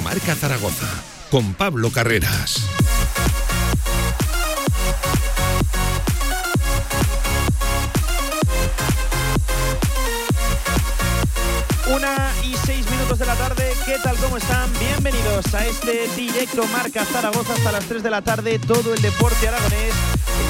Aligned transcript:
Marca 0.00 0.34
Zaragoza 0.34 0.88
con 1.30 1.54
Pablo 1.54 1.90
Carreras. 1.90 2.64
Una 11.86 12.32
y 12.42 12.54
seis 12.66 12.90
minutos 12.90 13.18
de 13.18 13.26
la 13.26 13.34
tarde, 13.36 13.72
¿qué 13.86 13.96
tal? 14.02 14.16
¿Cómo 14.16 14.36
están? 14.36 14.70
Bienvenidos 14.78 15.54
a 15.54 15.66
este 15.66 16.08
directo 16.16 16.66
Marca 16.68 17.04
Zaragoza 17.04 17.52
hasta 17.52 17.72
las 17.72 17.84
3 17.84 18.02
de 18.02 18.10
la 18.10 18.22
tarde, 18.22 18.58
todo 18.58 18.94
el 18.94 19.02
deporte 19.02 19.48
aragonés, 19.48 19.94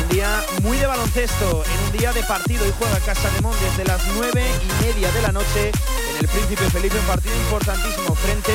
un 0.02 0.08
día 0.08 0.42
muy 0.62 0.78
de 0.78 0.86
baloncesto, 0.86 1.64
en 1.64 1.84
un 1.86 1.98
día 1.98 2.12
de 2.12 2.22
partido 2.22 2.66
y 2.66 2.72
juega 2.78 2.98
Casa 3.00 3.30
de 3.30 3.40
Mon 3.42 3.54
desde 3.60 3.84
las 3.84 4.00
9 4.16 4.42
y 4.42 4.84
media 4.84 5.10
de 5.12 5.22
la 5.22 5.32
noche 5.32 5.72
en 6.24 6.30
el 6.30 6.36
Príncipe 6.36 6.70
Felipe, 6.70 6.98
un 6.98 7.06
partido 7.06 7.34
importantísimo 7.36 8.14
frente 8.14 8.52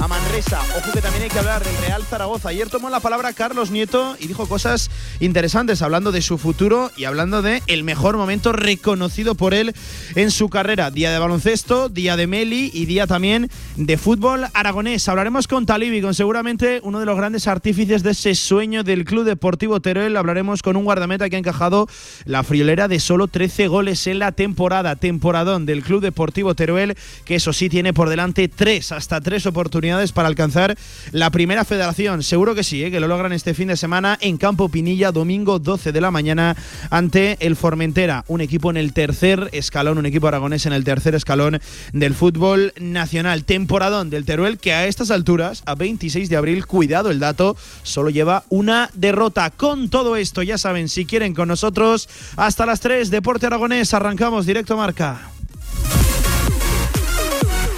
a 0.00 0.08
Manresa. 0.08 0.60
Ojo 0.76 0.92
que 0.92 1.00
también 1.00 1.24
hay 1.24 1.28
que 1.28 1.38
hablar 1.38 1.62
del 1.62 1.76
Real 1.78 2.02
Zaragoza. 2.04 2.48
Ayer 2.48 2.68
tomó 2.68 2.90
la 2.90 3.00
palabra 3.00 3.32
Carlos 3.32 3.70
Nieto 3.70 4.16
y 4.18 4.26
dijo 4.26 4.48
cosas 4.48 4.90
interesantes, 5.20 5.82
hablando 5.82 6.10
de 6.10 6.22
su 6.22 6.38
futuro 6.38 6.90
y 6.96 7.04
hablando 7.04 7.42
de 7.42 7.62
el 7.66 7.84
mejor 7.84 8.16
momento 8.16 8.52
reconocido 8.52 9.34
por 9.34 9.54
él 9.54 9.74
en 10.14 10.30
su 10.30 10.48
carrera. 10.48 10.90
Día 10.90 11.12
de 11.12 11.18
baloncesto, 11.18 11.88
día 11.88 12.16
de 12.16 12.26
Meli 12.26 12.70
y 12.72 12.86
día 12.86 13.06
también 13.06 13.50
de 13.76 13.96
fútbol 13.96 14.46
aragonés. 14.54 15.08
Hablaremos 15.08 15.46
con 15.46 15.66
Talibi, 15.66 16.02
con 16.02 16.14
seguramente 16.14 16.80
uno 16.82 16.98
de 16.98 17.06
los 17.06 17.16
grandes 17.16 17.46
artífices 17.46 18.02
de 18.02 18.10
ese 18.10 18.34
sueño 18.34 18.82
del 18.82 19.04
Club 19.04 19.24
Deportivo 19.24 19.80
Teruel. 19.80 20.16
Hablaremos 20.16 20.62
con 20.62 20.76
un 20.76 20.84
guardameta 20.84 21.30
que 21.30 21.36
ha 21.36 21.40
encajado 21.40 21.88
la 22.24 22.42
friolera 22.42 22.88
de 22.88 22.98
solo 22.98 23.28
13 23.28 23.68
goles 23.68 24.06
en 24.06 24.18
la 24.18 24.32
temporada, 24.32 24.96
temporadón 24.96 25.66
del 25.66 25.82
Club 25.82 26.02
Deportivo 26.02 26.54
Teruel, 26.54 26.96
que 27.24 27.36
eso 27.36 27.52
sí 27.52 27.68
tiene 27.68 27.92
por 27.92 28.08
delante 28.08 28.48
tres, 28.48 28.92
hasta 28.92 29.20
tres 29.20 29.46
oportunidades 29.46 30.12
para 30.12 30.28
alcanzar 30.28 30.76
la 31.12 31.30
primera 31.30 31.64
federación. 31.64 32.22
Seguro 32.22 32.54
que 32.54 32.64
sí, 32.64 32.84
¿eh? 32.84 32.90
que 32.90 33.00
lo 33.00 33.08
logran 33.08 33.32
este 33.32 33.54
fin 33.54 33.68
de 33.68 33.76
semana 33.76 34.18
en 34.20 34.36
Campo 34.36 34.68
Pinilla, 34.68 35.12
domingo 35.12 35.58
12 35.58 35.92
de 35.92 36.00
la 36.00 36.10
mañana, 36.10 36.56
ante 36.90 37.36
el 37.40 37.56
Formentera, 37.56 38.24
un 38.28 38.40
equipo 38.40 38.70
en 38.70 38.76
el 38.76 38.92
tercer 38.92 39.48
escalón, 39.52 39.98
un 39.98 40.06
equipo 40.06 40.28
aragonés 40.28 40.66
en 40.66 40.72
el 40.72 40.84
tercer 40.84 41.14
escalón 41.14 41.60
del 41.92 42.14
fútbol 42.14 42.72
nacional. 42.80 43.44
Temporadón 43.44 44.10
del 44.10 44.24
Teruel 44.24 44.58
que 44.58 44.72
a 44.72 44.86
estas 44.86 45.10
alturas, 45.10 45.62
a 45.66 45.74
26 45.74 46.28
de 46.28 46.36
abril, 46.36 46.66
cuidado 46.66 47.10
el 47.10 47.18
dato, 47.18 47.56
solo 47.82 48.10
lleva 48.10 48.44
una 48.48 48.90
derrota. 48.94 49.50
Con 49.50 49.88
todo 49.88 50.16
esto, 50.16 50.42
ya 50.42 50.58
saben, 50.58 50.88
si 50.88 51.04
quieren 51.04 51.34
con 51.34 51.48
nosotros, 51.48 52.08
hasta 52.36 52.66
las 52.66 52.80
3, 52.80 53.10
Deporte 53.10 53.46
Aragonés, 53.46 53.94
arrancamos 53.94 54.46
directo 54.46 54.76
marca. 54.76 55.31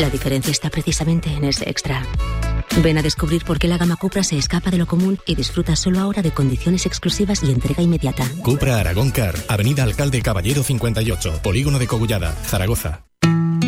La 0.00 0.08
diferencia 0.08 0.50
está 0.50 0.70
precisamente 0.70 1.28
en 1.28 1.44
ese 1.44 1.68
extra. 1.68 2.02
Ven 2.82 2.96
a 2.96 3.02
descubrir 3.02 3.44
por 3.44 3.58
qué 3.58 3.68
la 3.68 3.76
gama 3.76 3.96
Cupra 3.96 4.22
se 4.24 4.38
escapa 4.38 4.70
de 4.70 4.78
lo 4.78 4.86
común 4.86 5.18
y 5.26 5.34
disfruta 5.34 5.76
solo 5.76 6.00
ahora 6.00 6.22
de 6.22 6.30
condiciones 6.30 6.86
exclusivas 6.86 7.42
y 7.42 7.50
entrega 7.50 7.82
inmediata. 7.82 8.26
Cupra 8.42 8.80
Aragón 8.80 9.10
Car, 9.10 9.34
Avenida 9.46 9.82
Alcalde 9.82 10.22
Caballero 10.22 10.62
58, 10.62 11.40
Polígono 11.42 11.78
de 11.78 11.86
Cogullada, 11.86 12.32
Zaragoza. 12.32 13.04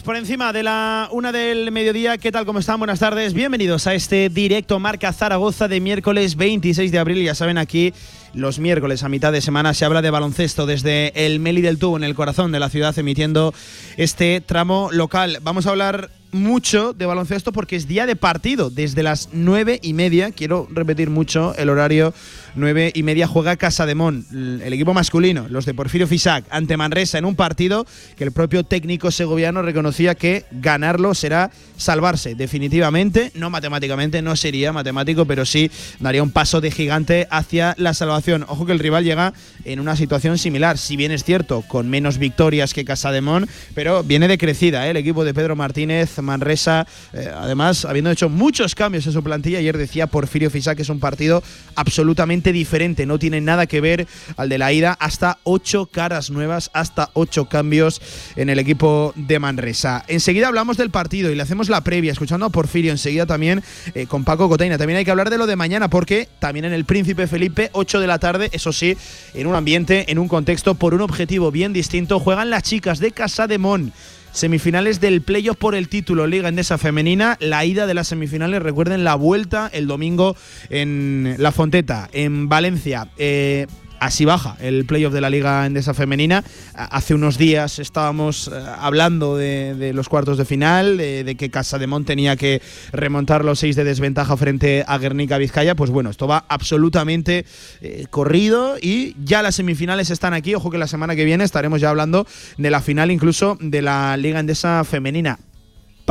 Por 0.00 0.16
encima 0.16 0.54
de 0.54 0.62
la 0.62 1.08
una 1.12 1.32
del 1.32 1.70
mediodía. 1.70 2.16
¿Qué 2.16 2.32
tal? 2.32 2.46
¿Cómo 2.46 2.60
están? 2.60 2.78
Buenas 2.78 3.00
tardes. 3.00 3.34
Bienvenidos 3.34 3.86
a 3.86 3.92
este 3.92 4.30
directo 4.30 4.78
Marca 4.78 5.12
Zaragoza 5.12 5.68
de 5.68 5.80
miércoles 5.80 6.36
26 6.36 6.90
de 6.90 6.98
abril. 6.98 7.22
Ya 7.22 7.34
saben, 7.34 7.58
aquí 7.58 7.92
los 8.32 8.58
miércoles 8.58 9.02
a 9.02 9.10
mitad 9.10 9.32
de 9.32 9.42
semana 9.42 9.74
se 9.74 9.84
habla 9.84 10.00
de 10.00 10.08
baloncesto 10.08 10.64
desde 10.64 11.26
el 11.26 11.40
Meli 11.40 11.60
del 11.60 11.78
Tubo, 11.78 11.98
en 11.98 12.04
el 12.04 12.14
corazón 12.14 12.52
de 12.52 12.60
la 12.60 12.70
ciudad, 12.70 12.98
emitiendo 12.98 13.52
este 13.98 14.40
tramo 14.40 14.88
local. 14.92 15.40
Vamos 15.42 15.66
a 15.66 15.70
hablar 15.70 16.08
mucho 16.32 16.94
de 16.94 17.06
baloncesto 17.06 17.52
porque 17.52 17.76
es 17.76 17.86
día 17.86 18.06
de 18.06 18.16
partido 18.16 18.70
desde 18.70 19.02
las 19.02 19.28
nueve 19.32 19.78
y 19.82 19.92
media. 19.92 20.30
Quiero 20.30 20.66
repetir 20.70 21.10
mucho 21.10 21.54
el 21.56 21.68
horario. 21.68 22.12
Nueve 22.54 22.90
y 22.94 23.02
media 23.02 23.26
juega 23.26 23.56
Casa 23.56 23.86
de 23.86 23.94
Mon, 23.94 24.26
el 24.30 24.72
equipo 24.72 24.92
masculino, 24.92 25.46
los 25.48 25.64
de 25.64 25.72
Porfirio 25.72 26.06
Fisac, 26.06 26.44
ante 26.50 26.76
Manresa 26.76 27.16
en 27.16 27.24
un 27.24 27.34
partido 27.34 27.86
que 28.16 28.24
el 28.24 28.32
propio 28.32 28.62
técnico 28.62 29.10
segoviano 29.10 29.62
reconocía 29.62 30.14
que 30.14 30.44
ganarlo 30.50 31.14
será 31.14 31.50
salvarse 31.78 32.34
definitivamente, 32.34 33.32
no 33.34 33.48
matemáticamente, 33.48 34.20
no 34.20 34.36
sería 34.36 34.70
matemático, 34.72 35.24
pero 35.24 35.46
sí 35.46 35.70
daría 35.98 36.22
un 36.22 36.30
paso 36.30 36.60
de 36.60 36.70
gigante 36.70 37.26
hacia 37.30 37.74
la 37.78 37.94
salvación. 37.94 38.44
Ojo 38.46 38.66
que 38.66 38.72
el 38.72 38.78
rival 38.78 39.04
llega 39.04 39.32
en 39.64 39.80
una 39.80 39.96
situación 39.96 40.36
similar, 40.36 40.76
si 40.76 40.96
bien 40.96 41.10
es 41.10 41.24
cierto, 41.24 41.62
con 41.62 41.88
menos 41.88 42.18
victorias 42.18 42.74
que 42.74 42.84
Casa 42.84 43.12
de 43.12 43.22
Mon, 43.22 43.48
pero 43.74 44.02
viene 44.02 44.28
de 44.28 44.36
crecida 44.36 44.86
¿eh? 44.86 44.90
el 44.90 44.98
equipo 44.98 45.24
de 45.24 45.32
Pedro 45.32 45.56
Martínez, 45.56 46.18
Manresa, 46.22 46.86
eh, 47.12 47.30
además 47.34 47.84
habiendo 47.84 48.10
hecho 48.10 48.28
muchos 48.28 48.74
cambios 48.74 49.06
en 49.06 49.12
su 49.12 49.22
plantilla, 49.22 49.58
ayer 49.58 49.76
decía 49.76 50.06
Porfirio 50.06 50.50
Fisac 50.50 50.76
que 50.76 50.82
es 50.82 50.88
un 50.88 51.00
partido 51.00 51.42
absolutamente 51.74 52.52
diferente, 52.52 53.06
no 53.06 53.18
tiene 53.18 53.40
nada 53.40 53.66
que 53.66 53.80
ver 53.80 54.06
al 54.36 54.48
de 54.48 54.58
la 54.58 54.72
ida, 54.72 54.96
hasta 55.00 55.38
ocho 55.44 55.86
caras 55.86 56.30
nuevas, 56.30 56.70
hasta 56.72 57.10
ocho 57.14 57.46
cambios 57.46 58.00
en 58.36 58.48
el 58.48 58.58
equipo 58.58 59.12
de 59.16 59.38
Manresa. 59.38 60.04
Enseguida 60.08 60.48
hablamos 60.48 60.76
del 60.76 60.90
partido 60.90 61.30
y 61.30 61.34
le 61.34 61.42
hacemos 61.42 61.68
la 61.68 61.82
previa, 61.82 62.12
escuchando 62.12 62.46
a 62.46 62.50
Porfirio, 62.50 62.92
enseguida 62.92 63.26
también 63.26 63.62
eh, 63.94 64.06
con 64.06 64.24
Paco 64.24 64.48
Cotaina. 64.48 64.78
También 64.78 64.98
hay 64.98 65.04
que 65.04 65.10
hablar 65.10 65.30
de 65.30 65.38
lo 65.38 65.46
de 65.46 65.56
mañana, 65.56 65.88
porque 65.88 66.28
también 66.38 66.64
en 66.64 66.72
el 66.72 66.84
Príncipe 66.84 67.26
Felipe, 67.26 67.70
8 67.72 68.00
de 68.00 68.06
la 68.06 68.18
tarde, 68.18 68.50
eso 68.52 68.72
sí, 68.72 68.96
en 69.34 69.46
un 69.46 69.54
ambiente, 69.54 70.10
en 70.10 70.18
un 70.18 70.28
contexto, 70.28 70.74
por 70.74 70.94
un 70.94 71.00
objetivo 71.00 71.50
bien 71.50 71.72
distinto, 71.72 72.20
juegan 72.20 72.50
las 72.50 72.62
chicas 72.62 72.98
de 72.98 73.12
Casa 73.12 73.46
de 73.46 73.58
Mon 73.58 73.92
semifinales 74.32 75.00
del 75.00 75.22
playoff 75.22 75.56
por 75.56 75.74
el 75.74 75.88
título 75.88 76.26
Liga 76.26 76.48
Endesa 76.48 76.78
Femenina. 76.78 77.36
La 77.40 77.64
ida 77.64 77.86
de 77.86 77.94
las 77.94 78.08
semifinales, 78.08 78.62
recuerden 78.62 79.04
la 79.04 79.14
vuelta 79.14 79.70
el 79.72 79.86
domingo 79.86 80.36
en 80.70 81.36
La 81.38 81.52
Fonteta, 81.52 82.08
en 82.12 82.48
Valencia. 82.48 83.08
Eh, 83.16 83.66
así 84.02 84.24
baja 84.24 84.56
el 84.60 84.84
playoff 84.84 85.12
de 85.12 85.20
la 85.20 85.30
Liga 85.30 85.64
Endesa 85.64 85.94
Femenina. 85.94 86.42
Hace 86.74 87.14
unos 87.14 87.38
días 87.38 87.78
estábamos 87.78 88.50
eh, 88.52 88.60
hablando 88.78 89.36
de, 89.36 89.92
los 89.94 90.08
cuartos 90.08 90.38
de 90.38 90.44
final, 90.44 90.96
de, 90.96 91.36
que 91.38 91.50
Casa 91.50 91.78
de 91.78 91.86
Mon 91.86 92.04
tenía 92.04 92.36
que 92.36 92.60
remontar 92.90 93.44
los 93.44 93.60
seis 93.60 93.76
de 93.76 93.84
desventaja 93.84 94.36
frente 94.36 94.84
a 94.86 94.98
Guernica 94.98 95.38
Vizcaya. 95.38 95.76
Pues 95.76 95.90
bueno, 95.90 96.10
esto 96.10 96.26
va 96.26 96.44
absolutamente 96.48 97.46
eh, 97.80 98.06
corrido 98.10 98.76
y 98.80 99.14
ya 99.24 99.40
las 99.40 99.54
semifinales 99.54 100.10
están 100.10 100.34
aquí. 100.34 100.54
Ojo 100.56 100.70
que 100.70 100.78
la 100.78 100.88
semana 100.88 101.14
que 101.14 101.24
viene 101.24 101.44
estaremos 101.44 101.80
ya 101.80 101.90
hablando 101.90 102.26
de 102.58 102.70
la 102.70 102.80
final 102.80 103.12
incluso 103.12 103.56
de 103.60 103.82
la 103.82 104.16
Liga 104.16 104.40
Endesa 104.40 104.82
Femenina 104.82 105.38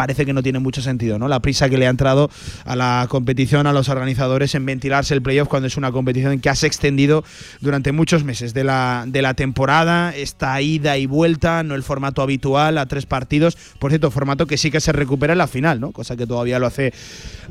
parece 0.01 0.25
que 0.25 0.33
no 0.33 0.41
tiene 0.41 0.57
mucho 0.57 0.81
sentido, 0.81 1.19
¿no? 1.19 1.27
La 1.27 1.41
prisa 1.41 1.69
que 1.69 1.77
le 1.77 1.85
ha 1.85 1.91
entrado 1.91 2.31
a 2.65 2.75
la 2.75 3.05
competición, 3.07 3.67
a 3.67 3.71
los 3.71 3.87
organizadores 3.87 4.55
en 4.55 4.65
ventilarse 4.65 5.13
el 5.13 5.21
playoff 5.21 5.47
cuando 5.47 5.67
es 5.67 5.77
una 5.77 5.91
competición 5.91 6.39
que 6.39 6.49
has 6.49 6.63
extendido 6.63 7.23
durante 7.59 7.91
muchos 7.91 8.23
meses 8.23 8.55
de 8.55 8.63
la, 8.63 9.03
de 9.05 9.21
la 9.21 9.35
temporada, 9.35 10.15
esta 10.15 10.59
ida 10.59 10.97
y 10.97 11.05
vuelta, 11.05 11.61
no 11.61 11.75
el 11.75 11.83
formato 11.83 12.23
habitual 12.23 12.79
a 12.79 12.87
tres 12.87 13.05
partidos, 13.05 13.55
por 13.77 13.91
cierto, 13.91 14.09
formato 14.09 14.47
que 14.47 14.57
sí 14.57 14.71
que 14.71 14.81
se 14.81 14.91
recupera 14.91 15.33
en 15.33 15.37
la 15.37 15.45
final, 15.45 15.79
¿no? 15.79 15.91
Cosa 15.91 16.17
que 16.17 16.25
todavía 16.25 16.57
lo 16.57 16.65
hace 16.65 16.93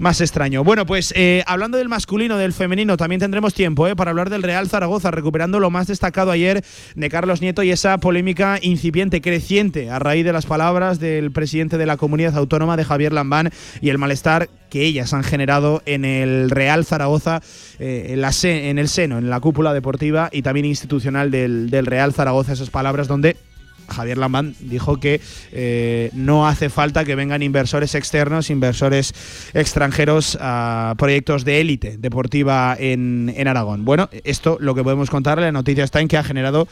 más 0.00 0.20
extraño. 0.20 0.64
Bueno, 0.64 0.86
pues 0.86 1.14
eh, 1.14 1.44
hablando 1.46 1.78
del 1.78 1.88
masculino, 1.88 2.36
del 2.36 2.52
femenino, 2.52 2.96
también 2.96 3.20
tendremos 3.20 3.54
tiempo 3.54 3.86
¿eh? 3.86 3.94
para 3.94 4.10
hablar 4.10 4.28
del 4.28 4.42
Real 4.42 4.68
Zaragoza, 4.68 5.12
recuperando 5.12 5.60
lo 5.60 5.70
más 5.70 5.86
destacado 5.86 6.32
ayer 6.32 6.64
de 6.96 7.08
Carlos 7.10 7.42
Nieto 7.42 7.62
y 7.62 7.70
esa 7.70 7.98
polémica 7.98 8.58
incipiente, 8.60 9.20
creciente, 9.20 9.88
a 9.88 10.00
raíz 10.00 10.24
de 10.24 10.32
las 10.32 10.46
palabras 10.46 10.98
del 10.98 11.30
presidente 11.30 11.78
de 11.78 11.86
la 11.86 11.96
comunidad 11.96 12.39
autónoma 12.40 12.76
de 12.76 12.84
Javier 12.84 13.12
Lambán 13.12 13.50
y 13.80 13.90
el 13.90 13.98
malestar 13.98 14.48
que 14.68 14.84
ellas 14.84 15.12
han 15.12 15.24
generado 15.24 15.82
en 15.86 16.04
el 16.04 16.50
Real 16.50 16.84
Zaragoza, 16.84 17.40
eh, 17.78 18.08
en, 18.10 18.20
la 18.20 18.30
en, 18.42 18.78
el 18.78 18.88
seno, 18.88 19.18
en 19.18 19.30
la 19.30 19.40
cúpula 19.40 19.72
deportiva 19.74 20.28
y 20.32 20.42
también 20.42 20.66
institucional 20.66 21.30
del, 21.30 21.70
del 21.70 21.86
Real 21.86 22.12
Zaragoza, 22.12 22.52
esas 22.52 22.70
palabras 22.70 23.08
donde 23.08 23.36
Javier 23.90 24.18
Lambán 24.18 24.54
dijo 24.60 24.98
que 24.98 25.20
eh, 25.52 26.10
no 26.14 26.46
hace 26.46 26.70
falta 26.70 27.04
que 27.04 27.14
vengan 27.14 27.42
inversores 27.42 27.94
externos, 27.94 28.50
inversores 28.50 29.12
extranjeros 29.52 30.38
a 30.40 30.94
proyectos 30.96 31.44
de 31.44 31.60
élite 31.60 31.96
deportiva 31.98 32.76
en, 32.78 33.32
en 33.36 33.48
Aragón. 33.48 33.84
Bueno, 33.84 34.08
esto 34.24 34.58
lo 34.60 34.74
que 34.74 34.82
podemos 34.82 35.10
contarle, 35.10 35.46
la 35.46 35.52
noticia 35.52 35.84
está 35.84 36.00
en 36.00 36.08
que 36.08 36.16
ha 36.16 36.24
generado 36.24 36.68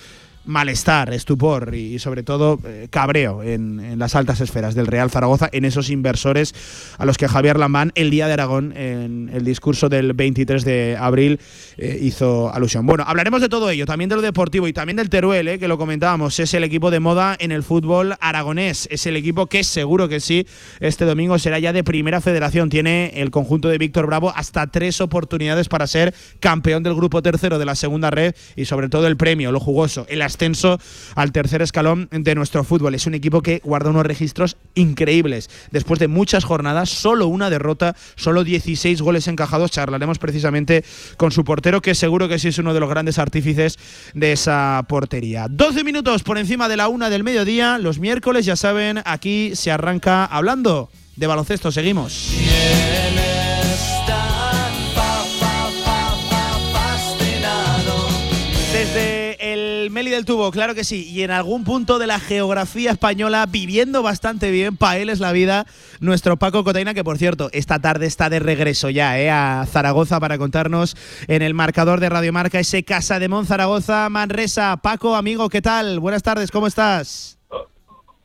malestar, 0.49 1.13
estupor 1.13 1.75
y 1.75 1.99
sobre 1.99 2.23
todo 2.23 2.59
eh, 2.65 2.89
cabreo 2.91 3.43
en, 3.43 3.99
las 3.99 4.15
altas 4.15 4.41
esferas 4.41 4.75
del 4.75 4.87
Real 4.87 5.11
Zaragoza, 5.11 5.49
en 5.53 5.65
esos 5.65 5.91
inversores 5.91 6.55
a 6.97 7.05
los 7.05 7.19
que 7.19 7.29
Javier 7.29 7.59
Lambán 7.59 7.93
el 7.95 8.11
día 8.11 8.27
de 8.27 8.33
Aragón, 8.33 8.73
en 8.77 9.31
el 9.33 9.45
discurso 9.45 9.89
del 9.89 10.15
23 10.15 10.65
de 10.65 10.97
abril, 10.99 11.39
eh, 11.77 11.99
hizo 12.01 12.53
alusión. 12.53 12.87
Bueno, 12.87 13.05
hablaremos 13.07 13.41
de 13.41 13.49
todo 13.49 13.69
ello, 13.71 13.85
también 13.87 14.09
de 14.09 14.17
lo 14.17 14.23
deportivo 14.23 14.67
y 14.69 14.73
también 14.73 14.97
del 14.97 15.11
Teruel, 15.11 15.49
eh, 15.49 15.59
que 15.59 15.69
lo 15.69 15.77
comentábamos, 15.77 16.39
es 16.41 16.55
el 16.55 16.65
equipo 16.65 16.91
de 16.91 17.01
moda 17.01 17.37
en 17.39 17.53
el 17.53 17.63
fútbol 17.63 18.15
aragonés, 18.21 18.89
es 18.91 19.07
el 19.07 19.17
equipo 19.17 19.47
que 19.47 19.65
seguro 19.65 20.09
que 20.09 20.21
sí, 20.21 20.47
este 20.81 21.05
domingo 21.05 21.39
será 21.39 21.59
ya 21.59 21.73
de 21.73 21.85
primera 21.85 22.21
federación, 22.21 22.71
tiene 22.71 23.13
el 23.17 23.31
conjunto 23.31 23.69
de 23.69 23.77
Víctor 23.77 24.07
Bravo 24.07 24.33
hasta 24.35 24.67
tres 24.69 25.01
oportunidades 25.03 25.69
para 25.69 25.87
ser 25.87 26.15
campeón 26.41 26.83
del 26.83 26.95
grupo 26.95 27.21
tercero 27.23 27.59
de 27.59 27.67
la 27.67 27.75
segunda 27.75 28.11
red 28.11 28.35
y 28.57 28.65
sobre 28.65 28.89
todo 28.89 29.07
el 29.07 29.17
premio, 29.19 29.53
lo 29.53 29.61
jugoso, 29.61 30.07
el 30.09 30.23
ascenso 30.39 30.79
al 31.17 31.33
tercer 31.33 31.63
escalón 31.63 32.09
de 32.13 32.35
nuestro 32.37 32.63
fútbol. 32.63 32.95
Es 32.95 33.07
un 33.07 33.15
equipo 33.15 33.43
que 33.43 33.61
guarda 33.65 33.91
unos 33.91 34.07
registros 34.07 34.57
increíbles. 34.75 35.51
Después 35.73 35.99
de 35.99 36.07
muchas 36.07 36.45
jornadas, 36.45 36.91
solo 36.91 37.27
una 37.27 37.51
derrota, 37.51 37.97
solo 38.15 38.45
16 38.45 39.03
goles 39.03 39.27
encajados. 39.27 39.73
Charlaremos 39.73 40.19
precisamente 40.19 40.85
con 41.17 41.33
su 41.33 41.45
portero, 41.45 41.83
que 41.83 41.95
seguro 41.95 42.29
que 42.29 42.39
sí 42.39 42.49
es 42.49 42.59
uno 42.59 42.73
de 42.73 42.81
los 42.81 42.89
grandes 42.89 43.19
artífices 43.19 43.79
de 44.15 44.33
esa 44.33 44.85
portería. 44.89 45.49
12 45.51 45.83
minutos 45.83 46.23
por 46.23 46.39
encima 46.39 46.69
de 46.69 46.77
la 46.77 46.89
una 46.89 47.11
del 47.11 47.25
mediodía. 47.25 47.79
Los 47.79 47.99
miércoles, 47.99 48.47
ya 48.47 48.55
saben, 48.55 49.01
aquí 49.05 49.57
se 49.57 49.73
arranca 49.73 50.25
hablando 50.25 50.91
de 51.17 51.27
baloncesto. 51.27 51.73
Seguimos. 51.73 52.31
Meli 60.09 60.17
del 60.17 60.25
Tubo, 60.25 60.51
claro 60.51 60.75
que 60.75 60.85
sí. 60.85 61.07
Y 61.11 61.23
en 61.23 61.31
algún 61.31 61.65
punto 61.65 61.99
de 61.99 62.07
la 62.07 62.19
geografía 62.19 62.93
española, 62.93 63.45
viviendo 63.47 64.03
bastante 64.03 64.51
bien, 64.51 64.77
para 64.77 64.97
él 64.97 65.11
es 65.11 65.21
la 65.21 65.33
vida, 65.33 65.67
nuestro 66.01 66.39
Paco 66.39 66.65
Cotaina, 66.65 66.95
que 66.95 67.05
por 67.05 67.19
cierto, 67.19 67.51
esta 67.53 67.79
tarde 67.79 68.07
está 68.07 68.31
de 68.31 68.39
regreso 68.39 68.89
ya 68.89 69.19
¿eh? 69.21 69.31
a 69.31 69.67
Zaragoza 69.67 70.19
para 70.19 70.39
contarnos 70.39 70.97
en 71.27 71.43
el 71.43 71.53
marcador 71.53 72.01
de 72.01 72.09
Radio 72.09 72.33
Marca 72.33 72.59
ese 72.59 72.85
Casa 72.85 73.19
de 73.19 73.29
Mon 73.29 73.45
Zaragoza, 73.45 74.09
Manresa. 74.09 74.79
Paco, 74.79 75.15
amigo, 75.15 75.51
¿qué 75.51 75.61
tal? 75.61 76.01
Buenas 76.01 76.23
tardes, 76.23 76.51
¿cómo 76.51 76.67
estás? 76.67 77.39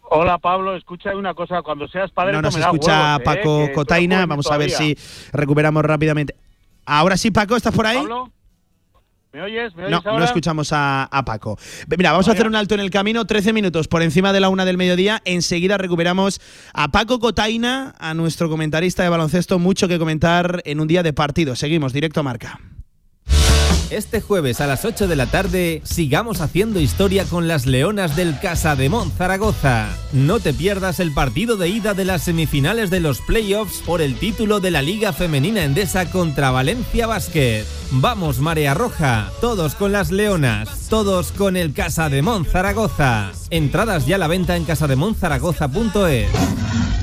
Hola 0.04 0.38
Pablo, 0.38 0.78
escucha 0.78 1.14
una 1.16 1.34
cosa, 1.34 1.64
cuando 1.64 1.88
seas 1.88 2.12
padre 2.12 2.34
no 2.34 2.42
nos 2.44 2.56
escucha 2.56 3.16
¿eh? 3.16 3.20
Paco 3.26 3.70
Cotaina, 3.74 4.26
vamos 4.26 4.50
a 4.50 4.58
ver 4.58 4.70
si 4.70 4.98
recuperamos 5.34 5.84
rápidamente. 5.84 6.36
Ahora 6.86 7.18
sí, 7.18 7.32
Paco, 7.32 7.56
¿estás 7.58 7.76
por 7.76 7.88
ahí? 7.88 7.98
¿Pablo? 7.98 8.32
¿Me 9.34 9.42
oyes? 9.42 9.76
no, 9.76 10.00
no 10.04 10.24
escuchamos 10.24 10.70
a, 10.72 11.24
Paco. 11.26 11.58
Mira, 11.98 12.12
vamos 12.12 12.28
a 12.28 12.34
hacer 12.34 12.46
un 12.46 12.54
alto 12.54 12.76
en 12.76 12.82
el 12.82 12.92
camino, 12.92 13.26
13 13.26 13.52
minutos 13.52 13.88
por 13.88 14.04
encima 14.04 14.32
de 14.32 14.40
la 14.40 14.50
una 14.50 14.64
del 14.64 14.78
mediodía. 14.78 15.24
Enseguida 15.26 15.80
recuperamos 15.80 16.40
a 16.72 16.92
Paco 16.92 17.20
Cotaina, 17.20 17.96
a 17.98 18.14
nuestro 18.14 18.48
comentarista 18.48 19.02
de 19.02 19.10
baloncesto. 19.10 19.58
Mucho 19.58 19.88
que 19.88 19.98
comentar 19.98 20.62
en 20.66 20.80
un 20.80 20.88
día 20.88 21.02
de 21.02 21.14
partido. 21.14 21.56
Seguimos, 21.56 21.94
directo 21.94 22.20
a 22.20 22.24
marca. 22.24 22.60
Este 23.90 24.22
jueves 24.22 24.62
a 24.62 24.68
las 24.68 24.86
8 24.86 25.08
de 25.08 25.16
la 25.16 25.28
tarde 25.28 25.82
sigamos 25.84 26.42
haciendo 26.42 26.80
historia 26.80 27.26
con 27.26 27.48
las 27.48 27.66
Leonas 27.66 28.16
del 28.16 28.40
Casa 28.40 28.76
de 28.76 28.92
Zaragoza. 29.18 29.88
No 30.12 30.40
te 30.40 30.54
pierdas 30.54 31.00
el 31.00 31.14
partido 31.14 31.58
de 31.58 31.70
ida 31.70 31.94
de 31.94 32.06
las 32.06 32.24
semifinales 32.24 32.90
de 32.90 33.00
los 33.00 33.22
playoffs 33.22 33.82
por 33.86 34.02
el 34.02 34.16
título 34.16 34.60
de 34.60 34.72
la 34.72 34.82
Liga 34.82 35.14
Femenina 35.14 35.64
Endesa 35.64 36.10
contra 36.12 36.52
Valencia 36.52 37.08
Basket. 37.08 37.66
Vamos 37.92 38.40
Marea 38.40 38.74
Roja, 38.74 39.32
todos 39.42 39.76
con 39.76 39.92
las 39.92 40.12
Leonas, 40.12 40.88
todos 40.90 41.32
con 41.32 41.58
el 41.58 41.74
Casa 41.74 42.10
de 42.10 42.24
Zaragoza. 42.52 43.32
Entradas 43.50 44.06
ya 44.06 44.16
a 44.16 44.20
la 44.20 44.28
venta 44.28 44.56
en 44.56 44.66
casademonzaragoza.es. 44.66 47.03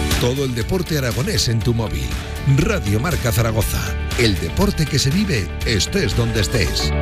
Todo 0.21 0.45
el 0.45 0.53
deporte 0.53 0.99
aragonés 0.99 1.49
en 1.49 1.59
tu 1.59 1.73
móvil. 1.73 2.05
Radio 2.57 2.99
Marca 2.99 3.31
Zaragoza. 3.31 3.81
El 4.19 4.39
deporte 4.39 4.85
que 4.85 4.99
se 4.99 5.09
vive 5.09 5.49
estés 5.65 6.15
donde 6.15 6.41
estés. 6.41 6.93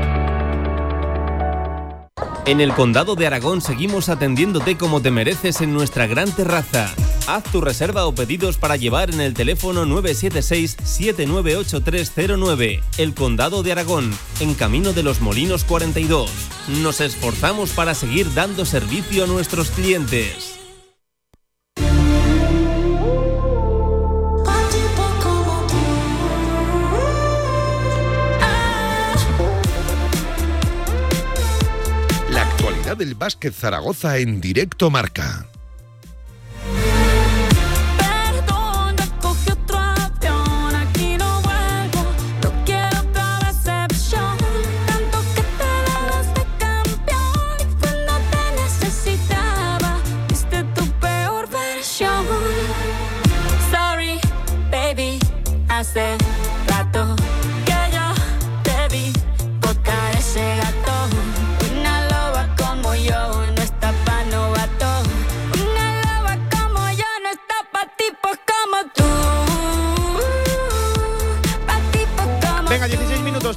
En 2.46 2.62
el 2.62 2.74
Condado 2.74 3.16
de 3.16 3.28
Aragón 3.28 3.60
seguimos 3.60 4.08
atendiéndote 4.08 4.78
como 4.78 5.02
te 5.02 5.12
mereces 5.12 5.60
en 5.60 5.74
nuestra 5.74 6.08
gran 6.08 6.32
terraza. 6.32 6.96
Haz 7.28 7.44
tu 7.44 7.60
reserva 7.60 8.06
o 8.06 8.16
pedidos 8.16 8.56
para 8.56 8.78
llevar 8.78 9.14
en 9.14 9.20
el 9.20 9.34
teléfono 9.34 9.86
976-798309. 9.86 12.82
El 12.98 13.14
Condado 13.14 13.64
de 13.64 13.74
Aragón, 13.74 14.18
en 14.40 14.54
Camino 14.54 14.94
de 14.94 15.04
los 15.04 15.20
Molinos 15.20 15.66
42. 15.66 16.32
Nos 16.82 17.02
esforzamos 17.02 17.72
para 17.72 17.96
seguir 17.96 18.34
dando 18.34 18.64
servicio 18.64 19.26
a 19.26 19.28
nuestros 19.28 19.72
clientes. 19.72 20.59
Del 32.96 33.16
básquet 33.16 33.54
Zaragoza 33.54 34.18
en 34.18 34.40
directo 34.42 34.90
marca. 34.90 35.49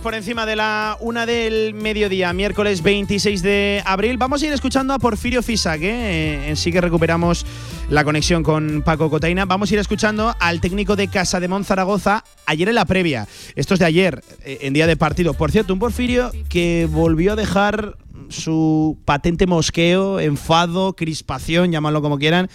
Por 0.02 0.14
encima 0.14 0.44
de 0.46 0.56
la 0.56 0.96
una 1.00 1.26
del 1.26 1.74
mediodía, 1.74 2.32
miércoles 2.32 2.82
26 2.82 3.40
de 3.42 3.82
abril. 3.86 4.18
Vamos 4.18 4.42
a 4.42 4.46
ir 4.46 4.52
escuchando 4.52 4.92
a 4.92 4.98
Porfirio 4.98 5.42
Fisac, 5.42 5.80
¿eh? 5.80 6.48
En 6.48 6.56
sí 6.56 6.72
que 6.72 6.80
recuperamos 6.80 7.46
la 7.88 8.02
conexión 8.02 8.42
con 8.42 8.82
Paco 8.82 9.08
Cotaina. 9.08 9.44
Vamos 9.44 9.70
a 9.70 9.74
ir 9.74 9.80
escuchando 9.80 10.34
al 10.40 10.60
técnico 10.60 10.96
de 10.96 11.06
Casa 11.06 11.38
de 11.38 11.48
Zaragoza 11.64 12.24
ayer 12.46 12.68
en 12.68 12.74
la 12.74 12.84
previa. 12.84 13.28
Esto 13.54 13.74
es 13.74 13.80
de 13.80 13.86
ayer, 13.86 14.24
eh, 14.44 14.58
en 14.62 14.72
día 14.72 14.88
de 14.88 14.96
partido. 14.96 15.34
Por 15.34 15.52
cierto, 15.52 15.72
un 15.72 15.78
Porfirio 15.78 16.32
que 16.48 16.88
volvió 16.90 17.34
a 17.34 17.36
dejar 17.36 17.96
su 18.28 18.98
patente 19.04 19.46
mosqueo, 19.46 20.18
enfado, 20.18 20.94
crispación, 20.94 21.70
llámalo 21.70 22.02
como 22.02 22.18
quieran, 22.18 22.48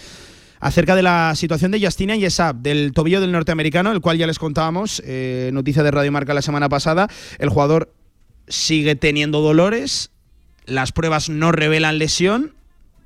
acerca 0.60 0.94
de 0.94 1.02
la 1.02 1.34
situación 1.34 1.70
de 1.70 1.80
Justina 1.80 2.16
Yesab, 2.16 2.56
del 2.56 2.92
tobillo 2.92 3.20
del 3.20 3.32
norteamericano, 3.32 3.92
el 3.92 4.00
cual 4.00 4.18
ya 4.18 4.26
les 4.26 4.38
contábamos, 4.38 5.02
eh, 5.04 5.50
noticia 5.52 5.82
de 5.82 5.90
Radio 5.90 6.12
Marca 6.12 6.34
la 6.34 6.42
semana 6.42 6.68
pasada. 6.68 7.08
El 7.38 7.48
jugador 7.48 7.92
sigue 8.48 8.94
teniendo 8.96 9.40
dolores, 9.40 10.10
las 10.66 10.92
pruebas 10.92 11.28
no 11.28 11.52
revelan 11.52 11.98
lesión, 11.98 12.54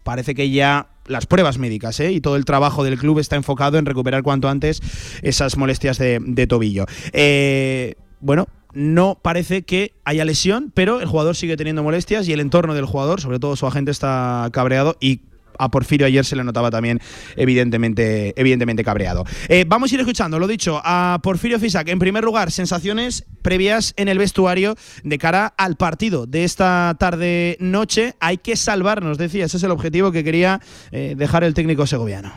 parece 0.02 0.35
que 0.35 0.50
ya 0.50 0.88
las 1.06 1.26
pruebas 1.26 1.59
médicas 1.59 1.99
¿eh? 2.00 2.12
y 2.12 2.21
todo 2.21 2.37
el 2.37 2.44
trabajo 2.44 2.85
del 2.85 2.99
club 2.99 3.18
está 3.18 3.37
enfocado 3.37 3.78
en 3.78 3.87
recuperar 3.87 4.23
cuanto 4.23 4.49
antes 4.49 4.80
esas 5.23 5.56
molestias 5.56 5.99
de, 5.99 6.47
tobillo. 6.49 6.87
Eh, 7.12 7.97
bueno, 8.21 8.47
no 8.73 9.18
parece 9.21 9.62
que 9.62 9.94
haya 10.04 10.25
lesión, 10.25 10.71
pero 10.75 11.00
el 11.00 11.06
jugador 11.06 11.37
sigue 11.37 11.56
teniendo 11.56 11.82
molestias 11.82 12.28
y 12.28 12.32
el 12.32 12.40
entorno 12.40 12.75
del 12.75 12.87
jugador, 12.87 13.21
sobre 13.21 13.38
todo 13.38 13.56
su 13.56 13.66
agente, 13.66 13.90
está 13.90 14.49
cabreado 14.52 14.97
y 15.00 15.21
a 15.59 15.71
Porfirio 15.71 16.06
ayer 16.06 16.25
se 16.25 16.37
le 16.37 16.44
notaba 16.44 16.71
también 16.71 17.00
evidentemente, 17.37 18.35
evidentemente 18.37 18.85
cabreado. 18.85 19.25
Eh, 19.49 19.64
vamos 19.66 19.90
a 19.90 19.94
ir 19.94 20.00
escuchando, 20.00 20.38
lo 20.38 20.47
dicho, 20.47 20.80
a 20.85 21.21
Porfirio 21.23 21.59
Fisac. 21.59 21.88
En 21.88 21.99
primer 21.99 22.25
lugar, 22.25 22.50
sensaciones 22.50 23.25
previas 23.42 23.94
en 23.97 24.09
el 24.09 24.18
vestuario 24.18 24.76
de 25.02 25.18
cara 25.18 25.54
al 25.56 25.76
partido 25.76 26.26
de 26.26 26.44
esta 26.44 26.97
tarde-noche. 26.99 28.14
Hay 28.21 28.38
que 28.38 28.56
salvarnos, 28.56 29.18
decía, 29.18 29.47
ese 29.47 29.56
es 29.56 29.62
el 29.62 29.71
objetivo 29.71 30.12
que 30.12 30.25
quería 30.25 30.61
eh, 30.90 31.14
dejar 31.16 31.44
el 31.44 31.54
técnico 31.54 31.87
segoviano. 31.87 32.32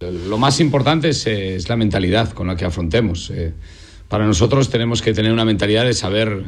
Lo 0.00 0.38
más 0.38 0.60
importante 0.60 1.08
es, 1.08 1.26
eh, 1.26 1.58
la 1.68 1.76
mentalidad 1.76 2.32
con 2.32 2.46
la 2.46 2.56
que 2.56 2.64
afrontemos. 2.64 3.32
Para 4.08 4.26
nosotros 4.26 4.70
tenemos 4.70 5.02
que 5.02 5.12
tener 5.12 5.32
una 5.32 5.44
mentalidad 5.44 5.84
de 5.84 5.92
saber 5.92 6.44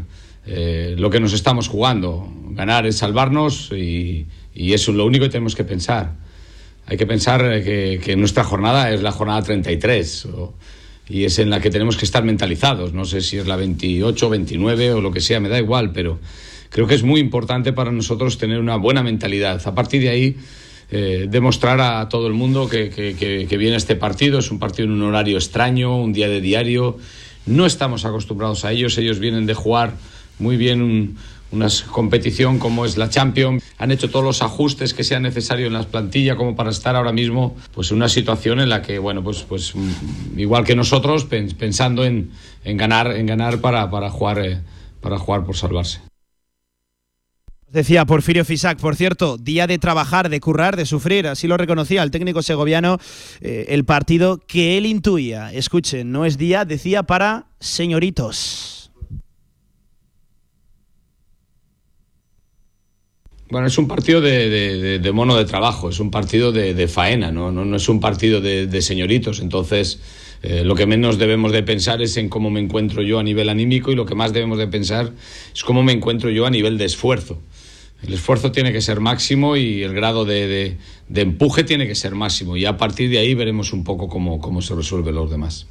lo 0.47 1.11
que 1.11 1.21
nos 1.21 1.33
estamos 1.33 1.69
jugando. 1.69 2.33
Ganar 2.53 2.87
es 2.87 2.97
salvarnos 2.97 3.71
y, 3.73 4.27
y 4.55 4.73
eso 4.73 4.91
es 4.91 4.97
lo 4.97 5.07
único 5.07 5.25
que 5.25 5.31
tenemos 5.31 5.55
que 5.55 5.65
pensar. 5.65 6.13
Hay 6.87 6.97
que 6.97 7.07
pensar 7.07 7.41
que, 7.63 8.15
nuestra 8.17 8.43
jornada 8.45 8.93
es 8.93 9.03
la 9.03 9.13
jornada 9.13 9.43
33 9.43 10.27
o- 10.27 10.55
y 11.09 11.25
es 11.25 11.39
en 11.39 11.51
la 11.51 11.61
que 11.61 11.71
tenemos 11.71 11.97
que 11.97 12.05
estar 12.05 12.23
mentalizados. 12.25 12.93
No 12.93 13.05
sé 13.05 13.21
si 13.21 13.37
es 13.39 13.47
la 13.47 13.57
28, 13.57 14.29
29 14.31 14.93
o 14.93 15.01
lo 15.01 15.11
que 15.13 15.21
sea, 15.21 15.41
me 15.41 15.49
da 15.49 15.59
igual, 15.59 15.93
pero 15.93 16.19
creo 16.69 16.87
que 16.87 16.95
es 16.95 17.03
muy 17.03 17.21
importante 17.21 17.73
para 17.73 17.91
nosotros 17.93 18.39
tener 18.39 18.59
una 18.61 18.77
buena 18.77 19.03
mentalidad. 19.03 19.61
A 19.67 19.75
partir 19.75 20.03
de 20.03 20.09
ahí, 20.09 20.37
eh, 20.93 21.27
demostrar 21.29 21.81
a 21.81 22.09
todo 22.09 22.27
el 22.27 22.33
mundo 22.35 22.69
que- 22.69 22.91
que 22.91 23.57
viene 23.57 23.77
este 23.77 23.95
partido. 23.97 24.39
Es 24.41 24.51
un 24.51 24.59
partido 24.59 24.87
en 24.87 24.93
un 24.95 25.03
horario 25.03 25.37
extraño, 25.37 25.97
un 26.01 26.13
día 26.13 26.29
de 26.29 26.41
diario. 26.41 26.97
No 27.47 27.67
estamos 27.67 28.05
acostumbrados 28.05 28.65
a 28.65 28.73
ellos. 28.73 28.99
Ellos 28.99 29.19
vienen 29.21 29.47
de 29.47 29.55
jugar 29.55 29.95
muy 30.41 30.57
bien 30.57 30.83
un- 30.83 31.17
una 31.53 31.69
competición 31.91 32.59
como 32.59 32.85
es 32.85 32.97
la 32.97 33.09
Champions. 33.09 33.63
Han 33.79 33.91
hecho 33.91 34.11
todos 34.11 34.25
los 34.25 34.43
ajustes 34.43 34.95
que 34.95 35.05
sean 35.05 35.23
necesarios 35.23 35.67
en 35.69 35.73
las 35.73 35.87
plantillas 35.87 36.37
como 36.37 36.55
para 36.57 36.71
estar 36.71 36.97
ahora 36.97 37.13
mismo 37.13 37.57
pues 37.75 37.91
en 37.91 37.97
una 37.97 38.09
situación 38.09 38.61
en 38.61 38.69
la 38.69 38.83
que, 38.83 38.99
bueno, 38.99 39.23
pues, 39.23 39.43
pues 39.43 39.75
mm, 39.75 40.39
igual 40.39 40.65
que 40.65 40.77
nosotros, 40.77 41.25
pen- 41.25 41.55
pensando 41.59 42.05
en, 42.05 42.31
en 42.65 42.77
ganar, 42.77 43.13
en 43.13 43.27
ganar 43.27 43.61
para, 43.61 43.91
para, 43.91 44.11
jugar, 44.11 44.39
eh, 44.45 44.61
para 45.01 45.19
jugar 45.19 45.45
por 45.45 45.57
salvarse. 45.57 46.01
Decía 47.73 48.05
Porfirio 48.05 48.45
Fisac, 48.45 48.81
por 48.81 48.97
cierto, 48.97 49.39
día 49.39 49.69
de 49.69 49.79
trabajar, 49.79 50.29
de 50.29 50.41
currar, 50.41 50.77
de 50.77 50.87
sufrir, 50.87 51.29
así 51.29 51.47
lo 51.47 51.57
reconocía 51.57 52.03
el 52.03 52.11
técnico 52.11 52.43
segoviano, 52.43 52.99
eh, 53.41 53.67
el 53.69 53.85
partido 53.85 54.39
que 54.45 54.77
él 54.77 54.87
intuía. 54.87 55.53
Escuchen, 55.53 56.11
no 56.11 56.25
es 56.25 56.37
día, 56.37 56.65
decía, 56.65 57.05
para 57.05 57.47
señoritos. 57.61 58.80
Bueno, 63.51 63.67
es 63.67 63.79
un 63.79 63.89
partido 63.89 64.21
de, 64.21 64.99
de- 65.01 65.13
mono 65.13 65.37
de 65.37 65.45
trabajo, 65.45 65.89
es 65.89 65.99
un 65.99 66.13
partido 66.13 66.53
de, 66.53 66.73
de 66.73 66.87
faena, 66.87 67.33
¿no? 67.33 67.51
No, 67.51 67.77
es 67.77 67.89
un 67.89 67.99
partido 67.99 68.41
de, 68.41 68.81
señoritos. 68.83 69.41
Entonces, 69.41 70.01
eh, 70.43 70.63
lo 70.65 70.77
que 70.77 70.87
menos 70.87 71.19
debemos 71.19 71.51
de 71.51 71.65
pensar 71.65 72.01
es 72.01 72.17
en 72.17 72.29
cómo 72.29 72.49
me 72.51 72.61
encuentro 72.61 73.03
yo 73.03 73.19
a 73.19 73.25
nivel 73.25 73.49
anímico 73.49 73.91
y 73.91 73.97
lo 73.97 74.07
que 74.07 74.15
más 74.15 74.33
debemos 74.33 74.57
de 74.59 74.69
pensar 74.69 75.13
es 75.53 75.65
cómo 75.65 75.83
me 75.83 75.93
encuentro 75.93 76.31
yo 76.31 76.47
a 76.47 76.51
nivel 76.51 76.79
de 76.79 76.85
esfuerzo. 76.85 77.43
El 78.07 78.15
esfuerzo 78.15 78.53
tiene 78.53 78.73
que 78.73 78.81
ser 78.81 79.01
máximo 79.01 79.57
y 79.57 79.83
el 79.83 79.93
grado 79.95 80.25
de 80.25 80.77
empuje 81.13 81.65
tiene 81.65 81.89
que 81.89 81.97
ser 81.97 82.15
máximo. 82.15 82.57
Y 82.57 82.65
a 82.67 82.77
partir 82.77 83.11
de 83.11 83.19
ahí 83.19 83.35
veremos 83.35 83.73
un 83.73 83.83
poco 83.83 84.07
cómo, 84.09 84.41
cómo 84.41 84.63
se 84.63 84.77
resuelven 84.77 85.17
los 85.17 85.29
demás. 85.29 85.67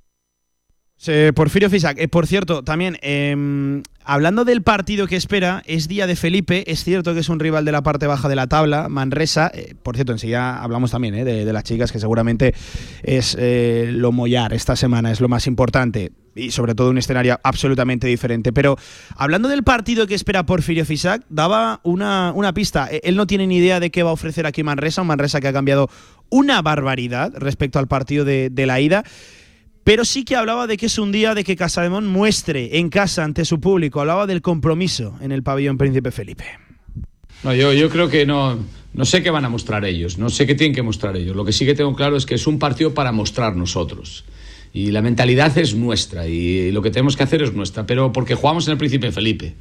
Porfirio 1.34 1.70
Fisac, 1.70 1.98
eh, 1.98 2.10
por 2.10 2.28
cierto, 2.28 2.62
también 2.62 2.98
em, 3.02 3.84
hablando 4.04 4.44
del 4.44 4.64
partido 4.64 5.08
que 5.08 5.16
espera, 5.16 5.64
es 5.66 5.88
día 5.88 6.08
de 6.08 6.18
Felipe, 6.18 6.70
es 6.70 6.84
cierto 6.84 7.14
que 7.14 7.22
es 7.22 7.30
un 7.30 7.40
rival 7.40 7.64
de 7.64 7.72
la 7.72 7.82
parte 7.84 8.06
baja 8.06 8.28
de 8.28 8.36
la 8.36 8.48
tabla, 8.48 8.90
Manresa, 8.90 9.50
eh, 9.54 9.76
por 9.82 9.96
cierto, 9.96 10.12
enseguida 10.12 10.62
hablamos 10.62 10.92
también 10.92 11.16
eh, 11.16 11.24
de, 11.24 11.54
las 11.54 11.64
chicas, 11.64 11.94
que 11.94 12.00
seguramente 12.00 12.54
es 13.02 13.38
lo 13.40 14.12
mollar 14.12 14.52
esta 14.52 14.76
semana, 14.76 15.10
es 15.10 15.22
lo 15.22 15.30
más 15.30 15.48
importante, 15.48 16.12
y 16.36 16.52
sobre 16.52 16.76
todo 16.76 16.90
un 16.90 16.98
escenario 16.98 17.40
absolutamente 17.44 18.06
diferente. 18.08 18.52
Pero 18.52 18.76
hablando 19.16 19.48
del 19.48 19.64
partido 19.64 20.06
que 20.06 20.16
espera 20.16 20.46
Porfirio 20.46 20.86
Fisac, 20.86 21.24
daba 21.30 21.80
una, 21.84 22.34
una 22.36 22.54
pista, 22.54 22.90
él 22.92 23.16
no 23.16 23.26
tiene 23.26 23.48
ni 23.48 23.58
idea 23.58 23.80
de 23.80 23.90
qué 23.90 24.04
va 24.04 24.10
a 24.10 24.14
ofrecer 24.14 24.46
aquí 24.46 24.64
Manresa, 24.64 25.02
un 25.02 25.08
Manresa 25.08 25.40
que 25.40 25.48
ha 25.48 25.54
cambiado 25.54 25.90
una 26.28 26.62
barbaridad 26.62 27.32
respecto 27.38 27.80
al 27.80 27.88
partido 27.88 28.26
de 28.26 28.66
la 28.66 28.82
ida. 28.82 29.06
Pero 29.84 30.06
sí 30.06 30.24
que 30.24 30.36
hablaba 30.36 30.68
de 30.68 30.78
que 30.78 30.86
es 30.86 31.00
un 31.00 31.12
día 31.12 31.34
de 31.34 31.44
que 31.44 31.56
Casademón 31.56 32.08
muestre 32.08 32.78
en 32.78 32.90
casa 32.90 33.24
ante 33.24 33.46
su 33.46 33.60
público. 33.60 34.02
Hablaba 34.02 34.28
del 34.28 34.42
compromiso 34.42 35.18
en 35.22 35.32
el 35.32 35.44
pabellón 35.44 35.78
Príncipe 35.78 36.12
Felipe. 36.12 36.46
No, 37.44 37.54
yo, 37.54 37.74
yo 37.74 37.90
creo 37.90 38.10
que 38.10 38.26
no, 38.26 38.60
no 38.94 39.06
sé 39.06 39.24
qué 39.24 39.30
van 39.30 39.46
a 39.46 39.50
mostrar 39.50 39.86
ellos, 39.86 40.18
no 40.18 40.30
sé 40.30 40.46
qué 40.46 40.56
tienen 40.56 40.76
que 40.76 40.82
mostrar 40.82 41.16
ellos. 41.16 41.36
Lo 41.36 41.46
que 41.46 41.54
sí 41.54 41.66
que 41.66 41.76
tengo 41.76 41.96
claro 41.96 42.18
es 42.18 42.26
que 42.26 42.36
es 42.36 42.48
un 42.48 42.60
partido 42.60 42.94
para 42.94 43.12
mostrar 43.12 43.56
nosotros. 43.56 44.26
Y 44.74 44.92
la 44.92 45.02
mentalidad 45.02 45.58
es 45.58 45.74
nuestra 45.74 46.28
y 46.28 46.72
lo 46.72 46.82
que 46.82 46.92
tenemos 46.92 47.16
que 47.16 47.24
hacer 47.24 47.42
es 47.42 47.54
nuestra, 47.54 47.86
pero 47.86 48.12
porque 48.12 48.36
jugamos 48.36 48.68
en 48.68 48.74
el 48.74 48.78
Príncipe 48.78 49.12
Felipe. 49.12 49.56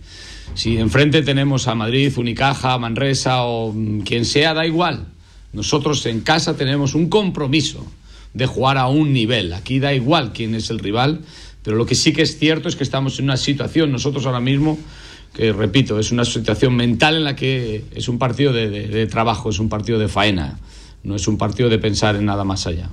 Si 0.55 0.77
enfrente 0.77 1.23
tenemos 1.23 1.69
a 1.69 1.75
Madrid, 1.75 2.13
Unicaja, 2.17 2.77
Manresa 2.79 3.45
o 3.45 3.73
mm, 3.73 4.01
quien 4.01 4.25
sea, 4.25 4.55
da 4.55 4.67
igual. 4.67 5.07
Nosotros 5.53 6.05
en 6.07 6.21
casa 6.21 6.57
tenemos 6.57 6.95
un 6.95 7.09
compromiso 7.09 7.87
de 8.35 8.47
jugar 8.47 8.79
a 8.79 8.89
un 8.89 9.13
nivel. 9.13 9.53
Aquí 9.53 9.79
da 9.79 9.93
igual 9.95 10.33
quién 10.33 10.55
es 10.55 10.71
el 10.71 10.79
rival, 10.79 11.21
pero 11.63 11.77
lo 11.77 11.87
que 11.87 11.95
sí 11.95 12.13
que 12.13 12.23
es 12.23 12.39
cierto 12.39 12.69
es 12.69 12.77
que 12.77 12.85
estamos 12.85 13.19
en 13.19 13.25
una 13.27 13.37
situación, 13.37 13.91
nosotros 13.93 14.25
ahora 14.27 14.41
mismo, 14.41 14.79
que 15.35 15.53
repito, 15.53 15.99
es 15.99 16.11
una 16.13 16.25
situación 16.25 16.75
mental 16.75 17.17
en 17.17 17.25
la 17.25 17.37
que 17.37 17.85
es 17.95 18.09
un 18.09 18.19
partido 18.19 18.53
de, 18.53 18.71
de- 18.71 18.89
de 18.89 19.07
trabajo, 19.07 19.51
es 19.51 19.59
un 19.59 19.69
partido 19.69 19.99
de 19.99 20.09
faena, 20.09 20.59
no 21.03 21.15
es 21.17 21.29
un 21.29 21.37
partido 21.39 21.69
de 21.69 21.79
pensar 21.79 22.17
en 22.17 22.25
nada 22.25 22.45
más 22.45 22.67
allá. 22.67 22.89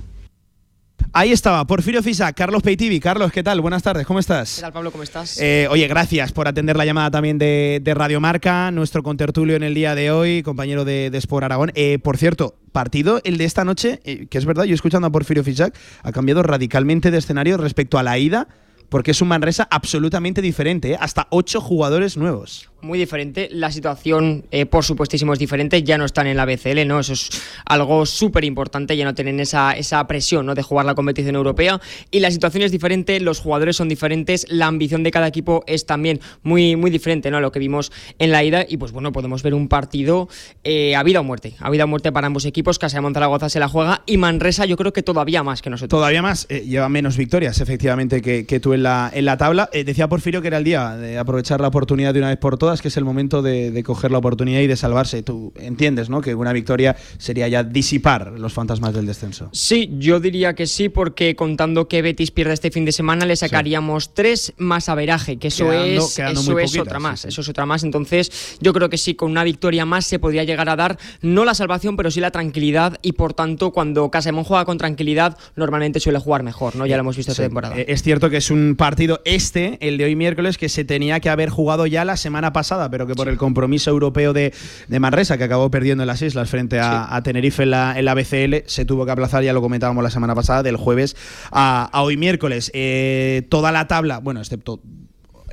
Ahí 1.12 1.32
estaba, 1.32 1.66
Porfirio 1.66 2.02
Fisac, 2.02 2.36
Carlos 2.36 2.62
Peitivi. 2.62 3.00
Carlos, 3.00 3.32
¿qué 3.32 3.42
tal? 3.42 3.60
Buenas 3.62 3.82
tardes, 3.82 4.06
¿cómo 4.06 4.18
estás? 4.18 4.56
¿Qué 4.56 4.60
tal, 4.62 4.72
Pablo? 4.72 4.90
¿Cómo 4.92 5.02
estás? 5.02 5.38
Eh, 5.40 5.66
oye, 5.70 5.86
gracias 5.88 6.32
por 6.32 6.46
atender 6.46 6.76
la 6.76 6.84
llamada 6.84 7.10
también 7.10 7.38
de, 7.38 7.80
de 7.82 7.94
Radio 7.94 8.20
Marca, 8.20 8.70
nuestro 8.70 9.02
contertulio 9.02 9.56
en 9.56 9.62
el 9.62 9.72
día 9.72 9.94
de 9.94 10.10
hoy, 10.10 10.42
compañero 10.42 10.84
de, 10.84 11.08
de 11.10 11.18
Sport 11.18 11.44
Aragón. 11.44 11.72
Eh, 11.74 11.98
por 12.02 12.18
cierto, 12.18 12.56
partido 12.76 13.22
el 13.24 13.38
de 13.38 13.46
esta 13.46 13.64
noche, 13.64 14.00
eh, 14.04 14.26
que 14.26 14.36
es 14.36 14.44
verdad, 14.44 14.64
yo 14.64 14.74
escuchando 14.74 15.08
a 15.08 15.10
Porfirio 15.10 15.42
Fisac, 15.42 15.74
ha 16.02 16.12
cambiado 16.12 16.42
radicalmente 16.42 17.10
de 17.10 17.16
escenario 17.16 17.56
respecto 17.56 17.96
a 17.96 18.02
la 18.02 18.18
ida, 18.18 18.48
porque 18.90 19.12
es 19.12 19.22
un 19.22 19.28
Manresa 19.28 19.66
absolutamente 19.70 20.42
diferente, 20.42 20.92
¿eh? 20.92 20.98
hasta 21.00 21.26
ocho 21.30 21.62
jugadores 21.62 22.18
nuevos. 22.18 22.70
Muy 22.86 22.98
diferente. 22.98 23.48
La 23.52 23.70
situación, 23.70 24.44
eh, 24.50 24.64
por 24.64 24.84
supuestísimo, 24.84 25.32
es 25.32 25.38
diferente. 25.38 25.82
Ya 25.82 25.98
no 25.98 26.04
están 26.04 26.26
en 26.26 26.36
la 26.36 26.46
BCL, 26.46 26.86
¿no? 26.86 27.00
Eso 27.00 27.12
es 27.12 27.28
algo 27.66 28.06
súper 28.06 28.44
importante. 28.44 28.96
Ya 28.96 29.04
no 29.04 29.14
tienen 29.14 29.40
esa, 29.40 29.72
esa 29.72 30.06
presión, 30.06 30.46
¿no? 30.46 30.54
De 30.54 30.62
jugar 30.62 30.86
la 30.86 30.94
competición 30.94 31.34
europea. 31.34 31.80
Y 32.10 32.20
la 32.20 32.30
situación 32.30 32.62
es 32.62 32.72
diferente, 32.72 33.20
los 33.20 33.40
jugadores 33.40 33.76
son 33.76 33.88
diferentes, 33.88 34.46
la 34.48 34.66
ambición 34.66 35.02
de 35.02 35.10
cada 35.10 35.26
equipo 35.26 35.64
es 35.66 35.84
también 35.86 36.20
muy, 36.42 36.76
muy 36.76 36.90
diferente, 36.90 37.30
¿no? 37.30 37.38
A 37.38 37.40
lo 37.40 37.52
que 37.52 37.58
vimos 37.58 37.92
en 38.18 38.30
la 38.30 38.42
ida. 38.44 38.64
Y 38.68 38.76
pues 38.76 38.92
bueno, 38.92 39.12
podemos 39.12 39.42
ver 39.42 39.54
un 39.54 39.68
partido 39.68 40.28
eh, 40.64 40.96
a 40.96 41.02
vida 41.02 41.20
o 41.20 41.24
muerte. 41.24 41.54
A 41.58 41.70
vida 41.70 41.84
o 41.84 41.88
muerte 41.88 42.12
para 42.12 42.26
ambos 42.26 42.44
equipos. 42.44 42.78
Castellón 42.78 43.12
Zaragoza 43.12 43.48
se 43.48 43.60
la 43.60 43.68
juega 43.68 44.02
y 44.06 44.16
Manresa, 44.16 44.64
yo 44.64 44.76
creo 44.76 44.92
que 44.92 45.02
todavía 45.02 45.42
más 45.42 45.62
que 45.62 45.70
nosotros. 45.70 45.98
Todavía 45.98 46.22
más, 46.22 46.46
eh, 46.48 46.60
lleva 46.66 46.88
menos 46.88 47.16
victorias, 47.16 47.60
efectivamente, 47.60 48.22
que, 48.22 48.46
que 48.46 48.60
tú 48.60 48.72
en 48.72 48.82
la, 48.82 49.10
en 49.12 49.24
la 49.24 49.36
tabla. 49.36 49.68
Eh, 49.72 49.84
decía 49.84 50.08
Porfirio 50.08 50.40
que 50.42 50.48
era 50.48 50.58
el 50.58 50.64
día 50.64 50.96
de 50.96 51.18
aprovechar 51.18 51.60
la 51.60 51.68
oportunidad 51.68 52.14
de 52.14 52.20
una 52.20 52.28
vez 52.28 52.38
por 52.38 52.58
todas, 52.58 52.75
que 52.82 52.88
es 52.88 52.96
el 52.96 53.04
momento 53.04 53.42
de, 53.42 53.70
de 53.70 53.82
coger 53.82 54.10
la 54.10 54.18
oportunidad 54.18 54.60
y 54.60 54.66
de 54.66 54.76
salvarse. 54.76 55.22
Tú 55.22 55.52
entiendes, 55.56 56.08
¿no? 56.10 56.20
Que 56.20 56.34
una 56.34 56.52
victoria 56.52 56.96
sería 57.18 57.48
ya 57.48 57.62
disipar 57.64 58.32
los 58.38 58.52
fantasmas 58.52 58.94
del 58.94 59.06
descenso. 59.06 59.48
Sí, 59.52 59.90
yo 59.98 60.20
diría 60.20 60.54
que 60.54 60.66
sí, 60.66 60.88
porque 60.88 61.36
contando 61.36 61.88
que 61.88 62.02
Betis 62.02 62.30
pierde 62.30 62.54
este 62.54 62.70
fin 62.70 62.84
de 62.84 62.92
semana, 62.92 63.26
le 63.26 63.36
sacaríamos 63.36 64.14
tres 64.14 64.52
más 64.56 64.88
averaje, 64.88 65.36
que 65.38 65.48
eso 65.48 65.64
Quedando- 65.70 66.04
es, 66.06 66.14
quedando 66.16 66.40
eso 66.40 66.58
es 66.58 66.78
otra 66.78 66.98
más. 66.98 67.20
sí. 67.20 67.28
Eso 67.28 67.40
es 67.40 67.48
otra 67.48 67.66
más. 67.66 67.84
Entonces, 67.84 68.56
yo 68.60 68.72
creo 68.72 68.88
que 68.88 68.98
sí, 68.98 69.14
con 69.14 69.30
una 69.30 69.44
victoria 69.44 69.84
más 69.84 70.04
se 70.06 70.18
podría 70.18 70.44
llegar 70.44 70.68
a 70.68 70.76
dar 70.76 70.98
no 71.22 71.44
la 71.44 71.54
salvación, 71.54 71.96
pero 71.96 72.10
sí 72.10 72.20
la 72.20 72.30
tranquilidad. 72.30 72.98
Y 73.02 73.12
por 73.12 73.34
tanto, 73.34 73.72
cuando 73.72 74.10
Casemón 74.10 74.44
juega 74.44 74.64
con 74.64 74.78
tranquilidad, 74.78 75.36
normalmente 75.56 76.00
suele 76.00 76.18
jugar 76.18 76.42
mejor, 76.42 76.76
¿no? 76.76 76.86
Ya 76.86 76.96
lo 76.96 77.00
hemos 77.00 77.16
visto 77.16 77.32
esta 77.32 77.42
temporada. 77.44 77.76
Eh, 77.78 77.86
Es 77.88 78.02
cierto 78.02 78.30
que 78.30 78.38
es 78.38 78.50
un 78.50 78.74
partido 78.76 79.20
este, 79.24 79.78
el 79.80 79.98
de 79.98 80.04
hoy 80.04 80.16
miércoles, 80.16 80.58
que 80.58 80.68
se 80.68 80.84
tenía 80.84 81.20
que 81.20 81.28
haber 81.30 81.50
jugado 81.50 81.86
ya 81.86 82.04
la 82.04 82.16
semana 82.16 82.52
pasada, 82.52 82.55
pero 82.90 83.06
que 83.06 83.14
por 83.14 83.28
el 83.28 83.36
compromiso 83.36 83.90
europeo 83.90 84.32
de, 84.32 84.52
de 84.88 85.00
Manresa, 85.00 85.38
que 85.38 85.44
acabó 85.44 85.70
perdiendo 85.70 86.02
en 86.02 86.06
las 86.06 86.22
islas 86.22 86.48
frente 86.48 86.78
a, 86.78 87.14
a 87.14 87.22
Tenerife 87.22 87.62
en 87.62 87.70
la, 87.70 87.98
en 87.98 88.04
la 88.04 88.14
BCL, 88.14 88.66
se 88.66 88.84
tuvo 88.84 89.04
que 89.04 89.12
aplazar, 89.12 89.42
ya 89.42 89.52
lo 89.52 89.60
comentábamos 89.60 90.02
la 90.02 90.10
semana 90.10 90.34
pasada, 90.34 90.62
del 90.62 90.76
jueves 90.76 91.16
a, 91.50 91.88
a 91.92 92.02
hoy 92.02 92.16
miércoles. 92.16 92.70
Eh, 92.74 93.46
toda 93.48 93.72
la 93.72 93.86
tabla, 93.88 94.18
bueno, 94.18 94.40
excepto 94.40 94.80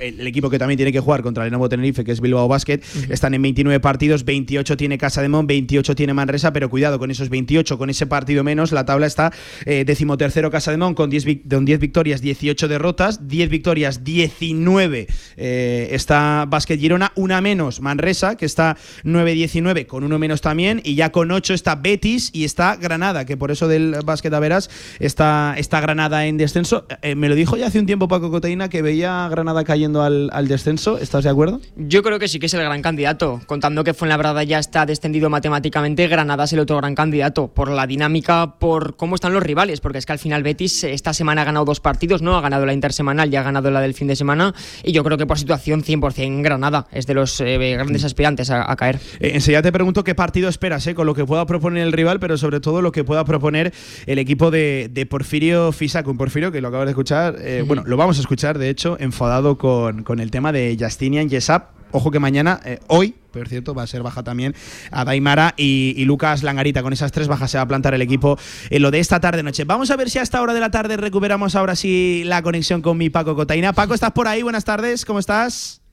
el, 0.08 0.26
equipo 0.26 0.50
que 0.50 0.58
también 0.58 0.76
tiene 0.76 0.92
que 0.92 1.00
jugar 1.00 1.22
contra 1.22 1.44
el 1.44 1.50
Lenovo 1.50 1.68
Tenerife, 1.68 2.04
que 2.04 2.12
es 2.12 2.20
Bilbao 2.20 2.48
Basket, 2.48 2.80
están 3.10 3.34
en 3.34 3.42
29 3.42 3.80
partidos, 3.80 4.24
28 4.24 4.76
tiene 4.76 4.98
Casa 4.98 5.22
de 5.22 5.28
Mon, 5.28 5.46
28 5.46 5.94
tiene 5.94 6.14
Manresa, 6.14 6.52
pero 6.52 6.68
cuidado 6.70 6.98
con 6.98 7.10
esos 7.10 7.28
28, 7.28 7.78
con 7.78 7.90
ese 7.90 8.06
partido 8.06 8.44
menos, 8.44 8.72
la 8.72 8.84
tabla 8.84 9.06
está 9.06 9.32
eh, 9.66 9.84
decimotercero 9.86 10.50
Casa 10.50 10.70
de 10.70 10.76
Mon 10.78 10.94
con 10.94 11.10
10, 11.10 11.24
vic- 11.26 11.48
con 11.48 11.64
10 11.64 11.80
victorias, 11.80 12.20
18 12.20 12.68
derrotas, 12.68 13.28
10 13.28 13.48
victorias, 13.50 14.04
19 14.04 15.06
eh, 15.36 15.88
está 15.92 16.46
Basket 16.48 16.78
Girona, 16.78 17.12
una 17.14 17.40
menos 17.40 17.80
Manresa, 17.80 18.36
que 18.36 18.46
está 18.46 18.76
9-19 19.04 19.86
con 19.86 20.04
uno 20.04 20.18
menos 20.18 20.40
también, 20.40 20.80
y 20.84 20.94
ya 20.94 21.10
con 21.12 21.30
8 21.30 21.54
está 21.54 21.74
Betis 21.76 22.30
y 22.32 22.44
está 22.44 22.76
Granada, 22.76 23.24
que 23.24 23.36
por 23.36 23.50
eso 23.50 23.68
del 23.68 23.96
Basket 24.04 24.32
Averas 24.32 24.70
está, 25.00 25.54
está 25.56 25.80
Granada 25.80 26.26
en 26.26 26.36
descenso. 26.36 26.86
Eh, 27.02 27.14
me 27.14 27.28
lo 27.28 27.34
dijo 27.34 27.56
ya 27.56 27.66
hace 27.66 27.78
un 27.78 27.86
tiempo 27.86 28.08
Paco 28.08 28.30
Coteína 28.30 28.68
que 28.68 28.82
veía 28.82 29.24
a 29.26 29.28
Granada 29.28 29.64
cayendo 29.64 29.93
al, 30.02 30.30
al 30.32 30.48
descenso, 30.48 30.98
¿estás 30.98 31.24
de 31.24 31.30
acuerdo? 31.30 31.60
Yo 31.76 32.02
creo 32.02 32.18
que 32.18 32.28
sí 32.28 32.38
que 32.38 32.46
es 32.46 32.54
el 32.54 32.62
gran 32.62 32.82
candidato. 32.82 33.40
Contando 33.46 33.84
que 33.84 33.94
Fuenlabrada 33.94 34.42
ya 34.44 34.58
está 34.58 34.86
descendido 34.86 35.30
matemáticamente, 35.30 36.08
Granada 36.08 36.44
es 36.44 36.52
el 36.52 36.60
otro 36.60 36.76
gran 36.76 36.94
candidato. 36.94 37.48
Por 37.48 37.70
la 37.70 37.86
dinámica, 37.86 38.56
por 38.58 38.96
cómo 38.96 39.14
están 39.14 39.32
los 39.32 39.42
rivales. 39.42 39.80
Porque 39.80 39.98
es 39.98 40.06
que 40.06 40.12
al 40.12 40.18
final 40.18 40.42
Betis 40.42 40.84
esta 40.84 41.12
semana 41.12 41.42
ha 41.42 41.44
ganado 41.44 41.64
dos 41.64 41.80
partidos, 41.80 42.22
¿no? 42.22 42.36
Ha 42.36 42.40
ganado 42.40 42.66
la 42.66 42.72
intersemanal 42.72 43.32
y 43.32 43.36
ha 43.36 43.42
ganado 43.42 43.70
la 43.70 43.80
del 43.80 43.94
fin 43.94 44.08
de 44.08 44.16
semana. 44.16 44.54
Y 44.82 44.92
yo 44.92 45.04
creo 45.04 45.18
que 45.18 45.26
por 45.26 45.38
situación 45.38 45.82
100% 45.82 46.42
Granada 46.42 46.86
es 46.92 47.06
de 47.06 47.14
los 47.14 47.40
eh, 47.40 47.58
grandes 47.76 48.04
aspirantes 48.04 48.50
a, 48.50 48.70
a 48.70 48.76
caer. 48.76 49.00
Eh, 49.20 49.32
enseguida 49.34 49.62
te 49.62 49.72
pregunto 49.72 50.04
qué 50.04 50.14
partido 50.14 50.48
esperas, 50.48 50.86
eh, 50.86 50.94
con 50.94 51.06
lo 51.06 51.14
que 51.14 51.24
pueda 51.24 51.46
proponer 51.46 51.82
el 51.82 51.92
rival, 51.92 52.20
pero 52.20 52.36
sobre 52.36 52.60
todo 52.60 52.82
lo 52.82 52.92
que 52.92 53.04
pueda 53.04 53.24
proponer 53.24 53.72
el 54.06 54.18
equipo 54.18 54.50
de, 54.50 54.88
de 54.92 55.06
Porfirio 55.06 55.72
Fisac. 55.72 56.06
Un 56.06 56.16
Porfirio 56.16 56.52
que 56.52 56.60
lo 56.60 56.68
acabas 56.68 56.86
de 56.86 56.90
escuchar, 56.92 57.36
eh, 57.40 57.64
bueno, 57.66 57.82
lo 57.86 57.96
vamos 57.96 58.18
a 58.18 58.20
escuchar, 58.20 58.58
de 58.58 58.70
hecho, 58.70 58.96
enfadado 59.00 59.58
con, 59.58 59.73
con 60.04 60.20
el 60.20 60.30
tema 60.30 60.52
de 60.52 60.76
Justinian 60.78 61.28
Yesap. 61.28 61.74
Ojo 61.90 62.10
que 62.10 62.18
mañana, 62.18 62.60
eh, 62.64 62.80
hoy, 62.88 63.14
por 63.30 63.48
cierto, 63.48 63.72
va 63.72 63.84
a 63.84 63.86
ser 63.86 64.02
baja 64.02 64.24
también 64.24 64.52
a 64.90 65.04
Daimara 65.04 65.54
y, 65.56 65.94
y 65.96 66.04
Lucas 66.06 66.42
Langarita. 66.42 66.82
Con 66.82 66.92
esas 66.92 67.12
tres 67.12 67.28
bajas 67.28 67.52
se 67.52 67.58
va 67.58 67.62
a 67.62 67.68
plantar 67.68 67.94
el 67.94 68.02
equipo 68.02 68.36
en 68.70 68.82
lo 68.82 68.90
de 68.90 68.98
esta 68.98 69.20
tarde-noche. 69.20 69.62
Vamos 69.64 69.92
a 69.92 69.96
ver 69.96 70.10
si 70.10 70.18
a 70.18 70.22
esta 70.22 70.42
hora 70.42 70.54
de 70.54 70.60
la 70.60 70.72
tarde 70.72 70.96
recuperamos 70.96 71.54
ahora 71.54 71.76
sí 71.76 72.22
la 72.24 72.42
conexión 72.42 72.82
con 72.82 72.98
mi 72.98 73.10
Paco 73.10 73.36
Cotaina. 73.36 73.72
Paco, 73.72 73.94
¿estás 73.94 74.10
por 74.10 74.26
ahí? 74.26 74.42
Buenas 74.42 74.64
tardes, 74.64 75.04
¿cómo 75.04 75.20
estás? 75.20 75.83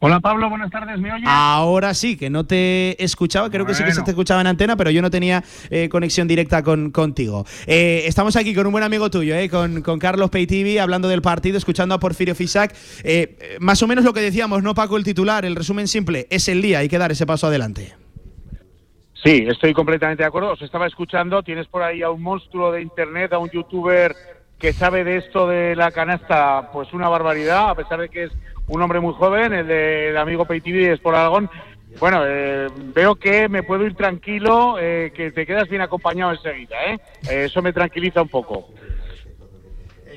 Hola 0.00 0.20
Pablo, 0.20 0.48
buenas 0.48 0.70
tardes, 0.70 0.96
¿me 1.00 1.12
oyes? 1.12 1.26
Ahora 1.28 1.92
sí, 1.92 2.16
que 2.16 2.30
no 2.30 2.46
te 2.46 3.02
escuchaba, 3.02 3.50
creo 3.50 3.66
que 3.66 3.74
sí 3.74 3.82
que 3.82 3.90
se 3.90 4.02
te 4.02 4.12
escuchaba 4.12 4.40
en 4.40 4.46
antena, 4.46 4.76
pero 4.76 4.90
yo 4.92 5.02
no 5.02 5.10
tenía 5.10 5.42
eh, 5.70 5.88
conexión 5.88 6.28
directa 6.28 6.62
con, 6.62 6.92
contigo. 6.92 7.44
Eh, 7.66 8.04
estamos 8.06 8.36
aquí 8.36 8.54
con 8.54 8.66
un 8.66 8.72
buen 8.72 8.84
amigo 8.84 9.10
tuyo, 9.10 9.34
eh, 9.34 9.48
con, 9.48 9.82
con 9.82 9.98
Carlos 9.98 10.30
Peitivi, 10.30 10.78
hablando 10.78 11.08
del 11.08 11.20
partido, 11.20 11.58
escuchando 11.58 11.96
a 11.96 11.98
Porfirio 11.98 12.36
Fisac. 12.36 12.76
Eh, 13.02 13.56
más 13.58 13.82
o 13.82 13.88
menos 13.88 14.04
lo 14.04 14.12
que 14.12 14.20
decíamos, 14.20 14.62
¿no, 14.62 14.72
Paco? 14.72 14.96
El 14.96 15.02
titular, 15.02 15.44
el 15.44 15.56
resumen 15.56 15.88
simple, 15.88 16.28
es 16.30 16.48
el 16.48 16.62
día, 16.62 16.78
hay 16.78 16.88
que 16.88 16.98
dar 16.98 17.10
ese 17.10 17.26
paso 17.26 17.48
adelante. 17.48 17.96
Sí, 19.24 19.46
estoy 19.48 19.74
completamente 19.74 20.22
de 20.22 20.28
acuerdo. 20.28 20.52
Os 20.52 20.62
estaba 20.62 20.86
escuchando. 20.86 21.42
Tienes 21.42 21.66
por 21.66 21.82
ahí 21.82 22.02
a 22.02 22.10
un 22.10 22.22
monstruo 22.22 22.70
de 22.70 22.82
internet, 22.82 23.32
a 23.32 23.38
un 23.38 23.50
youtuber 23.50 24.14
que 24.60 24.72
sabe 24.72 25.02
de 25.02 25.16
esto 25.16 25.48
de 25.48 25.74
la 25.74 25.90
canasta, 25.90 26.70
pues 26.72 26.92
una 26.92 27.08
barbaridad, 27.08 27.70
a 27.70 27.74
pesar 27.74 28.00
de 28.00 28.08
que 28.08 28.24
es 28.24 28.32
un 28.68 28.82
hombre 28.82 29.00
muy 29.00 29.14
joven, 29.14 29.52
el 29.52 29.66
del 29.66 30.16
amigo 30.16 30.44
Peitivi 30.44 30.84
de 30.84 30.92
Sport 30.94 31.16
Aragón. 31.16 31.50
Bueno, 31.98 32.22
eh, 32.24 32.68
veo 32.94 33.16
que 33.16 33.48
me 33.48 33.62
puedo 33.62 33.84
ir 33.84 33.94
tranquilo, 33.94 34.76
eh, 34.78 35.10
que 35.14 35.32
te 35.32 35.46
quedas 35.46 35.68
bien 35.68 35.82
acompañado 35.82 36.32
enseguida. 36.32 36.76
Eh, 36.92 36.98
Eso 37.28 37.62
me 37.62 37.72
tranquiliza 37.72 38.22
un 38.22 38.28
poco. 38.28 38.68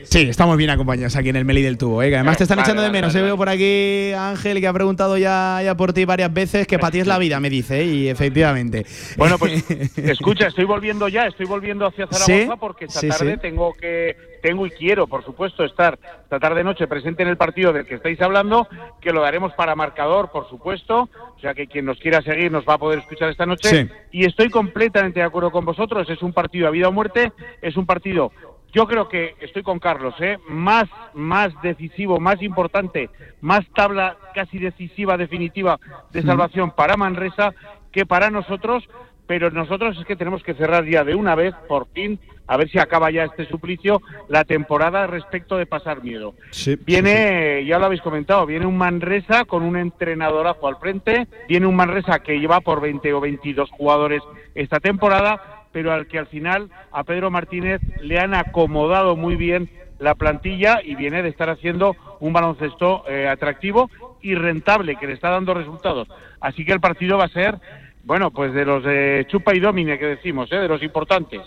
Sí, 0.04 0.22
estamos 0.30 0.58
bien 0.58 0.70
acompañados 0.70 1.16
aquí 1.16 1.30
en 1.30 1.36
el 1.36 1.46
Meli 1.46 1.62
del 1.62 1.78
Tubo. 1.78 2.02
¿eh? 2.04 2.10
que 2.10 2.16
además 2.16 2.38
te 2.38 2.44
están 2.44 2.58
Vale, 2.58 2.66
echando 2.68 2.82
de 2.82 2.88
vale, 2.90 2.98
menos. 3.00 3.14
vale, 3.14 3.24
eh, 3.24 3.28
Veo 3.28 3.38
por 3.38 3.50
aquí 3.50 4.12
a 4.14 4.30
Ángel 4.30 4.60
que 4.60 4.68
ha 4.68 4.74
preguntado 4.74 5.18
ya, 5.18 5.62
ya 5.64 5.76
por 5.76 5.94
ti 5.94 6.06
varias 6.06 6.34
veces 6.34 6.68
que 6.68 6.80
para 6.80 6.92
ti 6.92 7.00
es 7.00 7.08
la 7.08 7.18
vida, 7.18 7.40
me 7.40 7.50
dice, 7.50 7.82
¿eh? 7.82 7.86
y 7.86 8.08
efectivamente. 8.10 8.86
Bueno, 9.18 9.38
pues 9.38 9.64
escucha, 9.98 10.48
estoy 10.48 10.66
volviendo 10.66 11.08
ya, 11.08 11.28
estoy 11.28 11.46
volviendo 11.46 11.86
hacia 11.86 12.08
Zaragoza 12.08 12.54
¿Sí? 12.54 12.60
porque 12.60 12.86
esta 12.86 13.00
Sí, 13.00 13.10
tarde 13.10 13.34
sí. 13.36 13.40
tengo 13.42 13.74
que, 13.74 14.16
tengo 14.42 14.66
y 14.66 14.72
quiero, 14.72 15.08
por 15.08 15.24
supuesto, 15.24 15.64
estar 15.64 15.98
esta 16.24 16.40
tarde 16.40 16.64
noche 16.64 16.88
presente 16.88 17.24
en 17.24 17.30
el 17.30 17.38
partido 17.38 17.72
del 17.74 17.86
que 17.86 17.96
estáis 17.96 18.20
hablando, 18.22 18.68
que 19.02 19.12
lo 19.12 19.22
daremos 19.22 19.54
para 19.54 19.76
marcador, 19.76 20.32
por 20.32 20.50
supuesto, 20.50 21.10
o 21.36 21.40
sea 21.40 21.54
que 21.54 21.68
quien 21.68 21.86
nos 21.86 21.98
quiera 22.00 22.22
seguir 22.22 22.52
nos 22.52 22.66
va 22.66 22.74
a 22.76 22.78
poder 22.78 23.00
escuchar 23.00 23.30
esta 23.30 23.46
noche. 23.46 23.90
Y 24.12 24.26
estoy 24.26 24.50
completamente 24.50 25.20
de 25.20 25.26
acuerdo 25.26 25.52
con 25.52 25.66
vosotros, 25.66 26.10
es 26.10 26.22
un 26.22 26.34
partido 26.34 26.68
a 26.68 26.72
vida 26.72 26.88
o 26.88 26.92
muerte, 26.92 27.32
es 27.62 27.78
un 27.78 27.86
partido 27.86 28.32
yo 28.72 28.88
creo 28.88 29.10
que 29.10 29.36
estoy 29.42 29.64
con 29.64 29.80
Carlos, 29.80 30.16
¿eh? 30.20 30.38
más, 30.48 30.86
más 31.14 31.54
decisivo, 31.62 32.20
más 32.20 32.42
importante, 32.42 33.10
más 33.42 33.66
tabla 33.74 34.18
casi 34.34 34.60
decisiva, 34.60 35.18
definitiva 35.18 35.80
de 36.12 36.22
salvación 36.22 36.72
para 36.72 36.98
Manresa 36.98 37.54
que 37.92 38.06
para 38.06 38.30
nosotros, 38.30 38.88
pero 39.28 39.52
nosotros 39.52 39.98
es 39.98 40.06
que 40.06 40.16
tenemos 40.16 40.44
que 40.44 40.54
cerrar 40.54 40.86
ya 40.86 41.04
de 41.04 41.16
una 41.16 41.36
vez, 41.36 41.54
por 41.68 41.88
fin, 41.90 42.20
a 42.48 42.58
ver 42.58 42.70
si 42.70 42.80
acaba 42.80 43.12
ya 43.12 43.24
este 43.24 43.46
suplicio, 43.46 44.02
la 44.28 44.44
temporada 44.44 45.08
respecto 45.08 45.58
de 45.58 45.66
pasar 45.66 46.04
miedo. 46.04 46.34
Sí, 46.52 46.78
Viene, 46.86 47.64
ya 47.66 47.80
lo 47.80 47.86
habéis 47.86 48.02
comentado, 48.02 48.46
viene 48.46 48.66
un 48.66 48.78
Manresa 48.78 49.46
con 49.46 49.64
un 49.64 49.78
entrenadorazo 49.78 50.68
al 50.68 50.78
frente, 50.78 51.28
viene 51.48 51.66
un 51.66 51.76
Manresa 51.76 52.20
que 52.20 52.40
lleva 52.40 52.62
por 52.62 52.82
20 52.82 53.14
o 53.14 53.22
22 53.22 53.70
jugadores 53.72 54.22
esta 54.56 54.80
temporada, 54.80 55.61
pero 55.72 55.92
al 55.92 56.08
que 56.08 56.20
al 56.20 56.28
final 56.28 56.70
a 56.92 57.04
Pedro 57.04 57.32
Martínez 57.32 57.82
le 58.02 58.20
han 58.20 58.34
acomodado 58.34 59.16
muy 59.16 59.36
bien 59.36 59.70
la 60.00 60.16
plantilla 60.16 60.80
y 60.84 60.96
viene 60.96 61.22
de 61.22 61.30
estar 61.30 61.50
haciendo 61.50 61.96
un 62.20 62.34
baloncesto 62.34 63.04
eh, 63.08 63.28
atractivo 63.28 63.90
y 64.22 64.36
rentable 64.36 64.96
que 64.96 65.08
le 65.08 65.14
está 65.14 65.30
dando 65.30 65.54
resultados. 65.54 66.08
Así 66.40 66.66
que 66.66 66.74
el 66.74 66.80
partido 66.80 67.18
va 67.18 67.26
a 67.26 67.30
ser, 67.30 67.56
bueno, 68.04 68.32
pues 68.32 68.54
de 68.54 68.66
los 68.66 68.84
de 68.84 69.26
chupa 69.30 69.56
y 69.56 69.60
domine 69.60 70.00
que 70.00 70.06
decimos, 70.06 70.52
¿eh? 70.52 70.58
de 70.58 70.68
los 70.68 70.82
importantes. 70.82 71.42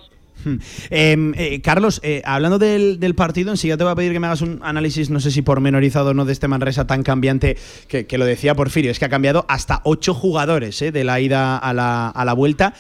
Hmm. 0.45 0.57
Eh, 0.91 1.33
eh, 1.37 1.61
Carlos, 1.63 2.01
eh, 2.03 2.23
hablando 2.25 2.59
del, 2.59 3.15
partido, 3.15 3.51
en 3.51 3.57
sí 3.57 3.69
ya 3.69 3.77
te 3.77 3.85
voy 3.85 3.93
a 3.93 3.97
pedir 3.97 4.13
que 4.13 4.21
me 4.21 4.27
hagas 4.27 4.43
un 4.43 4.61
análisis, 4.63 5.11
no 5.11 5.21
sé 5.21 5.31
si 5.31 5.43
pormenorizado 5.43 6.11
o 6.11 6.15
no, 6.15 6.25
de 6.25 6.33
este 6.33 6.49
Manresa 6.49 6.87
tan 6.87 7.03
cambiante 7.03 7.57
que, 7.89 8.07
que 8.07 8.19
lo 8.19 8.25
decía 8.25 8.55
Porfirio, 8.55 8.91
es 8.91 8.99
que 8.99 9.05
ha 9.05 9.09
cambiado 9.09 9.47
hasta 9.49 9.81
ocho 9.85 10.15
jugadores 10.15 10.81
de 10.81 11.05
la 11.05 11.21
ida 11.21 11.57
a 11.57 11.73
la, 11.73 12.09
a 12.09 12.25
la 12.25 12.33
vuelta. 12.33 12.75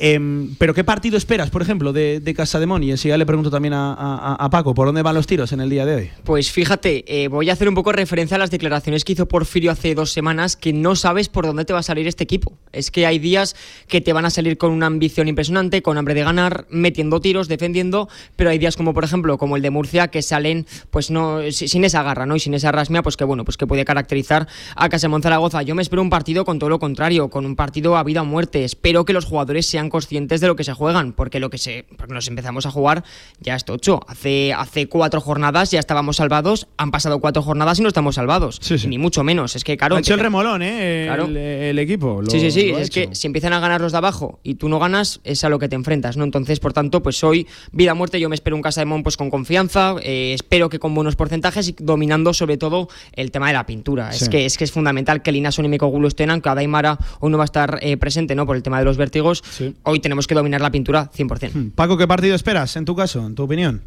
Em, 0.00 0.54
pero 0.58 0.74
¿qué 0.74 0.84
partido 0.84 1.16
esperas, 1.16 1.50
por 1.50 1.60
ejemplo, 1.60 1.92
de, 1.92 2.20
de 2.20 2.34
Casa? 2.34 2.58
Y 2.80 2.92
así 2.92 3.08
ya 3.08 3.16
le 3.16 3.26
pregunto 3.26 3.50
también 3.50 3.74
a, 3.74 4.48
Paco, 4.50 4.74
¿por 4.74 4.86
dónde 4.86 5.02
van 5.02 5.14
los 5.14 5.26
tiros 5.26 5.52
en 5.52 5.60
el 5.60 5.70
día 5.70 5.84
de 5.86 5.94
hoy? 5.94 6.10
Pues 6.24 6.50
fíjate, 6.50 7.04
eh, 7.06 7.28
voy 7.28 7.50
a 7.50 7.52
hacer 7.52 7.68
un 7.68 7.74
poco 7.74 7.92
referencia 7.92 8.36
a 8.36 8.38
las 8.38 8.50
declaraciones 8.50 9.04
que 9.04 9.12
hizo 9.12 9.26
Porfirio 9.26 9.70
hace 9.70 9.94
dos 9.94 10.12
semanas, 10.12 10.56
que 10.56 10.72
no 10.72 10.96
sabes 10.96 11.28
por 11.28 11.46
dónde 11.46 11.64
te 11.64 11.72
va 11.72 11.80
a 11.80 11.82
salir 11.82 12.06
este 12.06 12.24
equipo. 12.24 12.52
Es 12.72 12.90
que 12.90 13.06
hay 13.06 13.18
días 13.18 13.56
que 13.86 14.00
te 14.00 14.12
van 14.12 14.24
a 14.24 14.30
salir 14.30 14.56
con 14.58 14.70
una 14.72 14.86
ambición 14.86 15.28
impresionante, 15.28 15.82
con 15.82 15.98
hambre 15.98 16.14
de 16.14 16.22
ganar, 16.22 16.66
metiendo 16.70 17.20
tiros, 17.20 17.48
defendiendo, 17.48 18.08
pero 18.36 18.50
hay 18.50 18.58
días 18.58 18.76
como 18.76 18.94
por 18.94 19.04
ejemplo 19.04 19.38
como 19.38 19.56
el 19.56 19.62
de 19.62 19.70
Murcia 19.70 20.08
que 20.08 20.22
salen 20.22 20.66
pues 20.90 21.10
no 21.10 21.40
si- 21.50 21.68
sin 21.68 21.84
esa 21.84 22.02
garra, 22.02 22.26
¿no? 22.26 22.36
Y 22.36 22.40
sin 22.40 22.54
esa 22.54 22.70
rasmia, 22.72 23.02
pues 23.02 23.16
que 23.16 23.24
bueno, 23.24 23.44
pues 23.44 23.56
que 23.56 23.66
puede 23.66 23.84
caracterizar 23.84 24.46
a 24.76 24.88
Casemón 24.88 25.22
Zaragoza. 25.22 25.62
Yo 25.62 25.74
me 25.74 25.82
espero 25.82 26.02
un 26.02 26.10
partido 26.10 26.44
con 26.44 26.58
todo 26.58 26.70
lo 26.70 26.78
contrario, 26.78 27.28
con 27.30 27.46
un 27.46 27.56
partido 27.56 27.96
a 27.96 28.02
vida 28.04 28.22
o 28.22 28.24
muerte. 28.24 28.64
Espero 28.64 29.04
que 29.04 29.12
los 29.12 29.24
jugadores 29.24 29.66
sean 29.66 29.87
conscientes 29.90 30.40
de 30.40 30.46
lo 30.46 30.56
que 30.56 30.64
se 30.64 30.72
juegan, 30.72 31.12
porque 31.12 31.40
lo 31.40 31.50
que 31.50 31.58
se 31.58 31.84
porque 31.96 32.14
nos 32.14 32.28
empezamos 32.28 32.66
a 32.66 32.70
jugar 32.70 33.04
ya 33.40 33.54
es 33.54 33.64
tocho. 33.64 34.00
Hace 34.08 34.52
hace 34.52 34.88
cuatro 34.88 35.20
jornadas 35.20 35.70
ya 35.70 35.78
estábamos 35.80 36.16
salvados, 36.16 36.66
han 36.76 36.90
pasado 36.90 37.20
cuatro 37.20 37.42
jornadas 37.42 37.78
y 37.78 37.82
no 37.82 37.88
estamos 37.88 38.14
salvados, 38.16 38.60
ni 38.86 38.98
mucho 38.98 39.24
menos. 39.24 39.56
Es 39.56 39.64
que 39.64 39.76
claro, 39.76 39.96
ha 39.96 40.00
hecho 40.00 40.14
el 40.14 40.20
remolón, 40.20 40.62
¿eh? 40.62 41.04
Claro. 41.06 41.24
El, 41.26 41.36
el 41.36 41.78
equipo. 41.78 42.22
lo- 42.22 42.30
sí, 42.30 42.40
sí, 42.40 42.50
sí. 42.50 42.70
Es 42.70 42.90
que 42.90 43.14
si 43.14 43.26
empiezan 43.26 43.52
a 43.52 43.60
ganar 43.60 43.80
los 43.80 43.92
de 43.92 43.98
abajo 43.98 44.40
y 44.42 44.54
tú 44.54 44.68
no 44.68 44.78
ganas, 44.78 45.20
es 45.24 45.44
a 45.44 45.48
lo 45.48 45.58
que 45.58 45.68
te 45.68 45.76
enfrentas, 45.76 46.16
¿no? 46.16 46.24
Entonces, 46.24 46.60
por 46.60 46.72
tanto, 46.72 47.02
pues 47.02 47.22
hoy, 47.24 47.46
vida 47.72 47.92
o 47.92 47.96
muerte, 47.96 48.18
yo 48.20 48.28
me 48.28 48.34
espero 48.34 48.56
un 48.56 48.62
Casa 48.62 48.80
de 48.80 48.86
Mon 48.86 49.02
pues 49.02 49.16
con 49.16 49.30
confianza, 49.30 49.94
eh, 50.02 50.32
espero 50.34 50.68
que 50.68 50.78
con 50.78 50.94
buenos 50.94 51.16
porcentajes 51.16 51.68
y 51.68 51.76
dominando 51.78 52.32
sobre 52.34 52.56
todo 52.58 52.88
el 53.12 53.30
tema 53.30 53.48
de 53.48 53.52
la 53.54 53.66
pintura. 53.66 54.12
Sí. 54.12 54.24
Es 54.24 54.28
que 54.28 54.46
es 54.46 54.56
que 54.58 54.64
es 54.64 54.72
fundamental 54.72 55.22
que 55.22 55.32
Linason 55.32 55.64
y 55.64 55.68
Mekogulu 55.68 56.08
estén, 56.08 56.30
aunque 56.30 56.48
Adaimara 56.48 56.98
hoy 57.20 57.30
no 57.30 57.38
va 57.38 57.44
a 57.44 57.46
estar 57.46 57.78
eh, 57.82 57.96
presente, 57.96 58.34
¿no? 58.34 58.46
Por 58.46 58.56
el 58.56 58.62
tema 58.62 58.78
de 58.78 58.84
los 58.84 58.96
vértigos. 58.96 59.42
Hoy 59.84 60.00
tenemos 60.00 60.26
que 60.26 60.34
dominar 60.34 60.60
la 60.60 60.70
pintura 60.70 61.10
100%. 61.10 61.74
Paco, 61.74 61.96
¿qué 61.96 62.06
partido 62.06 62.34
esperas 62.34 62.76
en 62.76 62.84
tu 62.84 62.94
caso, 62.94 63.26
en 63.26 63.34
tu 63.34 63.44
opinión? 63.44 63.82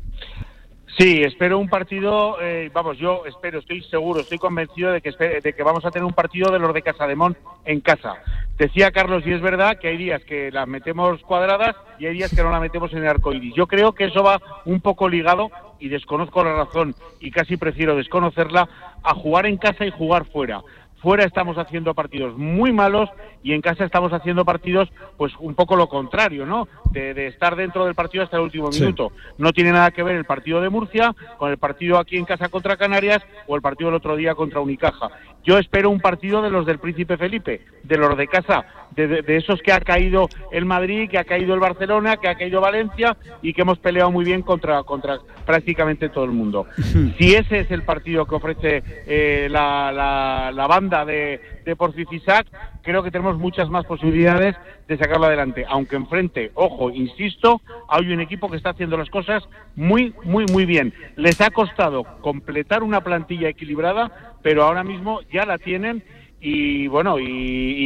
Sí, 0.97 1.23
espero 1.23 1.57
un 1.57 1.69
partido, 1.69 2.37
eh, 2.41 2.69
vamos, 2.73 2.97
yo 2.97 3.25
espero, 3.25 3.59
estoy 3.59 3.81
seguro, 3.83 4.19
estoy 4.19 4.37
convencido 4.37 4.91
de 4.91 5.01
que, 5.01 5.11
de 5.41 5.53
que 5.53 5.63
vamos 5.63 5.85
a 5.85 5.91
tener 5.91 6.05
un 6.05 6.13
partido 6.13 6.51
de 6.51 6.59
los 6.59 6.73
de 6.73 6.81
Casademón 6.81 7.37
en 7.63 7.79
casa. 7.79 8.15
Decía 8.57 8.91
Carlos, 8.91 9.23
y 9.25 9.31
es 9.31 9.41
verdad 9.41 9.79
que 9.79 9.87
hay 9.87 9.97
días 9.97 10.21
que 10.25 10.51
las 10.51 10.67
metemos 10.67 11.21
cuadradas 11.21 11.75
y 11.97 12.07
hay 12.07 12.13
días 12.13 12.35
que 12.35 12.43
no 12.43 12.51
las 12.51 12.61
metemos 12.61 12.91
en 12.91 12.99
el 12.99 13.07
arco 13.07 13.33
iris. 13.33 13.55
Yo 13.55 13.67
creo 13.67 13.93
que 13.93 14.05
eso 14.05 14.21
va 14.21 14.41
un 14.65 14.81
poco 14.81 15.07
ligado, 15.07 15.49
y 15.79 15.89
desconozco 15.89 16.43
la 16.43 16.53
razón, 16.53 16.93
y 17.19 17.31
casi 17.31 17.57
prefiero 17.57 17.95
desconocerla, 17.95 18.69
a 19.01 19.15
jugar 19.15 19.47
en 19.47 19.57
casa 19.57 19.85
y 19.85 19.91
jugar 19.91 20.25
fuera. 20.25 20.61
Fuera 21.01 21.23
estamos 21.25 21.57
haciendo 21.57 21.93
partidos 21.95 22.37
muy 22.37 22.71
malos 22.71 23.09
y 23.43 23.53
en 23.53 23.61
casa 23.61 23.83
estamos 23.85 24.13
haciendo 24.13 24.45
partidos, 24.45 24.87
pues 25.17 25.33
un 25.39 25.55
poco 25.55 25.75
lo 25.75 25.87
contrario, 25.89 26.45
¿no? 26.45 26.67
De, 26.91 27.13
de 27.15 27.25
estar 27.27 27.55
dentro 27.55 27.85
del 27.85 27.95
partido 27.95 28.23
hasta 28.23 28.37
el 28.37 28.43
último 28.43 28.71
Sí. 28.71 28.81
minuto. 28.81 29.11
No 29.39 29.51
tiene 29.51 29.71
nada 29.71 29.89
que 29.91 30.03
ver 30.03 30.15
el 30.15 30.25
partido 30.25 30.61
de 30.61 30.69
Murcia 30.69 31.15
con 31.39 31.49
el 31.49 31.57
partido 31.57 31.97
aquí 31.97 32.17
en 32.17 32.25
casa 32.25 32.49
contra 32.49 32.77
Canarias 32.77 33.23
o 33.47 33.55
el 33.55 33.61
partido 33.63 33.89
el 33.89 33.95
otro 33.95 34.15
día 34.15 34.35
contra 34.35 34.59
Unicaja. 34.59 35.09
Yo 35.43 35.57
espero 35.57 35.89
un 35.89 35.99
partido 35.99 36.43
de 36.43 36.51
los 36.51 36.67
del 36.67 36.77
Príncipe 36.77 37.17
Felipe, 37.17 37.65
de 37.81 37.97
los 37.97 38.15
de 38.15 38.27
casa, 38.27 38.63
de, 38.95 39.07
de- 39.07 39.21
de 39.21 39.37
esos 39.37 39.61
que 39.61 39.71
ha 39.71 39.79
caído 39.79 40.27
el 40.51 40.65
Madrid, 40.65 41.09
que 41.09 41.17
ha 41.17 41.23
caído 41.23 41.53
el 41.53 41.59
Barcelona, 41.59 42.17
que 42.17 42.27
ha 42.29 42.35
caído 42.35 42.61
Valencia 42.61 43.15
y 43.41 43.53
que 43.53 43.61
hemos 43.61 43.79
peleado 43.79 44.11
muy 44.11 44.25
bien 44.25 44.41
contra, 44.41 44.83
contra 44.83 45.19
prácticamente 45.45 46.09
todo 46.09 46.25
el 46.25 46.31
mundo. 46.31 46.65
Si 47.17 47.35
ese 47.35 47.59
es 47.59 47.71
el 47.71 47.83
partido 47.83 48.25
que 48.25 48.35
ofrece 48.35 48.83
eh, 49.05 49.47
la, 49.49 49.91
la- 49.91 50.51
la 50.53 50.67
banda 50.67 51.05
de, 51.05 51.39
de 51.65 51.75
Porcifisac, 51.75 52.47
creo 52.81 53.03
que 53.03 53.11
tenemos 53.11 53.37
muchas 53.37 53.69
más 53.69 53.85
posibilidades 53.85 54.55
de 54.87 54.97
sacarlo 54.97 55.25
adelante. 55.27 55.65
Aunque 55.69 55.95
enfrente, 55.95 56.51
ojo, 56.55 56.89
insisto, 56.89 57.61
hay 57.87 58.11
un 58.11 58.19
equipo 58.21 58.49
que 58.49 58.57
está 58.57 58.71
haciendo 58.71 58.97
las 58.97 59.09
cosas 59.09 59.43
muy, 59.75 60.13
muy, 60.23 60.45
muy 60.51 60.65
bien. 60.65 60.93
Les 61.15 61.39
ha 61.41 61.49
costado 61.51 62.03
completar 62.21 62.83
una 62.83 63.01
plantilla 63.01 63.49
equilibrada, 63.49 64.11
pero 64.41 64.63
ahora 64.63 64.83
mismo 64.83 65.21
ya 65.31 65.45
la 65.45 65.57
tienen 65.57 66.03
y 66.41 66.87
bueno, 66.87 67.19
y, 67.19 67.25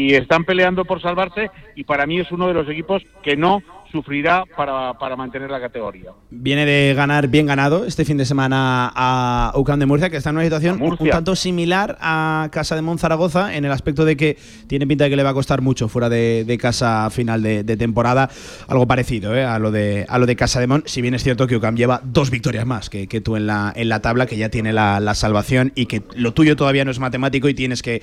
y 0.09 0.13
están 0.15 0.45
peleando 0.45 0.85
por 0.85 1.01
salvarse 1.01 1.51
y 1.75 1.83
para 1.83 2.05
mí 2.07 2.19
es 2.19 2.31
uno 2.31 2.47
de 2.47 2.53
los 2.53 2.69
equipos 2.69 3.03
que 3.21 3.35
no 3.35 3.61
sufrirá 3.95 4.43
para, 4.58 4.93
para 4.99 5.15
mantener 5.15 5.49
la 5.49 5.60
categoría. 5.62 6.12
Viene 6.29 6.65
de 6.65 6.93
ganar 6.93 7.29
bien 7.29 7.45
ganado 7.45 7.86
este 7.86 8.03
fin 8.03 8.17
de 8.17 8.25
semana 8.25 8.91
a 8.93 9.53
UCAM 9.55 9.79
de 9.79 9.86
Murcia, 9.86 10.10
que 10.10 10.17
está 10.17 10.31
en 10.31 10.36
una 10.36 10.43
situación 10.43 10.81
un 10.81 10.97
tanto 11.10 11.34
similar 11.36 11.97
a 12.01 12.49
Casa 12.51 12.75
de 12.75 12.81
Monzaragoza 12.81 13.55
en 13.55 13.63
el 13.63 13.71
aspecto 13.71 14.03
de 14.03 14.17
que 14.17 14.38
tiene 14.67 14.86
pinta 14.86 15.05
de 15.05 15.10
que 15.12 15.15
le 15.15 15.23
va 15.23 15.29
a 15.29 15.34
costar 15.34 15.62
mucho 15.62 15.88
fuera 15.88 16.10
de, 16.10 16.43
de 16.45 16.58
casa 16.58 17.10
final 17.10 17.41
de, 17.41 17.63
de 17.63 17.77
temporada. 17.77 18.29
Algo 18.67 18.86
parecido 18.86 19.34
¿eh? 19.34 19.45
a, 19.45 19.60
lo 19.60 19.71
de, 19.71 20.05
a 20.10 20.17
lo 20.19 20.25
de 20.25 20.36
Casa 20.36 20.60
de 20.60 20.67
Mon, 20.67 20.84
si 20.86 21.01
bien 21.01 21.13
es 21.13 21.23
cierto 21.23 21.47
que 21.47 21.55
UCAM 21.55 21.77
lleva 21.77 22.01
dos 22.03 22.31
victorias 22.31 22.65
más 22.65 22.89
que, 22.89 23.08
que 23.08 23.21
tú 23.21 23.38
en 23.38 23.47
la, 23.47 23.71
en 23.75 23.88
la 23.88 24.01
tabla, 24.01 24.25
que 24.25 24.36
ya 24.36 24.49
tiene 24.49 24.73
la, 24.73 24.99
la 24.99 25.15
salvación 25.15 25.71
y 25.75 25.86
que 25.86 26.03
lo 26.15 26.34
tuyo 26.34 26.58
todavía 26.58 26.84
no 26.84 26.91
es 26.91 26.99
matemático 26.99 27.47
y 27.47 27.53
tienes 27.53 27.81
que 27.81 28.01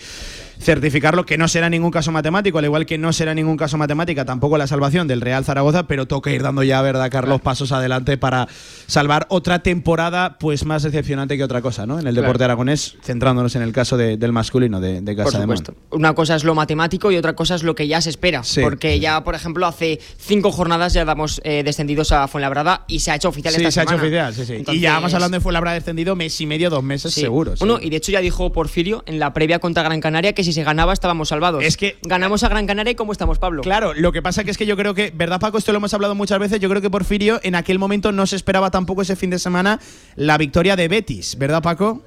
certificarlo, 0.63 1.27
que 1.27 1.37
no 1.37 1.49
será 1.49 1.69
ningún 1.69 1.91
caso 1.91 2.13
matemático, 2.13 2.59
al 2.59 2.65
igual 2.65 2.87
que 2.87 2.97
no 2.99 3.13
será 3.13 3.35
ningún 3.35 3.57
caso 3.57 3.77
matemática 3.77 4.25
tampoco 4.25 4.57
la 4.59 4.67
salvación 4.67 5.09
del 5.09 5.21
Real 5.21 5.45
Zaragoza, 5.45 5.87
pero 5.87 6.07
toca 6.07 6.31
ir 6.31 6.43
dando 6.43 6.63
ya, 6.63 6.81
¿verdad, 6.83 7.11
Carlos? 7.11 7.41
Pasos 7.41 7.73
adelante 7.73 8.17
para 8.17 8.49
salvar 8.87 9.27
otra 9.29 9.63
temporada 9.63 10.37
pues 10.39 10.65
más 10.65 10.83
decepcionante 10.83 11.37
que 11.37 11.45
otra 11.45 11.61
cosa, 11.63 11.87
¿no? 11.87 11.95
En 11.99 12.07
el 12.07 12.13
Claro. 12.15 12.23
deporte 12.29 12.45
aragonés, 12.45 12.97
centrándonos 13.03 13.55
en 13.57 13.63
el 13.63 13.73
caso 13.73 13.97
de- 13.97 14.17
del 14.17 14.33
masculino 14.33 14.81
de, 14.81 15.01
de 15.01 15.15
Por 15.17 15.25
Casa 15.27 15.41
de 15.41 15.47
Mon. 15.47 15.57
supuesto. 15.57 15.83
Una 15.91 16.15
cosa 16.15 16.37
es 16.37 16.45
lo 16.45 16.55
matemático 16.55 17.11
y 17.11 17.17
otra 17.17 17.35
cosa 17.35 17.55
es 17.55 17.63
lo 17.63 17.75
que 17.75 17.87
ya 17.89 18.01
se 18.01 18.11
espera. 18.11 18.45
Sí. 18.45 18.61
Porque 18.61 19.01
ya, 19.01 19.25
por 19.25 19.35
ejemplo, 19.35 19.67
hace 19.67 19.99
cinco 20.19 20.53
jornadas 20.53 20.93
ya 20.93 21.05
damos 21.05 21.41
eh, 21.45 21.63
descendidos 21.65 22.13
a 22.13 22.29
Fuenlabrada 22.29 22.85
y 22.87 23.01
se 23.01 23.11
ha 23.11 23.17
hecho 23.17 23.29
oficial 23.29 23.55
Sí, 23.55 23.61
esta 23.61 23.71
se 23.71 23.81
ha 23.81 23.83
hecho 23.85 23.95
oficial, 23.97 24.35
sí, 24.35 24.45
sí. 24.47 24.63
y 24.73 24.81
ya 24.81 24.95
vamos 24.95 25.13
hablando 25.15 25.37
de 25.37 25.41
Fuenlabrada 25.41 25.75
descendido 25.75 26.15
mes 26.17 26.41
y 26.41 26.47
medio, 26.47 26.71
dos 26.71 26.83
meses 26.85 27.13
Sí. 27.15 27.21
seguro. 27.23 27.57
sí. 27.57 27.65
Bueno, 27.65 27.79
y 27.83 27.91
de 27.91 27.97
hecho 27.97 28.13
ya 28.13 28.21
dijo 28.21 28.53
Porfirio 28.53 29.03
en 29.07 29.19
la 29.19 29.33
previa 29.33 29.59
contra 29.59 29.83
Gran 29.83 30.01
Canaria 30.01 30.33
que 30.35 30.45
si 30.45 30.52
se 30.53 30.65
ganaba 30.65 30.93
estábamos 30.93 31.29
salvados. 31.29 31.65
Es 31.65 31.77
que 31.77 31.97
ganamos 32.03 32.45
a 32.45 32.49
Gran 32.49 32.67
Canaria 32.67 32.93
y 32.93 32.95
cómo 32.95 33.13
estamos, 33.13 33.39
Pablo. 33.39 33.63
Claro, 33.63 33.95
lo 33.95 34.13
que 34.13 34.23
pasa 34.23 34.45
que 34.45 34.51
es 34.51 34.59
que 34.59 34.67
yo 34.67 34.77
creo 34.77 34.95
que, 34.95 35.11
¿verdad, 35.15 35.41
Paco? 35.41 35.59
Esto 35.59 35.73
lo 35.73 35.79
hemos 35.79 35.95
hablado 35.95 36.15
muchas 36.15 36.39
veces. 36.39 36.61
Yo 36.61 36.69
creo 36.69 36.83
que 36.83 36.91
Porfirio 36.91 37.41
en 37.43 37.55
aquel 37.55 37.79
momento 37.79 38.13
no 38.13 38.27
se 38.27 38.37
esperaba 38.37 38.71
tampoco 38.71 39.03
ese 39.03 39.17
fin 39.17 39.31
de 39.31 39.39
semana 39.39 39.81
la 40.17 40.39
victoria 40.39 40.77
de 40.77 40.89
Betis, 40.89 41.37
¿verdad, 41.39 41.63
Paco? 41.63 42.03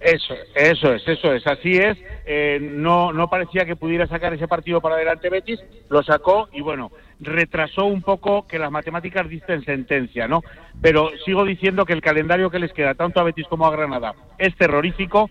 Eso, 0.00 0.34
eso 0.54 0.92
es, 0.92 1.08
eso 1.08 1.32
es, 1.32 1.46
así 1.46 1.76
es. 1.76 1.98
Eh, 2.24 2.58
no, 2.60 3.12
no 3.12 3.28
parecía 3.28 3.64
que 3.64 3.74
pudiera 3.74 4.06
sacar 4.06 4.32
ese 4.32 4.46
partido 4.46 4.80
para 4.80 4.94
adelante 4.94 5.28
Betis, 5.28 5.58
lo 5.88 6.02
sacó 6.04 6.48
y 6.52 6.60
bueno, 6.60 6.92
retrasó 7.20 7.84
un 7.84 8.02
poco 8.02 8.46
que 8.46 8.60
las 8.60 8.70
matemáticas 8.70 9.28
dicen 9.28 9.64
sentencia, 9.64 10.28
¿no? 10.28 10.42
Pero 10.80 11.10
sigo 11.24 11.44
diciendo 11.44 11.84
que 11.84 11.94
el 11.94 12.00
calendario 12.00 12.50
que 12.50 12.60
les 12.60 12.72
queda 12.72 12.94
tanto 12.94 13.18
a 13.18 13.24
Betis 13.24 13.46
como 13.48 13.66
a 13.66 13.72
Granada 13.72 14.14
es 14.38 14.56
terrorífico. 14.56 15.30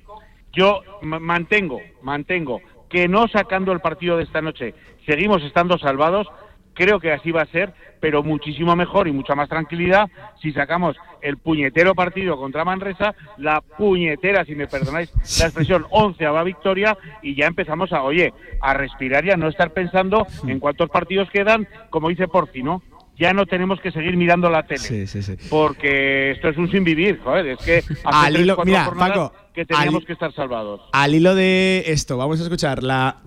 Yo 0.54 0.82
mantengo, 1.02 1.80
mantengo 2.02 2.62
que 2.90 3.08
no 3.08 3.28
sacando 3.28 3.72
el 3.72 3.80
partido 3.80 4.18
de 4.18 4.24
esta 4.24 4.42
noche 4.42 4.74
seguimos 5.06 5.44
estando 5.44 5.78
salvados. 5.78 6.28
Creo 6.74 7.00
que 7.00 7.12
así 7.12 7.32
va 7.32 7.42
a 7.42 7.48
ser, 7.48 7.74
pero 8.00 8.22
muchísimo 8.22 8.76
mejor 8.76 9.08
y 9.08 9.12
mucha 9.12 9.34
más 9.34 9.50
tranquilidad 9.50 10.10
si 10.40 10.52
sacamos 10.54 10.96
el 11.22 11.38
puñetero 11.38 11.96
partido 11.96 12.38
contra 12.38 12.64
Manresa, 12.64 13.16
la 13.38 13.62
puñetera, 13.62 14.46
si 14.46 14.56
me 14.56 14.68
perdonáis 14.68 15.12
la 15.40 15.48
expresión, 15.48 15.88
onceava 15.90 16.44
victoria 16.44 16.96
y 17.24 17.36
ya 17.36 17.48
empezamos 17.48 17.92
a, 17.94 18.04
oye, 18.04 18.32
a 18.62 18.76
respirar 18.76 19.26
y 19.26 19.32
a 19.32 19.38
no 19.38 19.48
estar 19.48 19.74
pensando 19.74 20.28
en 20.48 20.60
cuántos 20.60 20.90
partidos 20.90 21.32
quedan, 21.32 21.68
como 21.90 22.10
dice 22.10 22.28
Porfi, 22.28 22.62
¿no? 22.62 22.84
Ya 23.20 23.34
no 23.34 23.46
tenemos 23.46 23.80
que 23.82 23.92
seguir 23.92 24.16
mirando 24.16 24.50
la 24.50 24.64
tele. 24.68 24.80
Sí, 24.80 25.08
sí, 25.08 25.22
sí. 25.24 25.34
Porque 25.50 26.32
esto 26.32 26.50
es 26.50 26.58
un 26.58 26.70
sin 26.70 26.84
vivir, 26.84 27.20
joder, 27.24 27.48
es 27.48 27.58
que 27.60 27.78
hace 27.80 27.96
Al 28.04 28.34
tres, 28.34 28.46
hilo- 28.46 28.56
cuatro 28.56 28.72
mira, 28.72 28.92
Paco, 28.98 29.34
que 29.54 29.66
teníamos 29.66 30.02
al- 30.02 30.06
que 30.06 30.14
estar 30.14 30.34
salvados. 30.34 30.82
Al 30.94 31.16
hilo 31.16 31.34
de 31.36 31.84
esto, 31.88 32.18
vamos 32.18 32.40
a 32.40 32.44
escuchar 32.44 32.84
la. 32.84 33.22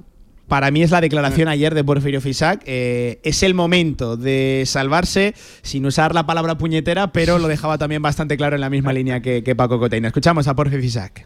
Para 0.48 0.72
mí 0.72 0.82
es 0.82 0.90
la 0.90 1.00
declaración 1.00 1.46
ayer 1.46 1.74
de 1.76 1.84
Porfirio 1.84 2.20
Fisac. 2.20 2.62
eh, 2.66 3.20
es 3.22 3.44
el 3.44 3.54
momento 3.54 4.16
de 4.16 4.64
salvarse 4.66 5.32
sin 5.62 5.86
usar 5.86 6.12
la 6.12 6.26
palabra 6.26 6.58
puñetera, 6.58 7.12
pero 7.12 7.38
lo 7.38 7.46
dejaba 7.46 7.78
también 7.78 8.02
bastante 8.02 8.36
claro 8.36 8.56
en 8.56 8.60
la 8.60 8.68
misma 8.68 8.92
línea 8.92 9.20
que, 9.22 9.44
que 9.44 9.54
Paco 9.54 9.78
Coteina. 9.78 10.08
Escuchamos 10.08 10.48
a 10.48 10.56
Porfirio 10.56 10.80
Fisac. 10.82 11.24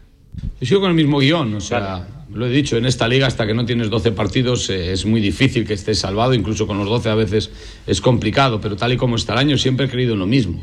Yo 0.59 0.67
sigo 0.67 0.81
con 0.81 0.89
el 0.89 0.95
mismo 0.95 1.19
guion, 1.19 1.53
o 1.55 1.61
sea, 1.61 2.07
lo 2.33 2.45
he 2.45 2.49
dicho, 2.49 2.77
en 2.77 2.85
esta 2.85 3.07
liga 3.07 3.27
hasta 3.27 3.45
que 3.45 3.53
no 3.53 3.65
tienes 3.65 3.89
12 3.89 4.11
partidos 4.11 4.69
eh, 4.69 4.91
es 4.91 5.05
muy 5.05 5.21
difícil 5.21 5.65
que 5.65 5.73
estés 5.73 5.99
salvado, 5.99 6.33
incluso 6.33 6.67
con 6.67 6.77
los 6.77 6.89
12 6.89 7.09
a 7.09 7.15
veces 7.15 7.51
es 7.87 8.01
complicado, 8.01 8.59
pero 8.59 8.75
tal 8.75 8.93
y 8.93 8.97
como 8.97 9.15
está 9.15 9.33
el 9.33 9.39
año 9.39 9.57
siempre 9.57 9.85
he 9.85 9.89
creído 9.89 10.13
en 10.13 10.19
lo 10.19 10.27
mismo. 10.27 10.61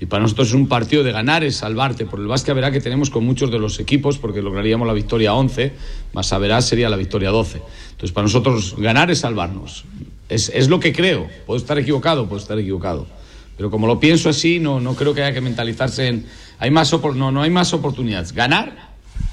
Y 0.00 0.06
para 0.06 0.22
nosotros 0.22 0.48
es 0.48 0.54
un 0.54 0.66
partido 0.66 1.02
de 1.04 1.12
ganar, 1.12 1.44
es 1.44 1.56
salvarte, 1.56 2.06
por 2.06 2.20
el 2.20 2.26
básquet 2.26 2.54
verá 2.54 2.70
que 2.70 2.80
tenemos 2.80 3.10
con 3.10 3.24
muchos 3.24 3.50
de 3.50 3.58
los 3.58 3.80
equipos, 3.80 4.16
porque 4.16 4.40
lograríamos 4.40 4.86
la 4.86 4.94
victoria 4.94 5.34
11, 5.34 5.72
más 6.14 6.32
a 6.32 6.38
verás 6.38 6.66
sería 6.66 6.88
la 6.88 6.96
victoria 6.96 7.30
12. 7.30 7.60
Entonces 7.90 8.12
para 8.12 8.24
nosotros 8.24 8.76
ganar 8.78 9.10
es 9.10 9.18
salvarnos. 9.18 9.84
Es, 10.30 10.50
es 10.54 10.70
lo 10.70 10.80
que 10.80 10.94
creo, 10.94 11.28
puedo 11.44 11.58
estar 11.58 11.78
equivocado, 11.78 12.26
puedo 12.26 12.40
estar 12.40 12.58
equivocado. 12.58 13.06
Pero 13.58 13.70
como 13.70 13.86
lo 13.86 14.00
pienso 14.00 14.30
así, 14.30 14.58
no, 14.58 14.80
no 14.80 14.94
creo 14.94 15.12
que 15.12 15.22
haya 15.22 15.34
que 15.34 15.42
mentalizarse 15.42 16.06
en... 16.06 16.24
Hay 16.58 16.70
más 16.70 16.90
no, 16.92 17.30
no 17.30 17.42
hay 17.42 17.50
más 17.50 17.74
oportunidades. 17.74 18.32
Ganar 18.32 18.89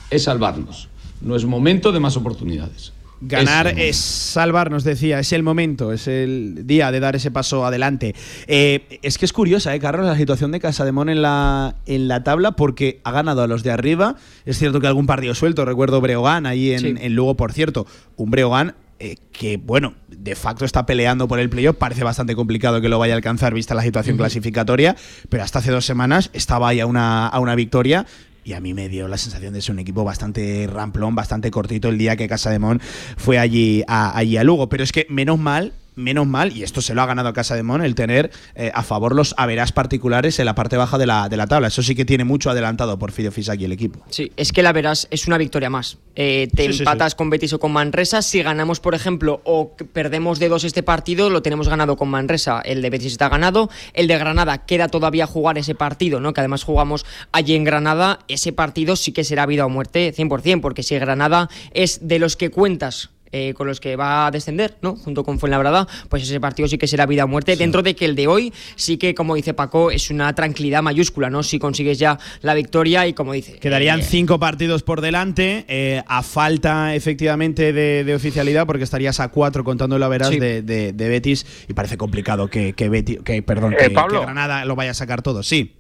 es 0.09 0.23
salvarnos. 0.23 0.89
No 1.21 1.35
es 1.35 1.45
momento 1.45 1.91
de 1.91 1.99
más 1.99 2.15
oportunidades. 2.17 2.93
Ganar 3.19 3.67
Es 3.67 3.77
es 3.77 3.95
salvar, 3.97 4.69
nos 4.69 4.83
decía, 4.83 5.19
es 5.19 5.33
el 5.33 5.41
momento, 5.41 5.91
es 5.91 6.07
el 6.07 6.67
día 6.67 6.91
de 6.91 6.99
dar 6.99 7.15
ese 7.15 7.31
paso 7.31 7.65
adelante. 7.65 8.13
Eh, 8.45 8.99
es 9.01 9.17
que 9.17 9.25
es 9.25 9.33
curiosa, 9.33 9.73
¿eh, 9.73 9.79
Carlos, 9.79 10.05
la 10.05 10.15
situación 10.15 10.51
de 10.51 10.59
Casademón 10.59 11.09
en 11.09 11.23
la, 11.23 11.75
en 11.87 12.07
la 12.07 12.23
tabla, 12.23 12.51
porque 12.51 13.01
ha 13.03 13.11
ganado 13.11 13.41
a 13.41 13.47
los 13.47 13.63
de 13.63 13.71
arriba. 13.71 14.17
Es 14.45 14.59
cierto 14.59 14.79
que 14.79 14.85
algún 14.85 15.07
partido 15.07 15.33
suelto, 15.33 15.65
recuerdo 15.65 15.99
Breogán 15.99 16.45
ahí 16.45 16.73
en, 16.73 16.79
Sí. 16.79 16.93
en 16.99 17.15
Lugo, 17.15 17.35
por 17.35 17.53
cierto. 17.53 17.87
Un 18.17 18.29
Breogán 18.29 18.75
eh, 18.99 19.15
que 19.31 19.57
bueno, 19.57 19.93
de 20.07 20.35
facto 20.35 20.65
está 20.65 20.85
peleando 20.85 21.27
por 21.27 21.39
el 21.39 21.49
playoff, 21.49 21.75
parece 21.77 22.03
bastante 22.03 22.35
complicado 22.35 22.81
que 22.81 22.89
lo 22.89 22.97
vaya 22.97 23.13
a 23.13 23.17
alcanzar 23.17 23.53
vista 23.53 23.75
la 23.75 23.83
situación 23.83 24.17
clasificatoria, 24.17 24.95
pero 25.29 25.43
hasta 25.43 25.59
hace 25.59 25.71
dos 25.71 25.85
semanas 25.85 26.31
estaba 26.33 26.69
ahí 26.69 26.79
a 26.79 26.87
una, 26.87 27.27
a 27.27 27.39
una 27.39 27.53
victoria 27.53 28.05
y 28.47 28.53
a 28.53 28.61
mí 28.61 28.73
me 28.73 28.87
dio 28.87 29.09
la 29.09 29.17
sensación 29.17 29.53
de 29.53 29.61
ser 29.61 29.73
un 29.73 29.79
equipo 29.79 30.05
bastante 30.05 30.69
ramplón, 30.71 31.15
bastante 31.15 31.51
cortito 31.51 31.89
el 31.89 31.97
día 31.97 32.15
que 32.15 32.29
Casa 32.29 32.49
de 32.49 32.59
Mon 32.59 32.79
fue 33.17 33.39
allí 33.39 33.83
a, 33.89 34.17
allí 34.17 34.37
a 34.37 34.45
Lugo. 34.45 34.69
Pero 34.69 34.85
es 34.85 34.93
que 34.93 35.05
menos 35.09 35.37
mal 35.37 35.73
menos 35.97 36.25
mal, 36.27 36.55
y 36.55 36.63
esto 36.63 36.81
se 36.81 36.93
lo 36.93 37.01
ha 37.01 37.05
ganado 37.05 37.27
a 37.29 37.33
Casa 37.33 37.55
de 37.55 37.63
Mon, 37.63 37.83
el 37.83 37.95
tener 37.95 38.31
eh, 38.55 38.71
a 38.73 38.83
favor 38.83 39.13
los 39.15 39.35
averás 39.37 39.71
particulares 39.73 40.39
en 40.39 40.45
la 40.45 40.55
parte 40.55 40.77
baja 40.77 40.97
de 40.97 41.05
la, 41.07 41.27
de 41.27 41.35
la 41.35 41.47
tabla. 41.47 41.67
Eso 41.67 41.83
sí 41.83 41.95
que 41.95 42.05
tiene 42.05 42.23
mucho 42.23 42.49
adelantado 42.49 42.97
por 42.97 43.11
Fido 43.11 43.31
Fisaki 43.31 43.65
el 43.65 43.71
equipo. 43.71 43.99
Sí, 44.09 44.31
es 44.37 44.53
que 44.53 44.63
la 44.63 44.71
verás 44.71 45.07
es 45.11 45.27
una 45.27 45.37
victoria 45.37 45.69
más. 45.69 45.97
Eh, 46.15 46.47
te 46.55 46.71
Sí, 46.71 46.79
empatas 46.79 47.11
sí. 47.13 47.17
con 47.17 47.29
Betis 47.29 47.53
o 47.53 47.59
con 47.59 47.71
Manresa. 47.71 48.21
Si 48.21 48.41
ganamos, 48.41 48.79
por 48.79 48.95
ejemplo, 48.95 49.41
o 49.43 49.75
perdemos 49.93 50.39
de 50.39 50.49
dos 50.49 50.63
este 50.63 50.83
partido, 50.83 51.29
lo 51.29 51.41
tenemos 51.41 51.67
ganado 51.67 51.97
con 51.97 52.09
Manresa. 52.09 52.61
El 52.61 52.81
de 52.81 52.89
Betis 52.89 53.11
está 53.13 53.29
ganado. 53.29 53.69
El 53.93 54.07
de 54.07 54.17
Granada 54.17 54.65
queda 54.65 54.87
todavía 54.87 55.27
jugar 55.27 55.57
ese 55.57 55.75
partido, 55.75 56.19
¿no? 56.19 56.33
Que 56.33 56.41
además 56.41 56.63
jugamos 56.63 57.05
allí 57.31 57.55
en 57.55 57.63
Granada. 57.63 58.19
Ese 58.27 58.53
partido 58.53 58.95
sí 58.95 59.11
que 59.11 59.23
será 59.23 59.45
vida 59.45 59.65
o 59.65 59.69
muerte 59.69 60.13
100%, 60.15 60.61
porque 60.61 60.83
si 60.83 60.97
Granada 60.97 61.49
es 61.73 62.07
de 62.07 62.19
los 62.19 62.35
que 62.37 62.49
cuentas 62.51 63.09
eh, 63.31 63.53
con 63.53 63.67
los 63.67 63.79
que 63.79 63.95
va 63.95 64.27
a 64.27 64.31
descender, 64.31 64.77
¿no? 64.81 64.95
Junto 64.95 65.23
con 65.23 65.39
Fuenlabrada, 65.39 65.87
pues 66.09 66.23
ese 66.23 66.39
partido 66.39 66.67
sí 66.67 66.77
que 66.77 66.87
será 66.87 67.05
vida 67.05 67.25
o 67.25 67.27
muerte. 67.27 67.55
Dentro 67.55 67.83
de 67.83 67.95
que 67.95 68.05
el 68.05 68.15
de 68.15 68.27
hoy 68.27 68.53
sí 68.75 68.97
que, 68.97 69.13
como 69.15 69.35
dice 69.35 69.53
Paco, 69.53 69.91
es 69.91 70.09
una 70.09 70.33
tranquilidad 70.33 70.81
mayúscula, 70.81 71.29
¿no? 71.29 71.43
Si 71.43 71.59
consigues 71.59 71.99
ya 71.99 72.17
la 72.41 72.53
victoria 72.53 73.07
y 73.07 73.13
como 73.13 73.33
dice. 73.33 73.53
Quedarían 73.59 73.99
eh, 73.99 74.03
cinco 74.03 74.39
partidos 74.39 74.83
por 74.83 75.01
delante, 75.01 75.65
eh, 75.67 76.03
a 76.07 76.23
falta 76.23 76.95
efectivamente 76.95 77.73
de, 77.73 78.03
de 78.03 78.15
oficialidad, 78.15 78.65
porque 78.65 78.83
estarías 78.83 79.19
a 79.19 79.29
cuatro 79.29 79.63
contando 79.63 79.97
la 79.99 80.07
veras 80.07 80.29
Sí. 80.29 80.39
de, 80.39 80.61
de- 80.61 80.93
de 80.93 81.09
Betis, 81.09 81.45
y 81.67 81.73
parece 81.73 81.97
complicado 81.97 82.49
que, 82.49 82.73
que, 82.73 82.89
Betis- 82.89 83.23
que, 83.23 83.41
perdón, 83.41 83.73
Eh, 83.73 83.77
que, 83.77 83.89
Pablo. 83.91 84.19
que 84.19 84.25
Granada 84.25 84.65
lo 84.65 84.75
vaya 84.75 84.91
a 84.91 84.93
sacar 84.93 85.21
todo. 85.21 85.43
Sí. 85.43 85.73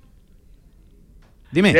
Dime. 1.51 1.73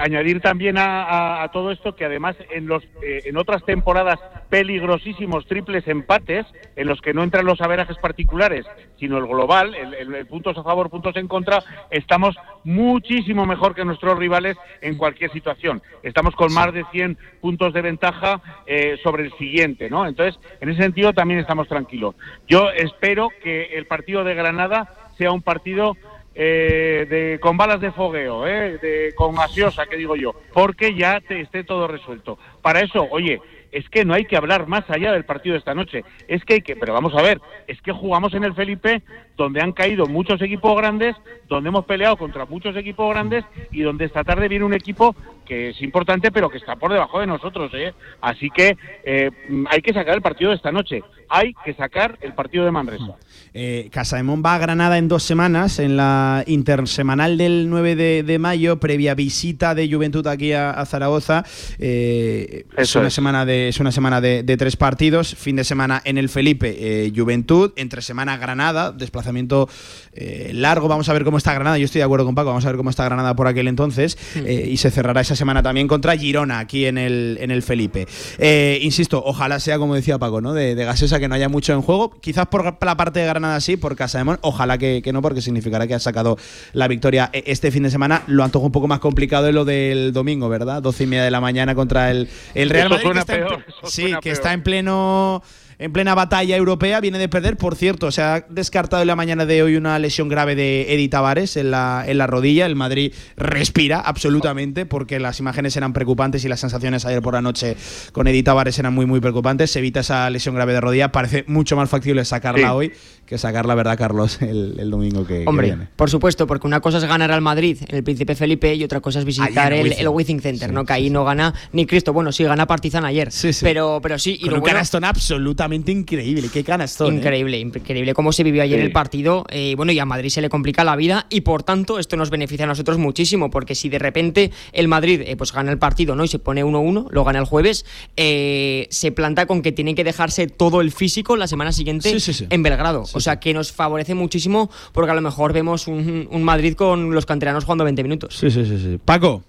Añadir 0.00 0.40
también 0.40 0.76
a, 0.78 1.48
todo 1.52 1.70
esto 1.70 1.94
que 1.94 2.04
además 2.04 2.36
en 2.50 2.66
los 2.66 2.82
eh, 3.02 3.22
en 3.24 3.36
otras 3.36 3.64
temporadas 3.64 4.18
peligrosísimos 4.48 5.46
triples 5.46 5.86
empates 5.86 6.46
en 6.74 6.88
los 6.88 7.00
que 7.00 7.14
no 7.14 7.22
entran 7.22 7.46
los 7.46 7.60
averajes 7.60 7.96
particulares 7.98 8.66
sino 8.98 9.18
el 9.18 9.26
global 9.26 9.74
el 9.74 10.26
puntos 10.26 10.58
a 10.58 10.62
favor 10.62 10.90
puntos 10.90 11.16
en 11.16 11.28
contra 11.28 11.62
estamos 11.90 12.36
muchísimo 12.64 13.46
mejor 13.46 13.74
que 13.74 13.84
nuestros 13.84 14.18
rivales 14.18 14.56
en 14.80 14.96
cualquier 14.96 15.32
situación. 15.32 15.82
Estamos 16.02 16.34
con 16.34 16.52
más 16.52 16.72
de 16.72 16.84
100 16.90 17.16
puntos 17.40 17.72
de 17.72 17.82
ventaja 17.82 18.40
eh, 18.66 18.98
sobre 19.02 19.24
el 19.24 19.32
siguiente 19.34 19.88
no 19.88 20.06
entonces 20.06 20.40
en 20.60 20.68
ese 20.68 20.82
sentido 20.82 21.12
también 21.12 21.40
estamos 21.40 21.68
tranquilos. 21.68 22.16
Yo 22.48 22.70
espero 22.70 23.28
que 23.42 23.76
el 23.76 23.86
partido 23.86 24.24
de 24.24 24.34
Granada 24.34 25.10
sea 25.16 25.32
un 25.32 25.42
partido 25.42 25.96
eh, 26.42 27.06
de, 27.06 27.38
con 27.38 27.58
balas 27.58 27.82
de 27.82 27.92
fogueo, 27.92 28.46
eh, 28.46 28.78
de, 28.78 29.12
con 29.14 29.34
gaseosa, 29.34 29.84
que 29.84 29.98
digo 29.98 30.16
yo, 30.16 30.34
porque 30.54 30.94
ya 30.94 31.20
te 31.20 31.42
esté 31.42 31.64
todo 31.64 31.86
resuelto. 31.86 32.38
Para 32.62 32.80
eso, 32.80 33.06
oye, 33.10 33.42
es 33.72 33.86
que 33.90 34.06
no 34.06 34.14
hay 34.14 34.24
que 34.24 34.38
hablar 34.38 34.66
más 34.66 34.88
allá 34.88 35.12
del 35.12 35.26
partido 35.26 35.52
de 35.52 35.58
esta 35.58 35.74
noche. 35.74 36.02
Es 36.28 36.42
que 36.46 36.54
hay 36.54 36.62
que, 36.62 36.76
pero 36.76 36.94
vamos 36.94 37.14
a 37.14 37.20
ver, 37.20 37.42
es 37.66 37.82
que 37.82 37.92
jugamos 37.92 38.32
en 38.32 38.44
el 38.44 38.54
Felipe, 38.54 39.02
donde 39.36 39.60
han 39.60 39.72
caído 39.72 40.06
muchos 40.06 40.40
equipos 40.40 40.74
grandes, 40.78 41.14
donde 41.46 41.68
hemos 41.68 41.84
peleado 41.84 42.16
contra 42.16 42.46
muchos 42.46 42.74
equipos 42.74 43.10
grandes 43.10 43.44
y 43.70 43.82
donde 43.82 44.06
esta 44.06 44.24
tarde 44.24 44.48
viene 44.48 44.64
un 44.64 44.72
equipo 44.72 45.14
que 45.44 45.70
es 45.70 45.82
importante, 45.82 46.30
pero 46.32 46.48
que 46.48 46.58
está 46.58 46.76
por 46.76 46.90
debajo 46.90 47.20
de 47.20 47.26
nosotros, 47.26 47.70
¿eh? 47.74 47.92
Así 48.20 48.48
que 48.50 48.76
eh, 49.04 49.30
hay 49.68 49.82
que 49.82 49.92
sacar 49.92 50.14
el 50.14 50.22
partido 50.22 50.50
de 50.50 50.56
esta 50.56 50.72
noche. 50.72 51.02
Hay 51.28 51.52
que 51.64 51.74
sacar 51.74 52.16
el 52.22 52.32
partido 52.34 52.64
de 52.64 52.70
Manresa. 52.70 53.16
Eh, 53.54 53.88
Casademón 53.90 54.42
va 54.44 54.54
a 54.54 54.58
Granada 54.58 54.98
en 54.98 55.08
dos 55.08 55.22
semanas, 55.22 55.78
en 55.78 55.96
la 55.96 56.44
intersemanal 56.46 57.36
del 57.36 57.68
9 57.68 57.96
de, 57.96 58.22
de 58.22 58.38
mayo, 58.38 58.78
previa 58.80 59.14
visita 59.14 59.74
de 59.74 59.90
Juventud 59.90 60.26
aquí 60.26 60.52
a, 60.52 60.70
a 60.70 60.86
Zaragoza. 60.86 61.44
Eh, 61.78 62.66
es, 62.76 62.94
una 62.94 63.08
es. 63.08 63.14
semana 63.14 63.44
de, 63.44 63.68
es 63.68 63.80
una 63.80 63.92
semana 63.92 64.20
de, 64.20 64.42
de 64.42 64.56
tres 64.56 64.76
partidos, 64.76 65.34
fin 65.34 65.56
de 65.56 65.64
semana 65.64 66.00
en 66.04 66.18
el 66.18 66.28
Felipe, 66.28 66.76
eh, 66.78 67.12
Juventud, 67.14 67.72
entre 67.76 68.02
semana 68.02 68.36
Granada, 68.36 68.92
desplazamiento 68.92 69.68
eh, 70.12 70.50
largo, 70.54 70.88
vamos 70.88 71.08
a 71.08 71.12
ver 71.12 71.24
cómo 71.24 71.38
está 71.38 71.54
Granada, 71.54 71.78
yo 71.78 71.84
estoy 71.84 72.00
de 72.00 72.04
acuerdo 72.04 72.26
con 72.26 72.34
Paco, 72.34 72.48
vamos 72.48 72.64
a 72.64 72.68
ver 72.68 72.76
cómo 72.76 72.90
está 72.90 73.04
Granada 73.04 73.34
por 73.34 73.46
aquel 73.46 73.68
entonces, 73.68 74.18
eh, 74.36 74.68
y 74.70 74.76
se 74.76 74.90
cerrará 74.90 75.20
esa 75.20 75.36
semana 75.36 75.62
también 75.62 75.88
contra 75.88 76.16
Girona, 76.16 76.58
aquí 76.58 76.86
en 76.86 76.98
el, 76.98 77.38
en 77.40 77.50
el 77.50 77.62
Felipe. 77.62 78.06
Eh, 78.38 78.78
insisto, 78.82 79.22
ojalá 79.24 79.60
sea 79.60 79.78
como 79.78 79.94
decía 79.94 80.18
Paco, 80.18 80.40
¿no? 80.40 80.52
De, 80.52 80.74
de 80.74 80.84
Gasesa 80.84 81.18
que 81.20 81.28
no 81.28 81.34
haya 81.34 81.48
mucho 81.48 81.72
en 81.72 81.82
juego, 81.82 82.10
quizás 82.20 82.46
por 82.46 82.76
la 82.84 82.96
parte 82.96 83.20
de 83.20 83.26
Granada 83.32 83.60
sí, 83.60 83.76
por 83.76 83.96
Casa 83.96 84.18
de 84.18 84.24
Mon, 84.24 84.38
ojalá 84.42 84.78
que, 84.78 85.00
que 85.02 85.12
no, 85.12 85.22
porque 85.22 85.40
significará 85.42 85.86
que 85.86 85.94
ha 85.94 85.98
sacado 85.98 86.36
la 86.72 86.88
victoria 86.88 87.30
eh, 87.32 87.44
este 87.46 87.70
fin 87.70 87.82
de 87.82 87.90
semana. 87.90 88.22
Lo 88.26 88.44
antojo 88.44 88.66
un 88.66 88.72
poco 88.72 88.88
más 88.88 88.98
complicado 89.00 89.44
de 89.46 89.52
lo 89.52 89.64
del 89.64 90.12
domingo, 90.12 90.48
¿verdad? 90.48 90.82
12 90.82 91.04
y 91.04 91.06
media 91.06 91.24
de 91.24 91.30
la 91.30 91.40
mañana 91.40 91.74
contra 91.74 92.10
el, 92.10 92.28
el 92.54 92.70
Real 92.70 92.88
Madrid. 92.90 93.10
que 93.12 93.18
está 93.18 93.34
peor, 93.34 93.64
sí, 93.84 94.04
que 94.04 94.10
peor. 94.20 94.26
está 94.28 94.52
en 94.52 94.62
pleno 94.62 95.42
en 95.80 95.94
plena 95.94 96.14
batalla 96.14 96.56
europea, 96.56 97.00
viene 97.00 97.18
de 97.18 97.30
perder. 97.30 97.56
Por 97.56 97.74
cierto, 97.74 98.10
se 98.12 98.20
ha 98.20 98.44
descartado 98.50 99.00
en 99.00 99.08
la 99.08 99.16
mañana 99.16 99.46
de 99.46 99.62
hoy 99.62 99.76
una 99.76 99.98
lesión 99.98 100.28
grave 100.28 100.54
de 100.54 100.92
Edi 100.92 101.08
Tavares 101.08 101.56
en 101.56 101.70
la, 101.70 102.04
en 102.06 102.18
la 102.18 102.26
rodilla. 102.26 102.66
El 102.66 102.76
Madrid 102.76 103.14
respira 103.38 103.98
absolutamente 103.98 104.84
porque 104.84 105.18
las 105.18 105.40
imágenes 105.40 105.74
eran 105.78 105.94
preocupantes 105.94 106.44
y 106.44 106.48
las 106.48 106.60
sensaciones 106.60 107.06
ayer 107.06 107.22
por 107.22 107.32
la 107.32 107.40
noche 107.40 107.78
con 108.12 108.28
Edi 108.28 108.42
Tavares 108.42 108.78
eran 108.78 108.92
muy, 108.92 109.06
muy 109.06 109.20
preocupantes. 109.20 109.70
Se 109.70 109.78
evita 109.78 110.00
esa 110.00 110.28
lesión 110.28 110.54
grave 110.54 110.74
de 110.74 110.82
rodilla. 110.82 111.12
Parece 111.12 111.44
mucho 111.46 111.76
más 111.76 111.88
factible 111.88 112.26
sacarla 112.26 112.60
Sí. 112.60 112.74
hoy 112.74 112.92
que 113.30 113.38
sacarla, 113.38 113.74
¿verdad, 113.74 113.96
Carlos? 113.96 114.42
El, 114.50 114.74
el 114.78 114.90
domingo 114.90 115.24
que, 115.26 115.40
que 115.42 115.44
Hombre, 115.46 115.68
viene. 115.68 115.88
por 115.96 116.10
supuesto, 116.10 116.46
porque 116.46 116.66
una 116.66 116.80
cosa 116.80 116.98
es 116.98 117.04
ganar 117.04 117.30
al 117.32 117.40
Madrid 117.40 117.78
en 117.88 117.96
el 117.96 118.02
Príncipe 118.04 118.34
Felipe 118.34 118.74
y 118.74 118.82
otra 118.84 119.00
cosa 119.00 119.20
es 119.20 119.24
visitar 119.24 119.72
el 119.72 119.92
el, 119.92 120.08
Wizzing. 120.08 120.40
Center, 120.40 120.68
Sí, 120.68 120.74
¿no? 120.74 120.84
Que 120.84 120.92
ahí 120.94 121.04
sí. 121.04 121.10
no 121.10 121.24
gana 121.24 121.54
ni 121.72 121.86
Cristo. 121.86 122.12
Bueno, 122.12 122.32
sí, 122.32 122.42
gana 122.44 122.66
Partizan 122.66 123.04
ayer. 123.04 123.30
Sí, 123.32 123.52
sí. 123.52 123.60
Pero, 123.64 124.00
pero 124.02 124.18
sí, 124.18 124.32
y 124.34 124.40
Con 124.40 124.50
lo 124.50 124.54
un 124.56 124.60
bueno- 124.62 124.74
canastón 124.74 125.04
absolutamente 125.04 125.92
increíble. 125.92 126.48
Qué 126.52 126.64
canastón. 126.64 127.14
¿eh? 127.14 127.16
Increíble, 127.18 127.58
increíble 127.58 128.12
cómo 128.14 128.32
se 128.32 128.42
vivió 128.42 128.62
ayer 128.62 128.80
el 128.80 128.90
partido. 128.92 129.44
Eh, 129.50 129.74
bueno, 129.76 129.92
y 129.92 129.98
a 130.00 130.04
Madrid 130.04 130.28
se 130.30 130.40
le 130.40 130.48
complica 130.48 130.82
la 130.82 130.96
vida 130.96 131.26
y 131.30 131.42
por 131.42 131.62
tanto 131.62 131.98
esto 132.00 132.16
nos 132.16 132.30
beneficia 132.30 132.64
a 132.64 132.68
nosotros 132.68 132.98
muchísimo 132.98 133.48
porque 133.50 133.74
si 133.76 133.88
de 133.88 133.98
repente 134.00 134.50
el 134.72 134.88
Madrid 134.88 135.22
eh, 135.24 135.36
pues 135.36 135.52
gana 135.52 135.70
el 135.70 135.78
partido 135.78 136.16
no 136.16 136.24
y 136.24 136.28
se 136.28 136.40
pone 136.40 136.64
1-1, 136.64 137.06
lo 137.10 137.24
gana 137.24 137.38
el 137.38 137.44
jueves, 137.44 137.84
eh, 138.16 138.86
se 138.90 139.12
planta 139.12 139.46
con 139.46 139.62
que 139.62 139.72
tienen 139.72 139.94
que 139.94 140.04
dejarse 140.04 140.46
todo 140.48 140.80
el 140.80 140.90
físico 140.90 141.36
la 141.36 141.46
semana 141.46 141.70
siguiente 141.72 142.10
Sí, 142.10 142.18
sí, 142.20 142.32
sí. 142.32 142.46
en 142.50 142.62
Belgrado. 142.62 143.04
o 143.12 143.19
sea 143.20 143.40
que 143.40 143.52
nos 143.54 143.72
favorece 143.72 144.14
muchísimo 144.14 144.70
porque 144.92 145.10
a 145.10 145.14
lo 145.14 145.20
mejor 145.20 145.52
vemos 145.52 145.86
un, 145.88 146.28
un 146.30 146.42
Madrid 146.44 146.74
con 146.74 147.14
los 147.14 147.26
canteranos 147.26 147.64
jugando 147.64 147.84
20 147.84 148.02
minutos. 148.02 148.34
Sí, 148.36 148.50
sí, 148.50 148.64
sí, 148.64 148.78
sí. 148.78 148.98
Paco. 149.04 149.42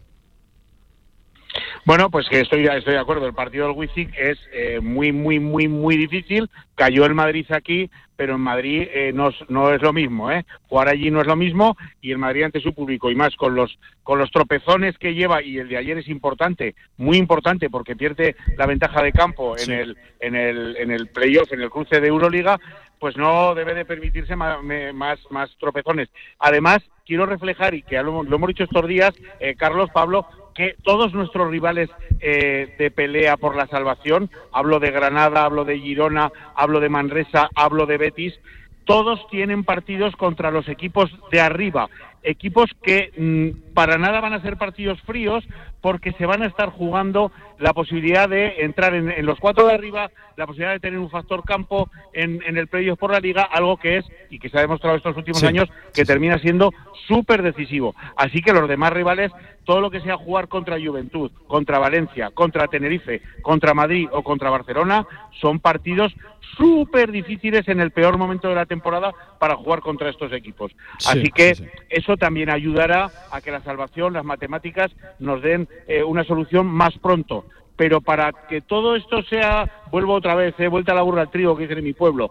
Bueno, 1.83 2.11
pues 2.11 2.29
que 2.29 2.41
estoy, 2.41 2.65
estoy 2.67 2.93
de 2.93 2.99
acuerdo. 2.99 3.25
El 3.25 3.33
partido 3.33 3.67
del 3.67 3.75
Wizzing 3.75 4.11
es 4.17 4.37
eh, 4.53 4.79
muy, 4.81 5.11
muy, 5.11 5.39
muy, 5.39 5.67
muy 5.67 5.97
difícil. 5.97 6.47
Cayó 6.75 7.05
el 7.05 7.15
Madrid 7.15 7.45
aquí, 7.51 7.89
pero 8.15 8.35
en 8.35 8.41
Madrid 8.41 8.87
eh, 8.93 9.11
no, 9.13 9.29
es- 9.29 9.49
no 9.49 9.73
es 9.73 9.81
lo 9.81 9.91
mismo. 9.91 10.31
¿eh? 10.31 10.45
Jugar 10.69 10.89
allí 10.89 11.09
no 11.09 11.21
es 11.21 11.27
lo 11.27 11.35
mismo 11.35 11.75
y 11.99 12.11
el 12.11 12.19
Madrid 12.19 12.43
ante 12.43 12.61
su 12.61 12.73
público 12.73 13.09
y 13.09 13.15
más 13.15 13.35
con 13.35 13.55
los 13.55 13.79
con 14.03 14.19
los 14.19 14.29
tropezones 14.31 14.97
que 14.99 15.13
lleva 15.15 15.41
y 15.43 15.57
el 15.57 15.69
de 15.69 15.77
ayer 15.77 15.97
es 15.97 16.07
importante, 16.07 16.75
muy 16.97 17.17
importante 17.17 17.69
porque 17.69 17.95
pierde 17.95 18.35
la 18.57 18.65
ventaja 18.67 19.01
de 19.01 19.11
campo 19.11 19.55
en 19.57 19.71
el 19.71 19.97
en 20.19 20.35
el 20.35 20.77
en 20.77 20.91
el 20.91 21.07
playoff, 21.07 21.51
en 21.51 21.61
el 21.61 21.69
cruce 21.71 21.99
de 21.99 22.07
Euroliga, 22.07 22.59
pues 23.01 23.17
no 23.17 23.55
debe 23.55 23.73
de 23.73 23.83
permitirse 23.83 24.35
más, 24.35 24.59
más, 24.93 25.49
tropezones. 25.59 26.07
Además, 26.37 26.83
quiero 27.03 27.25
reflejar, 27.25 27.73
y 27.73 27.81
que 27.81 28.01
lo 28.01 28.21
hemos 28.21 28.47
dicho 28.47 28.63
estos 28.63 28.87
días, 28.87 29.11
eh, 29.39 29.55
Carlos, 29.55 29.89
Pablo, 29.91 30.27
que 30.53 30.75
todos 30.83 31.11
nuestros 31.11 31.49
rivales 31.49 31.89
eh, 32.19 32.75
de 32.77 32.91
pelea 32.91 33.37
por 33.37 33.55
la 33.55 33.65
salvación, 33.65 34.29
hablo 34.51 34.79
de 34.79 34.91
Granada, 34.91 35.43
hablo 35.43 35.65
de 35.65 35.79
Girona, 35.79 36.31
hablo 36.53 36.79
de 36.79 36.89
Manresa, 36.89 37.49
hablo 37.55 37.87
de 37.87 37.97
Betis, 37.97 38.39
todos 38.85 39.27
tienen 39.31 39.63
partidos 39.63 40.15
contra 40.15 40.51
los 40.51 40.69
equipos 40.69 41.09
de 41.31 41.41
arriba, 41.41 41.89
equipos 42.21 42.69
que 42.83 43.11
mm, 43.17 43.73
para 43.73 43.97
nada 43.97 44.21
van 44.21 44.33
a 44.33 44.41
ser 44.43 44.57
partidos 44.57 45.01
fríos 45.01 45.43
porque 45.81 46.13
se 46.13 46.25
van 46.25 46.43
a 46.43 46.45
estar 46.47 46.69
jugando 46.69 47.31
la 47.59 47.73
posibilidad 47.73 48.29
de 48.29 48.61
entrar 48.63 48.93
en, 48.93 49.09
en 49.11 49.25
los 49.25 49.39
cuatro 49.39 49.65
de 49.67 49.73
arriba, 49.73 50.09
la 50.37 50.45
posibilidad 50.47 50.73
de 50.73 50.79
tener 50.79 50.99
un 50.99 51.09
factor 51.09 51.43
campo 51.43 51.89
en, 52.13 52.41
en 52.45 52.57
el 52.57 52.67
playoff 52.67 52.97
por 52.99 53.11
la 53.11 53.19
liga, 53.19 53.43
algo 53.43 53.77
que 53.77 53.97
es, 53.97 54.05
y 54.29 54.39
que 54.39 54.49
se 54.49 54.57
ha 54.57 54.61
demostrado 54.61 54.95
estos 54.97 55.17
últimos 55.17 55.41
Sí. 55.41 55.47
años, 55.47 55.69
que 55.93 56.05
termina 56.05 56.37
siendo 56.39 56.71
súper 57.07 57.41
decisivo. 57.41 57.95
Así 58.15 58.41
que 58.41 58.53
los 58.53 58.67
demás 58.69 58.93
rivales, 58.93 59.31
todo 59.65 59.81
lo 59.81 59.89
que 59.91 60.01
sea 60.01 60.17
jugar 60.17 60.47
contra 60.47 60.77
Juventud, 60.79 61.31
contra 61.47 61.79
Valencia, 61.79 62.29
contra 62.31 62.67
Tenerife, 62.67 63.21
contra 63.41 63.73
Madrid 63.73 64.07
o 64.11 64.23
contra 64.23 64.49
Barcelona, 64.49 65.05
son 65.39 65.59
partidos 65.59 66.13
súper 66.57 67.11
difíciles 67.11 67.67
en 67.67 67.79
el 67.79 67.91
peor 67.91 68.17
momento 68.17 68.49
de 68.49 68.55
la 68.55 68.65
temporada 68.65 69.13
para 69.39 69.55
jugar 69.55 69.79
contra 69.81 70.09
estos 70.09 70.31
equipos. 70.33 70.71
Sí, 70.97 71.09
Así 71.19 71.31
que 71.31 71.55
sí, 71.55 71.63
sí. 71.63 71.69
eso 71.89 72.17
también 72.17 72.49
ayudará 72.49 73.09
a 73.31 73.41
que 73.41 73.51
la 73.51 73.61
salvación, 73.61 74.13
las 74.13 74.25
matemáticas, 74.25 74.91
nos 75.19 75.41
den 75.41 75.67
eh, 75.87 76.03
una 76.03 76.23
solución 76.23 76.67
más 76.67 76.97
pronto. 76.99 77.45
pero 77.75 77.99
para 77.99 78.31
que 78.47 78.61
todo 78.61 78.95
esto 78.95 79.23
sea, 79.23 79.87
vuelvo 79.91 80.13
otra 80.13 80.35
vez, 80.35 80.53
he 80.59 80.67
vuelta 80.67 80.91
a 80.91 80.95
la 80.95 81.01
burra 81.01 81.21
al 81.21 81.31
trigo 81.31 81.55
que 81.55 81.63
dice 81.63 81.79
en 81.79 81.83
mi 81.83 81.93
pueblo, 81.93 82.29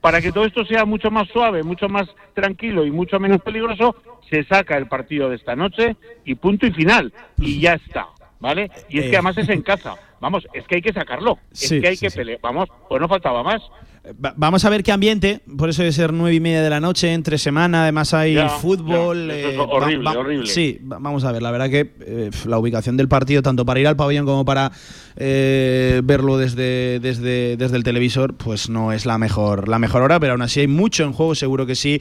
para 0.00 0.20
que 0.20 0.30
todo 0.30 0.44
esto 0.44 0.64
sea 0.64 0.84
mucho 0.84 1.10
más 1.10 1.28
suave, 1.28 1.62
mucho 1.64 1.88
más 1.88 2.08
tranquilo 2.34 2.84
y 2.84 2.90
mucho 2.92 3.18
menos 3.18 3.40
peligroso, 3.42 3.96
se 4.30 4.44
saca 4.44 4.76
el 4.76 4.86
partido 4.86 5.28
de 5.28 5.36
esta 5.36 5.56
noche 5.56 5.96
y 6.24 6.36
punto 6.36 6.66
y 6.66 6.72
final. 6.72 7.12
Y 7.38 7.60
ya 7.60 7.74
está, 7.74 8.06
¿vale? 8.38 8.70
Y 8.88 8.98
es 9.00 9.06
Eh. 9.06 9.10
que 9.10 9.16
además 9.16 9.38
es 9.38 9.48
en 9.48 9.62
casa. 9.62 9.96
Vamos, 10.20 10.46
es 10.52 10.64
que 10.68 10.76
hay 10.76 10.82
que 10.82 10.92
sacarlo. 10.92 11.38
Sí, 11.50 11.76
es 11.76 11.82
que 11.82 11.88
hay 11.88 11.96
sí, 11.96 12.06
que 12.06 12.12
pelear. 12.14 12.38
Vamos, 12.40 12.68
pues 12.88 13.00
no 13.00 13.08
faltaba 13.08 13.42
más. 13.42 13.60
Va- 14.04 14.34
Vamos 14.36 14.64
a 14.64 14.68
ver 14.68 14.82
qué 14.82 14.90
ambiente, 14.90 15.42
por 15.56 15.68
eso 15.68 15.82
debe 15.82 15.92
ser 15.92 16.12
nueve 16.12 16.34
y 16.34 16.40
media 16.40 16.60
de 16.60 16.68
la 16.70 16.80
noche, 16.80 17.12
entre 17.12 17.38
semana, 17.38 17.82
además 17.84 18.12
hay 18.12 18.34
Ya, 18.34 18.48
fútbol. 18.48 19.28
ya, 19.28 19.34
eh, 19.34 19.56
horrible, 19.58 20.04
va- 20.04 20.18
horrible. 20.18 20.46
Sí, 20.48 20.80
va- 20.82 20.98
vamos 20.98 21.22
a 21.22 21.30
ver, 21.30 21.40
la 21.40 21.52
verdad 21.52 21.70
que 21.70 21.92
eh, 22.00 22.30
la 22.46 22.58
ubicación 22.58 22.96
del 22.96 23.06
partido, 23.06 23.42
tanto 23.42 23.64
para 23.64 23.78
ir 23.78 23.86
al 23.86 23.94
pabellón 23.94 24.26
como 24.26 24.44
para 24.44 24.72
eh, 25.14 26.00
verlo 26.02 26.36
desde, 26.36 26.98
desde, 26.98 27.56
desde 27.56 27.76
el 27.76 27.84
televisor, 27.84 28.34
pues 28.34 28.68
no 28.68 28.92
es 28.92 29.06
la 29.06 29.18
mejor, 29.18 29.68
la 29.68 29.78
mejor 29.78 30.02
hora, 30.02 30.18
pero 30.18 30.32
aún 30.32 30.42
así 30.42 30.58
hay 30.60 30.66
mucho 30.68 31.04
en 31.04 31.12
juego, 31.12 31.36
seguro 31.36 31.64
que 31.64 31.76
sí. 31.76 32.00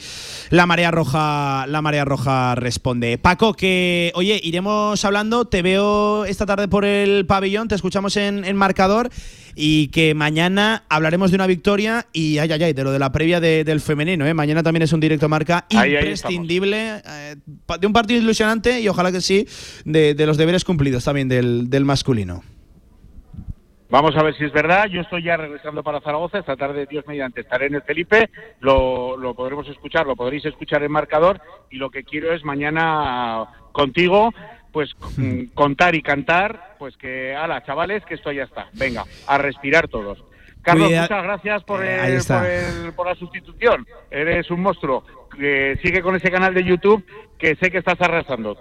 La 0.49 0.65
marea 0.65 0.89
roja, 0.89 1.65
la 1.67 1.83
marea 1.83 2.03
roja 2.03 2.55
responde. 2.55 3.19
Paco, 3.19 3.53
que 3.53 4.11
oye, 4.15 4.39
iremos 4.43 5.05
hablando, 5.05 5.45
te 5.45 5.61
veo 5.61 6.25
esta 6.25 6.47
tarde 6.47 6.67
por 6.67 6.83
el 6.83 7.27
pabellón, 7.27 7.67
te 7.67 7.75
escuchamos 7.75 8.17
en, 8.17 8.43
en 8.43 8.55
marcador 8.55 9.09
y 9.55 9.87
que 9.89 10.13
mañana 10.13 10.83
hablaremos 10.89 11.31
de 11.31 11.35
una 11.35 11.47
victoria 11.47 12.05
y 12.13 12.37
ay, 12.37 12.51
ay, 12.51 12.63
ay, 12.63 12.73
de 12.73 12.83
lo 12.83 12.91
de 12.91 12.99
la 12.99 13.11
previa 13.11 13.39
de- 13.39 13.63
del 13.63 13.81
femenino. 13.81 14.25
¿eh? 14.25 14.33
Mañana 14.33 14.63
también 14.63 14.83
es 14.83 14.93
un 14.93 14.99
directo 14.99 15.27
marca 15.29 15.65
Ahí, 15.71 15.77
ahí 15.77 15.93
imprescindible 15.95 17.01
eh, 17.05 17.35
de 17.79 17.87
un 17.87 17.93
partido 17.93 18.21
ilusionante 18.21 18.79
y 18.81 18.87
ojalá 18.87 19.11
que 19.11 19.21
sí, 19.21 19.47
de, 19.85 20.13
de 20.13 20.25
los 20.25 20.37
deberes 20.37 20.63
cumplidos 20.65 21.03
también 21.03 21.27
del, 21.29 21.69
del 21.69 21.85
masculino. 21.85 22.43
Vamos 23.89 24.15
a 24.15 24.23
ver 24.23 24.33
si 24.37 24.45
es 24.45 24.53
verdad. 24.53 24.85
Yo 24.87 25.01
estoy 25.01 25.21
ya 25.23 25.35
regresando 25.35 25.83
para 25.83 25.99
Zaragoza. 25.99 26.39
Esta 26.39 26.55
tarde, 26.55 26.87
Dios 26.89 27.03
mediante, 27.07 27.41
estaré 27.41 27.65
en 27.65 27.75
el 27.75 27.81
Felipe. 27.81 28.29
Lo, 28.61 29.17
lo 29.17 29.35
podremos 29.35 29.67
escuchar, 29.67 30.07
lo 30.07 30.15
podréis 30.15 30.45
escuchar 30.45 30.81
en 30.83 30.91
marcador. 30.93 31.41
Y 31.69 31.75
lo 31.75 31.89
que 31.89 32.05
quiero 32.05 32.33
es 32.33 32.45
mañana 32.45 33.47
contigo, 33.73 34.33
pues 34.71 34.91
mm, 35.17 35.45
contar 35.53 35.95
y 35.95 36.01
cantar, 36.01 36.75
pues 36.79 36.95
que, 36.97 37.35
ala, 37.35 37.63
chavales, 37.63 38.03
que 38.05 38.15
esto 38.15 38.31
ya 38.31 38.43
está. 38.43 38.69
Venga, 38.73 39.03
a 39.27 39.37
respirar 39.37 39.87
todos. 39.87 40.23
Carlos, 40.61 40.87
Cuida- 40.89 41.01
muchas 41.01 41.23
gracias 41.23 41.63
por, 41.63 41.83
Eh, 41.83 42.15
el- 42.15 42.23
por, 42.23 42.45
el- 42.45 42.93
por 42.93 43.07
la 43.07 43.15
sustitución. 43.15 43.85
Eres 44.11 44.49
un 44.51 44.61
monstruo. 44.61 45.03
Que 45.35 45.79
sigue 45.81 46.01
con 46.01 46.15
ese 46.15 46.29
canal 46.29 46.53
de 46.53 46.63
YouTube 46.63 47.03
que 47.39 47.55
sé 47.55 47.71
que 47.71 47.77
estás 47.79 47.99
arrasando. 48.01 48.57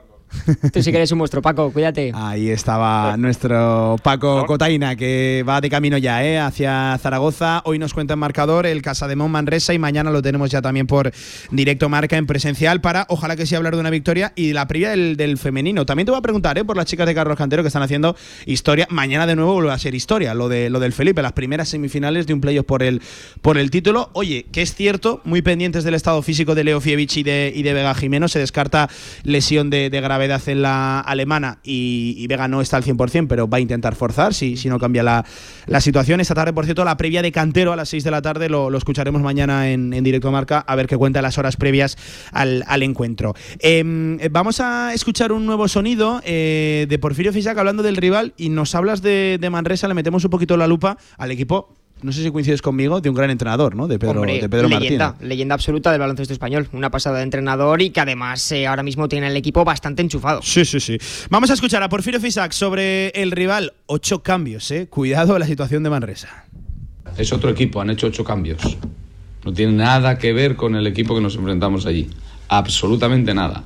Tú 0.72 0.82
sí 0.82 0.90
que 0.90 0.96
eres 0.96 1.12
un 1.12 1.18
monstruo, 1.18 1.42
Paco, 1.42 1.72
cuídate. 1.72 2.12
Ahí 2.14 2.50
estaba 2.50 3.16
nuestro 3.16 3.96
Paco 4.02 4.46
Cotaina, 4.46 4.96
que 4.96 5.44
va 5.48 5.60
de 5.60 5.68
camino 5.70 5.98
ya 5.98 6.24
¿eh? 6.24 6.38
hacia 6.38 6.96
Zaragoza. 6.98 7.62
Hoy 7.64 7.78
nos 7.78 7.94
cuenta 7.94 8.14
en 8.14 8.20
marcador 8.20 8.66
el 8.66 8.82
Casa 8.82 9.08
de 9.08 9.16
Mon 9.16 9.30
Manresa 9.30 9.74
y 9.74 9.78
mañana 9.78 10.10
lo 10.10 10.22
tenemos 10.22 10.50
ya 10.50 10.62
también 10.62 10.86
por 10.86 11.12
directo 11.50 11.88
marca 11.88 12.16
en 12.16 12.26
presencial 12.26 12.80
para, 12.80 13.06
ojalá 13.08 13.36
que 13.36 13.46
sí, 13.46 13.54
hablar 13.54 13.74
de 13.74 13.80
una 13.80 13.90
victoria 13.90 14.32
y 14.36 14.52
la 14.52 14.66
previa 14.66 14.90
del, 14.90 15.16
del 15.16 15.38
femenino. 15.38 15.86
También 15.86 16.06
te 16.06 16.12
voy 16.12 16.18
a 16.18 16.22
preguntar 16.22 16.58
¿eh? 16.58 16.64
por 16.64 16.76
las 16.76 16.86
chicas 16.86 17.06
de 17.06 17.14
Carlos 17.14 17.36
Cantero 17.36 17.62
que 17.62 17.68
están 17.68 17.82
haciendo 17.82 18.16
historia. 18.46 18.86
Mañana 18.90 19.26
de 19.26 19.36
nuevo 19.36 19.54
vuelve 19.54 19.72
a 19.72 19.78
ser 19.78 19.94
historia, 19.94 20.34
lo, 20.34 20.48
de, 20.48 20.70
lo 20.70 20.80
del 20.80 20.92
Felipe, 20.92 21.22
las 21.22 21.32
primeras 21.32 21.68
semifinales 21.68 22.26
de 22.26 22.34
un 22.34 22.40
playoff 22.40 22.66
por 22.66 22.82
el, 22.82 23.02
por 23.42 23.58
el 23.58 23.70
título. 23.70 24.10
Oye, 24.12 24.46
que 24.52 24.62
es 24.62 24.74
cierto, 24.74 25.20
muy 25.24 25.42
pendientes 25.42 25.84
del 25.84 25.94
estado 25.94 26.22
físico 26.22 26.54
de 26.54 26.64
Leo 26.64 26.80
Fievich 26.80 27.16
y 27.16 27.22
de, 27.22 27.52
y 27.54 27.62
de 27.62 27.72
Vega 27.72 27.94
Jimeno, 27.94 28.28
se 28.28 28.38
descarta 28.38 28.88
lesión 29.24 29.70
de, 29.70 29.90
de 29.90 30.00
gravedad 30.20 30.48
en 30.48 30.62
la 30.62 31.00
alemana 31.00 31.58
y, 31.62 32.26
Vega 32.26 32.46
no 32.46 32.60
está 32.60 32.76
al 32.76 32.84
100%, 32.84 33.26
pero 33.26 33.48
va 33.48 33.56
a 33.58 33.60
intentar 33.60 33.94
forzar 33.94 34.34
si, 34.34 34.56
si 34.56 34.68
no 34.68 34.78
cambia 34.78 35.02
la, 35.02 35.24
la 35.66 35.80
situación. 35.80 36.20
Esta 36.20 36.34
tarde, 36.34 36.52
por 36.52 36.64
cierto, 36.64 36.84
la 36.84 36.96
previa 36.96 37.22
de 37.22 37.32
Cantero 37.32 37.72
a 37.72 37.76
las 37.76 37.88
6 37.88 38.04
de 38.04 38.10
la 38.10 38.22
tarde 38.22 38.48
lo, 38.48 38.76
escucharemos 38.76 39.22
mañana 39.22 39.70
en, 39.70 39.92
en 39.92 40.04
directo 40.04 40.30
marca 40.30 40.58
a 40.58 40.76
ver 40.76 40.86
qué 40.86 40.96
cuenta 40.96 41.22
las 41.22 41.38
horas 41.38 41.56
previas 41.56 41.96
al, 42.32 42.64
al 42.66 42.82
encuentro. 42.82 43.34
Em, 43.60 44.18
vamos 44.30 44.60
a 44.60 44.92
escuchar 44.94 45.32
un 45.32 45.46
nuevo 45.46 45.66
sonido 45.68 46.20
eh, 46.24 46.86
de 46.88 46.98
Porfirio 46.98 47.32
Fisac 47.32 47.56
hablando 47.56 47.82
del 47.82 47.96
rival 47.96 48.34
y 48.36 48.50
nos 48.50 48.74
hablas 48.74 49.02
de, 49.02 49.38
de 49.40 49.50
Manresa, 49.50 49.88
le 49.88 49.94
metemos 49.94 50.24
un 50.24 50.30
poquito 50.30 50.56
la 50.56 50.66
lupa 50.66 50.98
al 51.16 51.30
equipo. 51.30 51.79
No 52.02 52.12
sé 52.12 52.22
si 52.22 52.30
coincides 52.30 52.62
conmigo, 52.62 53.00
de 53.00 53.10
un 53.10 53.14
gran 53.14 53.30
entrenador, 53.30 53.74
¿no? 53.74 53.86
De 53.86 53.98
Pedro, 53.98 54.20
Hombre, 54.20 54.40
de 54.40 54.48
Pedro 54.48 54.68
leyenda, 54.68 55.08
Martínez. 55.10 55.28
leyenda 55.28 55.54
absoluta 55.54 55.90
del 55.92 56.00
baloncesto 56.00 56.32
español. 56.32 56.68
Una 56.72 56.90
pasada 56.90 57.18
de 57.18 57.24
entrenador 57.24 57.82
y 57.82 57.90
que 57.90 58.00
además 58.00 58.50
eh, 58.52 58.66
ahora 58.66 58.82
mismo 58.82 59.08
tiene 59.08 59.26
el 59.28 59.36
equipo 59.36 59.64
bastante 59.64 60.00
enchufado. 60.02 60.40
Sí, 60.42 60.64
sí, 60.64 60.80
sí. 60.80 60.96
Vamos 61.28 61.50
a 61.50 61.54
escuchar 61.54 61.82
a 61.82 61.88
Porfirio 61.88 62.20
Fisac 62.20 62.52
sobre 62.52 63.08
el 63.10 63.30
rival. 63.32 63.72
Ocho 63.86 64.22
cambios, 64.22 64.70
¿eh? 64.70 64.86
Cuidado 64.88 65.38
la 65.38 65.46
situación 65.46 65.82
de 65.82 65.90
Manresa. 65.90 66.44
Es 67.18 67.32
otro 67.32 67.50
equipo, 67.50 67.80
han 67.80 67.90
hecho 67.90 68.06
ocho 68.06 68.24
cambios. 68.24 68.60
No 69.44 69.52
tiene 69.52 69.72
nada 69.72 70.16
que 70.18 70.32
ver 70.32 70.56
con 70.56 70.76
el 70.76 70.86
equipo 70.86 71.14
que 71.14 71.20
nos 71.20 71.34
enfrentamos 71.36 71.84
allí. 71.86 72.08
Absolutamente 72.48 73.32
nada. 73.34 73.64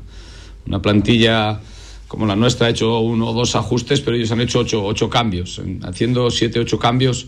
Una 0.66 0.81
plantilla 0.81 1.61
como 2.09 2.27
la 2.27 2.37
nuestra 2.37 2.68
ha 2.68 2.70
hecho 2.70 3.01
uno 3.01 3.29
o 3.31 3.33
dos 3.33 3.57
ajustes, 3.57 4.01
pero 4.01 4.16
ellos 4.16 4.31
han 4.31 4.40
hecho 4.40 4.61
ocho, 4.61 4.85
ocho 4.85 5.11
cambios. 5.11 5.59
En- 5.59 5.81
Haciendo 5.85 6.31
siete, 6.31 6.61
ocho 6.61 6.79
cambios, 6.79 7.27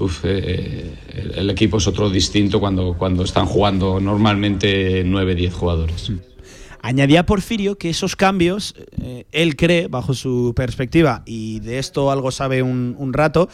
uf, 0.00 0.24
eh, 0.24 0.94
el, 1.14 1.38
el 1.38 1.50
equipo 1.50 1.78
es 1.78 1.86
otro 1.86 2.10
distinto 2.10 2.58
cuando, 2.60 2.94
cuando 2.98 3.22
están 3.24 3.46
jugando 3.46 4.00
normalmente 4.00 5.02
nueve, 5.04 5.34
diez 5.34 5.54
jugadores. 5.54 6.12
Añadía 6.82 7.26
Porfirio 7.26 7.76
que 7.76 7.90
esos 7.90 8.16
cambios, 8.16 8.74
eh, 9.02 9.26
él 9.32 9.54
cree, 9.54 9.88
bajo 9.88 10.14
su 10.14 10.54
perspectiva, 10.56 11.22
y 11.26 11.60
de 11.60 11.78
esto 11.78 12.10
algo 12.10 12.30
sabe 12.30 12.62
un 12.62 13.12
rato, 13.12 13.48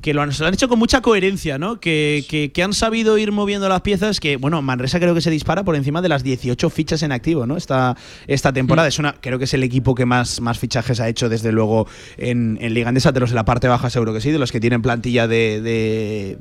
que 0.00 0.14
lo 0.14 0.22
han, 0.22 0.32
se 0.32 0.42
lo 0.42 0.48
han 0.48 0.54
hecho 0.54 0.68
con 0.68 0.78
mucha 0.78 1.00
coherencia, 1.00 1.58
¿no? 1.58 1.80
Que, 1.80 2.24
que- 2.28 2.52
que 2.52 2.62
han 2.62 2.72
sabido 2.72 3.18
ir 3.18 3.32
moviendo 3.32 3.68
las 3.68 3.80
piezas, 3.82 4.20
que, 4.20 4.36
bueno, 4.36 4.62
Manresa 4.62 5.00
creo 5.00 5.14
que 5.14 5.20
se 5.20 5.30
dispara 5.30 5.64
por 5.64 5.74
encima 5.76 6.00
de 6.02 6.08
las 6.08 6.22
18 6.22 6.70
fichas 6.70 7.02
en 7.02 7.10
activo, 7.12 7.46
¿no? 7.46 7.56
Esta, 7.56 7.96
esta 8.26 8.52
temporada. 8.52 8.86
Es 8.88 8.98
una, 8.98 9.14
creo 9.20 9.38
que 9.38 9.44
es 9.44 9.54
el 9.54 9.62
equipo 9.64 9.94
que 9.94 10.06
más, 10.06 10.40
más 10.40 10.58
fichajes 10.58 11.00
ha 11.00 11.08
hecho, 11.08 11.28
desde 11.28 11.50
luego, 11.52 11.86
en, 12.16 12.58
en 12.60 12.74
Liga 12.74 12.88
Andesa, 12.90 13.10
de 13.12 13.20
los 13.20 13.30
de 13.30 13.34
la 13.36 13.44
parte 13.44 13.66
baja 13.68 13.90
seguro 13.90 14.12
que 14.14 14.20
sí, 14.20 14.30
de 14.30 14.38
los 14.38 14.52
que 14.52 14.60
tienen 14.60 14.82
plantilla 14.82 15.26
de, 15.26 15.60
de, 15.60 16.38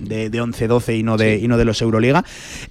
de, 0.00 0.30
de 0.30 0.42
11-12 0.42 0.98
y, 0.98 1.02
no 1.02 1.16
de, 1.16 1.38
y 1.38 1.48
no 1.48 1.56
de 1.56 1.64
los 1.64 1.80
Euroliga. 1.80 2.24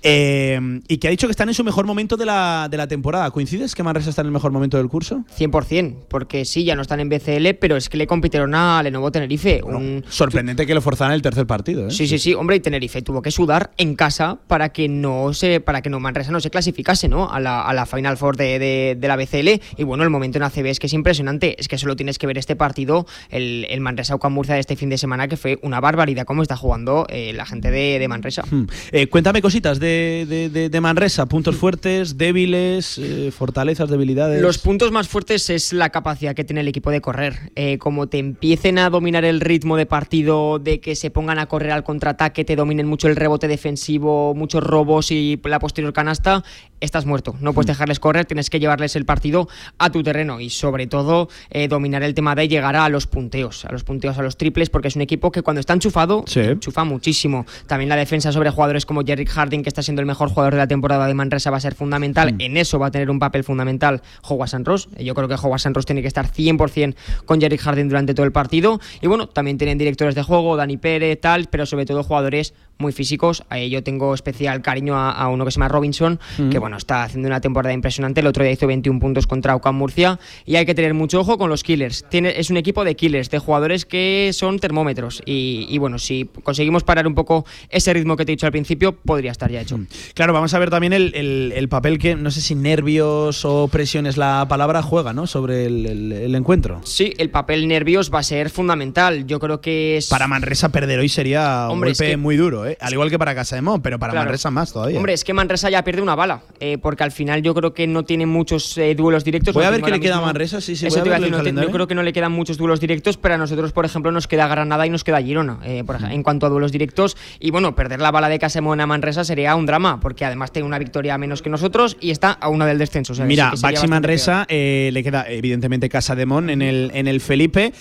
Eh, 0.04 0.82
y 0.88 0.98
que 0.98 1.08
ha 1.08 1.12
dicho 1.12 1.28
que 1.28 1.32
están 1.32 1.50
en 1.50 1.56
su 1.56 1.64
mejor 1.64 1.86
momento 1.86 2.16
de 2.18 2.26
la, 2.26 2.68
de 2.70 2.78
la 2.78 2.88
temporada. 2.88 3.30
¿Coincides 3.32 3.74
que 3.76 3.84
Manresa 3.84 4.10
está 4.10 4.22
en 4.22 4.28
el 4.28 4.34
mejor 4.34 4.52
momento 4.52 4.78
del 4.78 4.88
curso? 4.88 5.24
100%, 5.38 5.96
porque 6.08 6.46
sí, 6.46 6.64
ya 6.64 6.76
no 6.76 6.82
están 6.82 7.00
en 7.00 7.10
BCL, 7.10 7.56
pero 7.60 7.76
es 7.76 7.90
que 7.90 7.98
le 7.98 8.08
compitieron 8.08 8.54
a 8.56 8.82
Lenovo 8.84 9.12
Tenerife. 9.12 9.62
un- 9.64 10.04
Sorprendente 10.32 10.66
que 10.66 10.74
lo 10.76 10.82
forzaran 10.82 11.14
el 11.14 11.22
tercer 11.22 11.48
partido, 11.48 11.88
¿eh? 11.88 11.92
Sí, 11.92 12.08
sí, 12.08 12.20
sí, 12.20 12.34
hombre, 12.34 12.58
y 12.58 12.60
Tenerife 12.60 13.02
tuvo 13.02 13.22
que 13.22 13.32
sudar 13.32 13.72
en 13.78 13.96
casa 13.96 14.38
para 14.48 14.70
que 14.70 14.88
no 14.90 15.34
se, 15.34 15.60
para 15.60 15.82
que 15.82 15.90
no 15.90 16.00
Manresa 16.00 16.32
no 16.32 16.40
se 16.40 16.50
clasificase, 16.50 17.08
¿no? 17.08 17.32
A 17.32 17.40
la, 17.40 17.62
a 17.64 17.74
la 17.74 17.86
Final 17.86 18.18
Four 18.18 18.38
de, 18.38 18.60
de- 18.60 18.98
de 19.00 19.08
la 19.08 19.16
BCL. 19.16 19.62
Y 19.78 19.84
bueno, 19.84 20.04
el 20.04 20.10
momento 20.10 20.38
en 20.38 20.44
ACB 20.44 20.66
es 20.68 20.80
que 20.80 20.88
es 20.88 20.94
impresionante. 20.94 21.56
Es 21.60 21.68
que 21.68 21.78
solo 21.78 21.96
tienes 21.96 22.18
que 22.20 22.28
ver 22.28 22.38
este 22.38 22.56
partido, 22.56 23.06
el, 23.30 23.66
el 23.70 23.80
Manresa 23.82 24.18
Murcia 24.30 24.56
de 24.56 24.60
este 24.60 24.76
fin 24.76 24.90
de 24.90 24.98
semana, 24.98 25.28
que 25.30 25.38
fue 25.38 25.58
una 25.62 25.80
barbaridad 25.80 26.26
cómo 26.26 26.42
está 26.42 26.58
jugando 26.58 27.06
eh, 27.10 27.32
la 27.34 27.46
gente 27.46 27.72
de, 27.72 27.98
de 28.00 28.08
Manresa. 28.10 28.44
Hmm. 28.50 28.66
Eh, 28.92 29.08
cuéntame 29.08 29.42
cositas 29.42 29.80
de, 29.80 30.26
de- 30.28 30.50
de- 30.50 30.70
de 30.70 30.82
Manresa, 30.82 31.26
puntos 31.28 31.56
fuertes, 31.56 32.18
débiles, 32.18 32.98
eh, 32.98 33.32
fortalezas, 33.32 33.90
debilidades. 33.90 34.42
Los 34.42 34.58
puntos 34.58 34.92
más 34.92 35.08
fuertes 35.08 35.50
es 35.50 35.72
la 35.72 35.90
capacidad 35.90 36.36
que 36.36 36.44
tiene 36.44 36.62
el 36.62 36.68
equipo 36.68 36.92
de 36.92 37.00
correr. 37.02 37.52
Eh, 37.56 37.78
como 37.78 38.08
te 38.08 38.18
empiecen 38.18 38.78
a 38.80 38.90
dominar 38.90 39.24
el 39.24 39.40
ritmo 39.40 39.78
de 39.78 39.86
partido, 39.86 40.17
de 40.24 40.80
que 40.82 40.96
se 40.96 41.12
pongan 41.12 41.40
a 41.40 41.46
correr 41.46 41.72
al 41.72 41.84
contraataque, 41.84 42.44
te 42.44 42.56
dominen 42.56 42.88
mucho 42.88 43.08
el 43.08 43.16
rebote 43.16 43.48
defensivo, 43.48 44.34
muchos 44.34 44.64
robos 44.64 45.12
y 45.12 45.40
la 45.44 45.60
posterior 45.60 45.94
canasta, 45.94 46.44
estás 46.80 47.06
muerto. 47.06 47.36
No 47.40 47.54
puedes 47.54 47.68
dejarles 47.68 48.00
correr, 48.00 48.26
tienes 48.26 48.50
que 48.50 48.60
llevarles 48.60 48.96
el 48.96 49.06
partido 49.06 49.48
a 49.78 49.90
tu 49.92 50.04
terreno 50.04 50.40
y 50.40 50.50
sobre 50.50 50.88
todo 50.88 51.30
eh, 51.50 51.68
dominar 51.68 52.04
el 52.04 52.14
tema 52.14 52.36
de 52.36 52.48
llegar 52.48 52.76
a 52.76 52.88
los 52.90 53.08
punteos, 53.08 53.66
a 53.66 53.72
los 53.72 53.84
punteos, 53.84 54.18
a 54.18 54.22
los 54.22 54.38
triples, 54.38 54.70
porque 54.70 54.88
es 54.90 54.96
un 54.96 55.02
equipo 55.02 55.32
que 55.32 55.42
cuando 55.42 55.60
está 55.60 55.74
enchufado, 55.74 56.24
enchufa 56.36 56.84
muchísimo. 56.84 57.46
También 57.68 57.90
la 57.90 57.96
defensa 57.96 58.32
sobre 58.32 58.50
jugadores 58.50 58.86
como 58.86 59.04
Jerry 59.04 59.26
Harding, 59.26 59.64
que 59.64 59.70
está 59.70 59.82
siendo 59.82 60.02
el 60.02 60.06
mejor 60.06 60.30
jugador 60.30 60.54
de 60.54 60.60
la 60.60 60.68
temporada 60.68 61.08
de 61.08 61.14
Manresa, 61.14 61.50
va 61.52 61.58
a 61.58 61.62
ser 61.62 61.76
fundamental. 61.76 62.36
En 62.40 62.58
eso 62.58 62.80
va 62.80 62.88
a 62.88 62.92
tener 62.92 63.10
un 63.10 63.20
papel 63.20 63.44
fundamental 63.44 64.02
Howard 64.28 64.50
San 64.50 64.66
Ross. 64.66 64.90
Yo 65.00 65.16
creo 65.16 65.28
que 65.28 65.36
Howard 65.36 65.60
San 65.60 65.74
Ross 65.74 65.86
tiene 65.86 66.02
que 66.02 66.08
estar 66.08 66.32
100% 66.32 66.96
con 67.26 67.40
Jerry 67.42 67.58
Harding 67.58 67.88
durante 67.90 68.14
todo 68.14 68.26
el 68.26 68.32
partido. 68.32 68.80
Y 69.02 69.08
bueno, 69.08 69.28
también 69.28 69.58
tienen 69.58 69.78
directores 69.78 70.16
de 70.16 70.24
juego, 70.24 70.56
Dani 70.58 70.78
Pérez, 70.78 71.20
pero 71.50 71.66
sobre 71.66 71.86
todo 71.86 72.04
jugadores 72.04 72.54
muy 72.78 72.92
físicos. 72.92 73.44
Eh, 73.52 73.70
yo 73.70 73.82
tengo 73.84 74.14
especial 74.14 74.62
cariño 74.62 74.96
a, 74.96 75.12
a 75.12 75.30
uno 75.30 75.46
que 75.46 75.52
se 75.52 75.56
llama 75.56 75.68
Robinson, 75.70 76.20
Mm. 76.38 76.50
que 76.50 76.60
bueno, 76.60 76.67
está 76.76 77.04
haciendo 77.04 77.28
una 77.30 77.40
temporada 77.40 77.74
impresionante. 77.74 78.20
El 78.20 78.28
otro 78.28 78.44
día 78.44 78.52
hizo 78.52 78.68
21 78.68 79.00
puntos 79.00 79.26
contra 79.28 79.56
UCAM 79.56 79.76
Murcia 79.78 80.20
y 80.46 80.58
hay 80.58 80.66
que 80.66 80.76
tener 80.76 80.94
mucho 80.94 81.22
ojo 81.22 81.38
con 81.38 81.50
los 81.50 81.64
killers. 81.64 82.04
Tiene, 82.10 82.34
es 82.38 82.50
un 82.50 82.58
equipo 82.58 82.84
de 82.84 82.96
killers, 82.98 83.30
de 83.30 83.40
jugadores 83.40 83.86
que 83.86 84.32
son 84.34 84.60
termómetros 84.60 85.22
y, 85.26 85.68
y 85.70 85.78
bueno, 85.78 86.00
si 86.00 86.26
conseguimos 86.44 86.84
parar 86.84 87.08
un 87.08 87.16
poco 87.16 87.46
ese 87.70 87.94
ritmo 87.94 88.18
que 88.18 88.26
te 88.26 88.34
he 88.34 88.36
dicho 88.36 88.46
al 88.48 88.52
principio, 88.52 88.92
podría 88.94 89.32
estar 89.32 89.50
ya 89.50 89.62
hecho. 89.62 89.80
Claro, 90.16 90.34
vamos 90.34 90.54
a 90.54 90.60
ver 90.60 90.70
también 90.70 90.92
el, 90.92 91.14
el- 91.16 91.54
el 91.56 91.70
papel 91.70 92.00
que, 92.00 92.16
no 92.16 92.32
sé 92.32 92.42
si 92.42 92.56
nervios 92.56 93.46
o 93.46 93.68
presión 93.70 94.08
es 94.08 94.18
la 94.18 94.46
palabra, 94.50 94.82
juega, 94.82 95.14
¿no? 95.14 95.28
Sobre 95.28 95.66
el, 95.68 96.34
encuentro. 96.36 96.82
Sí, 96.84 97.14
el 97.20 97.30
papel 97.30 97.68
nervios 97.68 98.12
va 98.14 98.20
a 98.20 98.24
ser 98.24 98.50
fundamental. 98.50 99.28
Yo 99.28 99.40
creo 99.40 99.62
que 99.62 99.98
es... 99.98 100.08
Para 100.08 100.28
Manresa 100.28 100.70
perder 100.70 101.00
hoy 101.00 101.10
sería 101.10 101.66
un 101.68 101.74
Hombre, 101.74 101.92
es 101.92 101.98
golpe 102.00 102.12
que- 102.12 102.18
muy 102.18 102.36
duro, 102.38 102.66
¿eh? 102.66 102.78
Al 102.82 102.94
igual 102.94 103.10
que 103.10 103.20
para 103.20 103.36
Casa 103.36 103.56
de 103.56 103.62
Mon, 103.62 103.82
pero 103.82 104.00
para 104.00 104.12
Claro. 104.14 104.26
Manresa 104.26 104.50
más 104.52 104.72
todavía. 104.74 104.98
Hombre, 104.98 105.14
es 105.14 105.24
que 105.24 105.34
Manresa 105.34 105.70
ya 105.70 105.84
pierde 105.84 106.02
una 106.02 106.16
bala, 106.16 106.42
eh, 106.60 106.78
porque 106.78 107.04
al 107.04 107.12
final 107.12 107.42
yo 107.42 107.54
creo 107.54 107.74
que 107.74 107.88
no 107.88 108.04
tiene 108.06 108.26
muchos 108.26 108.78
eh, 108.78 108.96
duelos 108.96 109.24
directos. 109.24 109.54
Voy 109.54 109.64
a 109.66 109.70
ver 109.70 109.82
qué 109.82 109.92
le 109.92 110.00
queda 110.00 110.18
a 110.18 110.22
Manresa, 110.22 110.62
sí, 110.62 110.76
sí, 110.76 110.88
Eso 110.88 111.00
voy 111.02 111.10
a 111.10 111.14
decir, 111.14 111.32
no 111.32 111.38
te- 111.38 111.42
calendario. 111.44 111.70
yo 111.70 111.74
creo 111.74 111.88
que 111.88 111.96
no 111.96 112.04
le 112.04 112.14
quedan 112.14 112.32
muchos 112.32 112.58
duelos 112.58 112.80
directos, 112.80 113.18
pero 113.18 113.36
a 113.36 113.38
nosotros, 113.38 113.72
por 113.72 113.86
ejemplo, 113.86 114.12
nos 114.12 114.28
queda 114.28 114.48
Granada 114.48 114.86
y 114.86 114.90
nos 114.90 115.04
queda 115.04 115.22
Girona, 115.22 115.60
eh, 115.64 115.84
por 115.86 115.98
en 116.04 116.24
cuanto 116.24 116.46
a 116.46 116.50
duelos 116.50 116.72
directos. 116.72 117.18
Y 117.40 117.52
bueno, 117.52 117.76
perder 117.76 118.02
la 118.02 118.12
bala 118.12 118.30
de 118.30 118.40
Casemón 118.40 118.80
a 118.82 118.88
Manresa 118.88 119.24
sería 119.24 119.56
un 119.56 119.66
drama, 119.66 120.00
porque 120.00 120.26
además 120.26 120.52
tiene 120.52 120.66
una 120.68 120.80
victoria 120.80 121.18
menos 121.18 121.42
que 121.42 121.50
nosotros 121.50 121.98
y 122.00 122.12
está 122.12 122.32
a 122.32 122.50
una 122.50 122.66
del 122.66 122.78
descenso. 122.78 123.14
o 123.14 123.16
sea, 123.16 123.26
Mira, 123.26 123.52
Baxi 123.62 123.88
Manresa 123.88 124.46
eh, 124.50 124.90
le 124.94 125.04
queda 125.04 125.26
evidentemente 125.30 125.90
Casa 125.90 126.16
de 126.16 126.26
Mon 126.26 126.50
en 126.50 126.62
el, 126.62 126.92
en 126.94 127.08
el 127.08 127.22
Felipe. 127.22 127.74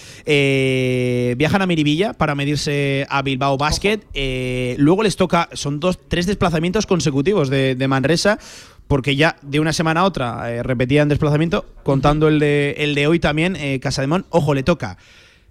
Viajan 1.37 1.63
a 1.63 1.67
Miribilla 1.67 2.13
para 2.13 2.35
medirse 2.35 3.07
a 3.09 3.23
Bilbao 3.23 3.57
Basket. 3.57 4.01
Luego 4.79 5.03
les 5.03 5.17
toca, 5.17 5.49
son 5.53 5.81
dos, 5.81 5.99
tres 6.09 6.27
desplazamientos 6.27 6.87
consecutivos 6.87 7.49
de, 7.51 7.75
de 7.75 7.89
Manresa. 7.89 8.39
Porque 8.89 9.17
ya 9.17 9.37
de 9.43 9.61
una 9.61 9.73
semana 9.73 10.01
a 10.01 10.05
otra 10.05 10.53
eh, 10.53 10.63
repetían 10.63 11.09
desplazamiento, 11.09 11.67
contando 11.83 12.29
el 12.29 12.39
de, 12.39 12.77
el 12.79 12.95
de 12.95 13.07
hoy 13.07 13.19
también, 13.19 13.57
eh, 13.57 13.81
Casa 13.81 14.01
de 14.01 14.09
Mon. 14.09 14.27
Ojo, 14.31 14.55
le 14.55 14.63
toca 14.63 14.97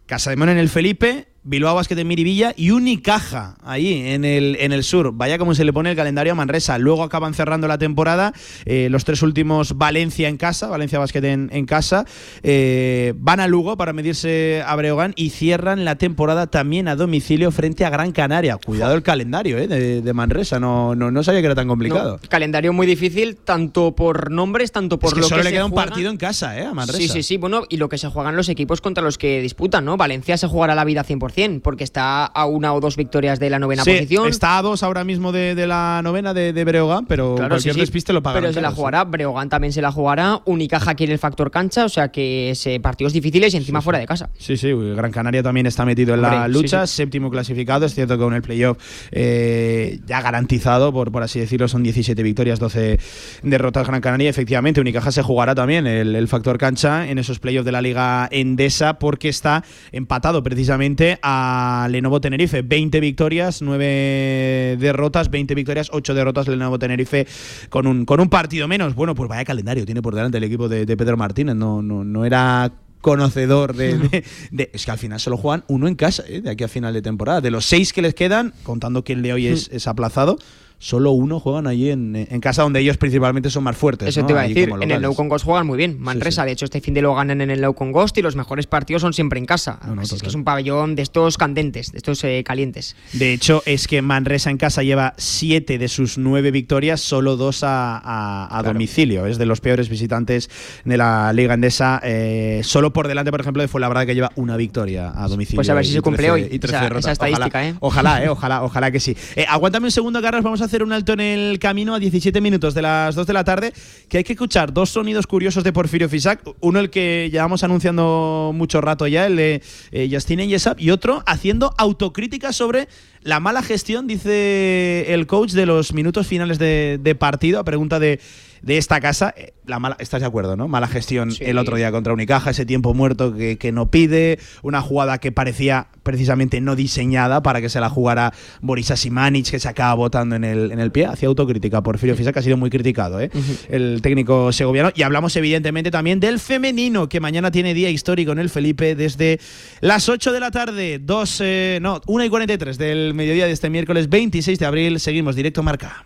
Casa 0.06 0.30
de 0.30 0.38
Mon 0.38 0.50
en 0.50 0.58
el 0.58 0.70
Felipe, 0.70 1.28
Bilbao 1.46 1.76
Basket 1.76 1.98
en 2.00 2.08
Miribilla 2.08 2.54
y 2.58 2.72
Unicaja 2.72 3.56
ahí 3.64 4.08
en 4.08 4.26
el, 4.26 4.58
en 4.60 4.72
el 4.72 4.84
sur. 4.84 5.12
Vaya 5.14 5.38
como 5.38 5.54
se 5.54 5.64
le 5.64 5.72
pone 5.72 5.92
el 5.92 5.96
calendario 5.96 6.34
a 6.34 6.36
Manresa. 6.36 6.78
Luego 6.80 7.04
acaban 7.04 7.34
cerrando 7.34 7.68
la 7.68 7.78
temporada. 7.78 8.34
eh, 8.66 8.88
los 8.90 9.06
tres 9.06 9.22
últimos 9.22 9.78
Valencia 9.78 10.28
en 10.28 10.38
casa, 10.38 10.68
Valencia 10.68 10.98
Basket 11.00 11.24
en, 11.24 11.50
en 11.54 11.66
casa. 11.66 12.06
eh, 12.44 13.14
van 13.18 13.40
a 13.40 13.48
Lugo 13.48 13.78
para 13.78 13.94
medirse 13.94 14.64
a 14.66 14.76
Breogán 14.76 15.14
y 15.16 15.30
cierran 15.30 15.86
la 15.86 15.96
temporada 15.96 16.48
también 16.48 16.88
a 16.88 16.96
domicilio 16.96 17.52
frente 17.52 17.86
a 17.86 17.90
Gran 17.92 18.12
Canaria. 18.12 18.58
Cuidado 18.58 18.96
el 18.96 19.04
calendario 19.04 19.58
eh, 19.58 19.68
de, 19.68 20.02
de 20.02 20.14
Manresa. 20.14 20.60
No, 20.60 20.96
no, 20.96 21.12
no 21.12 21.24
sabía 21.24 21.42
que 21.42 21.46
era 21.46 21.56
tan 21.56 21.68
complicado. 21.68 22.20
No, 22.22 22.30
calendario 22.30 22.74
muy 22.74 22.88
difícil, 22.88 23.36
tanto 23.38 23.94
por 23.96 24.32
nombres, 24.32 24.72
tanto 24.72 24.98
por 24.98 25.10
es 25.10 25.14
que 25.14 25.20
lo 25.22 25.28
solo 25.28 25.40
que 25.42 25.44
le 25.44 25.50
se 25.52 25.56
queda 25.58 25.66
un 25.66 25.74
partido 25.74 26.10
en 26.10 26.18
casa, 26.18 26.58
¿eh? 26.60 26.66
A 26.66 26.74
Manresa. 26.74 26.98
Sí, 27.00 27.08
sí, 27.08 27.22
sí, 27.24 27.38
bueno, 27.38 27.64
y 27.70 27.78
lo 27.78 27.88
que 27.90 27.98
se 27.98 28.08
juegan 28.10 28.36
los 28.36 28.50
equipos 28.50 28.82
contra 28.82 29.04
los 29.04 29.18
que 29.18 29.42
disputan, 29.42 29.86
¿no? 29.86 29.96
Valencia 29.98 30.38
se 30.38 30.48
jugará 30.48 30.74
la 30.76 30.84
vida 30.84 31.04
100%, 31.04 31.35
porque 31.62 31.84
está 31.84 32.26
a 32.26 32.46
una 32.46 32.74
o 32.74 32.80
dos 32.80 32.96
victorias 32.96 33.40
de 33.40 33.50
la 33.50 33.60
novena 33.60 33.84
Sí, 33.84 33.92
posición. 33.92 34.28
está 34.28 34.58
a 34.58 34.62
dos 34.62 34.84
ahora 34.84 35.04
mismo 35.04 35.32
de, 35.32 35.56
de 35.56 35.68
la 35.68 36.02
novena 36.04 36.34
de, 36.34 36.54
de 36.54 36.64
Breogán, 36.64 37.06
pero 37.06 37.36
Claro, 37.36 37.50
cualquier 37.50 37.74
sí, 37.76 37.80
despiste 37.80 38.14
lo 38.14 38.24
pagan. 38.24 38.42
Pero 38.42 38.54
se 38.54 38.62
la 38.62 38.72
jugará, 38.72 39.04
Breogán 39.04 39.50
también 39.50 39.74
se 39.74 39.82
la 39.82 39.92
jugará, 39.92 40.42
Unicaja 40.46 40.96
quiere 40.96 41.14
el 41.14 41.20
factor 41.20 41.52
cancha, 41.52 41.86
o 41.86 41.90
sea 41.90 42.10
que 42.10 42.52
es, 42.52 42.68
partidos 42.82 43.14
difíciles 43.14 43.54
y 43.54 43.58
encima 43.58 43.82
fuera 43.82 44.00
de 44.00 44.06
casa. 44.06 44.30
Sí, 44.38 44.58
sí, 44.58 44.72
Gran 44.74 45.12
Canaria 45.12 45.44
también 45.44 45.66
está 45.66 45.86
metido 45.86 46.14
en 46.14 46.22
la 46.22 46.44
Hombre, 46.46 46.50
lucha, 46.54 46.88
séptimo 46.88 47.30
clasificado, 47.30 47.86
es 47.86 47.94
cierto 47.94 48.18
que 48.18 48.24
con 48.24 48.34
el 48.34 48.42
playoff 48.42 48.78
eh, 49.12 50.00
ya 50.06 50.22
garantizado, 50.22 50.92
por, 50.94 51.12
por 51.12 51.24
así 51.24 51.40
decirlo, 51.40 51.68
son 51.68 51.84
17 51.84 52.22
victorias, 52.24 52.60
12 52.60 53.00
derrotas 53.44 53.88
Gran 53.88 54.02
Canaria, 54.02 54.30
efectivamente, 54.30 54.82
Unicaja 54.82 55.12
se 55.12 55.22
jugará 55.22 55.56
también 55.56 55.88
el, 55.88 56.16
el 56.16 56.28
factor 56.28 56.58
cancha 56.58 57.08
en 57.10 57.18
esos 57.18 57.40
playoffs 57.40 57.66
de 57.66 57.72
la 57.72 57.82
Liga 57.82 58.28
Endesa 58.32 59.00
porque 59.00 59.30
está 59.30 59.64
empatado 59.92 60.44
precisamente 60.44 61.18
a 61.28 61.88
Lenovo 61.90 62.22
Tenerife, 62.22 62.62
20 62.62 63.00
victorias, 63.00 63.64
9 63.64 64.78
derrotas, 64.80 65.32
20 65.32 65.56
victorias, 65.56 65.90
8 65.92 66.14
derrotas 66.14 66.48
Lenovo 66.48 66.78
Tenerife 66.78 67.26
con 67.70 67.88
un, 67.88 68.06
con 68.06 68.20
un 68.20 68.30
partido 68.30 68.68
menos. 68.68 68.94
Bueno, 68.94 69.16
pues 69.16 69.28
vaya 69.28 69.44
calendario 69.44 69.86
tiene 69.86 70.04
por 70.04 70.14
delante 70.14 70.38
el 70.38 70.44
equipo 70.44 70.70
de, 70.70 70.86
de 70.86 70.96
Pedro 70.98 71.18
Martínez, 71.18 71.56
no, 71.56 71.82
no, 71.82 72.04
no 72.04 72.26
era 72.26 72.72
conocedor 73.02 73.76
de, 73.76 73.98
de- 73.98 74.24
de- 74.52 74.70
Es 74.74 74.86
que 74.86 74.92
al 74.92 74.98
final 75.00 75.20
solo 75.20 75.38
juegan 75.38 75.64
uno 75.68 75.88
en 75.88 75.96
casa, 75.96 76.24
¿eh? 76.28 76.42
de 76.42 76.50
aquí 76.52 76.64
a 76.64 76.68
final 76.68 76.94
de 76.94 77.02
temporada. 77.02 77.42
De 77.42 77.52
los 77.52 77.66
seis 77.66 77.92
que 77.92 78.02
les 78.04 78.14
quedan, 78.14 78.54
contando 78.64 79.04
que 79.04 79.14
el 79.14 79.22
de 79.24 79.34
hoy 79.34 79.48
es, 79.48 79.70
es 79.72 79.88
aplazado, 79.88 80.38
solo 80.80 81.12
uno 81.12 81.40
juegan 81.40 81.68
allí 81.68 81.90
en, 81.90 82.16
en 82.30 82.42
casa, 82.42 82.62
donde 82.64 82.80
ellos 82.80 82.98
principalmente 82.98 83.50
son 83.50 83.64
más 83.64 83.76
fuertes. 83.78 84.10
Eso 84.10 84.22
¿no? 84.22 84.28
te 84.28 84.34
iba 84.34 84.42
a 84.42 84.48
decir, 84.48 84.70
en 84.82 84.92
el. 84.92 85.02
Low 85.02 85.16
con 85.16 85.30
Ghost 85.30 85.46
juegan 85.46 85.68
muy 85.68 85.78
bien. 85.78 85.98
Manresa, 86.00 86.46
de 86.46 86.52
hecho, 86.52 86.66
este 86.66 86.82
fin 86.82 86.94
de 86.94 87.02
lo 87.02 87.14
ganan 87.16 87.42
en 87.42 87.52
el 87.52 87.62
Low 87.62 87.74
con 87.74 87.92
Ghost 87.92 88.18
y 88.18 88.22
los 88.22 88.36
mejores 88.36 88.68
partidos 88.68 89.02
son 89.02 89.14
siempre 89.14 89.40
en 89.40 89.46
casa. 89.46 89.80
Es 90.02 90.22
que 90.22 90.28
es 90.28 90.36
un 90.36 90.44
pabellón 90.44 90.96
de 90.96 91.02
estos 91.02 91.38
candentes, 91.38 91.92
de 91.92 91.98
estos 91.98 92.24
eh, 92.24 92.44
calientes. 92.46 92.96
De 93.14 93.34
hecho, 93.34 93.62
es 93.66 93.88
que 93.88 94.02
Manresa 94.02 94.50
en 94.50 94.58
casa 94.58 94.84
lleva 94.84 95.14
siete 95.18 95.78
de 95.78 95.88
sus 95.88 96.18
nueve 96.18 96.52
victorias, 96.52 97.02
solo 97.02 97.36
dos 97.38 97.64
a, 97.64 97.98
a- 97.98 98.58
a 98.58 98.64
domicilio. 98.64 99.26
Es 99.26 99.38
de 99.38 99.46
los 99.46 99.62
peores 99.62 99.90
visitantes 99.90 100.50
de 100.84 100.98
la 100.98 101.32
Liga 101.34 101.54
Endesa. 101.54 102.00
eh, 102.04 102.62
solo 102.64 102.92
por 102.94 103.08
delante, 103.08 103.32
por 103.32 103.42
ejemplo, 103.42 103.62
de 103.62 103.68
Fuenlabrada, 103.68 104.06
que 104.06 104.16
lleva 104.16 104.32
una 104.36 104.58
victoria 104.58 105.12
a 105.16 105.28
domicilio. 105.28 105.58
Pues 105.58 105.70
a 105.70 105.74
ver 105.74 105.86
si 105.86 105.94
se 105.94 106.02
cumple 106.02 106.28
13 106.28 106.32
hoy 106.32 106.42
y 106.52 106.60
13 106.60 106.68
esa- 106.76 106.82
derrotas. 106.84 107.06
esa 107.06 107.12
estadística, 107.14 107.48
ojalá, 107.60 107.70
¿eh? 107.70 107.76
Ojalá, 107.80 108.24
eh, 108.24 108.30
ojalá, 108.30 108.64
ojalá 108.64 108.92
que 108.92 109.00
sí. 109.00 109.16
Aguántame 109.48 109.88
un 109.88 109.92
segundo, 109.92 110.22
Carlos. 110.22 110.44
Vamos 110.44 110.62
a 110.62 110.65
hacer 110.66 110.84
un 110.84 110.94
alto 110.94 111.14
en 111.14 111.22
el 111.22 111.60
camino 111.60 111.96
a 111.96 112.00
17 112.00 112.42
minutos 112.42 112.74
de 112.74 112.82
las 112.82 113.16
2 113.16 113.26
de 113.28 113.34
la 113.34 113.44
tarde, 113.44 113.74
que 114.10 114.18
hay 114.18 114.24
que 114.24 114.34
escuchar 114.34 114.74
dos 114.74 114.90
sonidos 114.90 115.28
curiosos 115.28 115.64
de 115.64 115.72
Porfirio 115.72 116.10
Fisac. 116.10 116.42
Uno, 116.60 116.80
el 116.80 116.90
que 116.90 117.30
llevamos 117.32 117.64
anunciando 117.64 118.52
mucho 118.54 118.82
rato 118.82 119.08
ya, 119.08 119.28
el 119.28 119.36
de 119.36 119.62
eh, 119.92 120.10
Justin 120.12 120.42
y 120.78 120.90
otro 120.92 121.24
haciendo 121.26 121.74
autocrítica 121.78 122.52
sobre 122.52 122.88
la 123.22 123.40
mala 123.40 123.64
gestión, 123.64 124.06
dice 124.06 125.14
el 125.14 125.26
coach, 125.28 125.52
de 125.52 125.66
los 125.66 125.94
minutos 125.94 126.28
finales 126.28 126.60
de 126.60 127.18
partido, 127.18 127.60
a 127.60 127.64
pregunta 127.64 128.00
de, 128.00 128.20
de 128.62 128.78
esta 128.78 129.00
casa. 129.00 129.34
Eh, 129.38 129.54
La 129.66 129.80
mala, 129.80 129.98
¿Estás 130.00 130.22
de 130.22 130.28
acuerdo, 130.28 130.56
no? 130.56 130.68
Mala 130.68 130.88
gestión 130.88 131.32
el 131.40 131.58
otro 131.58 131.78
día 131.78 131.92
contra 131.92 132.14
Unicaja, 132.14 132.52
ese 132.52 132.66
tiempo 132.66 132.94
muerto 132.94 133.36
que, 133.36 133.58
que 133.58 133.72
no 133.72 133.90
pide, 133.90 134.40
una 134.62 134.82
jugada 134.82 135.18
que 135.18 135.32
parecía 135.32 135.88
precisamente 136.04 136.62
no 136.62 136.76
diseñada 136.76 137.42
para 137.42 137.60
que 137.62 137.70
se 137.70 137.80
la 137.80 137.90
jugara 137.90 138.32
Boris 138.62 138.92
Asimanic, 138.92 139.50
que 139.50 139.60
se 139.60 139.68
acaba 139.68 139.94
botando 139.96 140.36
en 140.36 140.44
el, 140.44 140.72
en 140.72 140.80
el 140.80 140.92
pie. 140.92 141.08
Hacía 141.08 141.28
autocrítica. 141.28 141.82
Porfirio 141.82 142.16
Fisac 142.16 142.38
ha 142.38 142.42
sido 142.42 142.58
muy 142.58 142.70
criticado, 142.70 143.20
¿eh? 143.20 143.30
el 143.70 144.02
técnico 144.02 144.52
segoviano. 144.52 144.92
Y 144.96 145.02
hablamos 145.02 145.36
evidentemente 145.36 145.92
también 145.92 146.20
del 146.20 146.40
femenino, 146.40 147.10
que 147.10 147.20
mañana 147.20 147.52
tiene 147.52 147.74
día 147.74 147.90
histórico 147.90 148.32
en 148.32 148.40
el 148.40 148.50
Felipe 148.50 148.96
desde 148.96 149.40
las 149.82 150.08
8 150.08 150.32
de 150.32 150.40
la 150.40 150.52
tarde, 150.52 151.00
2, 151.02 151.42
eh, 151.44 151.80
no, 151.82 152.02
1 152.06 152.26
y 152.26 152.30
43 152.30 152.78
del 152.78 153.14
mediodía 153.14 153.48
de 153.48 153.52
este 153.52 153.70
miércoles 153.70 154.08
26 154.08 154.60
de 154.60 154.66
abril. 154.66 155.00
Seguimos 155.00 155.36
directo 155.36 155.64
marca. 155.64 156.06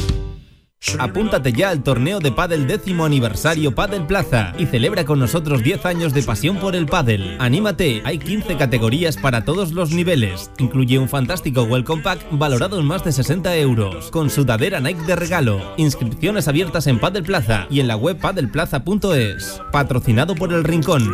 Apúntate 0.97 1.53
ya 1.53 1.69
al 1.69 1.83
torneo 1.83 2.19
de 2.19 2.31
pádel 2.31 2.65
décimo 2.65 3.05
aniversario 3.05 3.75
Padel 3.75 4.07
Plaza 4.07 4.53
y 4.57 4.65
celebra 4.65 5.05
con 5.05 5.19
nosotros 5.19 5.61
10 5.61 5.85
años 5.85 6.13
de 6.13 6.23
pasión 6.23 6.57
por 6.57 6.75
el 6.75 6.87
pádel. 6.87 7.37
Anímate, 7.39 8.01
hay 8.03 8.17
15 8.17 8.57
categorías 8.57 9.15
para 9.15 9.45
todos 9.45 9.73
los 9.73 9.91
niveles. 9.91 10.49
Incluye 10.57 10.97
un 10.97 11.07
fantástico 11.07 11.63
Welcome 11.63 12.01
Pack 12.01 12.25
valorado 12.31 12.79
en 12.79 12.87
más 12.87 13.03
de 13.03 13.11
60 13.11 13.55
euros, 13.57 14.09
con 14.09 14.31
sudadera 14.31 14.79
Nike 14.79 15.03
de 15.03 15.15
regalo. 15.15 15.61
Inscripciones 15.77 16.47
abiertas 16.47 16.87
en 16.87 16.99
Padel 16.99 17.23
Plaza 17.23 17.67
y 17.69 17.79
en 17.79 17.87
la 17.87 17.95
web 17.95 18.17
padelplaza.es. 18.17 19.61
Patrocinado 19.71 20.33
por 20.33 20.51
El 20.51 20.63
Rincón. 20.63 21.13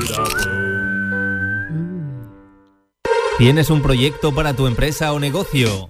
¿Tienes 3.37 3.69
un 3.69 3.81
proyecto 3.81 4.33
para 4.33 4.55
tu 4.55 4.65
empresa 4.65 5.11
o 5.13 5.19
negocio? 5.19 5.89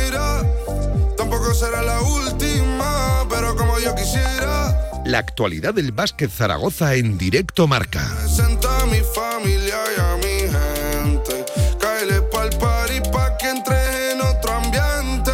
será 1.53 1.81
la 1.81 2.01
última, 2.01 3.25
pero 3.29 3.55
como 3.55 3.79
yo 3.79 3.93
quisiera. 3.95 5.01
La 5.05 5.19
actualidad 5.19 5.73
del 5.73 5.91
básquet 5.91 6.29
Zaragoza 6.29 6.95
en 6.95 7.17
directo 7.17 7.67
marca. 7.67 8.07
Presenta 8.21 8.81
a 8.81 8.85
mi 8.85 8.99
familia 9.13 9.77
y 9.95 9.99
a 9.99 10.17
mi 10.17 10.39
gente. 11.03 11.45
Cáele 11.79 12.21
pa'l 12.21 12.49
party 12.57 13.09
pa' 13.11 13.37
que 13.37 13.49
entres 13.49 14.13
en 14.13 14.21
otro 14.21 14.53
ambiente. 14.53 15.31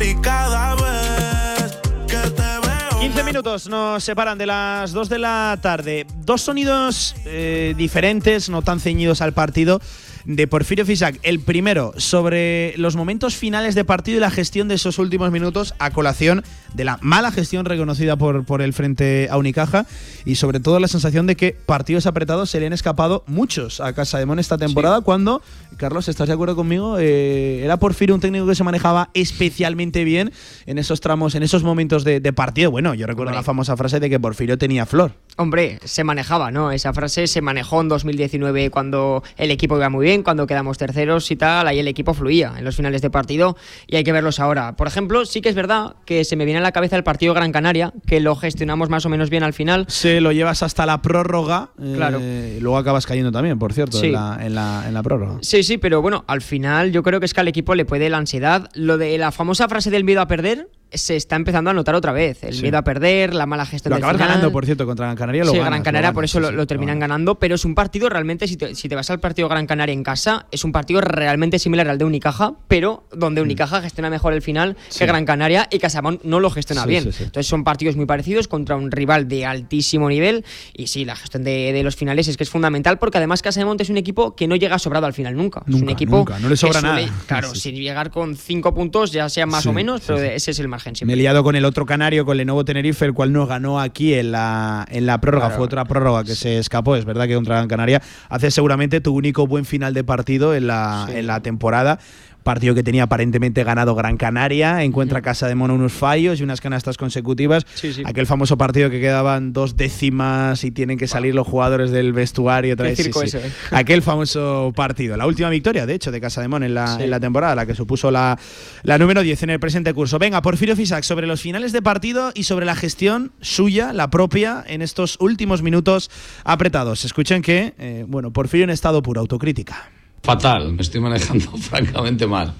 Y 0.00 0.14
cada 0.20 0.74
vez 0.74 1.78
que 2.06 2.30
te 2.30 2.42
veo. 2.42 3.00
15 3.00 3.24
minutos 3.24 3.68
nos 3.68 4.04
separan 4.04 4.38
de 4.38 4.46
las 4.46 4.92
2 4.92 5.08
de 5.08 5.18
la 5.18 5.58
tarde. 5.60 6.06
Dos 6.24 6.42
sonidos 6.42 7.14
eh, 7.24 7.74
diferentes, 7.76 8.48
no 8.48 8.62
tan 8.62 8.78
ceñidos 8.78 9.20
al 9.22 9.32
partido. 9.32 9.80
De 10.24 10.46
Porfirio 10.46 10.86
Fisac. 10.86 11.18
El 11.22 11.40
primero, 11.40 11.92
sobre 11.96 12.74
los 12.76 12.96
momentos 12.96 13.36
finales 13.36 13.74
de 13.74 13.84
partido 13.84 14.18
y 14.18 14.20
la 14.20 14.30
gestión 14.30 14.68
de 14.68 14.76
esos 14.76 14.98
últimos 14.98 15.30
minutos 15.30 15.74
a 15.78 15.90
colación 15.90 16.44
de 16.74 16.84
la 16.84 16.98
mala 17.02 17.32
gestión 17.32 17.64
reconocida 17.64 18.16
por, 18.16 18.44
por 18.44 18.62
el 18.62 18.72
frente 18.72 19.28
a 19.30 19.36
Unicaja 19.36 19.86
y 20.24 20.36
sobre 20.36 20.60
todo 20.60 20.80
la 20.80 20.88
sensación 20.88 21.26
de 21.26 21.36
que 21.36 21.52
partidos 21.52 22.06
apretados 22.06 22.50
se 22.50 22.60
le 22.60 22.66
han 22.66 22.72
escapado 22.72 23.24
muchos 23.26 23.80
a 23.80 23.92
Casa 23.92 24.18
de 24.18 24.26
Mon 24.26 24.38
esta 24.38 24.58
temporada 24.58 25.00
cuando, 25.00 25.42
Carlos, 25.76 26.08
¿estás 26.08 26.28
de 26.28 26.34
acuerdo 26.34 26.56
conmigo? 26.56 26.98
Eh, 26.98 27.62
era 27.64 27.76
Porfirio 27.76 28.14
un 28.14 28.20
técnico 28.20 28.46
que 28.46 28.54
se 28.54 28.64
manejaba 28.64 29.10
especialmente 29.14 30.04
bien 30.04 30.32
en 30.66 30.78
esos 30.78 31.00
tramos, 31.00 31.34
en 31.34 31.42
esos 31.42 31.62
momentos 31.62 32.04
de, 32.04 32.20
de 32.20 32.32
partido. 32.32 32.70
Bueno, 32.70 32.94
yo 32.94 33.06
recuerdo 33.06 33.30
Hombre. 33.30 33.40
la 33.40 33.44
famosa 33.44 33.76
frase 33.76 34.00
de 34.00 34.08
que 34.08 34.20
Porfirio 34.20 34.56
tenía 34.56 34.86
flor. 34.86 35.12
Hombre, 35.38 35.78
se 35.84 36.04
manejaba, 36.04 36.50
¿no? 36.50 36.72
Esa 36.72 36.92
frase 36.92 37.26
se 37.26 37.40
manejó 37.40 37.80
en 37.80 37.88
2019 37.88 38.70
cuando 38.70 39.22
el 39.38 39.50
equipo 39.50 39.76
iba 39.76 39.88
muy 39.88 40.04
bien, 40.06 40.22
cuando 40.22 40.46
quedamos 40.46 40.76
terceros 40.76 41.30
y 41.30 41.36
tal, 41.36 41.66
ahí 41.66 41.78
el 41.78 41.88
equipo 41.88 42.12
fluía 42.12 42.52
en 42.58 42.64
los 42.64 42.76
finales 42.76 43.00
de 43.00 43.08
partido 43.08 43.56
y 43.86 43.96
hay 43.96 44.04
que 44.04 44.12
verlos 44.12 44.40
ahora. 44.40 44.76
Por 44.76 44.86
ejemplo, 44.88 45.24
sí 45.24 45.40
que 45.40 45.48
es 45.48 45.54
verdad 45.54 45.96
que 46.04 46.24
se 46.24 46.36
me 46.36 46.44
viene 46.44 46.58
a 46.58 46.62
la 46.62 46.72
cabeza 46.72 46.96
el 46.96 47.02
partido 47.02 47.32
Gran 47.32 47.50
Canaria, 47.50 47.92
que 48.06 48.20
lo 48.20 48.36
gestionamos 48.36 48.90
más 48.90 49.06
o 49.06 49.08
menos 49.08 49.30
bien 49.30 49.42
al 49.42 49.54
final. 49.54 49.86
Se 49.88 50.20
lo 50.20 50.32
llevas 50.32 50.62
hasta 50.62 50.84
la 50.84 51.00
prórroga. 51.00 51.70
eh, 51.80 51.94
Claro. 51.96 52.20
luego 52.60 52.76
acabas 52.76 53.06
cayendo 53.06 53.32
también, 53.32 53.58
por 53.58 53.72
cierto, 53.72 53.98
Sí. 53.98 54.06
en, 54.08 54.12
la, 54.12 54.38
en, 54.40 54.54
la, 54.54 54.84
en 54.86 54.92
la 54.94 55.02
prórroga. 55.02 55.38
Sí, 55.40 55.62
sí, 55.62 55.78
pero 55.78 56.02
bueno, 56.02 56.24
al 56.26 56.42
final 56.42 56.92
yo 56.92 57.02
creo 57.02 57.20
que 57.20 57.26
es 57.26 57.32
que 57.34 57.40
al 57.40 57.48
equipo 57.48 57.74
le 57.74 57.84
puede 57.86 58.10
la 58.10 58.18
ansiedad. 58.18 58.68
Lo 58.74 58.98
de 58.98 59.16
la 59.16 59.32
famosa 59.32 59.66
frase 59.68 59.90
del 59.90 60.04
miedo 60.04 60.20
a 60.20 60.26
perder 60.26 60.68
se 60.94 61.16
está 61.16 61.36
empezando 61.36 61.70
a 61.70 61.74
notar 61.74 61.94
otra 61.94 62.12
vez. 62.12 62.42
El 62.44 62.54
Sí. 62.54 62.62
miedo 62.62 62.78
a 62.78 62.82
perder, 62.82 63.34
la 63.34 63.46
mala 63.46 63.64
gestión 63.66 63.90
Lo 63.90 63.96
del 63.96 64.04
acabas 64.04 64.16
final. 64.16 64.28
ganando, 64.28 64.52
por 64.52 64.64
cierto, 64.64 64.86
contra 64.86 65.06
Gran 65.06 65.16
Canaria. 65.16 65.44
Lo 65.44 65.50
sí, 65.50 65.56
ganas, 65.58 65.70
Gran 65.70 65.80
lo 65.80 65.84
Canaria, 65.84 66.06
ganas, 66.08 66.14
por 66.14 66.24
eso 66.24 66.38
sí, 66.38 66.42
lo, 66.44 66.50
lo 66.52 66.66
terminan 66.66 66.98
ganando, 66.98 67.36
pero 67.36 67.54
es 67.54 67.64
un 67.64 67.74
partido 67.74 68.08
realmente, 68.08 68.46
si 68.48 68.56
te, 68.56 68.74
si 68.74 68.88
te 68.88 68.94
vas 68.94 69.10
al 69.10 69.20
partido 69.20 69.48
Gran 69.48 69.66
Canaria 69.66 69.92
en 69.92 70.02
casa, 70.02 70.46
es 70.50 70.64
un 70.64 70.72
partido 70.72 71.00
realmente 71.00 71.58
similar 71.58 71.88
al 71.88 71.98
de 71.98 72.04
Unicaja, 72.04 72.54
pero 72.68 73.04
donde 73.12 73.40
Unicaja 73.42 73.80
gestiona 73.82 74.10
mejor 74.10 74.32
el 74.32 74.42
final 74.42 74.72
Mm. 74.72 74.98
Que 74.98 75.06
Gran 75.06 75.24
Canaria 75.24 75.68
y 75.70 75.78
Casamón 75.78 76.20
no 76.24 76.38
lo 76.40 76.50
gestiona 76.50 76.86
bien. 76.86 77.04
Entonces 77.04 77.46
son 77.46 77.64
partidos 77.64 77.96
muy 77.96 78.06
parecidos 78.06 78.46
contra 78.48 78.76
un 78.76 78.90
rival 78.90 79.28
de 79.28 79.44
altísimo 79.46 80.08
nivel 80.08 80.44
y 80.74 80.86
sí, 80.88 81.04
la 81.04 81.16
gestión 81.16 81.42
de, 81.44 81.72
de 81.72 81.82
los 81.82 81.96
finales 81.96 82.28
es 82.28 82.36
que 82.36 82.44
es 82.44 82.50
fundamental 82.50 82.98
porque 82.98 83.18
además 83.18 83.42
Casamón 83.42 83.76
es 83.80 83.88
un 83.90 83.96
equipo 83.96 84.36
que 84.36 84.46
no 84.46 84.56
llega 84.56 84.78
sobrado 84.78 85.06
al 85.06 85.12
final 85.14 85.36
nunca. 85.36 85.62
es 85.66 85.74
un 85.74 85.80
Nunca, 85.80 85.92
equipo 85.92 86.16
nunca, 86.18 86.38
no 86.38 86.48
le 86.48 86.56
sobra 86.56 86.80
suele- 86.80 87.06
nada. 87.06 87.22
Claro, 87.26 87.54
sin 87.54 87.74
llegar 87.76 88.10
con 88.10 88.36
cinco 88.36 88.74
puntos, 88.74 89.10
ya 89.12 89.28
sea 89.28 89.46
más 89.46 89.66
o 89.66 89.72
menos, 89.72 90.02
pero 90.06 90.18
ese 90.20 90.50
es 90.52 90.58
el 90.58 90.68
margen 90.82 90.92
Me 90.92 90.94
he 90.94 90.96
siempre. 90.96 91.16
liado 91.16 91.44
con 91.44 91.56
el 91.56 91.64
otro 91.64 91.86
canario, 91.86 92.24
con 92.24 92.36
Lenovo 92.36 92.64
Tenerife, 92.64 93.04
el 93.04 93.14
cual 93.14 93.32
no 93.32 93.46
ganó 93.46 93.80
aquí 93.80 94.14
en 94.14 94.32
la, 94.32 94.86
en 94.90 95.06
la 95.06 95.20
prórroga. 95.20 95.46
Claro. 95.46 95.56
Fue 95.56 95.64
otra 95.66 95.84
prórroga 95.84 96.24
que 96.24 96.34
se 96.34 96.58
escapó. 96.58 96.96
Es 96.96 97.04
verdad 97.04 97.26
que 97.26 97.34
contra 97.34 97.56
Gran 97.56 97.68
Canaria 97.68 98.02
hace 98.28 98.50
seguramente 98.50 99.00
tu 99.00 99.14
único 99.14 99.46
buen 99.46 99.64
final 99.64 99.94
de 99.94 100.04
partido 100.04 100.54
en 100.54 100.66
la, 100.66 101.06
en 101.12 101.26
la 101.26 101.40
temporada. 101.40 101.98
Partido 102.42 102.74
que 102.74 102.82
tenía 102.82 103.04
aparentemente 103.04 103.64
ganado 103.64 103.94
Gran 103.94 104.16
Canaria, 104.16 104.82
encuentra 104.82 105.22
Casa 105.22 105.48
de 105.48 105.54
Mono 105.54 105.74
unos 105.74 105.92
fallos 105.92 106.40
y 106.40 106.42
unas 106.42 106.60
canastas 106.60 106.96
consecutivas. 106.96 107.64
Sí, 107.74 107.92
sí. 107.92 108.02
Aquel 108.04 108.26
famoso 108.26 108.58
partido 108.58 108.90
que 108.90 109.00
quedaban 109.00 109.52
dos 109.52 109.76
décimas 109.76 110.64
y 110.64 110.70
tienen 110.70 110.98
que 110.98 111.06
salir 111.06 111.34
los 111.34 111.46
jugadores 111.46 111.90
del 111.90 112.12
vestuario. 112.12 112.74
otra 112.74 112.86
vez. 112.86 112.96
Sí, 112.96 113.04
circo 113.04 113.20
sí. 113.20 113.26
eso, 113.26 113.38
¿eh? 113.38 113.50
Aquel 113.70 114.02
famoso 114.02 114.72
partido. 114.74 115.16
La 115.16 115.26
última 115.26 115.50
victoria, 115.50 115.86
de 115.86 115.94
hecho, 115.94 116.10
de 116.10 116.20
Casa 116.20 116.40
de 116.40 116.48
Mon 116.48 116.62
en 116.62 116.74
la, 116.74 116.98
en 117.00 117.10
la 117.10 117.20
temporada, 117.20 117.54
la 117.54 117.66
que 117.66 117.74
supuso 117.74 118.10
la, 118.10 118.38
la 118.82 118.98
número 118.98 119.22
10 119.22 119.42
en 119.44 119.50
el 119.50 119.60
presente 119.60 119.94
curso. 119.94 120.18
Venga, 120.18 120.42
Porfirio 120.42 120.76
Fisac, 120.76 121.04
sobre 121.04 121.26
los 121.26 121.40
finales 121.40 121.72
de 121.72 121.82
partido 121.82 122.32
y 122.34 122.44
sobre 122.44 122.66
la 122.66 122.74
gestión 122.74 123.32
suya, 123.40 123.92
la 123.92 124.10
propia, 124.10 124.64
en 124.66 124.82
estos 124.82 125.16
últimos 125.20 125.62
minutos 125.62 126.10
apretados. 126.44 127.04
Escuchen 127.04 127.42
que, 127.42 127.74
eh, 127.78 128.04
bueno, 128.08 128.32
Porfirio 128.32 128.64
en 128.64 128.70
estado 128.70 129.02
puro, 129.02 129.20
autocrítica. 129.20 129.90
Fatal, 130.22 130.72
me 130.72 130.82
estoy 130.82 131.00
manejando 131.00 131.50
francamente 131.58 132.26
mal. 132.26 132.54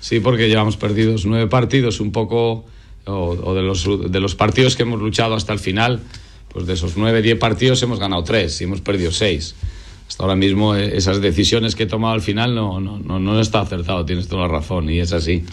Sí, 0.00 0.20
porque 0.20 0.48
llevamos 0.48 0.76
perdidos 0.76 1.26
nueve 1.26 1.46
partidos, 1.46 2.00
un 2.00 2.12
poco, 2.12 2.64
o, 3.04 3.54
de, 3.54 3.62
los, 3.62 3.88
de 4.10 4.20
los 4.20 4.34
partidos 4.34 4.76
que 4.76 4.82
hemos 4.82 5.00
luchado 5.00 5.34
hasta 5.34 5.52
el 5.52 5.58
final, 5.58 6.00
pues 6.48 6.66
de 6.66 6.74
esos 6.74 6.96
nueve, 6.96 7.22
diez 7.22 7.38
partidos 7.38 7.82
hemos 7.82 8.00
ganado 8.00 8.24
tres 8.24 8.60
y 8.60 8.64
hemos 8.64 8.80
perdido 8.80 9.12
seis. 9.12 9.54
Hasta 10.08 10.24
ahora 10.24 10.36
mismo 10.36 10.74
eh, 10.74 10.96
esas 10.96 11.20
decisiones 11.20 11.74
que 11.74 11.84
he 11.84 11.86
tomado 11.86 12.14
al 12.14 12.22
final 12.22 12.54
no, 12.54 12.80
no, 12.80 12.98
no, 12.98 13.18
no 13.18 13.40
está 13.40 13.60
acertado, 13.60 14.04
tienes 14.04 14.26
toda 14.26 14.42
la 14.42 14.48
razón 14.48 14.90
y 14.90 14.98
es 14.98 15.12
así. 15.12 15.44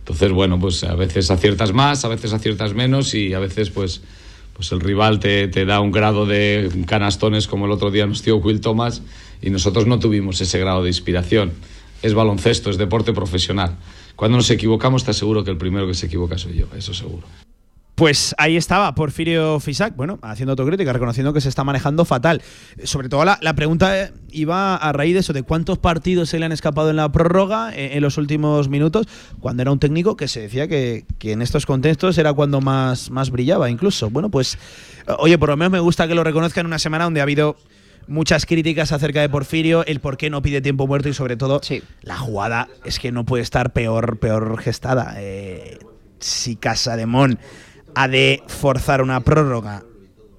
Entonces, 0.00 0.30
bueno, 0.30 0.60
pues 0.60 0.84
a 0.84 0.94
veces 0.94 1.30
aciertas 1.32 1.72
más, 1.72 2.04
a 2.04 2.08
veces 2.08 2.32
aciertas 2.32 2.74
menos 2.74 3.12
y 3.14 3.34
a 3.34 3.40
veces 3.40 3.70
pues, 3.70 4.02
pues 4.52 4.70
el 4.70 4.80
rival 4.80 5.18
te, 5.18 5.48
te 5.48 5.64
da 5.64 5.80
un 5.80 5.90
grado 5.90 6.26
de 6.26 6.70
canastones 6.86 7.48
como 7.48 7.66
el 7.66 7.72
otro 7.72 7.90
día 7.90 8.06
nos 8.06 8.22
dio 8.22 8.36
Will 8.36 8.60
Thomas 8.60 9.02
y 9.42 9.50
nosotros 9.50 9.86
no 9.86 9.98
tuvimos 9.98 10.40
ese 10.40 10.58
grado 10.58 10.82
de 10.82 10.88
inspiración. 10.88 11.52
Es 12.02 12.14
baloncesto, 12.14 12.70
es 12.70 12.78
deporte 12.78 13.12
profesional. 13.12 13.76
Cuando 14.16 14.36
nos 14.36 14.50
equivocamos, 14.50 15.04
te 15.04 15.10
aseguro 15.10 15.44
que 15.44 15.50
el 15.50 15.58
primero 15.58 15.86
que 15.86 15.94
se 15.94 16.06
equivoca 16.06 16.38
soy 16.38 16.54
yo, 16.56 16.66
eso 16.76 16.94
seguro. 16.94 17.26
Pues 17.96 18.34
ahí 18.36 18.58
estaba 18.58 18.94
Porfirio 18.94 19.58
Fisac, 19.58 19.96
bueno, 19.96 20.18
haciendo 20.20 20.52
autocrítica, 20.52 20.92
reconociendo 20.92 21.32
que 21.32 21.40
se 21.40 21.48
está 21.48 21.64
manejando 21.64 22.04
fatal. 22.04 22.42
Sobre 22.84 23.08
todo 23.08 23.24
la, 23.24 23.38
la 23.40 23.54
pregunta 23.54 23.98
eh, 23.98 24.12
iba 24.30 24.76
a 24.76 24.92
raíz 24.92 25.14
de 25.14 25.20
eso, 25.20 25.32
de 25.32 25.42
cuántos 25.42 25.78
partidos 25.78 26.28
se 26.28 26.38
le 26.38 26.44
han 26.44 26.52
escapado 26.52 26.90
en 26.90 26.96
la 26.96 27.10
prórroga 27.10 27.74
eh, 27.74 27.96
en 27.96 28.02
los 28.02 28.18
últimos 28.18 28.68
minutos, 28.68 29.08
cuando 29.40 29.62
era 29.62 29.72
un 29.72 29.78
técnico 29.78 30.14
que 30.14 30.28
se 30.28 30.42
decía 30.42 30.68
que, 30.68 31.06
que 31.18 31.32
en 31.32 31.40
estos 31.40 31.64
contextos 31.64 32.18
era 32.18 32.34
cuando 32.34 32.60
más, 32.60 33.10
más 33.10 33.30
brillaba 33.30 33.70
incluso. 33.70 34.10
Bueno, 34.10 34.30
pues, 34.30 34.58
oye, 35.18 35.38
por 35.38 35.48
lo 35.48 35.56
menos 35.56 35.72
me 35.72 35.80
gusta 35.80 36.06
que 36.06 36.14
lo 36.14 36.22
reconozca 36.22 36.60
en 36.60 36.66
una 36.66 36.78
semana 36.78 37.04
donde 37.04 37.20
ha 37.20 37.22
habido 37.22 37.56
muchas 38.06 38.46
críticas 38.46 38.92
acerca 38.92 39.20
de 39.20 39.28
Porfirio, 39.28 39.84
el 39.86 40.00
por 40.00 40.16
qué 40.16 40.30
no 40.30 40.42
pide 40.42 40.60
tiempo 40.60 40.86
muerto 40.86 41.08
y 41.08 41.14
sobre 41.14 41.36
todo 41.36 41.60
Sí. 41.62 41.82
la 42.02 42.16
jugada 42.16 42.68
es 42.84 42.98
que 42.98 43.12
no 43.12 43.24
puede 43.24 43.42
estar 43.42 43.72
peor, 43.72 44.18
peor 44.18 44.58
gestada. 44.60 45.14
Eh, 45.18 45.78
si 46.18 46.56
Casa 46.56 46.96
de 46.96 47.06
Mon 47.06 47.38
ha 47.94 48.08
de 48.08 48.42
forzar 48.46 49.02
una 49.02 49.20
prórroga 49.20 49.82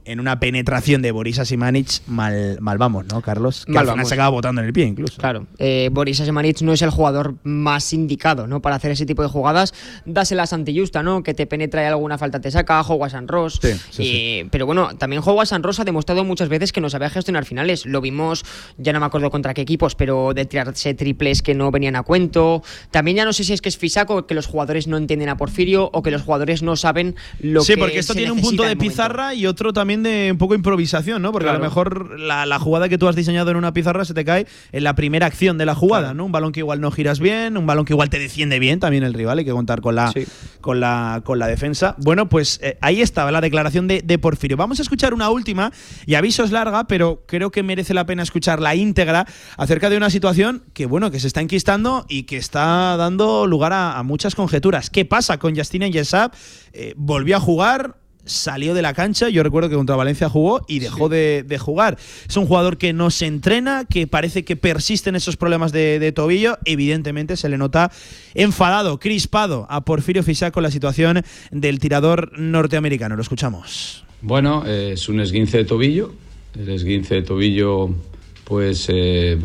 en 0.07 0.19
una 0.19 0.39
penetración 0.39 1.01
de 1.01 1.11
Boris 1.11 1.39
Asimanic, 1.39 2.01
mal, 2.07 2.57
mal 2.61 2.77
vamos, 2.77 3.05
¿no, 3.07 3.21
Carlos? 3.21 3.65
Que 3.65 3.73
Mal 3.73 3.81
al 3.81 3.85
final 3.85 3.95
vamos. 3.97 4.09
se 4.09 4.13
acaba 4.15 4.29
botando 4.29 4.61
en 4.61 4.67
el 4.67 4.73
pie 4.73 4.85
incluso. 4.85 5.17
Claro, 5.19 5.47
eh, 5.59 5.89
Boris 5.91 6.19
Asemanic 6.21 6.61
no 6.61 6.73
es 6.73 6.81
el 6.81 6.89
jugador 6.89 7.35
más 7.43 7.93
indicado 7.93 8.47
¿no? 8.47 8.61
para 8.61 8.75
hacer 8.77 8.91
ese 8.91 9.05
tipo 9.05 9.21
de 9.21 9.27
jugadas. 9.29 9.73
Dáselas 10.05 10.53
ante 10.53 10.73
Justa, 10.77 11.03
¿no? 11.03 11.23
Que 11.23 11.33
te 11.33 11.45
penetra 11.45 11.83
y 11.83 11.85
alguna 11.87 12.17
falta 12.17 12.39
te 12.39 12.49
saca, 12.51 12.81
juega 12.83 13.09
San 13.09 13.27
Ross. 13.27 13.59
Sí, 13.61 13.69
sí, 13.89 14.03
Eh, 14.05 14.47
Pero 14.51 14.65
bueno, 14.65 14.95
también 14.97 15.21
juega 15.21 15.45
San 15.45 15.63
Ross 15.63 15.79
ha 15.79 15.85
demostrado 15.85 16.23
muchas 16.23 16.49
veces 16.49 16.71
que 16.71 16.81
no 16.81 16.89
sabía 16.89 17.09
gestionar 17.09 17.45
finales. 17.45 17.85
Lo 17.85 18.01
vimos, 18.01 18.45
ya 18.77 18.93
no 18.93 18.99
me 18.99 19.05
acuerdo 19.05 19.29
contra 19.29 19.53
qué 19.53 19.61
equipos, 19.61 19.95
pero 19.95 20.33
de 20.33 20.45
tirarse 20.45 20.93
triples 20.93 21.41
que 21.41 21.53
no 21.53 21.71
venían 21.71 21.95
a 21.95 22.03
cuento. 22.03 22.63
También 22.91 23.17
ya 23.17 23.25
no 23.25 23.33
sé 23.33 23.43
si 23.43 23.53
es 23.53 23.61
que 23.61 23.69
es 23.69 23.77
Fisaco, 23.77 24.25
que 24.27 24.33
los 24.33 24.47
jugadores 24.47 24.87
no 24.87 24.97
entienden 24.97 25.29
a 25.29 25.37
Porfirio 25.37 25.89
o 25.93 26.01
que 26.01 26.11
los 26.11 26.21
jugadores 26.21 26.63
no 26.63 26.75
saben 26.75 27.15
lo 27.39 27.61
sí, 27.61 27.73
que 27.73 27.79
porque 27.79 27.99
esto 27.99 28.13
se 28.13 28.19
tiene 28.19 28.31
un 28.31 28.41
punto 28.41 28.63
de 28.63 28.75
pizarra 28.77 29.33
y 29.33 29.45
otro 29.45 29.73
también 29.73 29.96
de 30.03 30.29
un 30.31 30.37
poco 30.37 30.55
improvisación, 30.55 31.21
¿no? 31.21 31.31
Porque 31.31 31.49
a 31.49 31.53
lo 31.53 31.59
mejor 31.59 32.19
la, 32.19 32.45
la 32.45 32.59
jugada 32.59 32.89
que 32.89 32.97
tú 32.97 33.07
has 33.07 33.15
diseñado 33.15 33.51
en 33.51 33.57
una 33.57 33.73
pizarra 33.73 34.05
se 34.05 34.13
te 34.13 34.23
cae 34.25 34.47
en 34.71 34.83
la 34.83 34.95
primera 34.95 35.25
acción 35.25 35.57
de 35.57 35.65
la 35.65 35.75
jugada, 35.75 36.13
¿no? 36.13 36.25
Un 36.25 36.31
balón 36.31 36.51
que 36.51 36.59
igual 36.61 36.81
no 36.81 36.91
giras 36.91 37.19
bien, 37.19 37.57
un 37.57 37.65
balón 37.65 37.85
que 37.85 37.93
igual 37.93 38.09
te 38.09 38.19
defiende 38.19 38.59
bien 38.59 38.79
también 38.79 39.03
el 39.03 39.13
rival, 39.13 39.39
hay 39.39 39.45
que 39.45 39.51
contar 39.51 39.81
con 39.81 39.95
la, 39.95 40.11
Sí. 40.11 40.25
con 40.61 40.79
la, 40.79 41.21
con 41.23 41.39
la 41.39 41.47
defensa. 41.47 41.95
Bueno, 41.99 42.29
pues 42.29 42.59
eh, 42.63 42.77
ahí 42.81 43.01
estaba 43.01 43.31
la 43.31 43.41
declaración 43.41 43.87
de, 43.87 44.01
de 44.03 44.17
Porfirio. 44.19 44.57
Vamos 44.57 44.79
a 44.79 44.81
escuchar 44.81 45.13
una 45.13 45.29
última, 45.29 45.71
y 46.05 46.15
aviso 46.15 46.43
es 46.43 46.51
larga, 46.51 46.85
pero 46.87 47.23
creo 47.27 47.51
que 47.51 47.63
merece 47.63 47.93
la 47.93 48.05
pena 48.05 48.23
escuchar 48.23 48.61
la 48.61 48.75
íntegra 48.75 49.25
acerca 49.57 49.89
de 49.89 49.97
una 49.97 50.09
situación 50.09 50.63
que, 50.73 50.85
bueno, 50.85 51.11
que 51.11 51.19
se 51.19 51.27
está 51.27 51.41
enquistando 51.41 52.05
y 52.09 52.23
que 52.23 52.37
está 52.37 52.97
dando 52.97 53.47
lugar 53.47 53.73
a, 53.73 53.97
a 53.97 54.03
muchas 54.03 54.35
conjeturas. 54.35 54.89
¿Qué 54.89 55.05
pasa 55.05 55.37
con 55.37 55.55
Justin 55.55 55.91
Yesap? 55.91 56.33
Eh, 56.73 56.93
volvió 56.97 57.37
a 57.37 57.39
jugar, 57.39 57.97
salió 58.27 58.73
de 58.73 58.81
la 58.81 58.93
cancha. 58.93 59.29
Yo 59.29 59.43
recuerdo 59.43 59.69
que 59.69 59.75
contra 59.75 59.95
Valencia 59.95 60.29
jugó 60.29 60.63
y 60.67 60.79
dejó 60.79 61.09
de, 61.09 61.43
de 61.47 61.57
jugar. 61.57 61.97
Es 62.27 62.37
un 62.37 62.45
jugador 62.45 62.77
que 62.77 62.93
no 62.93 63.09
se 63.09 63.25
entrena, 63.25 63.85
que 63.85 64.07
parece 64.07 64.45
que 64.45 64.55
persisten 64.55 65.15
esos 65.15 65.37
problemas 65.37 65.71
de, 65.71 65.99
de 65.99 66.11
tobillo. 66.11 66.57
Evidentemente 66.65 67.37
se 67.37 67.49
le 67.49 67.57
nota 67.57 67.91
enfadado, 68.33 68.99
crispado 68.99 69.65
a 69.69 69.81
Porfirio 69.81 70.23
Fisac 70.23 70.53
con 70.53 70.63
la 70.63 70.71
situación 70.71 71.23
del 71.51 71.79
tirador 71.79 72.37
norteamericano. 72.37 73.15
Lo 73.15 73.21
escuchamos. 73.21 74.05
Bueno, 74.21 74.63
eh, 74.65 74.91
es 74.93 75.09
un 75.09 75.19
esguince 75.19 75.57
de 75.57 75.65
tobillo. 75.65 76.13
El 76.57 76.69
esguince 76.69 77.15
de 77.15 77.21
tobillo, 77.21 77.89
pues, 78.43 78.87
eh, 78.89 79.37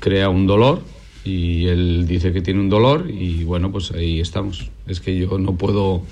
crea 0.00 0.28
un 0.28 0.46
dolor 0.46 0.82
y 1.24 1.66
él 1.66 2.06
dice 2.06 2.32
que 2.32 2.40
tiene 2.40 2.60
un 2.60 2.68
dolor 2.68 3.08
y 3.08 3.44
bueno, 3.44 3.70
pues 3.70 3.92
ahí 3.92 4.20
estamos. 4.20 4.70
Es 4.86 5.00
que 5.00 5.16
yo 5.16 5.38
no 5.38 5.54
puedo 5.56 6.02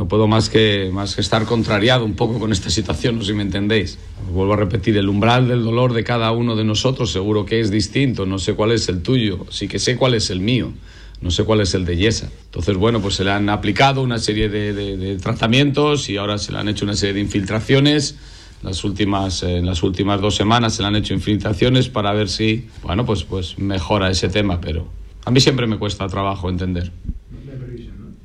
no 0.00 0.08
puedo 0.08 0.26
más 0.26 0.48
que, 0.48 0.88
más 0.90 1.14
que 1.14 1.20
estar 1.20 1.44
contrariado 1.44 2.06
un 2.06 2.14
poco 2.14 2.38
con 2.38 2.52
esta 2.52 2.70
situación, 2.70 3.16
no 3.16 3.20
sé 3.20 3.28
si 3.32 3.34
me 3.34 3.42
entendéis. 3.42 3.98
Vuelvo 4.32 4.54
a 4.54 4.56
repetir, 4.56 4.96
el 4.96 5.10
umbral 5.10 5.46
del 5.46 5.62
dolor 5.62 5.92
de 5.92 6.04
cada 6.04 6.32
uno 6.32 6.56
de 6.56 6.64
nosotros 6.64 7.12
seguro 7.12 7.44
que 7.44 7.60
es 7.60 7.70
distinto, 7.70 8.24
no 8.24 8.38
sé 8.38 8.54
cuál 8.54 8.72
es 8.72 8.88
el 8.88 9.02
tuyo, 9.02 9.44
sí 9.50 9.68
que 9.68 9.78
sé 9.78 9.98
cuál 9.98 10.14
es 10.14 10.30
el 10.30 10.40
mío, 10.40 10.72
no 11.20 11.30
sé 11.30 11.44
cuál 11.44 11.60
es 11.60 11.74
el 11.74 11.84
de 11.84 11.98
Yesa. 11.98 12.30
Entonces, 12.46 12.78
bueno, 12.78 13.02
pues 13.02 13.16
se 13.16 13.24
le 13.24 13.30
han 13.30 13.50
aplicado 13.50 14.00
una 14.02 14.18
serie 14.18 14.48
de, 14.48 14.72
de- 14.72 14.96
de 14.96 15.16
tratamientos 15.18 16.08
y 16.08 16.16
ahora 16.16 16.38
se 16.38 16.50
le 16.52 16.56
han 16.58 16.68
hecho 16.70 16.86
una 16.86 16.96
serie 16.96 17.12
de 17.12 17.20
infiltraciones. 17.20 18.16
Las 18.62 18.84
últimas, 18.84 19.42
en 19.42 19.66
las 19.66 19.82
últimas 19.82 20.22
dos 20.22 20.34
semanas 20.34 20.76
se 20.76 20.80
le 20.80 20.88
han 20.88 20.96
hecho 20.96 21.12
infiltraciones 21.12 21.90
para 21.90 22.14
ver 22.14 22.30
si, 22.30 22.68
bueno, 22.82 23.04
pues, 23.04 23.24
pues 23.24 23.58
mejora 23.58 24.10
ese 24.10 24.30
tema, 24.30 24.62
pero 24.62 24.88
a 25.26 25.30
mí 25.30 25.40
siempre 25.40 25.66
me 25.66 25.76
cuesta 25.76 26.06
trabajo 26.08 26.48
entender. 26.48 26.90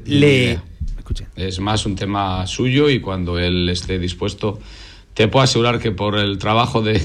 Le. 0.05 0.59
Es 1.35 1.59
más 1.59 1.85
un 1.85 1.95
tema 1.95 2.47
suyo 2.47 2.89
y 2.89 2.99
cuando 2.99 3.37
él 3.37 3.69
esté 3.69 3.99
dispuesto, 3.99 4.59
te 5.13 5.27
puedo 5.27 5.43
asegurar 5.43 5.79
que 5.79 5.91
por 5.91 6.17
el 6.17 6.37
trabajo 6.37 6.81
de, 6.81 7.01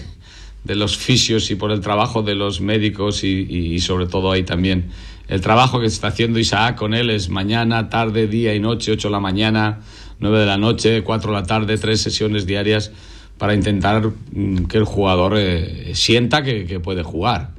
los 0.65 0.97
fisios 0.97 1.51
y 1.51 1.55
por 1.55 1.71
el 1.71 1.81
trabajo 1.81 2.23
de 2.23 2.35
los 2.35 2.61
médicos 2.61 3.25
y, 3.25 3.79
sobre 3.81 4.07
todo 4.07 4.33
ahí 4.33 4.43
también, 4.43 4.91
el 5.29 5.41
trabajo 5.41 5.81
que 5.81 5.87
está 5.87 6.09
haciendo 6.09 6.39
Isaac 6.39 6.77
con 6.77 6.93
él 6.93 7.11
es 7.11 7.29
mañana, 7.29 7.89
tarde, 7.89 8.27
día 8.27 8.55
y 8.55 8.61
noche, 8.61 8.93
8 8.93 9.09
de 9.09 9.13
la 9.13 9.21
mañana, 9.21 9.81
9 10.19 10.41
de 10.41 10.47
la 10.47 10.59
noche, 10.59 11.03
4 11.03 11.31
de 11.31 11.37
la 11.41 11.47
tarde, 11.47 11.79
tres 11.79 12.01
sesiones 12.01 12.47
diarias 12.47 12.91
para 13.39 13.55
intentar 13.55 14.11
mm, 14.33 14.65
que 14.65 14.79
el 14.79 14.85
jugador 14.85 15.35
eh, 15.37 15.93
sienta 15.95 16.43
que, 16.43 16.67
que 16.67 16.81
puede 16.81 17.05
jugar. 17.05 17.51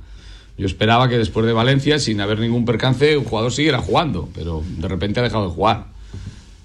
Yo 0.57 0.65
esperaba 0.65 1.07
que 1.07 1.17
después 1.17 1.45
de 1.45 1.53
Valencia, 1.53 1.97
sin 1.97 2.19
haber 2.19 2.39
ningún 2.39 2.65
percance, 2.65 3.17
un 3.17 3.23
jugador 3.23 3.51
siguiera 3.53 3.79
jugando, 3.79 4.29
pero 4.35 4.61
de 4.77 4.87
repente 4.87 5.21
ha 5.21 5.23
dejado 5.23 5.45
de 5.47 5.55
jugar. 5.55 5.87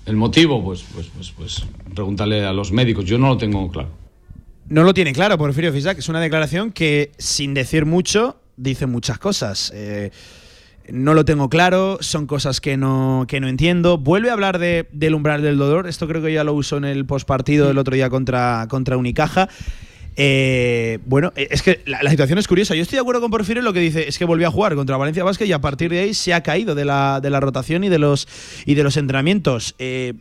El 0.06 0.16
motivo, 0.16 0.62
pues, 0.64 0.84
pues, 0.94 1.08
pues, 1.08 1.32
pues, 1.36 1.62
pregúntale 1.94 2.46
a 2.46 2.52
los 2.52 2.72
médicos. 2.72 3.04
Yo 3.04 3.18
no 3.18 3.28
lo 3.28 3.36
tengo 3.36 3.68
claro. 3.70 3.90
No 4.68 4.82
lo 4.82 4.94
tiene 4.94 5.12
claro 5.12 5.36
Porfirio 5.36 5.72
Fisac. 5.72 5.98
Es 5.98 6.08
una 6.08 6.20
declaración 6.20 6.72
que, 6.72 7.12
sin 7.18 7.54
decir 7.54 7.86
mucho, 7.86 8.40
dice 8.56 8.86
muchas 8.86 9.18
cosas. 9.18 9.72
Eh, 9.74 10.10
no 10.88 11.14
lo 11.14 11.24
tengo 11.24 11.48
claro, 11.48 11.98
son 12.00 12.26
cosas 12.26 12.60
que 12.60 12.76
no, 12.76 13.24
que 13.26 13.40
no 13.40 13.48
entiendo. 13.48 13.98
Vuelve 13.98 14.30
a 14.30 14.34
hablar 14.34 14.58
de, 14.58 14.88
del 14.92 15.14
umbral 15.14 15.42
del 15.42 15.58
dolor. 15.58 15.88
Esto 15.88 16.06
creo 16.06 16.22
que 16.22 16.32
ya 16.32 16.44
lo 16.44 16.54
usó 16.54 16.76
en 16.76 16.84
el 16.84 17.04
postpartido 17.06 17.70
el 17.70 17.78
otro 17.78 17.94
día 17.94 18.08
contra, 18.08 18.66
contra 18.68 18.96
Unicaja. 18.96 19.48
Eh, 20.16 20.98
bueno, 21.04 21.32
eh, 21.36 21.48
es 21.50 21.62
que 21.62 21.82
la, 21.84 22.10
situación 22.10 22.38
es 22.38 22.48
curiosa. 22.48 22.74
Yo 22.74 22.82
estoy 22.82 22.96
de 22.96 23.00
acuerdo 23.00 23.20
con 23.20 23.30
Porfirio 23.30 23.60
en 23.60 23.64
lo 23.64 23.72
que 23.72 23.80
dice, 23.80 24.08
es 24.08 24.18
que 24.18 24.24
volvió 24.24 24.48
a 24.48 24.50
jugar 24.50 24.74
contra 24.74 24.96
Valencia 24.96 25.24
Vázquez 25.24 25.48
y 25.48 25.52
a 25.52 25.60
partir 25.60 25.90
de 25.90 26.00
ahí 26.00 26.14
se 26.14 26.32
ha 26.32 26.42
caído 26.42 26.74
de 26.74 26.84
la, 26.84 27.20
de 27.20 27.30
la 27.30 27.40
rotación 27.40 27.84
y 27.84 27.88
de 27.88 27.98
los, 27.98 28.26
y 28.64 28.74
de 28.74 28.82
los 28.82 28.96
entrenamientos. 28.96 29.74
Eh, 29.78 30.14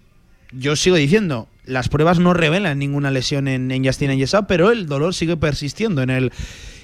yo 0.52 0.76
sigo 0.76 0.98
diciendo, 0.98 1.48
las 1.66 1.90
pruebas 1.90 2.20
no 2.20 2.34
revelan 2.34 2.78
ninguna 2.78 3.10
lesión 3.10 3.48
en, 3.48 3.72
en 3.72 3.86
Justin 3.86 4.12
Anyesa, 4.12 4.48
pero 4.48 4.72
el 4.72 4.86
dolor 4.86 5.14
sigue 5.14 5.38
persistiendo 5.38 6.02
en 6.02 6.10
el, 6.10 6.32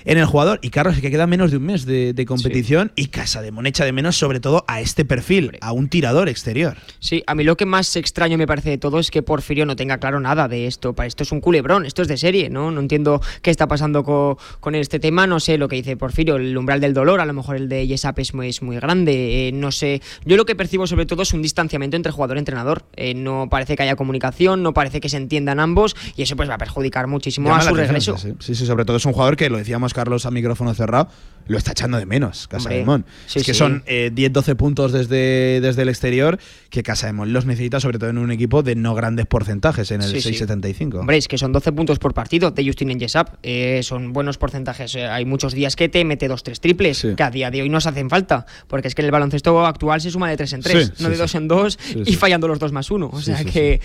en 0.06 0.18
el 0.18 0.26
jugador. 0.26 0.60
Y 0.62 0.70
Carlos, 0.70 0.96
es 0.96 1.02
que 1.02 1.10
queda 1.12 1.28
menos 1.28 1.52
de 1.52 1.58
un 1.58 1.64
mes 1.64 1.86
de, 1.86 2.14
de 2.14 2.26
competición 2.26 2.92
y 2.96 3.08
Casa 3.08 3.42
de 3.42 3.52
echa 3.72 3.86
de 3.86 3.92
menos, 3.92 4.18
sobre 4.18 4.40
todo 4.40 4.66
a 4.68 4.82
este 4.82 5.06
perfil, 5.06 5.58
a 5.62 5.72
un 5.72 5.88
tirador 5.88 6.30
exterior. 6.30 6.78
Sí, 7.00 7.24
a 7.28 7.36
mí 7.36 7.44
lo 7.44 7.58
que 7.58 7.66
más 7.66 7.96
extraño 7.96 8.38
me 8.38 8.48
parece 8.48 8.70
de 8.70 8.78
todo 8.78 9.00
es 9.00 9.12
que 9.12 9.22
Porfirio 9.22 9.66
no 9.66 9.76
tenga 9.76 9.98
claro 9.98 10.20
nada 10.20 10.48
de 10.48 10.68
esto. 10.68 10.94
Esto 11.04 11.24
es 11.24 11.32
un 11.32 11.42
culebrón, 11.42 11.86
esto 11.86 12.02
es 12.02 12.08
de 12.08 12.18
serie, 12.18 12.50
¿no? 12.50 12.72
No 12.72 12.80
entiendo 12.82 13.22
qué 13.42 13.50
está 13.50 13.68
pasando 13.68 14.04
co- 14.04 14.38
con, 14.60 14.76
este 14.76 15.00
tema, 15.00 15.28
no 15.28 15.40
sé 15.40 15.58
lo 15.58 15.68
que 15.68 15.78
dice 15.78 15.98
Porfirio, 15.98 16.36
el 16.36 16.58
umbral 16.58 16.82
del 16.82 16.94
dolor, 16.94 17.22
a 17.22 17.26
lo 17.26 17.34
mejor 17.34 17.56
el 17.56 17.70
de 17.70 17.88
Yesap 17.88 18.20
es 18.20 18.34
muy, 18.34 18.50
es 18.50 18.62
muy 18.62 18.76
grande, 18.78 19.48
eh, 19.48 19.52
no 19.52 19.72
sé. 19.72 20.02
Yo 20.26 20.38
lo 20.38 20.46
que 20.46 20.56
percibo 20.56 20.88
sobre 20.88 21.06
todo 21.06 21.24
es 21.24 21.34
un 21.34 21.42
distanciamiento 21.42 21.96
entre 21.98 22.12
jugador 22.12 22.38
y 22.38 22.40
entrenador. 22.40 22.84
Eh, 22.96 23.14
no 23.14 23.48
parece 23.50 23.76
que 23.76 23.84
haya 23.84 23.96
comunicación, 23.96 24.64
no 24.64 24.74
parece 24.74 25.00
que 25.00 25.10
se 25.10 25.18
entiendan 25.18 25.60
ambos 25.60 25.96
y 26.16 26.24
eso 26.24 26.36
pues 26.36 26.50
va 26.50 26.56
a 26.56 26.58
perjudicar 26.58 27.08
muchísimo 27.08 27.50
Llama 27.50 27.62
a 27.62 27.68
su 27.70 27.76
regreso. 27.76 28.18
Sí, 28.18 28.34
sí, 28.40 28.66
sobre 28.66 28.86
todo 28.86 28.98
es 28.98 29.06
un 29.06 29.14
jugador 29.14 29.36
que 29.38 29.50
lo 29.50 29.58
decíamos 29.58 29.91
Carlos 29.94 30.26
a 30.26 30.32
micrófono 30.32 30.74
cerrado, 30.74 31.10
lo 31.48 31.58
está 31.58 31.72
echando 31.72 31.98
de 31.98 32.06
menos, 32.06 32.48
Casa 32.48 32.66
Hombre, 32.66 32.78
de 32.78 32.86
Mon. 32.86 33.06
sí, 33.26 33.40
es 33.40 33.46
que 33.46 33.54
sí. 33.54 33.58
son 33.60 33.84
eh, 33.88 34.12
10-12 34.14 34.56
puntos 34.56 34.92
desde, 34.92 35.60
desde 35.60 35.82
el 35.82 35.90
exterior 35.90 36.40
que 36.70 36.84
Casa 36.84 37.08
de 37.08 37.14
Mon 37.14 37.34
los 37.34 37.46
necesita, 37.46 37.80
sobre 37.80 37.98
todo 38.00 38.10
en 38.12 38.20
un 38.20 38.32
equipo 38.32 38.64
de 38.64 38.76
no 38.76 38.94
grandes 38.96 39.26
porcentajes, 39.26 39.90
en 39.92 40.02
el 40.02 40.10
Sí, 40.12 40.22
sí. 40.22 40.30
6,75. 40.46 41.00
Hombre, 41.00 41.18
es 41.18 41.28
que 41.28 41.38
son 41.38 41.52
12 41.52 41.72
puntos 41.74 42.00
por 42.00 42.14
partido 42.14 42.52
de 42.52 42.66
Justin 42.66 43.00
Yesap. 43.00 43.36
Eh, 43.44 43.82
son 43.84 44.14
buenos 44.14 44.38
porcentajes. 44.38 44.96
Eh, 44.96 45.06
hay 45.06 45.26
muchos 45.26 45.54
días 45.54 45.76
que 45.76 45.90
te 45.90 46.06
mete 46.06 46.28
dos, 46.28 46.44
tres 46.44 46.62
triples, 46.62 47.06
que 47.18 47.24
a 47.24 47.32
día 47.32 47.50
de 47.52 47.62
hoy 47.64 47.70
nos 47.70 47.86
hacen 47.88 48.10
falta. 48.10 48.46
Porque 48.68 48.88
es 48.88 48.96
que 48.96 49.02
en 49.02 49.08
el 49.08 49.12
baloncesto 49.12 49.66
actual 49.66 50.00
se 50.00 50.12
suma 50.12 50.30
de 50.30 50.38
tres 50.38 50.54
en 50.54 50.62
tres, 50.62 50.88
Sí, 50.96 51.04
no 51.04 51.10
sí, 51.10 51.12
de 51.14 51.18
dos 51.18 51.32
sí. 51.32 51.38
en 51.38 51.48
dos 51.48 51.80
Sí, 51.82 52.00
y 52.06 52.12
sí. 52.12 52.16
fallando 52.16 52.48
los 52.48 52.60
dos 52.60 52.72
más 52.72 52.92
uno. 52.92 53.10
O 53.12 53.20
Sí, 53.20 53.26
sea 53.34 53.44
que. 53.44 53.82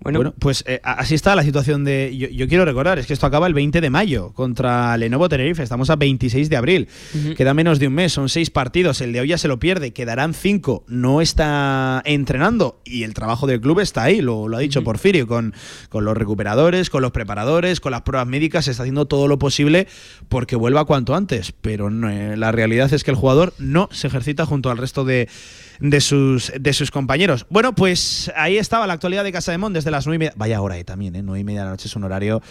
Bueno, 0.00 0.20
Bueno, 0.20 0.34
pues 0.38 0.62
eh, 0.66 0.80
así 0.84 1.14
está 1.14 1.34
la 1.34 1.42
situación 1.42 1.84
de. 1.84 2.16
Yo, 2.16 2.28
yo 2.28 2.46
quiero 2.46 2.64
recordar, 2.64 2.98
es 2.98 3.06
que 3.06 3.12
esto 3.12 3.26
acaba 3.26 3.48
el 3.48 3.54
20 3.54 3.80
de 3.80 3.90
mayo 3.90 4.32
contra 4.32 4.96
Lenovo 4.96 5.28
Tenerife. 5.28 5.62
Estamos 5.62 5.90
a 5.90 5.96
26 5.96 6.48
de 6.48 6.56
abril. 6.56 6.88
Queda 7.36 7.52
menos 7.52 7.78
de 7.80 7.88
un 7.88 7.94
mes, 7.94 8.12
son 8.12 8.28
seis 8.28 8.50
partidos. 8.50 9.00
El 9.00 9.12
de 9.12 9.20
hoy 9.20 9.28
ya 9.28 9.38
se 9.38 9.48
lo 9.48 9.58
pierde, 9.58 9.92
quedarán 9.92 10.34
cinco. 10.34 10.84
No 10.86 11.20
está 11.20 12.00
entrenando 12.04 12.80
y 12.84 13.02
el 13.02 13.12
trabajo 13.12 13.46
del 13.48 13.60
club 13.60 13.80
está 13.80 14.04
ahí, 14.04 14.20
lo, 14.20 14.46
lo 14.46 14.56
ha 14.56 14.60
dicho 14.60 14.84
Porfirio, 14.84 15.26
con, 15.26 15.52
con 15.88 16.04
los 16.04 16.16
recuperadores, 16.16 16.90
con 16.90 17.02
los 17.02 17.10
preparadores, 17.10 17.80
con 17.80 17.90
las 17.90 18.02
pruebas 18.02 18.28
médicas. 18.28 18.66
Se 18.66 18.70
está 18.70 18.84
haciendo 18.84 19.06
todo 19.06 19.26
lo 19.26 19.38
posible 19.38 19.88
porque 20.28 20.54
vuelva 20.54 20.84
cuanto 20.84 21.16
antes. 21.16 21.52
Pero 21.60 21.90
no, 21.90 22.08
eh, 22.08 22.36
la 22.36 22.52
realidad 22.52 22.92
es 22.92 23.02
que 23.02 23.10
el 23.10 23.16
jugador 23.16 23.52
no 23.58 23.88
se 23.90 24.06
ejercita 24.06 24.46
junto 24.46 24.70
al 24.70 24.78
resto 24.78 25.04
de 25.04 25.28
de 25.80 26.00
sus, 26.00 26.52
de 26.58 26.72
sus 26.72 26.90
compañeros. 26.90 27.46
Bueno, 27.50 27.74
pues 27.74 28.30
ahí 28.36 28.58
estaba 28.58 28.86
la 28.86 28.94
actualidad 28.94 29.24
de 29.24 29.32
Casa 29.32 29.52
de 29.52 29.58
Mon 29.58 29.72
desde 29.72 29.90
las 29.90 30.06
9 30.06 30.16
y 30.16 30.18
media. 30.18 30.32
Vaya 30.36 30.60
hora, 30.60 30.76
eh, 30.78 30.84
también, 30.84 31.14
¿eh? 31.16 31.22
9 31.22 31.40
y 31.40 31.44
media 31.44 31.60
de 31.60 31.64
la 31.66 31.70
noche 31.72 31.88
es 31.88 31.96
un 31.96 32.04
horario 32.04 32.42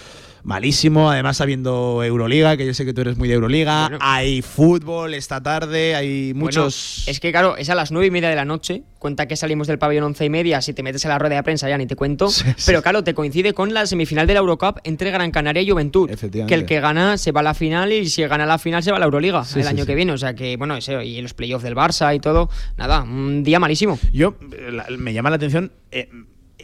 malísimo. 0.48 1.12
Además, 1.12 1.40
habiendo 1.42 2.04
Euroliga, 2.04 2.58
que 2.58 2.66
yo 2.66 2.74
sé 2.74 2.86
que 2.86 2.94
tú 2.94 3.02
eres 3.02 3.18
muy 3.18 3.28
de 3.28 3.36
Euroliga. 3.36 3.92
Hay 4.00 4.42
fútbol 4.42 5.14
esta 5.14 5.44
tarde, 5.44 5.94
hay 5.96 6.34
muchos. 6.34 7.02
Bueno, 7.06 7.12
es 7.12 7.20
que 7.20 7.32
claro, 7.32 7.58
es 7.58 7.70
a 7.70 7.76
las 7.76 7.92
nueve 7.92 8.08
y 8.08 8.12
media 8.12 8.30
de 8.30 8.36
la 8.36 8.46
noche. 8.46 8.84
Cuenta 8.98 9.28
que 9.28 9.36
salimos 9.36 9.68
del 9.68 9.78
pabellón 9.78 10.06
once 10.06 10.26
y 10.26 10.30
media. 10.30 10.62
Si 10.62 10.74
te 10.74 10.82
metes 10.82 11.06
a 11.06 11.10
la 11.10 11.20
rueda 11.20 11.36
de 11.36 11.44
prensa 11.44 11.70
ya 11.70 11.78
ni 11.78 11.86
te 11.86 11.96
cuento. 11.96 12.30
Pero 12.66 12.82
claro, 12.82 13.04
te 13.04 13.14
coincide 13.14 13.54
con 13.54 13.74
la 13.74 13.86
semifinal 13.86 14.26
de 14.26 14.34
la 14.34 14.40
Eurocup 14.40 14.80
entre 14.86 15.12
Gran 15.12 15.30
Canaria 15.32 15.62
y 15.62 15.70
Juventud. 15.70 16.10
Que 16.10 16.54
el 16.56 16.66
que 16.66 16.80
gana 16.80 17.18
se 17.18 17.32
va 17.32 17.42
a 17.42 17.44
la 17.44 17.54
final 17.54 17.92
y 17.92 18.10
si 18.10 18.24
gana 18.26 18.46
la 18.46 18.58
final 18.58 18.82
se 18.82 18.90
va 18.92 18.98
a 18.98 19.00
la 19.00 19.06
Euroliga 19.06 19.44
Sí, 19.44 19.60
el 19.60 19.68
año 19.68 19.86
que 19.86 19.96
viene. 19.96 20.14
O 20.14 20.18
sea 20.18 20.34
que, 20.34 20.56
bueno, 20.58 20.78
ese, 20.78 21.06
y 21.06 21.22
los 21.22 21.34
playoffs 21.34 21.64
del 21.64 21.76
Barça 21.76 22.16
y 22.16 22.20
todo. 22.20 22.50
Nada, 22.78 23.04
un 23.04 23.44
día 23.44 23.60
malísimo. 23.60 24.00
Yo, 24.14 24.36
eh, 24.54 24.72
la- 24.72 24.88
me 24.98 25.14
llama 25.14 25.30
la 25.30 25.36
atención. 25.36 25.72
eh, 25.92 26.10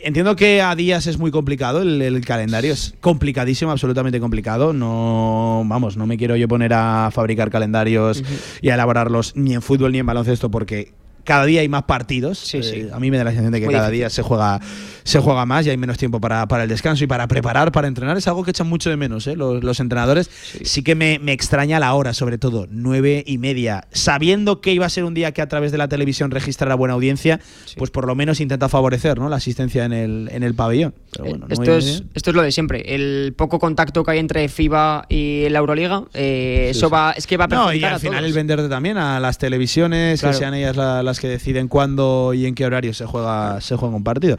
Entiendo 0.04 0.36
que 0.36 0.62
a 0.62 0.76
días 0.76 1.08
es 1.08 1.18
muy 1.18 1.32
complicado 1.32 1.82
el, 1.82 2.02
el 2.02 2.26
calendario, 2.26 2.74
es 2.74 2.94
complicadísimo, 3.00 3.72
absolutamente 3.72 4.20
complicado. 4.20 4.74
No, 4.74 5.64
vamos, 5.66 5.96
no 5.96 6.06
me 6.06 6.18
quiero 6.18 6.36
yo 6.36 6.48
poner 6.48 6.74
a 6.74 7.10
fabricar 7.12 7.50
calendarios 7.50 8.22
y 8.62 8.70
a 8.70 8.74
elaborarlos 8.74 9.34
ni 9.36 9.54
en 9.54 9.62
fútbol 9.62 9.94
ni 9.94 10.00
en 10.00 10.06
baloncesto 10.06 10.52
porque 10.52 10.92
cada 11.24 11.46
día 11.46 11.62
hay 11.62 11.70
más 11.70 11.84
partidos. 11.84 12.54
Eh, 12.54 12.90
a 12.94 13.00
mí 13.00 13.10
me 13.12 13.18
da 13.18 13.24
la 13.24 13.32
sensación 13.32 13.52
de 13.54 13.60
que 13.60 13.66
Muy 13.66 13.74
cada 13.76 13.88
difícil. 13.88 14.00
día 14.02 14.10
se 14.10 14.22
juega, 14.22 14.60
se 15.04 15.20
juega 15.20 15.46
más 15.46 15.66
y 15.66 15.70
hay 15.70 15.78
menos 15.78 15.98
tiempo 15.98 16.20
para, 16.20 16.48
para 16.48 16.64
el 16.64 16.70
descanso 16.70 17.04
y 17.04 17.08
para 17.08 17.28
preparar, 17.28 17.72
para 17.72 17.88
entrenar. 17.88 18.18
Es 18.18 18.28
algo 18.28 18.44
que 18.44 18.52
echan 18.52 18.68
mucho 18.68 18.90
de 18.90 18.98
menos 18.98 19.28
¿eh? 19.28 19.36
los, 19.36 19.64
los 19.64 19.80
entrenadores. 19.80 20.30
Sí, 20.64 20.84
que 20.84 20.96
me, 20.96 21.20
me 21.20 21.32
extraña 21.34 21.80
la 21.80 21.94
hora, 21.94 22.14
sobre 22.14 22.38
todo, 22.38 22.68
nueve 22.70 23.24
y 23.26 23.38
media. 23.38 23.86
Sabiendo 23.92 24.62
que 24.62 24.74
iba 24.74 24.86
a 24.86 24.90
ser 24.90 25.04
un 25.04 25.14
día 25.14 25.32
que 25.32 25.42
a 25.42 25.48
través 25.48 25.72
de 25.72 25.78
la 25.78 25.88
televisión 25.88 26.32
registrará 26.32 26.76
buena 26.76 26.94
audiencia, 26.96 27.40
pues 27.78 27.90
por 27.92 28.06
lo 28.08 28.16
menos 28.16 28.40
intenta 28.40 28.70
favorecer 28.70 29.18
¿no? 29.20 29.30
la 29.30 29.38
asistencia 29.38 29.86
en 29.86 29.94
el, 29.94 30.30
en 30.32 30.44
el 30.44 30.56
pabellón. 30.56 30.94
Pero 31.12 31.26
bueno, 31.26 31.46
nueve 31.50 31.54
Esto 31.54 31.78
es, 31.78 32.04
esto 32.14 32.30
es 32.32 32.36
lo 32.36 32.42
de 32.42 32.52
siempre. 32.52 32.96
El 32.96 33.34
poco 33.38 33.60
contacto 33.60 34.04
que 34.04 34.12
hay 34.12 34.20
entre 34.20 34.48
FIBA 34.50 35.06
y 35.10 35.48
la 35.50 35.60
Euroliga, 35.60 36.04
eh, 36.14 36.68
eso 36.72 36.90
va, 36.90 37.12
es 37.16 37.28
que 37.28 37.38
va 37.38 37.46
a 37.46 37.48
No, 37.48 37.74
y 37.74 37.84
al 37.84 37.94
a 37.96 38.00
final 38.00 38.18
todos. 38.20 38.28
el 38.28 38.34
venderte 38.34 38.70
también 38.70 38.98
a 38.98 39.20
las 39.20 39.38
televisiones, 39.38 40.20
Claro. 40.20 40.34
que 40.34 40.40
sean 40.40 40.54
ellas 40.54 40.76
la- 40.76 41.13
las 41.14 41.20
que 41.20 41.28
deciden 41.28 41.68
cuándo 41.68 42.34
y 42.34 42.48
en 42.48 42.56
qué 42.56 42.66
horario 42.66 42.92
se 42.92 43.06
juega, 43.06 43.62
se 43.62 43.76
juega 43.76 43.96
un 43.96 44.04
partido. 44.04 44.36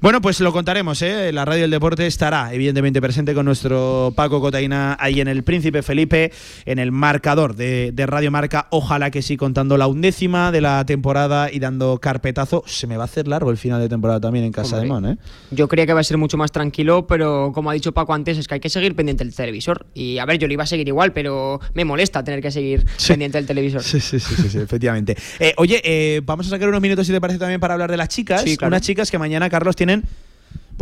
Bueno, 0.00 0.20
pues 0.20 0.38
lo 0.38 0.52
contaremos, 0.52 1.02
¿eh? 1.02 1.32
La 1.32 1.44
Radio 1.44 1.62
del 1.62 1.72
Deporte 1.72 2.06
estará 2.06 2.54
evidentemente 2.54 3.00
presente 3.00 3.34
con 3.34 3.44
nuestro 3.44 4.12
Paco 4.14 4.40
Cotaina 4.40 4.96
ahí 5.00 5.20
en 5.20 5.26
el 5.26 5.42
Príncipe 5.42 5.82
Felipe, 5.82 6.30
en 6.64 6.78
el 6.78 6.92
marcador 6.92 7.56
de, 7.56 7.90
de 7.90 8.06
Radio 8.06 8.30
Marca. 8.30 8.68
Ojalá 8.70 9.10
que 9.10 9.20
sí, 9.20 9.36
contando 9.36 9.76
la 9.76 9.88
undécima 9.88 10.52
de 10.52 10.60
la 10.60 10.86
temporada 10.86 11.50
y 11.50 11.58
dando 11.58 11.98
carpetazo. 11.98 12.62
Se 12.66 12.86
me 12.86 12.96
va 12.96 13.02
a 13.02 13.06
hacer 13.06 13.26
largo 13.26 13.50
el 13.50 13.56
final 13.56 13.80
de 13.80 13.88
temporada 13.88 14.20
también 14.20 14.44
en 14.44 14.52
Casa 14.52 14.78
de 14.78 14.86
Mon, 14.86 15.04
¿eh? 15.04 15.16
Yo 15.50 15.66
creía 15.66 15.86
que 15.86 15.92
va 15.92 16.00
a 16.00 16.04
ser 16.04 16.18
mucho 16.18 16.36
más 16.36 16.52
tranquilo, 16.52 17.08
pero 17.08 17.50
como 17.52 17.68
ha 17.68 17.72
dicho 17.72 17.90
Paco 17.90 18.14
antes, 18.14 18.38
es 18.38 18.46
que 18.46 18.54
hay 18.54 18.60
que 18.60 18.70
seguir 18.70 18.94
pendiente 18.94 19.24
del 19.24 19.34
televisor. 19.34 19.86
Y 19.92 20.18
a 20.18 20.24
ver, 20.24 20.38
yo 20.38 20.46
lo 20.46 20.52
iba 20.52 20.62
a 20.62 20.68
seguir 20.68 20.86
igual, 20.86 21.12
pero 21.12 21.58
me 21.74 21.84
molesta 21.84 22.22
tener 22.22 22.40
que 22.40 22.52
seguir 22.52 22.86
pendiente 23.08 23.38
del 23.38 23.46
televisor. 23.48 23.82
Sí, 23.82 23.98
sí, 23.98 24.20
sí, 24.20 24.36
sí, 24.36 24.48
sí, 24.48 24.58
efectivamente. 24.58 25.16
Eh, 25.40 25.54
oye, 25.56 25.80
eh, 25.82 26.11
vamos 26.20 26.46
a 26.46 26.50
sacar 26.50 26.68
unos 26.68 26.80
minutos, 26.80 27.06
si 27.06 27.12
te 27.12 27.20
parece, 27.20 27.38
también 27.38 27.60
para 27.60 27.74
hablar 27.74 27.90
de 27.90 27.96
las 27.96 28.08
chicas. 28.08 28.42
Sí, 28.42 28.56
claro. 28.56 28.68
Unas 28.68 28.82
chicas 28.82 29.10
que 29.10 29.18
mañana, 29.18 29.48
Carlos, 29.48 29.76
tienen 29.76 30.02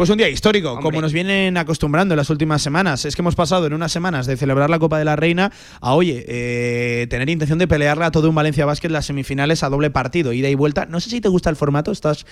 Pues 0.00 0.08
un 0.08 0.16
día 0.16 0.30
histórico, 0.30 0.80
como 0.80 1.02
nos 1.02 1.12
vienen 1.12 1.58
acostumbrando 1.58 2.14
en 2.14 2.16
las 2.16 2.30
últimas 2.30 2.62
semanas. 2.62 3.04
Es 3.04 3.14
que 3.14 3.20
hemos 3.20 3.34
pasado 3.34 3.66
en 3.66 3.74
unas 3.74 3.92
semanas 3.92 4.24
de 4.24 4.38
celebrar 4.38 4.70
la 4.70 4.78
Copa 4.78 4.98
de 4.98 5.04
la 5.04 5.14
Reina 5.14 5.52
a, 5.78 5.92
oye, 5.92 6.24
eh, 6.26 7.06
tener 7.10 7.28
intención 7.28 7.58
de 7.58 7.68
pelearla 7.68 8.06
a 8.06 8.10
todo 8.10 8.30
un 8.30 8.34
Valencia 8.34 8.64
Basket 8.64 8.88
las 8.88 9.04
semifinales 9.04 9.62
a 9.62 9.68
doble 9.68 9.90
partido, 9.90 10.32
ida 10.32 10.48
y 10.48 10.54
vuelta. 10.54 10.86
No 10.86 11.00
sé 11.00 11.10
si 11.10 11.20
te 11.20 11.28
gusta 11.28 11.50
el 11.50 11.56
formato, 11.56 11.92
estás 11.92 12.24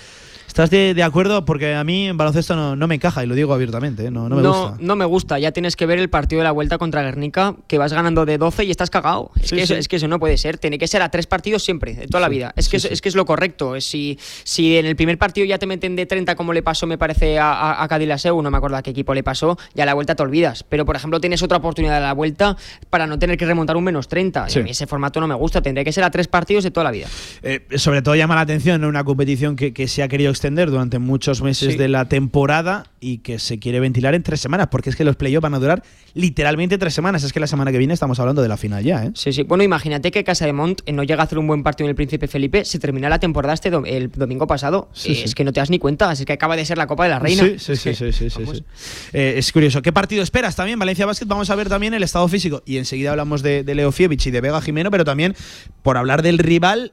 ¿Estás 0.48 0.70
de, 0.70 1.02
acuerdo? 1.02 1.44
Porque 1.44 1.74
a 1.74 1.84
mí 1.84 2.08
en 2.08 2.16
baloncesto 2.16 2.56
no, 2.56 2.74
no, 2.74 2.88
me 2.88 2.94
encaja 2.94 3.22
y 3.22 3.26
lo 3.26 3.34
digo 3.34 3.52
abiertamente, 3.52 4.06
¿eh? 4.06 4.10
no, 4.10 4.28
no 4.28 4.36
me 4.36 4.48
gusta. 4.48 4.76
No 4.80 4.96
me 4.96 5.04
gusta, 5.04 5.38
ya 5.38 5.52
tienes 5.52 5.76
que 5.76 5.84
ver 5.84 5.98
el 5.98 6.08
partido 6.08 6.40
de 6.40 6.44
la 6.44 6.52
vuelta 6.52 6.78
contra 6.78 7.02
Guernica, 7.02 7.54
que 7.68 7.76
vas 7.76 7.92
ganando 7.92 8.24
de 8.24 8.38
12 8.38 8.64
y 8.64 8.70
estás 8.70 8.88
cagado. 8.88 9.30
Es, 9.40 9.50
que, 9.50 9.62
Eso, 9.62 9.74
es 9.74 9.86
que 9.88 9.96
eso 9.96 10.08
no 10.08 10.18
puede 10.18 10.38
ser, 10.38 10.56
tiene 10.56 10.78
que 10.78 10.88
ser 10.88 11.02
a 11.02 11.10
tres 11.10 11.26
partidos 11.26 11.62
siempre, 11.62 11.94
de 11.94 12.06
toda 12.08 12.22
la 12.22 12.28
vida. 12.28 12.54
Es 12.56 12.68
que, 12.68 12.78
es, 12.78 13.00
que 13.00 13.08
es 13.08 13.14
lo 13.14 13.26
correcto. 13.26 13.78
Si, 13.80 14.18
si 14.42 14.78
en 14.78 14.86
el 14.86 14.96
primer 14.96 15.18
partido 15.18 15.46
ya 15.46 15.58
te 15.58 15.66
meten 15.66 15.94
de 15.94 16.06
30 16.06 16.34
como 16.34 16.52
le 16.54 16.62
pasó, 16.62 16.86
me 16.86 16.96
parece, 16.96 17.38
a, 17.38 17.57
a, 17.58 17.84
a 17.84 17.98
no 18.28 18.50
me 18.50 18.56
acuerdo 18.56 18.76
a 18.76 18.82
qué 18.82 18.90
equipo 18.90 19.14
le 19.14 19.22
pasó, 19.22 19.58
ya 19.74 19.82
a 19.82 19.86
la 19.86 19.94
vuelta 19.94 20.14
te 20.14 20.22
olvidas. 20.22 20.64
Pero, 20.68 20.84
por 20.86 20.96
ejemplo, 20.96 21.20
tienes 21.20 21.42
otra 21.42 21.58
oportunidad 21.58 21.96
de 21.96 22.00
la 22.00 22.14
vuelta 22.14 22.56
para 22.90 23.06
no 23.06 23.18
tener 23.18 23.36
que 23.36 23.46
remontar 23.46 23.76
un 23.76 23.84
menos 23.84 24.08
30. 24.08 24.44
a 24.44 24.46
mí 24.62 24.70
ese 24.70 24.86
formato 24.86 25.20
no 25.20 25.26
me 25.26 25.34
gusta, 25.34 25.60
tendría 25.60 25.84
que 25.84 25.92
ser 25.92 26.04
a 26.04 26.10
tres 26.10 26.28
partidos 26.28 26.64
de 26.64 26.70
toda 26.70 26.84
la 26.84 26.90
vida. 26.90 27.06
Eh, 27.42 27.66
sobre 27.76 28.02
todo 28.02 28.14
llama 28.14 28.34
la 28.34 28.42
atención 28.42 28.84
una 28.84 29.04
competición 29.04 29.56
que, 29.56 29.72
que 29.72 29.88
se 29.88 30.02
ha 30.02 30.08
querido 30.08 30.30
extender 30.30 30.70
durante 30.70 30.98
mucho 30.98 31.18
muchos 31.18 31.42
meses 31.42 31.76
de 31.76 31.88
la 31.88 32.04
temporada 32.04 32.84
y 33.00 33.18
que 33.18 33.40
se 33.40 33.58
quiere 33.58 33.80
ventilar 33.80 34.14
en 34.14 34.22
tres 34.22 34.40
semanas, 34.40 34.68
porque 34.70 34.88
es 34.88 34.94
que 34.94 35.02
los 35.02 35.16
playoffs 35.16 35.42
van 35.42 35.54
a 35.54 35.58
durar 35.58 35.82
literalmente 36.14 36.78
tres 36.78 36.94
semanas. 36.94 37.24
Es 37.24 37.32
que 37.32 37.40
la 37.40 37.48
semana 37.48 37.72
que 37.72 37.78
viene 37.78 37.92
estamos 37.92 38.20
hablando 38.20 38.40
de 38.40 38.46
la 38.46 38.56
final 38.56 38.84
ya. 38.84 39.04
¿eh? 39.04 39.10
Sí, 39.14 39.32
sí. 39.32 39.42
Bueno, 39.42 39.64
imagínate 39.64 40.12
que 40.12 40.22
Casa 40.22 40.46
de 40.46 40.52
Mont 40.52 40.82
eh, 40.86 40.92
no 40.92 41.02
llega 41.02 41.22
a 41.22 41.24
hacer 41.24 41.38
un 41.38 41.48
buen 41.48 41.64
partido 41.64 41.86
en 41.86 41.90
el 41.90 41.96
Príncipe 41.96 42.28
Felipe, 42.28 42.64
se 42.64 42.78
termina 42.78 43.08
la 43.08 43.18
temporada 43.18 43.52
este 43.52 43.68
el 43.68 44.12
domingo 44.12 44.46
pasado. 44.46 44.90
Eh, 45.04 45.22
es 45.24 45.34
que 45.34 45.42
no 45.42 45.52
te 45.52 45.58
das 45.58 45.70
ni 45.70 45.80
cuenta, 45.80 46.12
es 46.12 46.24
que 46.24 46.32
acaba 46.32 46.54
de 46.54 46.64
ser 46.64 46.78
la 46.78 46.86
Copa 46.86 47.02
de 47.02 47.10
la 47.10 47.18
Reina. 47.18 47.37
Sí, 47.42 47.58
sí, 47.58 47.76
sí. 47.76 48.12
sí, 48.12 48.30
sí, 48.30 48.64
eh, 49.12 49.34
es 49.36 49.52
curioso. 49.52 49.82
¿Qué 49.82 49.92
partido 49.92 50.22
esperas 50.22 50.56
también? 50.56 50.78
Valencia 50.78 51.06
Basket, 51.06 51.26
vamos 51.26 51.50
a 51.50 51.54
ver 51.54 51.68
también 51.68 51.94
el 51.94 52.02
estado 52.02 52.28
físico. 52.28 52.62
Y 52.64 52.76
enseguida 52.76 53.10
hablamos 53.10 53.42
de, 53.42 53.64
de 53.64 53.74
Leo 53.74 53.92
Fievich 53.92 54.26
y 54.26 54.30
de 54.30 54.40
Vega 54.40 54.60
Jimeno, 54.60 54.90
pero 54.90 55.04
también 55.04 55.34
por 55.82 55.96
hablar 55.96 56.22
del 56.22 56.38
rival, 56.38 56.92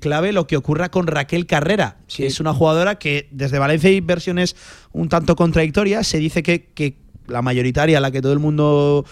clave 0.00 0.32
lo 0.32 0.46
que 0.46 0.56
ocurra 0.56 0.90
con 0.90 1.06
Raquel 1.06 1.46
Carrera, 1.46 1.98
que 2.14 2.26
es 2.26 2.40
una 2.40 2.52
jugadora 2.52 2.96
que 2.96 3.28
desde 3.30 3.58
Valencia 3.58 3.90
hay 3.90 4.00
versión 4.00 4.38
un 4.92 5.08
tanto 5.08 5.36
contradictorias. 5.36 6.06
Se 6.06 6.18
dice 6.18 6.42
que, 6.42 6.70
que 6.74 6.96
la 7.26 7.42
mayoritaria, 7.42 8.00
la 8.00 8.10
que 8.10 8.22
todo 8.22 8.32
el 8.32 8.38
mundo 8.38 9.04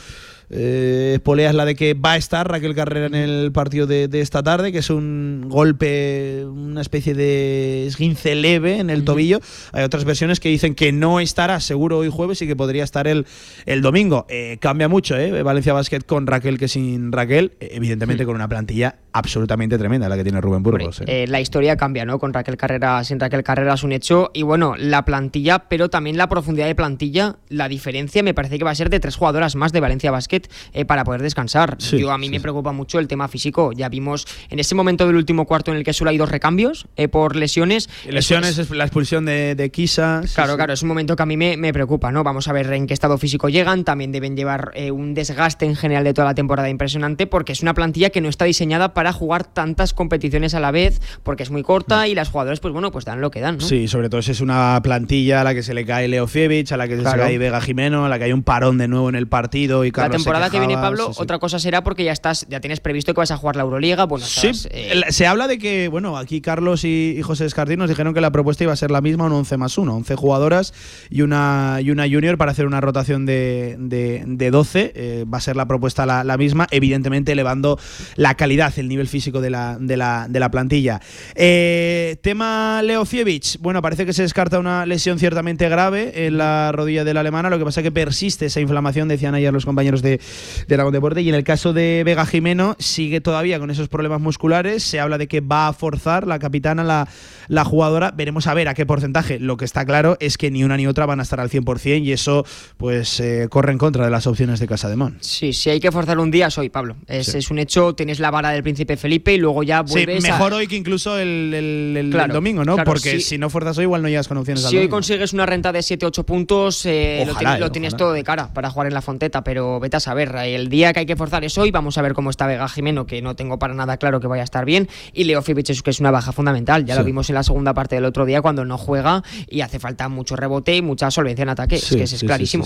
eh, 0.51 1.21
es 1.25 1.55
la 1.55 1.65
de 1.65 1.77
que 1.77 1.95
va 1.95 2.13
a 2.13 2.17
estar 2.17 2.51
Raquel 2.51 2.75
Carrera 2.75 3.07
en 3.07 3.15
el 3.15 3.53
partido 3.53 3.87
de, 3.87 4.09
esta 4.21 4.43
tarde, 4.43 4.73
que 4.73 4.79
es 4.79 4.91
un 4.91 5.47
golpe, 5.49 6.45
una 6.45 6.81
especie 6.81 7.15
de 7.15 7.87
esguince 7.87 8.35
leve 8.35 8.79
en 8.79 8.91
el 8.91 9.05
tobillo. 9.05 9.41
Hay 9.73 9.85
otras 9.85 10.05
versiones 10.05 10.41
que 10.41 10.49
dicen 10.49 10.75
que 10.75 10.93
no 10.93 11.21
estará 11.21 11.61
seguro 11.61 11.99
hoy 11.99 12.11
jueves 12.11 12.43
y 12.43 12.47
que 12.47 12.57
podría 12.57 12.85
estar 12.85 13.07
el, 13.07 13.27
el 13.65 13.81
domingo. 13.81 14.27
Eh, 14.29 14.59
cambia 14.61 14.89
mucho, 14.89 15.17
¿eh? 15.17 15.43
Valencia 15.43 15.73
Basket 15.73 16.01
con 16.01 16.27
Raquel 16.27 16.59
que 16.59 16.69
sin 16.69 17.13
Raquel, 17.13 17.53
evidentemente 17.61 18.27
con 18.27 18.35
una 18.35 18.49
plantilla 18.49 18.97
absolutamente 19.13 19.79
tremenda 19.79 20.09
la 20.09 20.17
que 20.17 20.25
tiene 20.25 20.41
Rubén 20.41 20.63
Burgos. 20.63 21.03
¿eh? 21.07 21.27
la 21.27 21.41
historia 21.41 21.77
cambia, 21.77 22.05
¿no? 22.05 22.19
Con 22.19 22.33
Raquel 22.33 22.57
Carrera, 22.57 23.03
sin 23.05 23.19
Raquel 23.21 23.43
Carrera 23.43 23.75
es 23.75 23.83
un 23.83 23.93
hecho. 23.93 24.31
Y 24.35 24.43
bueno, 24.43 24.75
la 24.77 25.05
plantilla, 25.05 25.69
pero 25.69 25.89
también 25.89 26.17
la 26.17 26.29
profundidad 26.29 26.67
de 26.67 26.75
plantilla, 26.75 27.37
la 27.49 27.69
diferencia 27.69 28.23
me 28.23 28.35
parece 28.35 28.59
que 28.59 28.65
va 28.65 28.71
a 28.71 28.75
ser 28.75 28.91
de 28.91 29.01
tres 29.01 29.17
jugadoras 29.17 29.57
más 29.57 29.73
de 29.73 29.81
Valencia 29.81 30.11
Basket 30.11 30.40
eh, 30.73 30.85
para 30.85 31.05
poder 31.05 31.23
descansar. 31.23 31.79
Yo 31.79 32.13
a 32.13 32.19
mí 32.19 32.31
me 32.31 32.41
preocupa 32.41 32.73
mucho 32.73 32.99
el 32.99 33.09
tema 33.09 33.29
físico. 33.29 33.73
Ya 33.73 33.89
vimos 33.89 34.27
en 34.49 34.59
ese 34.59 34.75
momento 34.75 35.07
del 35.07 35.17
último 35.17 35.47
cuarto 35.47 35.71
en 35.71 35.79
el 35.79 35.85
que 35.85 35.93
solo 35.93 36.11
hay 36.11 36.19
dos 36.19 36.31
recambios 36.31 36.87
eh, 36.97 37.09
por 37.09 37.37
lesiones. 37.37 37.89
Lesiones, 38.09 38.59
es, 38.59 38.71
la 38.71 38.85
expulsión 38.85 39.25
de, 39.25 39.55
de 39.55 39.71
Kisa. 39.71 40.23
Claro, 40.35 40.57
claro, 40.57 40.73
es 40.73 40.83
un 40.83 40.89
momento 40.89 41.17
que 41.17 41.23
a 41.23 41.27
mí 41.27 41.37
me, 41.37 41.73
preocupa, 41.73 42.11
¿no? 42.13 42.25
Vamos 42.25 42.49
a 42.49 42.53
ver 42.53 42.73
en 42.73 42.87
qué 42.87 42.95
estado 42.95 43.19
físico 43.19 43.49
llegan. 43.49 43.85
También 43.85 44.13
deben 44.13 44.37
llevar 44.37 44.71
eh, 44.75 44.91
un 44.91 45.15
desgaste 45.15 45.67
en 45.67 45.77
general 45.77 46.05
de 46.05 46.15
toda 46.15 46.27
la 46.29 46.35
temporada 46.35 46.69
impresionante 46.69 47.27
porque 47.27 47.53
es 47.53 47.63
una 47.63 47.75
plantilla 47.75 48.11
que 48.11 48.21
no 48.21 48.29
está 48.29 48.45
diseñada 48.45 48.95
para 48.95 49.13
jugar 49.13 49.45
tantas 49.45 49.95
competiciones 49.95 50.55
a 50.55 50.61
la 50.61 50.71
vez 50.71 51.01
porque 51.23 51.43
es 51.43 51.51
muy 51.51 51.63
corta 51.63 52.09
y 52.09 52.15
las 52.15 52.29
jugadoras, 52.29 52.61
pues 52.61 52.73
bueno, 52.73 52.91
pues 52.91 53.05
dan 53.05 53.21
lo 53.21 53.31
que 53.31 53.41
dan. 53.41 53.59
¿no? 53.59 53.65
Sí, 53.65 53.89
sobre 53.89 54.09
todo 54.09 54.23
si 54.23 54.33
es 54.33 54.41
una 54.41 54.81
plantilla 54.83 55.41
a 55.41 55.45
la 55.45 55.55
que 55.55 55.63
se 55.63 55.75
le 55.75 55.85
cae 55.85 56.09
Leo 56.09 56.27
Fievich, 56.27 56.73
a 56.73 56.77
la 56.77 56.89
que 56.89 56.97
se 56.97 57.03
le 57.03 57.11
cae 57.11 57.39
Vega 57.39 57.61
Jimeno, 57.61 58.05
a 58.05 58.09
la 58.09 58.19
que 58.19 58.25
hay 58.25 58.33
un 58.33 58.43
parón 58.43 58.79
de 58.79 58.89
nuevo 58.89 59.09
en 59.09 59.15
el 59.15 59.29
partido 59.29 59.85
y 59.85 59.93
Carlos 59.93 60.25
Temporada 60.31 60.51
que 60.51 60.59
viene 60.59 60.75
Pablo, 60.75 61.11
otra 61.17 61.39
cosa 61.39 61.59
será 61.59 61.83
porque 61.83 62.05
ya 62.05 62.13
estás, 62.13 62.47
ya 62.49 62.61
tienes 62.61 62.79
previsto 62.79 63.15
que 63.15 63.19
vas 63.19 63.33
a 63.33 63.37
jugar 63.37 63.57
la 63.57 63.63
Euroliga. 63.63 64.05
Bueno, 64.05 64.25
sí, 64.25 64.51
eh, 64.71 65.03
se 65.09 65.27
habla 65.27 65.49
de 65.49 65.59
que, 65.59 65.89
bueno, 65.89 66.17
aquí 66.17 66.41
Carlos 66.41 66.85
y, 66.85 67.21
José 67.23 67.47
Escardín 67.47 67.79
nos 67.79 67.89
dijeron 67.89 68.15
que 68.15 68.21
la 68.21 68.31
propuesta 68.31 68.65
iba 68.65 68.73
a 68.73 68.77
ser 68.77 68.91
la 68.91 69.01
misma, 69.01 69.27
un 69.27 69.33
11 69.33 69.57
más 69.57 69.77
1, 69.77 69.95
11 69.95 70.15
jugadoras 70.15 70.73
y 71.11 71.23
una, 71.23 71.79
y 71.83 71.91
una 71.91 72.05
junior 72.09 72.39
para 72.39 72.53
hacer 72.53 72.67
una 72.67 72.81
rotación 72.81 73.27
de, 73.27 73.77
de, 73.79 74.51
12. 74.51 74.93
Eh, 74.95 75.25
va 75.33 75.39
a 75.39 75.41
ser 75.41 75.57
la 75.57 75.67
propuesta 75.67 76.07
la, 76.07 76.37
misma, 76.37 76.67
evidentemente 76.71 77.33
elevando 77.33 77.79
la 78.17 78.35
calidad, 78.35 78.73
el 78.79 78.89
nivel 78.89 79.09
físico 79.09 79.41
de 79.41 79.51
la, 79.51 79.79
de 79.81 79.97
la, 79.97 80.27
de 80.29 80.41
la 80.41 80.51
plantilla. 80.51 81.01
Eh, 81.35 82.17
tema 82.23 82.83
Leo 82.83 83.05
Fievich, 83.05 83.59
bueno, 83.61 83.83
parece 83.83 84.07
que 84.07 84.13
se 84.13 84.23
descarta 84.23 84.59
una 84.59 84.87
lesión 84.87 85.19
ciertamente 85.19 85.69
grave 85.69 86.27
en 86.27 86.39
la 86.39 86.73
rodilla 86.73 87.05
de 87.05 87.15
la 87.15 87.21
alemana, 87.21 87.51
lo 87.51 87.59
que 87.59 87.65
pasa 87.65 87.81
es 87.81 87.85
que 87.85 87.93
persiste 87.93 88.47
esa 88.47 88.61
inflamación, 88.61 89.09
decían 89.09 89.35
ayer 89.35 89.53
los 89.53 89.65
compañeros 89.65 90.03
de, 90.03 90.10
de 90.19 90.75
Aragón 90.75 90.93
Deporte. 90.93 91.23
Y 91.23 91.29
en 91.29 91.35
el 91.35 91.45
caso 91.45 91.73
de 91.73 92.03
Vega 92.05 92.27
Jimeno, 92.27 92.77
sigue 92.79 93.21
todavía 93.21 93.59
con 93.59 93.71
esos 93.71 93.89
problemas 93.89 94.21
musculares. 94.21 94.83
Se 94.83 94.99
habla 94.99 95.19
de 95.19 95.29
que 95.29 95.41
va 95.41 95.69
a 95.69 95.73
forzar 95.73 96.27
la 96.27 96.39
capitana, 96.39 96.83
la, 96.83 97.09
la 97.49 97.65
jugadora. 97.65 98.13
Veremos 98.17 98.47
a 98.47 98.55
ver 98.55 98.69
a 98.69 98.75
qué 98.75 98.87
porcentaje. 98.87 99.39
Lo 99.39 99.57
que 99.57 99.65
está 99.65 99.85
claro 99.85 100.17
es 100.21 100.39
que 100.39 100.51
ni 100.51 100.65
una 100.65 100.77
ni 100.77 100.87
otra 100.87 101.07
van 101.07 101.21
a 101.21 101.23
estar 101.23 101.41
al 101.41 101.51
100% 101.51 102.03
y 102.03 102.13
eso 102.13 102.45
pues 102.77 103.21
eh, 103.21 103.47
corre 103.51 103.73
en 103.73 103.79
contra 103.79 104.05
de 104.05 104.11
las 104.11 104.27
opciones 104.27 104.61
de 104.61 104.67
Casa 104.67 104.89
de 104.89 104.97
Mon. 104.97 105.19
Sí, 105.21 105.53
si 105.53 105.71
hay 105.71 105.81
que 105.81 105.93
forzar 105.93 106.19
un 106.19 106.31
día, 106.31 106.51
soy 106.51 106.69
Pablo. 106.69 106.97
Es, 107.07 107.35
es, 107.35 107.51
un 107.51 107.59
hecho, 107.59 107.95
tienes 107.95 108.21
la 108.21 108.31
vara 108.31 108.51
del 108.51 108.63
príncipe 108.63 108.97
Felipe 108.97 109.35
y 109.35 109.39
luego 109.39 109.63
ya 109.63 109.83
vuelves 109.83 110.23
sí, 110.23 110.31
mejor 110.31 110.53
hoy 110.53 110.67
que 110.67 110.77
incluso 110.77 111.19
el, 111.19 111.53
el, 111.97 112.11
domingo, 112.29 112.65
¿no? 112.65 112.77
Porque 112.85 113.21
si 113.21 113.39
no 113.39 113.51
fuerzas 113.51 113.79
hoy, 113.79 113.85
igual 113.85 114.03
no 114.03 114.09
llegas 114.09 114.29
con 114.29 114.37
opciones 114.37 114.65
Si 114.65 114.77
hoy 114.77 114.89
consigues 114.89 115.33
una 115.33 115.47
renta 115.47 115.73
de 115.73 115.81
7-8 115.81 116.25
puntos, 116.25 116.87
eh, 116.87 117.25
lo, 117.27 117.35
tienes, 117.35 117.61
lo 117.61 117.73
tienes 117.73 117.97
todo 117.97 118.13
de 118.13 118.23
cara 118.23 118.53
para 118.53 118.71
jugar 118.71 118.89
en 118.89 118.95
la 118.95 119.03
Fonteta, 119.03 119.43
pero 119.43 119.81
vete 119.81 119.97
a 119.97 120.00
saber, 120.01 120.35
el 120.37 120.69
día 120.69 120.93
que 120.93 121.01
hay 121.01 121.07
que 121.07 121.17
forzar 121.17 121.45
es 121.45 121.57
hoy. 121.59 121.71
Vamos 121.71 121.99
a 121.99 122.03
ver 122.03 122.15
cómo 122.15 122.31
está 122.31 122.47
Vega 122.47 122.69
Jimeno, 122.69 123.07
que 123.07 123.23
no 123.23 123.37
tengo 123.37 123.59
para 123.59 123.75
nada 123.75 123.97
claro 123.97 124.21
que 124.21 124.27
vaya 124.27 124.43
a 124.43 124.45
estar 124.45 124.65
bien. 124.65 124.89
Y 125.13 125.25
Leo 125.25 125.43
Fibic, 125.43 125.83
que 125.83 125.91
es 125.91 126.01
una 126.01 126.11
baja 126.11 126.33
fundamental. 126.33 126.85
Ya 126.85 126.97
lo 126.97 127.05
vimos 127.05 127.29
en 127.31 127.35
la 127.35 127.43
segunda 127.43 127.75
parte 127.75 127.95
del 127.97 128.05
otro 128.05 128.25
día 128.25 128.43
cuando 128.43 128.65
no 128.65 128.79
juega 128.79 129.23
y 129.49 129.61
hace 129.61 129.79
falta 129.79 130.09
mucho 130.09 130.37
rebote 130.37 130.77
y 130.77 130.83
mucha 130.83 131.11
solvencia 131.11 131.43
en 131.43 131.49
ataque. 131.51 131.77
es 131.77 131.89
que 131.89 132.03
es, 132.03 132.21
clarísimo. 132.21 132.65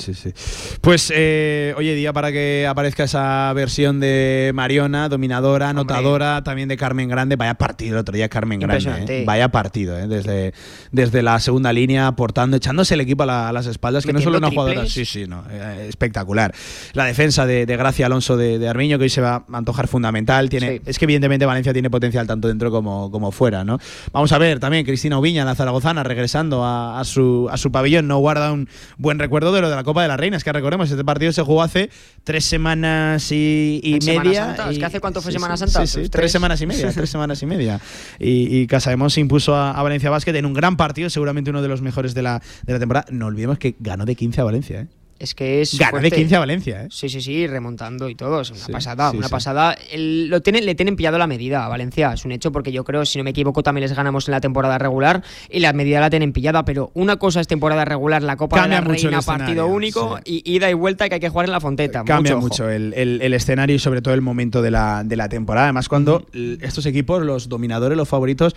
Pues, 0.80 1.12
eh, 1.14 1.74
oye, 1.76 1.94
día 1.94 2.12
para 2.12 2.32
que 2.32 2.66
aparezca 2.68 3.04
esa 3.04 3.52
versión 3.52 4.00
de 4.00 4.52
Mariona, 4.54 5.08
dominadora, 5.08 5.70
anotadora, 5.70 6.42
también 6.42 6.68
de 6.68 6.76
Carmen 6.76 7.08
Grande. 7.08 7.36
Vaya 7.36 7.54
partido 7.54 7.94
el 7.94 8.00
otro 8.00 8.14
día, 8.14 8.28
Carmen 8.28 8.60
Grande. 8.60 9.20
¿eh? 9.20 9.24
Vaya 9.26 9.48
partido, 9.48 9.98
¿eh? 9.98 10.06
desde, 10.06 10.54
desde 10.92 11.22
la 11.22 11.38
segunda 11.40 11.72
línea, 11.72 12.06
aportando, 12.06 12.56
echándose 12.56 12.94
el 12.94 13.00
equipo 13.00 13.24
a, 13.24 13.52
las 13.52 13.66
espaldas, 13.66 14.04
que 14.04 14.12
no 14.12 14.20
solo 14.20 14.38
una 14.38 14.50
jugadora. 14.50 14.86
Sí, 14.86 15.04
sí, 15.04 15.26
no. 15.26 15.44
Eh, 15.50 15.86
espectacular. 15.88 16.54
La 16.92 17.04
defensa 17.04 17.23
de, 17.24 17.64
de 17.64 17.76
Gracia 17.76 18.06
Alonso 18.06 18.36
de, 18.36 18.58
de, 18.58 18.68
Armiño, 18.68 18.98
que 18.98 19.04
hoy 19.04 19.10
se 19.10 19.22
va 19.22 19.44
a 19.50 19.56
antojar 19.56 19.88
fundamental. 19.88 20.50
Tiene, 20.50 20.82
Es 20.84 20.98
que 20.98 21.06
evidentemente 21.06 21.46
Valencia 21.46 21.72
tiene 21.72 21.88
potencial 21.88 22.26
tanto 22.26 22.48
dentro 22.48 22.70
como, 22.70 23.10
como 23.10 23.32
fuera. 23.32 23.64
¿no? 23.64 23.78
Vamos 24.12 24.30
a 24.32 24.38
ver 24.38 24.60
también 24.60 24.84
Cristina 24.84 25.18
Ubiña, 25.18 25.44
la 25.44 25.54
zaragozana, 25.54 26.02
regresando 26.02 26.64
a, 26.64 27.02
su, 27.04 27.48
a 27.50 27.56
su 27.56 27.72
pabellón. 27.72 28.06
No 28.06 28.18
guarda 28.18 28.52
un 28.52 28.68
buen 28.98 29.18
recuerdo 29.18 29.52
de 29.52 29.62
lo 29.62 29.70
de 29.70 29.76
la 29.76 29.84
Copa 29.84 30.02
de 30.02 30.08
las 30.08 30.20
Reinas, 30.20 30.44
que 30.44 30.52
recordemos, 30.52 30.90
este 30.90 31.04
partido 31.04 31.32
se 31.32 31.42
jugó 31.42 31.62
hace 31.62 31.88
tres 32.24 32.44
semanas 32.44 33.32
y, 33.32 33.98
media. 34.04 34.56
es 34.70 34.78
que 34.78 34.84
hace 34.84 35.00
cuánto 35.00 35.22
fue 35.22 35.32
Semana 35.32 35.56
Santa. 35.56 35.86
Sí, 35.86 36.08
tres. 36.10 36.30
semanas 36.30 36.60
y 36.60 36.66
media, 36.66 36.92
tres 36.92 37.08
semanas 37.08 37.42
y 37.42 37.46
media. 37.46 37.80
Y, 38.18 38.58
y 38.58 38.66
Casademón 38.66 39.10
se 39.10 39.20
impuso 39.20 39.56
a, 39.56 39.82
Valencia 39.82 40.10
Basket 40.10 40.34
en 40.34 40.46
un 40.46 40.54
gran 40.54 40.76
partido, 40.76 41.10
seguramente 41.10 41.50
uno 41.50 41.62
de 41.62 41.68
los 41.68 41.82
mejores 41.82 42.14
de 42.14 42.22
la, 42.22 42.42
de 42.62 42.72
la 42.72 42.78
temporada. 42.78 43.06
No 43.10 43.26
olvidemos 43.26 43.58
que 43.58 43.76
ganó 43.78 44.04
de 44.04 44.14
15 44.14 44.40
a 44.40 44.44
Valencia. 44.44 44.80
¿eh? 44.80 44.86
Es 45.18 45.34
que 45.34 45.62
es. 45.62 45.78
Gana 45.78 46.00
de 46.00 46.10
15 46.10 46.36
a 46.36 46.38
Valencia, 46.40 46.82
¿eh? 46.84 46.88
Sí, 46.90 47.08
sí, 47.08 47.20
sí, 47.20 47.46
remontando 47.46 48.08
y 48.08 48.14
todo. 48.14 48.40
Es 48.40 48.50
una 48.50 48.66
pasada, 48.66 49.10
una 49.10 49.28
pasada. 49.28 49.76
lo 49.96 50.42
tienen, 50.42 50.66
le 50.66 50.74
tienen 50.74 50.96
pillado 50.96 51.18
la 51.18 51.26
medida 51.26 51.64
a 51.64 51.68
Valencia, 51.68 52.12
es 52.12 52.24
un 52.24 52.32
hecho, 52.32 52.52
porque 52.52 52.72
yo 52.72 52.84
creo, 52.84 53.04
si 53.04 53.18
no 53.18 53.24
me 53.24 53.30
equivoco, 53.30 53.62
también 53.62 53.82
les 53.82 53.96
ganamos 53.96 54.28
en 54.28 54.32
la 54.32 54.40
temporada 54.40 54.78
regular 54.78 55.22
y 55.50 55.60
la 55.60 55.72
medida 55.72 56.00
la 56.00 56.10
tienen 56.10 56.32
pillada. 56.32 56.64
Pero 56.64 56.90
una 56.94 57.16
cosa 57.16 57.40
es 57.40 57.46
temporada 57.46 57.84
regular, 57.84 58.22
la 58.22 58.36
Copa 58.36 58.62
de 58.62 58.68
la 58.68 58.80
Reina, 58.80 59.22
partido 59.22 59.66
único, 59.66 60.18
y 60.24 60.42
ida 60.50 60.70
y 60.70 60.74
vuelta 60.74 61.08
que 61.08 61.14
hay 61.16 61.20
que 61.20 61.28
jugar 61.28 61.46
en 61.46 61.52
la 61.52 61.60
Fonteta. 61.60 62.04
Cambia 62.04 62.36
mucho, 62.36 62.68
el, 62.68 62.92
escenario 63.34 63.76
y 63.76 63.78
sobre 63.78 64.02
todo 64.02 64.14
el 64.14 64.20
momento 64.20 64.62
de 64.62 64.70
la, 64.70 65.02
de 65.04 65.16
la 65.16 65.28
temporada. 65.28 65.66
Además, 65.66 65.88
cuando 65.88 66.26
estos 66.60 66.86
equipos, 66.86 67.22
los 67.22 67.48
dominadores, 67.48 67.96
los 67.96 68.08
favoritos, 68.08 68.54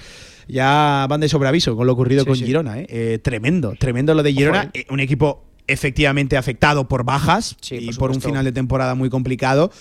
ya 0.48 1.06
van 1.10 1.20
de 1.20 1.30
sobreaviso 1.30 1.76
con 1.76 1.88
lo 1.88 1.94
ocurrido 1.94 2.26
con 2.26 2.36
Girona. 2.36 2.80
¿eh? 2.80 2.88
¿eh? 2.90 3.20
tremendo, 3.20 3.74
tremendo 3.78 4.14
lo 4.14 4.24
de 4.24 4.34
Girona. 4.34 4.72
¿eh? 4.74 4.86
un 4.90 5.00
equipo 5.00 5.47
efectivamente 5.68 6.38
afectado 6.38 6.88
por 6.88 7.04
bajas 7.04 7.56
y 7.70 7.94
por, 7.94 8.12
un 8.12 8.22
final 8.22 8.46
de 8.46 8.52
temporada 8.52 8.96
muy 8.96 9.10
complicado. 9.10 9.72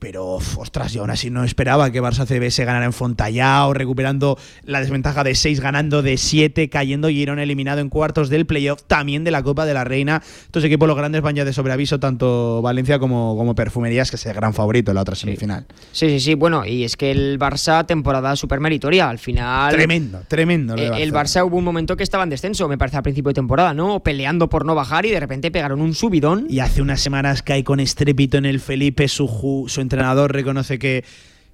Pero 0.00 0.38
ostras, 0.56 0.92
yo 0.92 1.02
aún 1.02 1.10
así 1.10 1.30
no 1.30 1.44
esperaba 1.44 1.92
que 1.92 2.02
Barça 2.02 2.26
CB 2.26 2.50
se 2.50 2.64
ganara 2.64 2.86
en 2.86 2.92
Fontallao, 2.92 3.74
recuperando 3.74 4.38
la 4.64 4.80
desventaja 4.80 5.22
de 5.22 5.34
6, 5.34 5.60
ganando 5.60 6.02
de 6.02 6.16
7, 6.16 6.68
cayendo 6.68 7.08
y 7.10 7.14
Girona 7.14 7.42
eliminado 7.42 7.80
en 7.80 7.90
cuartos 7.90 8.30
del 8.30 8.46
playoff, 8.46 8.82
también 8.86 9.22
de 9.24 9.30
la 9.30 9.42
Copa 9.42 9.66
de 9.66 9.74
la 9.74 9.84
Reina. 9.84 10.22
Estos 10.46 10.64
equipos, 10.64 10.88
los 10.88 10.96
grandes, 10.96 11.20
van 11.20 11.36
ya 11.36 11.44
de 11.44 11.52
sobreaviso, 11.52 12.00
tanto 12.00 12.62
Valencia 12.62 12.98
como, 12.98 13.36
como 13.36 13.54
Perfumerías, 13.54 14.10
que 14.10 14.16
es 14.16 14.26
el 14.26 14.34
gran 14.34 14.54
favorito 14.54 14.90
en 14.90 14.94
la 14.94 15.02
otra 15.02 15.14
semifinal. 15.14 15.66
Sí, 15.92 16.08
sí, 16.08 16.20
sí. 16.20 16.34
Bueno, 16.34 16.64
y 16.64 16.84
es 16.84 16.96
que 16.96 17.10
el 17.10 17.38
Barça, 17.38 17.86
temporada 17.86 18.34
súper 18.36 18.58
meritoria. 18.60 19.10
Al 19.10 19.18
final. 19.18 19.72
Tremendo, 19.72 20.22
tremendo. 20.26 20.76
lo 20.76 20.82
de 20.82 20.88
Eh, 20.88 21.02
el. 21.02 21.12
Barça 21.12 21.44
hubo 21.44 21.56
un 21.56 21.64
momento 21.64 21.96
que 21.96 22.02
estaba 22.02 22.24
en 22.24 22.30
descenso, 22.30 22.68
me 22.68 22.78
parece, 22.78 22.96
a 22.96 23.02
principio 23.02 23.28
de 23.28 23.34
temporada, 23.34 23.74
¿no? 23.74 24.00
Peleando 24.00 24.48
por 24.48 24.64
no 24.64 24.74
bajar 24.74 25.04
y 25.04 25.10
de 25.10 25.20
repente 25.20 25.50
pegaron 25.50 25.80
un 25.80 25.94
subidón. 25.94 26.46
Y 26.48 26.60
hace 26.60 26.80
unas 26.80 27.00
semanas 27.00 27.42
cae 27.42 27.64
con 27.64 27.80
estrépito 27.80 28.38
en 28.38 28.46
el 28.46 28.60
Felipe, 28.60 29.08
su, 29.08 29.66
su 29.68 29.80
entrenador 29.90 30.32
reconoce 30.32 30.78
que, 30.78 31.04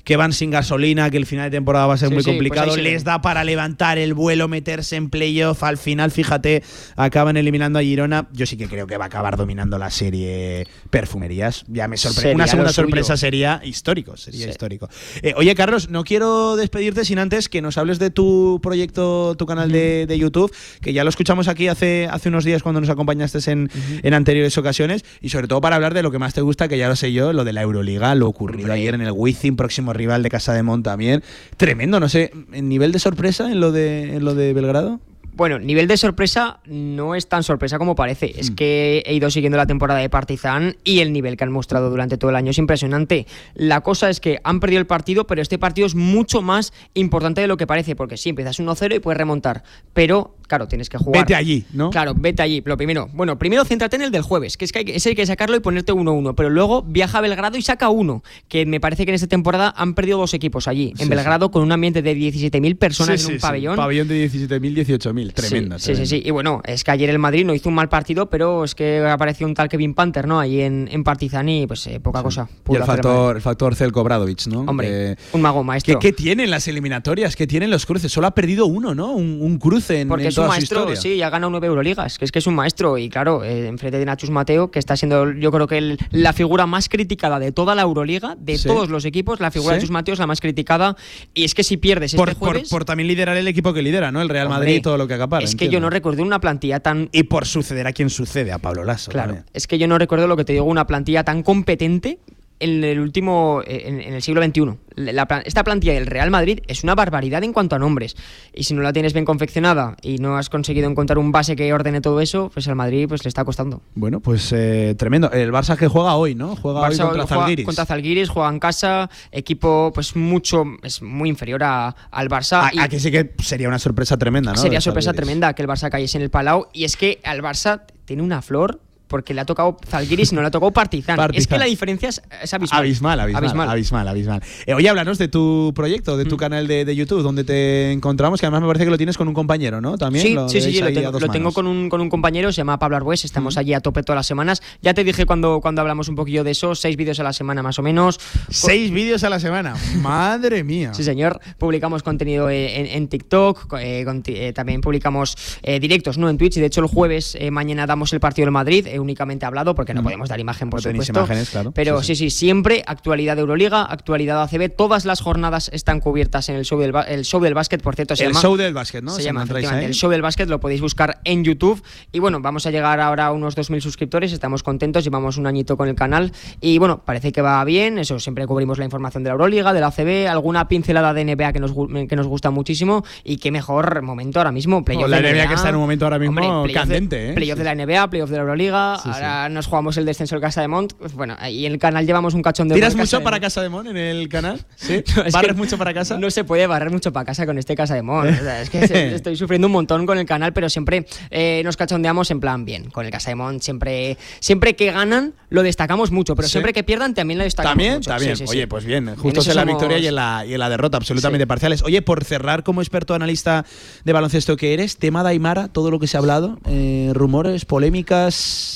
que 0.06 0.16
van 0.16 0.32
sin 0.32 0.52
gasolina, 0.52 1.10
que 1.10 1.16
el 1.16 1.26
final 1.26 1.50
de 1.50 1.56
temporada 1.56 1.86
va 1.88 1.94
a 1.94 1.96
ser 1.96 2.10
Sí, 2.10 2.14
muy 2.14 2.22
sí, 2.22 2.28
pues 2.30 2.36
complicado. 2.36 2.72
se 2.72 2.80
Les 2.80 3.02
da 3.02 3.20
para 3.20 3.42
levantar 3.42 3.98
el 3.98 4.14
vuelo, 4.14 4.46
meterse 4.46 4.94
en 4.94 5.10
playoff. 5.10 5.64
Al 5.64 5.78
final, 5.78 6.12
fíjate, 6.12 6.62
acaban 6.94 7.36
eliminando 7.36 7.80
a 7.80 7.82
Girona. 7.82 8.28
Yo 8.32 8.46
sí 8.46 8.56
que 8.56 8.68
creo 8.68 8.86
que 8.86 8.96
va 8.98 9.04
a 9.04 9.08
acabar 9.08 9.36
dominando 9.36 9.78
la 9.78 9.90
serie 9.90 10.68
Perfumerías. 10.90 11.64
Ya 11.66 11.88
me 11.88 11.96
sorprende. 11.96 12.36
Una 12.36 12.46
segunda 12.46 12.72
sorpresa 12.72 13.16
sería 13.16 13.60
histórico. 13.64 14.16
Sería 14.16 14.44
Sí. 14.44 14.50
histórico. 14.50 14.88
Eh, 15.22 15.34
oye, 15.36 15.54
Carlos, 15.56 15.90
no 15.90 16.04
quiero 16.04 16.54
despedirte 16.54 17.04
sin 17.04 17.18
antes 17.18 17.48
que 17.48 17.60
nos 17.60 17.76
hables 17.76 17.98
de 17.98 18.10
tu 18.10 18.60
proyecto, 18.62 19.34
tu 19.34 19.44
canal 19.44 19.72
de, 19.72 20.06
de 20.06 20.18
YouTube, 20.18 20.54
que 20.82 20.92
ya 20.92 21.02
lo 21.02 21.10
escuchamos 21.10 21.48
aquí 21.48 21.66
hace, 21.66 22.06
hace 22.08 22.28
unos 22.28 22.44
días 22.44 22.62
cuando 22.62 22.80
nos 22.80 22.90
acompañaste 22.90 23.38
en, 23.50 23.68
en 24.04 24.14
anteriores 24.14 24.56
ocasiones, 24.56 25.04
y 25.20 25.30
sobre 25.30 25.48
todo 25.48 25.60
para 25.60 25.74
hablar 25.76 25.94
de 25.94 26.02
lo 26.04 26.12
que 26.12 26.20
más 26.20 26.32
te 26.32 26.42
gusta, 26.42 26.68
que 26.68 26.78
ya 26.78 26.86
lo 26.88 26.94
sé 26.94 27.12
yo, 27.12 27.32
lo 27.32 27.42
de 27.42 27.52
la 27.52 27.62
Euroliga, 27.62 28.14
lo 28.14 28.28
ocurrido 28.28 28.72
ayer 28.72 28.94
en 28.94 29.00
el 29.00 29.10
Wizzing, 29.12 29.56
próximo 29.56 29.92
rival 29.96 30.22
de 30.22 30.30
Casa 30.30 30.52
de 30.54 30.62
Mon 30.62 30.82
también. 30.82 31.22
Tremendo, 31.56 32.00
no 32.00 32.08
sé, 32.08 32.32
¿en 32.52 32.68
nivel 32.68 32.92
de 32.92 32.98
sorpresa 32.98 33.50
en 33.50 33.60
lo 33.60 33.72
de, 33.72 34.16
en 34.16 34.24
lo 34.24 34.34
de 34.34 34.52
Belgrado? 34.52 35.00
Bueno, 35.36 35.58
nivel 35.58 35.86
de 35.86 35.96
sorpresa 35.98 36.60
no 36.64 37.14
es 37.14 37.28
tan 37.28 37.42
sorpresa 37.42 37.78
como 37.78 37.94
parece. 37.94 38.32
Es 38.40 38.50
Mm. 38.50 38.54
que 38.54 39.02
he 39.04 39.14
ido 39.14 39.30
siguiendo 39.30 39.58
la 39.58 39.66
temporada 39.66 40.00
de 40.00 40.08
Partizan 40.08 40.76
y 40.82 41.00
el 41.00 41.12
nivel 41.12 41.36
que 41.36 41.44
han 41.44 41.52
mostrado 41.52 41.90
durante 41.90 42.16
todo 42.16 42.30
el 42.30 42.36
año 42.36 42.50
es 42.52 42.58
impresionante. 42.58 43.26
La 43.54 43.82
cosa 43.82 44.08
es 44.08 44.18
que 44.20 44.38
han 44.44 44.60
perdido 44.60 44.80
el 44.80 44.86
partido, 44.86 45.26
pero 45.26 45.42
este 45.42 45.58
partido 45.58 45.86
es 45.86 45.94
mucho 45.94 46.40
más 46.40 46.72
importante 46.94 47.42
de 47.42 47.48
lo 47.48 47.56
que 47.58 47.66
parece, 47.66 47.94
porque 47.94 48.16
sí, 48.16 48.30
empiezas 48.30 48.58
1-0 48.58 48.94
y 48.96 48.98
puedes 48.98 49.18
remontar, 49.18 49.62
pero 49.92 50.34
claro, 50.48 50.68
tienes 50.68 50.88
que 50.88 50.96
jugar. 50.96 51.22
Vete 51.24 51.34
allí, 51.34 51.64
¿no? 51.72 51.90
Claro, 51.90 52.14
vete 52.16 52.40
allí. 52.40 52.62
Lo 52.64 52.76
primero, 52.76 53.08
bueno, 53.12 53.36
primero 53.38 53.64
céntrate 53.64 53.96
en 53.96 54.02
el 54.02 54.10
del 54.12 54.22
jueves, 54.22 54.56
que 54.56 54.64
es 54.64 54.72
que 54.72 54.78
hay, 54.78 54.84
que- 54.86 54.96
ese 54.96 55.10
hay 55.10 55.14
que 55.16 55.26
sacarlo 55.26 55.56
y 55.56 55.60
ponerte 55.60 55.92
1-1, 55.92 56.34
pero 56.34 56.48
luego 56.50 56.82
viaja 56.82 57.18
a 57.18 57.20
Belgrado 57.20 57.58
y 57.58 57.62
saca 57.62 57.88
uno, 57.90 58.22
que 58.48 58.64
me 58.64 58.80
parece 58.80 59.04
que 59.04 59.10
en 59.10 59.16
esta 59.16 59.26
temporada 59.26 59.74
han 59.76 59.94
perdido 59.94 60.18
dos 60.18 60.32
equipos 60.34 60.66
allí, 60.68 60.90
en 60.92 60.96
Sí, 60.98 61.08
Belgrado 61.08 61.50
con 61.50 61.62
un 61.62 61.72
ambiente 61.72 62.00
de 62.00 62.14
17.000 62.14 62.76
personas 62.78 63.20
Sí, 63.20 63.28
en 63.28 63.34
un 63.34 63.40
pabellón. 63.40 63.76
Pabellón 63.76 64.08
de 64.08 64.14
17.000, 64.30 64.72
18.000. 64.74 65.25
Tremendo. 65.32 65.78
Sí, 65.78 65.94
sí, 65.94 66.06
sí, 66.06 66.06
sí. 66.06 66.22
Y 66.24 66.30
bueno, 66.30 66.60
es 66.64 66.84
que 66.84 66.90
ayer 66.90 67.10
el 67.10 67.18
Madrid 67.18 67.44
no 67.44 67.54
hizo 67.54 67.68
un 67.68 67.74
mal 67.74 67.88
partido, 67.88 68.28
pero 68.30 68.64
es 68.64 68.74
que 68.74 68.98
apareció 69.06 69.46
un 69.46 69.54
tal 69.54 69.68
Kevin 69.68 69.94
Panther, 69.94 70.26
¿no? 70.26 70.38
Ahí 70.40 70.60
en, 70.60 70.88
en 70.90 71.04
Partizan 71.04 71.48
y 71.48 71.66
pues 71.66 71.86
eh, 71.86 72.00
poca 72.00 72.22
cosa. 72.22 72.48
Y 72.68 72.76
el 72.76 72.82
factor, 72.84 73.36
el 73.36 73.42
factor 73.42 73.74
Celko 73.74 74.02
Bradovic, 74.04 74.46
¿no? 74.48 74.60
Hombre, 74.60 75.16
un 75.32 75.40
mago 75.42 75.62
maestro. 75.64 75.98
¿Qué, 75.98 76.12
tienen 76.12 76.50
las 76.50 76.68
eliminatorias? 76.68 77.36
¿Qué 77.36 77.46
tienen 77.46 77.70
los 77.70 77.86
cruces? 77.86 78.10
Solo 78.12 78.26
ha 78.26 78.34
perdido 78.34 78.66
uno, 78.66 78.94
¿no? 78.94 79.12
Un, 79.12 79.38
un 79.40 79.58
cruce 79.58 80.00
en, 80.00 80.08
Porque 80.08 80.24
en 80.24 80.28
es 80.28 80.38
un 80.38 80.44
su 80.44 80.48
maestro, 80.48 80.78
historia. 80.80 81.00
sí, 81.00 81.16
ya 81.16 81.26
ha 81.28 81.30
ganado 81.30 81.50
nueve 81.50 81.66
Euroligas, 81.66 82.18
que 82.18 82.24
es 82.24 82.32
que 82.32 82.38
es 82.38 82.46
un 82.46 82.54
maestro. 82.54 82.98
Y 82.98 83.08
claro, 83.08 83.44
eh, 83.44 83.66
enfrente 83.68 83.98
de 83.98 84.04
Nachus 84.04 84.30
Mateo, 84.30 84.70
que 84.70 84.78
está 84.78 84.96
siendo, 84.96 85.32
yo 85.32 85.50
creo 85.52 85.66
que 85.66 85.78
el- 85.78 85.98
la 86.10 86.32
figura 86.32 86.66
más 86.66 86.88
criticada 86.88 87.38
de 87.38 87.52
toda 87.52 87.74
la 87.74 87.82
Euroliga, 87.82 88.36
de 88.38 88.58
Sí. 88.58 88.68
todos 88.68 88.88
los 88.88 89.04
equipos, 89.04 89.40
la 89.40 89.50
figura 89.50 89.72
de 89.72 89.78
Nachus 89.78 89.90
Mateo 89.90 90.12
es 90.14 90.18
la 90.18 90.26
más 90.26 90.40
criticada. 90.40 90.96
Y 91.34 91.44
es 91.44 91.54
que 91.54 91.62
si 91.64 91.76
pierdes 91.76 92.14
Por, 92.14 92.28
este 92.28 92.38
por- 92.40 92.48
jueves. 92.52 92.68
por 92.68 92.84
también 92.84 93.08
liderar 93.08 93.36
el 93.36 93.48
equipo 93.48 93.72
que 93.72 93.82
lidera, 93.82 94.10
¿no? 94.12 94.20
El 94.22 94.28
Real 94.28 94.46
Hombre, 94.46 94.58
Madrid 94.60 94.74
y 94.76 94.80
todo 94.80 94.96
lo 94.96 95.06
que 95.08 95.14
acapara. 95.16 95.44
es 95.44 95.56
que 95.56 95.68
yo 95.68 95.80
no 95.80 95.90
recuerdo 95.90 96.22
una 96.22 96.40
plantilla 96.40 96.80
tan. 96.80 97.08
Y 97.12 97.24
por 97.24 97.46
suceder 97.46 97.86
a 97.86 97.92
quien 97.92 98.10
sucede, 98.10 98.52
a 98.52 98.58
Pablo 98.58 98.84
Lasso. 98.84 99.10
Claro, 99.10 99.34
también. 99.34 99.46
es 99.52 99.66
que 99.66 99.78
yo 99.78 99.88
no 99.88 99.98
recuerdo 99.98 100.26
lo 100.26 100.36
que 100.36 100.44
te 100.44 100.52
digo, 100.54 100.64
una 100.64 100.86
plantilla 100.86 101.24
tan 101.24 101.42
competente 101.42 102.18
en 102.58 102.82
el 102.84 103.00
último, 103.00 103.62
eh, 103.66 103.82
en, 103.86 104.00
en 104.00 104.14
el 104.14 104.22
siglo 104.22 104.42
XXI. 104.42 104.62
La 104.96 105.26
esta 105.44 105.62
plantilla 105.62 105.92
del 105.92 106.06
Real 106.06 106.30
Madrid 106.30 106.60
es 106.68 106.82
una 106.82 106.94
barbaridad 106.94 107.44
en 107.44 107.52
cuanto 107.52 107.76
a 107.76 107.78
nombres. 107.78 108.16
Y 108.54 108.64
si 108.64 108.72
no 108.72 108.80
la 108.80 108.92
tienes 108.94 109.12
bien 109.12 109.26
confeccionada 109.26 109.94
y 110.00 110.16
no 110.18 110.36
has 110.38 110.48
conseguido 110.48 110.88
encontrar 110.88 111.18
un 111.18 111.32
base 111.32 111.54
que 111.54 111.70
ordene 111.74 112.00
todo 112.00 112.20
eso, 112.22 112.50
pues 112.54 112.66
al 112.68 112.76
Madrid 112.76 113.06
pues 113.08 113.22
le 113.24 113.28
está 113.28 113.44
costando. 113.44 113.82
Bueno, 113.94 114.20
pues 114.20 114.52
eh, 114.52 114.94
tremendo. 114.98 115.30
El 115.32 115.52
Barça 115.52 115.76
que 115.76 115.86
juega 115.88 116.14
hoy, 116.16 116.34
¿no? 116.34 116.56
Juega 116.56 116.80
hoy 116.80 116.86
Barça 116.94 117.02
contra 117.02 117.22
juega 117.26 117.42
Zalgiris. 117.42 117.64
contra 117.66 117.84
Zalgiris, 117.84 118.28
juega 118.30 118.48
en 118.48 118.58
casa, 118.58 119.10
equipo 119.32 119.90
pues 119.94 120.16
mucho, 120.16 120.64
es 120.82 121.02
muy 121.02 121.28
inferior 121.28 121.62
a- 121.62 121.94
al 122.10 122.28
Barça. 122.30 122.70
y- 122.72 122.78
A- 122.78 122.84
Aquí 122.84 122.98
sí 122.98 123.10
que 123.10 123.34
sería 123.42 123.68
una 123.68 123.78
sorpresa 123.78 124.16
tremenda, 124.16 124.52
¿no? 124.52 124.58
Sería 124.58 124.80
sorpresa 124.80 125.12
tremenda 125.12 125.52
que 125.54 125.60
el 125.62 125.68
Barça 125.68 125.90
cayese 125.90 126.16
en 126.16 126.22
el 126.22 126.30
Palau. 126.30 126.68
Y 126.72 126.84
es 126.84 126.96
que 126.96 127.20
al 127.24 127.42
Barça 127.42 127.82
tiene 128.06 128.22
una 128.22 128.40
flor 128.40 128.80
porque 129.08 129.34
le 129.34 129.40
ha 129.40 129.44
tocado 129.44 129.76
Zalgiris 129.88 130.32
y 130.32 130.34
no 130.34 130.40
le 130.42 130.48
ha 130.48 130.50
tocado 130.50 130.70
Partizan. 130.72 131.18
Es 131.34 131.46
que 131.46 131.58
la 131.58 131.64
diferencia 131.66 132.08
es, 132.08 132.22
es 132.42 132.52
abismal. 132.54 132.80
Abismal, 132.80 133.20
abismal, 133.20 133.68
abismal, 133.70 134.08
abismal. 134.08 134.42
Eh, 134.66 134.74
oye, 134.74 134.88
háblanos 134.88 135.18
de 135.18 135.28
tu 135.28 135.72
proyecto, 135.74 136.16
de 136.16 136.24
Mm. 136.24 136.28
tu 136.28 136.36
canal 136.36 136.66
de, 136.66 136.84
de 136.84 136.96
YouTube, 136.96 137.22
donde 137.22 137.44
te 137.44 137.92
encontramos, 137.92 138.40
que 138.40 138.46
además 138.46 138.62
me 138.62 138.66
parece 138.66 138.84
que 138.84 138.90
lo 138.90 138.96
tienes 138.96 139.16
con 139.16 139.28
un 139.28 139.34
compañero, 139.34 139.80
¿no? 139.80 139.96
También 139.96 140.26
Sí, 140.26 140.34
lo 140.34 140.48
sí, 140.48 140.60
sí, 140.60 140.80
lo 140.80 140.92
tengo, 140.92 141.12
lo 141.12 141.52
con 141.52 141.66
un, 141.66 141.88
con 141.88 142.00
un 142.00 142.08
compañero, 142.08 142.50
se 142.52 142.56
llama 142.58 142.78
Pablo 142.78 142.96
Arbues, 142.96 143.24
estamos 143.24 143.56
allí 143.56 143.74
a 143.74 143.80
tope 143.80 144.02
todas 144.02 144.18
las 144.18 144.26
semanas. 144.26 144.62
Ya 144.82 144.92
te 144.94 145.04
dije 145.04 145.24
cuando, 145.26 145.60
cuando 145.60 145.80
hablamos 145.82 146.08
un 146.08 146.16
poquillo 146.16 146.42
de 146.44 146.50
eso, 146.50 146.74
seis 146.74 146.96
vídeos 146.96 147.20
a 147.20 147.22
la 147.22 147.32
semana 147.32 147.62
más 147.62 147.78
o 147.78 147.82
menos. 147.82 148.18
Seis 148.50 148.90
vídeos 148.90 149.22
a 149.24 149.30
la 149.30 149.38
semana. 149.40 149.74
Madre 150.02 150.64
mía. 150.64 150.92
Sí, 150.94 151.04
señor. 151.04 151.40
Publicamos 151.58 152.02
contenido 152.02 152.50
eh, 152.50 152.80
en, 152.80 152.86
en 152.86 153.08
TikTok, 153.08 153.74
eh, 153.80 154.04
eh, 154.26 154.52
también 154.52 154.80
publicamos 154.80 155.36
directos 155.80 156.18
¿no? 156.18 156.28
en 156.28 156.38
Twitch. 156.38 156.56
Y 156.56 156.60
de 156.60 156.66
hecho, 156.66 156.80
el 156.80 156.86
jueves 156.86 157.36
mañana 157.50 157.86
damos 157.86 158.12
el 158.12 158.20
partido 158.20 158.46
del 158.46 158.52
Madrid, 158.52 158.86
únicamente 158.98 159.46
hablado, 159.46 159.74
porque 159.74 159.94
no 159.94 160.02
podemos 160.02 160.28
dar 160.28 160.40
imagen, 160.40 160.70
por 160.70 160.84
No 160.84 160.90
supuesto. 160.90 161.18
imágenes, 161.20 161.50
claro. 161.50 161.72
Pero 161.72 162.02
Sí, 162.02 162.14
sí, 162.14 162.30
sí, 162.30 162.30
siempre 162.30 162.82
actualidad 162.86 163.34
de 163.36 163.40
Euroliga, 163.40 163.82
actualidad 163.82 164.42
ACB. 164.42 164.70
Todas 164.76 165.04
las 165.04 165.20
jornadas 165.20 165.70
están 165.72 166.00
cubiertas 166.00 166.48
en 166.48 166.56
el 166.56 166.64
show 166.64 166.78
del, 166.80 166.92
el 167.08 167.24
show 167.24 167.40
del 167.40 167.54
básquet, 167.54 167.82
por 167.82 167.94
cierto. 167.94 168.14
Se 168.16 168.24
el 168.24 168.30
llama, 168.30 168.40
show 168.40 168.56
del 168.56 168.74
básquet, 168.74 169.02
¿no? 169.02 169.10
Se 169.12 169.22
llama 169.22 169.42
efectivamente, 169.44 169.86
el 169.86 169.94
show 169.94 170.10
del 170.10 170.22
básquet, 170.22 170.48
lo 170.48 170.60
podéis 170.60 170.80
buscar 170.80 171.18
en 171.24 171.44
YouTube. 171.44 171.82
Y 172.12 172.18
bueno, 172.18 172.40
vamos 172.40 172.66
a 172.66 172.70
llegar 172.70 173.00
ahora 173.00 173.26
a 173.26 173.32
unos 173.32 173.56
2.000 173.56 173.80
suscriptores, 173.80 174.32
estamos 174.32 174.62
contentos, 174.62 175.04
llevamos 175.04 175.36
un 175.36 175.46
añito 175.46 175.76
con 175.76 175.88
el 175.88 175.94
canal. 175.94 176.32
Y 176.60 176.78
bueno, 176.78 177.02
parece 177.04 177.32
que 177.32 177.42
va 177.42 177.62
bien, 177.64 177.98
eso, 177.98 178.20
siempre 178.20 178.46
cubrimos 178.46 178.78
la 178.78 178.84
información 178.84 179.22
de 179.22 179.28
la 179.30 179.32
Euroliga, 179.32 179.72
de 179.72 179.80
la 179.80 179.88
ACB, 179.88 180.28
alguna 180.28 180.68
pincelada 180.68 181.12
de 181.14 181.24
NBA 181.24 181.52
que 181.52 181.60
nos, 181.60 181.72
que 182.08 182.16
nos 182.16 182.26
gusta 182.26 182.50
muchísimo. 182.50 183.04
Y 183.24 183.38
qué 183.38 183.50
mejor 183.50 184.02
momento 184.02 184.38
ahora 184.40 184.52
mismo, 184.52 184.84
playoff 184.84 185.04
Oh, 185.06 185.08
la 185.08 185.20
de 185.20 185.32
NBA 185.34 185.48
que 185.48 185.54
está 185.54 185.68
en 185.68 185.74
un 185.76 185.80
momento 185.82 186.04
ahora 186.06 186.18
mismo 186.18 186.66
de- 186.66 186.72
candente, 186.72 187.30
¿eh? 187.30 187.32
Playoff 187.34 187.58
de 187.58 187.64
la 187.64 187.74
NBA, 187.74 188.10
playoff 188.10 188.30
de 188.30 188.36
la 188.36 188.42
Euroliga, 188.42 188.85
Sí. 189.02 189.10
ahora 189.12 189.48
nos 189.48 189.66
jugamos 189.66 189.96
el 189.96 190.04
descenso 190.06 190.34
del 190.34 190.42
Casa 190.42 190.60
de 190.60 190.68
Mont. 190.68 190.92
Pues 190.94 191.12
bueno, 191.14 191.36
y 191.50 191.66
en 191.66 191.72
el 191.72 191.78
canal 191.78 192.06
llevamos 192.06 192.34
un 192.34 192.42
cachón 192.42 192.68
de 192.68 192.74
¿Tiras 192.74 192.94
mucho 192.94 193.22
para 193.22 193.36
Mont. 193.36 193.42
Casa 193.44 193.62
de 193.62 193.68
Mon 193.68 193.86
en 193.88 193.96
el 193.96 194.28
canal? 194.28 194.64
¿Sí? 194.76 195.02
No, 195.16 195.24
es 195.24 195.32
¿Barres 195.32 195.56
mucho 195.56 195.76
para 195.78 195.92
casa? 195.94 196.18
No 196.18 196.30
se 196.30 196.44
puede 196.44 196.66
barrer 196.66 196.90
mucho 196.90 197.12
para 197.12 197.24
casa 197.26 197.46
con 197.46 197.58
este 197.58 197.74
Casa 197.74 197.94
de 197.94 198.02
Mon. 198.02 198.28
O 198.28 198.36
sea, 198.36 198.62
es 198.62 198.70
que 198.70 198.78
estoy 199.14 199.36
sufriendo 199.36 199.66
un 199.66 199.72
montón 199.72 200.06
con 200.06 200.18
el 200.18 200.26
canal, 200.26 200.52
pero 200.52 200.68
siempre 200.68 201.06
eh, 201.30 201.62
nos 201.64 201.76
cachondeamos 201.76 202.30
en 202.30 202.40
plan 202.40 202.64
bien. 202.64 202.90
Con 202.90 203.04
el 203.04 203.10
Casa 203.10 203.30
de 203.30 203.36
Mon 203.36 203.60
siempre, 203.60 204.16
siempre 204.40 204.76
que 204.76 204.92
ganan 204.92 205.34
lo 205.48 205.62
destacamos 205.62 206.10
mucho, 206.10 206.34
pero 206.36 206.48
siempre 206.48 206.72
que 206.72 206.82
pierdan 206.84 207.14
también 207.14 207.38
lo 207.38 207.44
destacamos 207.44 207.72
También, 207.74 207.94
mucho. 207.96 208.10
también. 208.10 208.36
Oye, 208.48 208.66
pues 208.66 208.84
bien, 208.84 209.08
En 209.08 209.16
justo 209.16 209.40
en 209.42 209.56
la 209.56 209.62
somos- 209.62 209.74
victoria 209.74 209.98
y 209.98 210.06
en 210.06 210.14
la, 210.14 210.44
y 210.46 210.52
en 210.54 210.58
la 210.58 210.68
derrota, 210.68 210.96
absolutamente 210.96 211.46
parciales. 211.46 211.82
Oye, 211.82 212.02
por 212.02 212.24
cerrar 212.24 212.62
como 212.64 212.82
experto 212.82 213.14
analista 213.14 213.64
de 214.04 214.12
baloncesto 214.12 214.56
que 214.56 214.74
eres, 214.74 214.96
tema 214.98 215.22
de 215.22 215.30
Aymara, 215.30 215.68
todo 215.68 215.90
lo 215.90 215.98
que 215.98 216.06
se 216.06 216.16
ha 216.16 216.20
hablado, 216.20 216.58
eh, 216.66 217.10
rumores, 217.14 217.64
polémicas. 217.64 218.75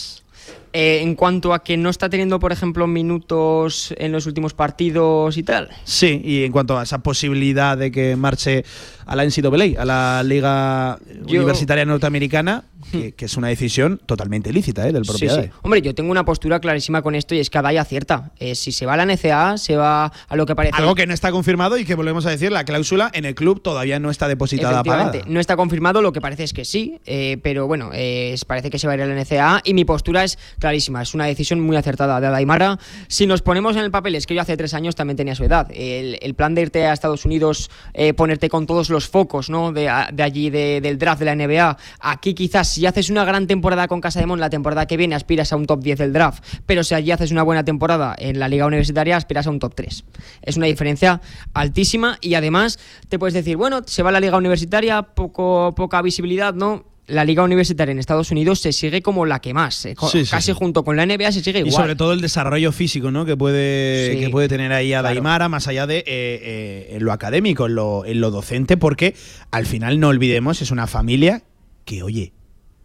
Eh, 0.72 1.00
en 1.02 1.16
cuanto 1.16 1.52
a 1.52 1.64
que 1.64 1.76
no 1.76 1.90
está 1.90 2.08
teniendo, 2.08 2.38
por 2.38 2.52
ejemplo, 2.52 2.86
minutos 2.86 3.92
en 3.98 4.12
los 4.12 4.26
últimos 4.26 4.54
partidos 4.54 5.36
y 5.36 5.42
tal. 5.42 5.68
Sí, 5.82 6.20
y 6.24 6.44
en 6.44 6.52
cuanto 6.52 6.78
a 6.78 6.84
esa 6.84 6.98
posibilidad 6.98 7.76
de 7.76 7.90
que 7.90 8.14
marche 8.14 8.64
a 9.04 9.16
la 9.16 9.24
NCAA, 9.24 9.80
a 9.82 9.84
la 9.84 10.22
Liga 10.24 10.98
Yo- 11.26 11.38
Universitaria 11.38 11.84
Norteamericana, 11.84 12.62
que, 12.90 13.12
que 13.12 13.24
es 13.24 13.36
una 13.36 13.48
decisión 13.48 14.00
totalmente 14.06 14.52
lícita 14.52 14.86
¿eh? 14.88 14.92
del 14.92 15.04
Sí, 15.04 15.10
propietario. 15.10 15.44
sí. 15.44 15.58
Hombre, 15.62 15.82
yo 15.82 15.94
tengo 15.94 16.10
una 16.10 16.24
postura 16.24 16.60
clarísima 16.60 17.02
con 17.02 17.14
esto 17.14 17.34
y 17.34 17.38
es 17.40 17.50
que 17.50 17.58
Adai 17.58 17.76
acierta. 17.76 18.32
Eh, 18.38 18.54
si 18.54 18.72
se 18.72 18.86
va 18.86 18.94
a 18.94 18.96
la 18.96 19.06
NCA, 19.06 19.56
se 19.58 19.76
va 19.76 20.06
a 20.28 20.36
lo 20.36 20.46
que 20.46 20.54
parece. 20.54 20.76
Algo 20.76 20.94
que 20.94 21.06
no 21.06 21.14
está 21.14 21.30
confirmado 21.30 21.78
y 21.78 21.84
que 21.84 21.94
volvemos 21.94 22.26
a 22.26 22.30
decir, 22.30 22.52
la 22.52 22.64
cláusula 22.64 23.10
en 23.14 23.24
el 23.24 23.34
club 23.34 23.62
todavía 23.62 23.98
no 24.00 24.10
está 24.10 24.28
depositada 24.28 24.82
pagada. 24.82 25.12
no 25.26 25.40
está 25.40 25.56
confirmado, 25.56 26.02
lo 26.02 26.12
que 26.12 26.20
parece 26.20 26.44
es 26.44 26.52
que 26.52 26.64
sí, 26.64 27.00
eh, 27.06 27.38
pero 27.42 27.66
bueno, 27.66 27.90
eh, 27.92 28.34
parece 28.46 28.70
que 28.70 28.78
se 28.78 28.86
va 28.86 28.94
a 28.94 28.96
ir 28.96 29.02
a 29.02 29.06
la 29.06 29.14
NCAA 29.14 29.62
y 29.64 29.74
mi 29.74 29.84
postura 29.84 30.24
es 30.24 30.38
clarísima, 30.58 31.02
es 31.02 31.14
una 31.14 31.26
decisión 31.26 31.60
muy 31.60 31.76
acertada 31.76 32.20
de 32.20 32.26
Adaimara. 32.26 32.78
Si 33.08 33.26
nos 33.26 33.42
ponemos 33.42 33.76
en 33.76 33.82
el 33.82 33.90
papel, 33.90 34.14
es 34.14 34.26
que 34.26 34.34
yo 34.34 34.40
hace 34.40 34.56
tres 34.56 34.74
años 34.74 34.94
también 34.96 35.16
tenía 35.16 35.34
su 35.34 35.44
edad. 35.44 35.68
El, 35.72 36.18
el 36.22 36.34
plan 36.34 36.54
de 36.54 36.62
irte 36.62 36.86
a 36.86 36.92
Estados 36.92 37.24
Unidos, 37.24 37.70
eh, 37.94 38.12
ponerte 38.14 38.48
con 38.48 38.66
todos 38.66 38.90
los 38.90 39.08
focos 39.08 39.50
¿no? 39.50 39.72
de, 39.72 39.88
allí 39.88 40.50
de- 40.50 40.80
del 40.80 40.98
draft 40.98 41.20
de 41.20 41.24
la 41.26 41.34
NBA. 41.36 41.76
Aquí 42.00 42.34
quizás 42.34 42.68
si 42.80 42.86
haces 42.86 43.10
una 43.10 43.24
gran 43.24 43.46
temporada 43.46 43.86
con 43.88 44.00
Casa 44.00 44.20
de 44.20 44.26
Mon, 44.26 44.40
la 44.40 44.48
temporada 44.50 44.86
que 44.86 44.96
viene 44.96 45.14
aspiras 45.14 45.52
a 45.52 45.56
un 45.56 45.66
top 45.66 45.82
10 45.82 45.98
del 45.98 46.12
draft, 46.14 46.42
pero 46.66 46.82
si 46.82 46.94
allí 46.94 47.10
haces 47.10 47.30
una 47.30 47.42
buena 47.42 47.62
temporada 47.64 48.14
en 48.18 48.38
la 48.38 48.48
liga 48.48 48.64
universitaria 48.66 49.16
aspiras 49.16 49.46
a 49.46 49.50
un 49.50 49.58
top 49.58 49.74
3. 49.74 50.04
Es 50.42 50.56
una 50.56 50.66
diferencia 50.66 51.20
altísima 51.52 52.16
y 52.20 52.34
además 52.34 52.78
te 53.08 53.18
puedes 53.18 53.34
decir, 53.34 53.56
bueno, 53.56 53.82
se 53.86 54.02
va 54.02 54.08
a 54.08 54.12
la 54.12 54.20
liga 54.20 54.36
universitaria, 54.38 55.02
poco, 55.02 55.74
poca 55.76 56.00
visibilidad, 56.02 56.54
¿no? 56.54 56.86
La 57.06 57.24
liga 57.24 57.42
universitaria 57.42 57.90
en 57.92 57.98
Estados 57.98 58.30
Unidos 58.30 58.60
se 58.60 58.72
sigue 58.72 59.02
como 59.02 59.26
la 59.26 59.40
que 59.40 59.52
más, 59.52 59.84
eh, 59.84 59.94
Sí, 60.10 60.24
casi 60.30 60.52
sí. 60.52 60.52
junto 60.52 60.84
con 60.84 60.96
la 60.96 61.04
NBA 61.04 61.32
se 61.32 61.42
sigue 61.42 61.58
Y 61.58 61.62
igual. 61.66 61.82
sobre 61.82 61.96
todo 61.96 62.12
el 62.12 62.20
desarrollo 62.20 62.70
físico 62.72 63.10
¿no? 63.10 63.26
que, 63.26 63.36
puede, 63.36 64.12
Sí, 64.14 64.20
que 64.20 64.30
puede 64.30 64.48
tener 64.48 64.72
ahí 64.72 64.92
a 64.94 65.00
claro. 65.00 65.14
Daimara, 65.16 65.48
más 65.48 65.66
allá 65.68 65.86
de 65.86 65.98
eh, 65.98 66.04
eh, 66.06 66.88
en 66.92 67.04
lo 67.04 67.12
académico, 67.12 67.66
en 67.66 67.74
lo, 67.74 68.04
en 68.06 68.20
lo 68.20 68.30
docente, 68.30 68.76
porque 68.76 69.14
al 69.50 69.66
final 69.66 69.98
no 69.98 70.08
olvidemos, 70.08 70.62
es 70.62 70.70
una 70.70 70.86
familia 70.86 71.42
que, 71.84 72.04
oye, 72.04 72.32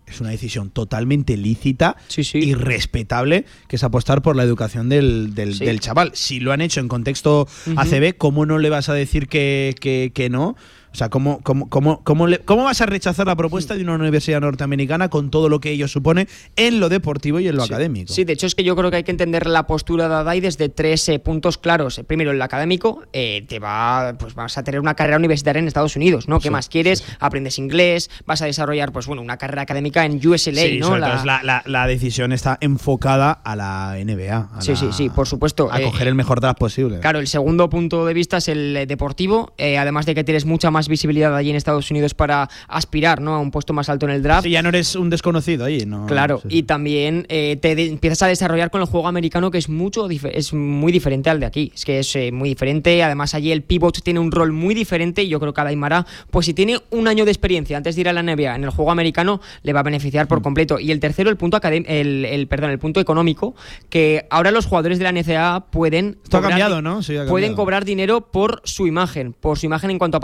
es 0.08 0.22
una 0.22 0.30
decisión 0.30 0.70
totalmente 0.70 1.36
lícita 1.38 1.96
y 2.40 2.54
respetable, 2.54 3.46
que 3.68 3.76
es 3.78 3.84
apostar 3.84 4.22
por 4.22 4.36
la 4.36 4.44
educación 4.44 4.90
del, 4.90 5.34
del- 5.34 5.56
Sí. 5.56 5.66
del 5.66 5.80
chaval. 5.80 6.12
Si 6.14 6.40
lo 6.40 6.52
han 6.52 6.62
hecho 6.62 6.80
en 6.80 6.88
contexto. 6.88 7.48
ACB, 7.76 8.16
¿cómo 8.18 8.46
no 8.46 8.58
le 8.60 8.70
vas 8.70 8.90
a 8.90 8.94
decir 8.94 9.28
que, 9.28 9.74
que- 9.80 10.12
que 10.14 10.30
no? 10.30 10.56
O 10.96 10.98
sea, 10.98 11.10
¿cómo, 11.10 11.42
cómo, 11.44 11.68
cómo, 11.68 12.02
cómo, 12.06 12.26
le- 12.26 12.40
cómo 12.40 12.64
vas 12.64 12.80
a 12.80 12.86
rechazar 12.86 13.28
la 13.28 13.36
propuesta 13.36 13.76
de 13.76 13.84
una 13.84 13.96
universidad 13.96 14.40
norteamericana 14.40 15.10
con 15.10 15.30
todo 15.30 15.50
lo 15.50 15.60
que 15.60 15.72
ello 15.72 15.90
supone 15.90 16.30
en 16.56 16.80
lo 16.80 16.88
deportivo 16.88 17.42
y 17.42 17.50
en 17.50 17.58
lo 17.58 17.64
académico? 17.64 18.14
Sí, 18.14 18.24
de 18.24 18.32
hecho 18.32 18.48
es 18.48 18.56
que 18.56 18.64
yo 18.64 18.78
creo 18.78 18.92
que 18.92 18.96
hay 18.98 19.04
que 19.04 19.12
entender 19.12 19.46
la 19.46 19.68
postura 19.68 20.08
de 20.08 20.16
Adai 20.16 20.40
desde 20.40 20.70
tres 20.70 21.10
eh, 21.10 21.20
puntos 21.20 21.58
claros. 21.58 22.00
Primero, 22.08 22.32
en 22.32 22.38
lo 22.38 22.46
académico, 22.46 23.04
eh, 23.12 23.44
te 23.46 23.60
va, 23.60 24.16
pues 24.18 24.36
vas 24.36 24.58
a 24.58 24.64
tener 24.64 24.80
una 24.80 24.94
carrera 24.94 25.18
universitaria 25.18 25.60
en 25.60 25.68
Estados 25.68 25.98
Unidos, 25.98 26.30
¿no? 26.30 26.40
¿Qué 26.40 26.44
Sí, 26.48 26.50
más 26.52 26.70
quieres? 26.70 27.04
Aprendes 27.20 27.60
inglés, 27.60 28.10
vas 28.26 28.42
a 28.42 28.46
desarrollar, 28.46 28.94
pues 28.94 29.06
bueno, 29.06 29.22
una 29.22 29.36
carrera 29.36 29.64
académica 29.64 30.06
en 30.06 30.26
USLA, 30.26 30.80
¿no? 30.80 30.98
La- 30.98 31.26
la, 31.26 31.44
la- 31.44 31.64
la 31.66 31.88
decisión 31.88 32.32
está 32.32 32.58
enfocada 32.62 33.32
a 33.34 33.58
la 33.58 33.96
NBA. 34.00 34.50
a 34.54 34.62
Sí, 34.62 34.78
sí, 34.78 34.88
sí, 34.94 35.10
por 35.10 35.28
supuesto. 35.28 35.68
A 35.74 35.82
Eh, 35.82 35.84
coger 35.84 36.08
el 36.08 36.16
mejor 36.16 36.40
draft 36.40 36.58
posible. 36.58 37.02
Claro, 37.02 37.20
el 37.20 37.28
segundo 37.28 37.70
punto 37.70 38.06
de 38.06 38.14
vista 38.14 38.38
es 38.38 38.48
el 38.48 38.86
deportivo, 38.88 39.54
además 39.60 40.06
de 40.06 40.16
que 40.16 40.24
tienes 40.24 40.46
mucha 40.46 40.72
más 40.72 40.85
visibilidad 40.88 41.36
allí 41.36 41.50
en 41.50 41.56
Estados 41.56 41.90
Unidos 41.92 42.14
para 42.14 42.50
aspirar 42.68 43.22
¿no? 43.22 43.34
a 43.36 43.40
un 43.40 43.52
puesto 43.52 43.74
más 43.74 43.90
alto 43.90 44.06
en 44.06 44.12
el 44.14 44.24
draft. 44.24 44.44
Sí, 44.44 44.50
ya 44.52 44.62
no 44.62 44.70
eres 44.70 44.96
un 44.96 45.10
desconocido 45.10 45.66
ahí, 45.66 45.86
¿no? 45.86 46.06
Claro, 46.06 46.40
Sí, 46.42 46.48
y 46.50 46.64
también 46.64 47.26
eh, 47.30 47.58
te 47.62 47.72
empiezas 47.88 48.24
a 48.24 48.28
desarrollar 48.28 48.72
con 48.72 48.82
el 48.82 48.88
juego 48.88 49.08
americano 49.08 49.52
que 49.52 49.58
es 49.58 49.70
mucho 49.70 50.08
es 50.10 50.54
muy 50.54 50.92
diferente 50.92 51.30
al 51.30 51.40
de 51.40 51.46
aquí. 51.46 51.72
Es 51.74 51.86
que 51.86 52.00
es 52.00 52.16
eh, 52.16 52.32
muy 52.32 52.50
diferente. 52.50 53.02
Además, 53.04 53.34
allí 53.34 53.52
el 53.52 53.64
pivot 53.64 54.02
tiene 54.02 54.20
un 54.20 54.32
rol 54.32 54.52
muy 54.52 54.74
diferente. 54.76 55.24
Y 55.24 55.30
yo 55.30 55.40
creo 55.40 55.54
que 55.54 55.62
a 55.62 55.64
Daimara, 55.64 56.06
pues 56.32 56.46
si 56.46 56.54
tiene 56.54 56.80
un 56.92 57.08
año 57.08 57.26
de 57.26 57.32
experiencia 57.32 57.78
antes 57.78 57.96
de 57.96 58.02
ir 58.02 58.10
a 58.10 58.14
la 58.14 58.22
NBA 58.24 58.56
en 58.56 58.64
el 58.64 58.70
juego 58.70 58.92
americano, 58.92 59.42
le 59.64 59.74
va 59.74 59.80
a 59.82 59.84
beneficiar 59.84 60.26
Mm. 60.26 60.30
por 60.30 60.42
completo. 60.42 60.80
Y 60.80 60.92
el 60.92 61.00
tercero, 61.00 61.30
el 61.30 61.38
punto 61.38 61.60
el, 61.64 62.26
el- 62.26 62.48
perdón, 62.48 62.70
el 62.72 62.80
punto 62.80 63.00
económico, 63.00 63.56
que 63.90 64.28
ahora 64.30 64.52
los 64.52 64.66
jugadores 64.66 64.98
de 65.00 65.04
la 65.04 65.12
NCAA 65.12 65.66
pueden 65.72 66.18
Esto 66.24 66.38
ha 66.38 66.42
cambiado, 66.42 66.82
¿no? 66.82 67.02
Sí, 67.04 67.18
ha 67.18 67.26
pueden 67.26 67.56
cobrar 67.56 67.86
dinero 67.86 68.22
por 68.32 68.62
su 68.66 68.88
imagen, 68.88 69.34
por 69.34 69.58
su 69.58 69.66
imagen 69.66 69.92
en 69.92 69.98
cuanto 69.98 70.18
a 70.18 70.20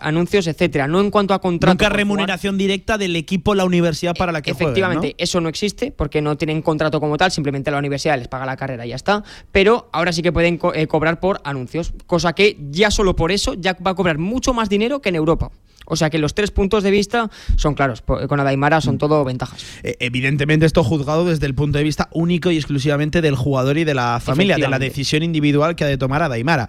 anuncios, 0.00 0.46
etcétera, 0.46 0.88
no 0.88 1.00
en 1.00 1.10
cuanto 1.10 1.34
a 1.34 1.40
contrato. 1.40 1.72
Nunca 1.74 1.86
jugar. 1.86 1.96
remuneración 1.96 2.58
directa 2.58 2.98
del 2.98 3.14
equipo, 3.16 3.54
la 3.54 3.64
universidad 3.64 4.14
para 4.16 4.32
la 4.32 4.42
que 4.42 4.50
Efectivamente, 4.50 5.08
¿no? 5.08 5.14
eso 5.18 5.40
no 5.40 5.48
existe 5.48 5.92
porque 5.92 6.20
no 6.22 6.36
tienen 6.36 6.62
contrato 6.62 7.00
como 7.00 7.16
tal, 7.16 7.30
simplemente 7.30 7.70
la 7.70 7.78
universidad 7.78 8.18
les 8.18 8.28
paga 8.28 8.46
la 8.46 8.56
carrera 8.56 8.86
y 8.86 8.90
ya 8.90 8.96
está. 8.96 9.22
Pero 9.52 9.88
ahora 9.92 10.12
sí 10.12 10.22
que 10.22 10.32
pueden 10.32 10.58
co- 10.58 10.74
eh, 10.74 10.86
cobrar 10.86 11.20
por 11.20 11.40
anuncios, 11.44 11.92
cosa 12.06 12.32
que 12.32 12.56
ya 12.70 12.90
solo 12.90 13.14
por 13.16 13.32
eso 13.32 13.54
ya 13.54 13.76
va 13.84 13.92
a 13.92 13.94
cobrar 13.94 14.18
mucho 14.18 14.52
más 14.54 14.68
dinero 14.68 15.00
que 15.00 15.08
en 15.10 15.16
Europa. 15.16 15.50
O 15.88 15.94
sea 15.94 16.10
que 16.10 16.18
los 16.18 16.34
tres 16.34 16.50
puntos 16.50 16.82
de 16.82 16.90
vista 16.90 17.30
son 17.56 17.74
claros. 17.74 18.02
Con 18.02 18.40
Adaimara 18.40 18.78
Mm. 18.78 18.82
son 18.82 18.98
todo 18.98 19.24
ventajas. 19.24 19.64
Eh, 19.84 19.94
Evidentemente 20.00 20.66
esto 20.66 20.82
juzgado 20.82 21.24
desde 21.26 21.46
el 21.46 21.54
punto 21.54 21.78
de 21.78 21.84
vista 21.84 22.08
único 22.12 22.50
y 22.50 22.56
exclusivamente 22.56 23.20
del 23.20 23.36
jugador 23.36 23.78
y 23.78 23.84
de 23.84 23.94
la 23.94 24.18
familia, 24.20 24.56
de 24.56 24.66
la 24.68 24.80
decisión 24.80 25.22
individual 25.22 25.76
que 25.76 25.84
ha 25.84 25.86
de 25.86 25.96
tomar 25.96 26.22
a 26.24 26.28
Daimara. 26.28 26.68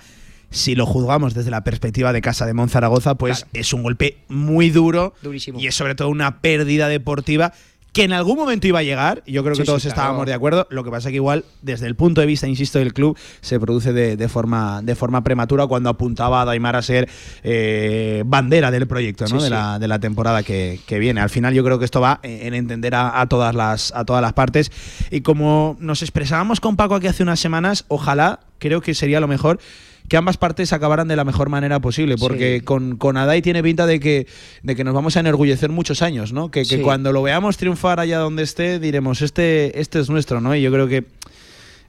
Si 0.49 0.75
lo 0.75 0.85
juzgamos 0.85 1.33
desde 1.33 1.51
la 1.51 1.63
perspectiva 1.63 2.13
de 2.13 2.21
Casa 2.21 2.45
de 2.45 2.53
Monzaragoza, 2.53 3.15
pues 3.15 3.45
es 3.53 3.73
un 3.73 3.83
golpe 3.83 4.17
muy 4.29 4.69
duro 4.69 5.13
Durísimo. 5.21 5.59
y 5.59 5.67
es 5.67 5.75
sobre 5.75 5.93
todo 5.95 6.09
una 6.09 6.39
pérdida 6.41 6.87
deportiva 6.87 7.53
que 7.93 8.03
en 8.03 8.13
algún 8.13 8.37
momento 8.37 8.67
iba 8.67 8.77
a 8.77 8.83
llegar, 8.83 9.23
yo 9.25 9.41
creo 9.43 9.55
que 9.55 9.61
Sí, 9.61 9.65
todos 9.65 9.81
sí, 9.81 9.87
claro. 9.87 10.01
estábamos 10.01 10.25
de 10.27 10.33
acuerdo, 10.35 10.67
lo 10.69 10.83
que 10.83 10.91
pasa 10.91 11.09
que 11.09 11.15
igual 11.15 11.45
desde 11.63 11.87
el 11.87 11.95
punto 11.95 12.21
de 12.21 12.27
vista, 12.27 12.47
insisto, 12.47 12.77
del 12.77 12.93
club 12.93 13.17
se 13.41 13.59
produce 13.59 13.91
de, 13.91 14.15
de 14.15 14.29
forma, 14.29 14.81
de 14.83 14.93
forma 14.93 15.23
prematura 15.23 15.65
cuando 15.65 15.89
apuntaba 15.89 16.41
a 16.41 16.45
Daimar 16.45 16.75
a 16.75 16.83
ser 16.83 17.09
eh, 17.43 18.21
bandera 18.25 18.69
del 18.69 18.85
proyecto 18.87 19.25
¿no? 19.27 19.39
Sí, 19.39 19.45
de. 19.45 19.49
La, 19.49 19.79
de 19.79 19.87
la 19.87 19.97
temporada 19.97 20.43
que, 20.43 20.79
que 20.85 20.99
viene. 20.99 21.21
Al 21.21 21.31
final 21.31 21.55
yo 21.55 21.63
creo 21.63 21.79
que 21.79 21.85
esto 21.85 21.99
va 21.99 22.19
en 22.21 22.53
entender 22.53 22.93
a, 22.93 23.19
a 23.19 23.25
todas 23.27 23.55
las, 23.55 23.91
a 23.95 24.05
todas 24.05 24.21
las 24.21 24.33
partes 24.33 24.71
y 25.09 25.21
como 25.21 25.75
nos 25.79 26.03
expresábamos 26.03 26.59
con 26.59 26.75
Paco 26.75 26.93
aquí 26.93 27.07
hace 27.07 27.23
unas 27.23 27.39
semanas, 27.39 27.85
ojalá, 27.87 28.41
creo 28.59 28.79
que 28.81 28.93
sería 28.93 29.19
lo 29.19 29.27
mejor 29.27 29.59
que 30.07 30.17
ambas 30.17 30.37
partes 30.37 30.71
acabaran 30.73 31.07
de 31.07 31.15
la 31.15 31.23
mejor 31.25 31.49
manera 31.49 31.79
posible, 31.79 32.15
porque 32.17 32.57
Sí. 32.59 32.65
con, 32.65 32.95
con 32.97 33.17
Adai 33.17 33.41
tiene 33.41 33.61
pinta 33.61 33.85
de 33.85 33.99
que, 33.99 34.27
de 34.63 34.75
que 34.75 34.83
nos 34.83 34.93
vamos 34.93 35.17
a 35.17 35.19
enorgullecer 35.19 35.69
muchos 35.69 36.01
años, 36.01 36.31
¿no? 36.33 36.49
Que, 36.51 36.63
que 36.63 36.81
cuando 36.81 37.11
lo 37.11 37.21
veamos 37.23 37.57
triunfar 37.57 37.99
allá 37.99 38.19
donde 38.19 38.43
esté, 38.43 38.79
diremos, 38.79 39.21
este, 39.21 39.79
este 39.81 39.99
es 39.99 40.09
nuestro, 40.09 40.39
¿no? 40.39 40.55
Y 40.55 40.61
yo 40.61 40.71
creo 40.71 40.87
que 40.87 41.05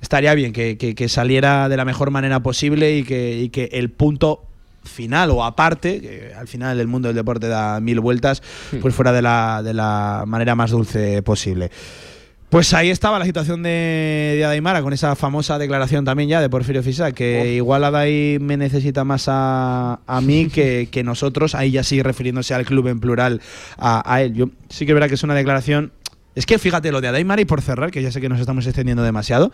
estaría 0.01 0.35
bien 0.35 0.53
que, 0.53 0.77
que- 0.79 0.95
que 0.95 1.09
saliera 1.09 1.69
de 1.69 1.77
la 1.77 1.85
mejor 1.85 2.11
manera 2.11 2.41
posible 2.41 2.97
y 2.97 3.03
que, 3.05 3.39
y 3.39 3.49
que 3.51 3.69
el 3.73 3.91
punto 3.91 4.45
final 4.85 5.31
o 5.31 5.45
aparte, 5.45 6.01
que 6.01 6.33
al 6.35 6.49
final 6.49 6.81
el 6.81 6.87
mundo 6.87 7.09
del 7.09 7.17
deporte 7.17 7.47
da 7.49 7.79
mil 7.81 8.01
vueltas, 8.01 8.43
pues 8.81 8.95
fuera 8.95 9.13
de 9.13 9.23
la, 9.23 9.61
de 9.63 9.75
la 9.75 10.25
manera 10.27 10.55
más 10.55 10.71
dulce 10.71 11.23
posible. 11.23 11.71
Pues 12.51 12.73
ahí 12.73 12.89
estaba 12.89 13.19
la 13.19 13.27
situación 13.27 13.63
de, 13.63 14.35
de 14.39 14.45
Adaimara, 14.45 14.81
con 14.81 14.95
esa 14.95 15.15
famosa 15.17 15.59
declaración 15.59 16.07
también 16.07 16.31
ya 16.31 16.41
de 16.41 16.49
Porfirio 16.49 16.83
Fisac, 16.83 17.15
que 17.15 17.53
igual 17.55 17.85
Adai 17.85 18.39
me 18.41 18.57
necesita 18.57 19.05
más 19.05 19.27
a, 19.29 20.01
a 20.07 20.21
mí 20.23 20.49
que, 20.53 20.89
que 20.91 21.05
nosotros, 21.05 21.55
ahí 21.55 21.73
ya 21.73 21.83
sigue 21.83 22.03
refiriéndose 22.03 22.55
al 22.55 22.65
club 22.65 22.89
en 22.89 23.01
plural 23.01 23.43
a, 23.77 24.03
a 24.11 24.23
él. 24.23 24.33
Yo 24.33 24.49
sí 24.71 24.87
que 24.87 24.95
verá 24.95 25.09
que 25.09 25.15
es 25.15 25.23
una 25.23 25.35
declaración... 25.35 25.93
Es 26.35 26.47
que 26.47 26.59
fíjate 26.59 26.91
lo 26.93 27.01
de 27.01 27.09
Adaimara 27.09 27.43
y 27.43 27.45
por 27.45 27.61
cerrar, 27.61 27.91
que 27.91 28.01
ya 28.01 28.13
sé 28.13 28.21
que 28.21 28.29
nos 28.31 28.39
estamos 28.41 28.65
extendiendo 28.65 29.03
demasiado, 29.03 29.51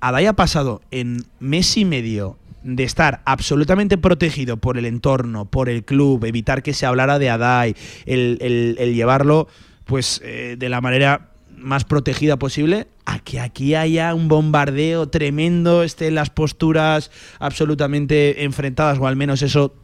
Adai 0.00 0.26
ha 0.26 0.32
pasado 0.32 0.80
en 0.92 1.24
mes 1.40 1.76
y 1.76 1.84
medio 1.84 2.38
de 2.62 2.84
estar 2.84 3.20
absolutamente 3.24 3.98
protegido 3.98 4.56
por 4.56 4.78
el 4.78 4.86
entorno, 4.86 5.44
por 5.44 5.68
el 5.68 5.84
club, 5.84 6.24
evitar 6.24 6.62
que 6.62 6.72
se 6.72 6.86
hablara 6.86 7.18
de 7.18 7.28
Adai, 7.30 7.74
el, 8.06 8.38
el- 8.40 8.76
el 8.78 8.94
llevarlo 8.94 9.48
pues 9.84 10.20
eh, 10.24 10.54
de 10.56 10.68
la 10.68 10.80
manera 10.80 11.31
más 11.62 11.84
protegida 11.84 12.38
posible, 12.38 12.88
a 13.04 13.18
que 13.18 13.40
aquí 13.40 13.74
haya 13.74 14.14
un 14.14 14.28
bombardeo 14.28 15.08
tremendo, 15.08 15.82
estén 15.82 16.14
las 16.14 16.30
posturas 16.30 17.10
absolutamente 17.38 18.44
enfrentadas, 18.44 18.98
o 18.98 19.06
al 19.06 19.16
menos 19.16 19.42
eso 19.42 19.74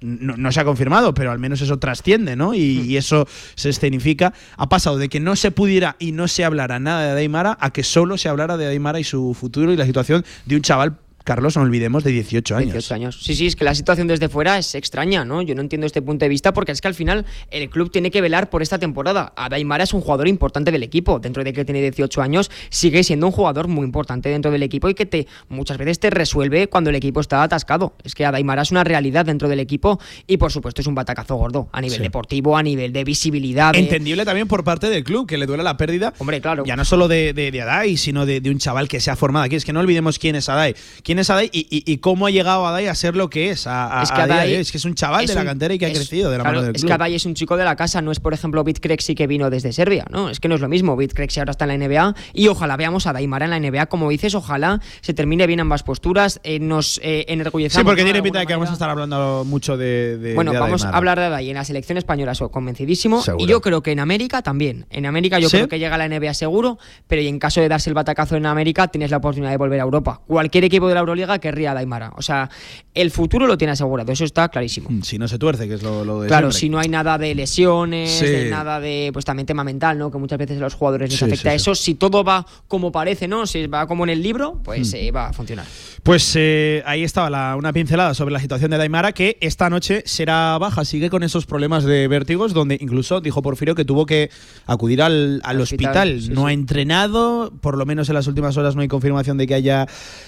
no, 0.00 0.36
no 0.36 0.52
se 0.52 0.60
ha 0.60 0.64
confirmado, 0.64 1.14
pero 1.14 1.30
al 1.30 1.38
menos 1.38 1.60
eso 1.60 1.78
trasciende, 1.78 2.36
¿no? 2.36 2.54
Y, 2.54 2.80
y 2.82 2.96
eso 2.96 3.26
se 3.54 3.70
escenifica. 3.70 4.32
Ha 4.56 4.68
pasado 4.68 4.96
de 4.96 5.08
que 5.08 5.20
no 5.20 5.36
se 5.36 5.50
pudiera 5.50 5.96
y 5.98 6.12
no 6.12 6.28
se 6.28 6.44
hablara 6.44 6.78
nada 6.78 7.14
de 7.14 7.20
Aymara 7.20 7.58
a 7.60 7.70
que 7.70 7.82
solo 7.82 8.16
se 8.16 8.28
hablara 8.28 8.56
de 8.56 8.66
Aymara 8.66 9.00
y 9.00 9.04
su 9.04 9.34
futuro 9.34 9.72
y 9.72 9.76
la 9.76 9.86
situación 9.86 10.24
de 10.46 10.56
un 10.56 10.62
chaval, 10.62 10.98
Carlos, 11.28 11.56
no 11.56 11.62
olvidemos, 11.62 12.04
de 12.04 12.10
18 12.12 12.56
años. 12.56 12.72
18 12.72 12.94
años. 12.94 13.18
Sí, 13.22 13.34
sí, 13.34 13.46
es 13.46 13.54
que 13.54 13.64
la 13.64 13.74
situación 13.74 14.06
desde 14.08 14.30
fuera 14.30 14.56
es 14.56 14.74
extraña, 14.74 15.26
¿no? 15.26 15.42
Yo 15.42 15.54
no 15.54 15.60
entiendo 15.60 15.86
este 15.86 16.00
punto 16.00 16.24
de 16.24 16.28
vista 16.30 16.54
porque 16.54 16.72
es 16.72 16.80
que 16.80 16.88
al 16.88 16.94
final 16.94 17.26
el 17.50 17.68
club 17.68 17.90
tiene 17.90 18.10
que 18.10 18.22
velar 18.22 18.48
por 18.48 18.62
esta 18.62 18.78
temporada. 18.78 19.34
Adaimara 19.36 19.84
es 19.84 19.92
un 19.92 20.00
jugador 20.00 20.26
importante 20.26 20.72
del 20.72 20.82
equipo. 20.82 21.18
Dentro 21.18 21.44
de 21.44 21.52
que 21.52 21.64
tiene 21.66 21.82
18 21.82 22.22
años, 22.22 22.50
sigue 22.70 23.04
siendo 23.04 23.26
un 23.26 23.32
jugador 23.32 23.68
muy 23.68 23.84
importante 23.84 24.30
dentro 24.30 24.50
del 24.50 24.62
equipo 24.62 24.88
y 24.88 24.94
que 24.94 25.04
te 25.04 25.26
muchas 25.50 25.76
veces 25.76 25.98
te 26.00 26.08
resuelve 26.08 26.68
cuando 26.68 26.88
el 26.90 26.96
equipo 26.96 27.20
está 27.20 27.42
atascado. 27.42 27.92
Es 28.04 28.14
que 28.14 28.24
Adaimara 28.24 28.62
es 28.62 28.70
una 28.70 28.82
realidad 28.84 29.26
dentro 29.26 29.48
del 29.48 29.60
equipo 29.60 30.00
y 30.26 30.38
por 30.38 30.50
supuesto 30.50 30.80
es 30.80 30.86
un 30.86 30.94
batacazo 30.94 31.34
gordo 31.36 31.68
a 31.72 31.80
nivel 31.82 31.98
Sí. 31.98 32.02
deportivo, 32.02 32.56
a 32.56 32.62
nivel 32.62 32.92
de 32.92 33.04
visibilidad. 33.04 33.72
de- 33.72 33.80
Entendible 33.80 34.24
también 34.24 34.48
por 34.48 34.64
parte 34.64 34.88
del 34.88 35.04
club, 35.04 35.26
que 35.26 35.36
le 35.36 35.44
duele 35.46 35.62
la 35.62 35.76
pérdida. 35.76 36.14
Hombre, 36.18 36.40
claro. 36.40 36.64
Ya 36.64 36.76
no 36.76 36.84
solo 36.86 37.06
de, 37.08 37.32
de, 37.34 37.50
de 37.50 37.60
Adai, 37.62 37.96
sino 37.96 38.24
de, 38.24 38.40
de 38.40 38.50
un 38.50 38.58
chaval 38.58 38.88
que 38.88 39.00
se 39.00 39.10
ha 39.10 39.16
formado 39.16 39.44
aquí. 39.44 39.56
Es 39.56 39.64
que 39.64 39.72
no 39.72 39.80
olvidemos 39.80 40.18
quién 40.18 40.34
es 40.36 40.48
Adai. 40.48 40.74
¿Quién 41.02 41.17
es 41.18 41.30
Adai 41.30 41.50
y, 41.52 41.60
y- 41.70 41.82
y 41.92 41.98
cómo 41.98 42.26
ha 42.26 42.30
llegado 42.30 42.66
Adai 42.66 42.86
a 42.86 42.94
ser 42.94 43.16
lo 43.16 43.28
que 43.30 43.50
es? 43.50 43.66
A, 43.66 44.00
a- 44.00 44.02
Es 44.02 44.10
que 44.12 44.20
Adai 44.20 44.54
es 44.54 44.70
que 44.72 44.78
es 44.78 44.84
un 44.84 44.94
chaval 44.94 45.26
de 45.26 45.34
la 45.34 45.44
cantera 45.44 45.74
y 45.74 45.78
que 45.78 45.86
ha 45.86 45.88
es- 45.88 45.98
crecido 45.98 46.30
de 46.30 46.38
la 46.38 46.44
claro, 46.44 46.56
mano 46.56 46.66
del 46.66 46.76
Es 46.76 46.82
club. 46.82 46.88
que 46.88 46.94
Adai 46.94 47.14
es 47.14 47.24
un 47.26 47.34
chico 47.34 47.56
de 47.56 47.64
la 47.64 47.76
casa, 47.76 48.00
no 48.02 48.10
es 48.12 48.20
por 48.20 48.34
ejemplo 48.34 48.64
Bitkrexi 48.64 49.14
que 49.14 49.26
vino 49.26 49.50
desde 49.50 49.72
Serbia, 49.72 50.04
¿no? 50.10 50.30
Es 50.30 50.40
que 50.40 50.48
no 50.48 50.54
es 50.54 50.60
lo 50.60 50.68
mismo. 50.68 50.96
Bitkrexi 50.96 51.40
ahora 51.40 51.52
está 51.52 51.64
en 51.64 51.68
la 51.80 51.86
NBA 51.86 52.14
y 52.32 52.48
ojalá 52.48 52.76
veamos 52.76 53.06
a 53.06 53.12
Daimara 53.12 53.44
en 53.46 53.50
la 53.50 53.58
NBA, 53.60 53.86
como 53.86 54.08
dices, 54.10 54.34
ojalá 54.34 54.80
se 55.00 55.14
termine 55.14 55.46
bien 55.46 55.60
ambas 55.60 55.82
posturas, 55.82 56.40
eh, 56.44 56.58
nos 56.60 57.00
eh, 57.02 57.24
enorgullezamos. 57.28 57.82
Sí, 57.82 57.86
porque 57.86 58.04
tiene 58.04 58.22
pinta 58.22 58.40
de 58.40 58.46
que 58.46 58.52
vamos 58.54 58.70
a 58.70 58.72
estar 58.74 58.90
hablando 58.90 59.44
mucho 59.46 59.76
de. 59.76 60.18
de- 60.18 60.34
Bueno, 60.34 60.52
de 60.52 60.58
vamos 60.58 60.84
a 60.84 60.90
hablar 60.90 61.18
de 61.18 61.26
Adai 61.26 61.48
en 61.50 61.54
la 61.56 61.64
selección 61.64 61.98
española, 61.98 62.34
soy 62.34 62.48
convencidísimo. 62.50 63.22
Seguro. 63.22 63.44
Y 63.44 63.48
yo 63.48 63.60
creo 63.60 63.82
que 63.82 63.92
en 63.92 64.00
América 64.00 64.42
también. 64.42 64.86
En 64.90 65.06
América 65.06 65.38
yo 65.38 65.48
¿Sí? 65.48 65.56
creo 65.56 65.68
que 65.68 65.78
llega 65.78 65.94
a 65.94 65.98
la 65.98 66.08
NBA 66.08 66.34
seguro, 66.34 66.78
pero 67.06 67.22
y 67.22 67.26
en 67.28 67.38
caso 67.38 67.60
de 67.60 67.68
darse 67.68 67.90
el 67.90 67.94
batacazo 67.94 68.36
en 68.36 68.46
América 68.46 68.88
tienes 68.88 69.10
la 69.10 69.16
oportunidad 69.18 69.50
de 69.50 69.56
volver 69.56 69.80
a 69.80 69.82
Europa. 69.82 70.20
Cualquier 70.26 70.64
equipo 70.64 70.88
de 70.88 70.94
la 70.94 71.00
Euroliga 71.08 71.38
querría 71.38 71.72
a 71.72 71.74
Daimara. 71.74 72.12
O 72.16 72.22
sea, 72.22 72.48
el 72.94 73.10
futuro 73.10 73.46
lo 73.46 73.56
tiene 73.58 73.72
asegurado, 73.72 74.12
eso 74.12 74.24
está 74.24 74.48
clarísimo. 74.48 74.88
Si 75.02 75.18
no 75.18 75.26
se 75.28 75.38
tuerce, 75.38 75.66
que 75.68 75.74
es 75.74 75.82
lo, 75.82 76.04
lo 76.04 76.20
de 76.22 76.28
Claro, 76.28 76.50
siempre. 76.52 76.60
si 76.60 76.68
no 76.70 76.78
hay 76.78 76.88
nada 76.88 77.18
de 77.18 77.34
lesiones, 77.34 78.10
Sí. 78.10 78.26
de 78.26 78.50
nada 78.50 78.80
de, 78.80 79.10
pues 79.12 79.24
también 79.24 79.46
tema 79.46 79.64
mental, 79.64 79.98
¿no? 79.98 80.10
Que 80.10 80.18
muchas 80.18 80.38
veces 80.38 80.58
a 80.58 80.60
los 80.60 80.74
jugadores 80.74 81.10
les 81.10 81.18
Sí, 81.18 81.24
afecta 81.24 81.50
sí, 81.50 81.56
eso. 81.56 81.74
Si 81.74 81.94
todo 81.94 82.24
va 82.24 82.46
como 82.66 82.92
parece, 82.92 83.28
¿no? 83.28 83.46
Si 83.46 83.66
va 83.66 83.86
como 83.86 84.04
en 84.04 84.10
el 84.10 84.22
libro, 84.22 84.60
pues 84.64 84.92
Mm. 84.92 84.96
eh, 84.96 85.10
va 85.10 85.28
a 85.28 85.32
funcionar. 85.32 85.66
Pues 86.02 86.32
eh, 86.36 86.82
ahí 86.86 87.02
estaba 87.04 87.28
la- 87.30 87.56
una 87.56 87.72
pincelada 87.72 88.14
sobre 88.14 88.32
la 88.32 88.40
situación 88.40 88.70
de 88.70 88.78
Daimara, 88.78 89.12
que 89.12 89.36
esta 89.40 89.68
noche 89.70 90.02
será 90.06 90.56
baja. 90.58 90.84
Sigue 90.84 91.10
con 91.10 91.22
esos 91.22 91.46
problemas 91.46 91.84
de 91.84 92.08
vértigos, 92.08 92.54
donde 92.54 92.78
incluso 92.80 93.20
dijo 93.20 93.42
Porfirio 93.42 93.74
que 93.74 93.84
tuvo 93.84 94.06
que 94.06 94.30
acudir 94.66 95.02
al, 95.02 95.40
al 95.44 95.56
Al 95.56 95.60
hospital. 95.62 96.08
hospital, 96.16 96.34
no 96.34 96.46
ha 96.46 96.52
entrenado, 96.52 97.52
por 97.60 97.76
lo 97.76 97.84
menos 97.86 98.08
en 98.08 98.14
las 98.14 98.26
últimas 98.26 98.56
horas 98.56 98.74
no 98.76 98.82
hay 98.82 98.88
confirmación 98.88 99.36
de 99.38 99.46
que 99.46 99.54
haya 99.54 99.86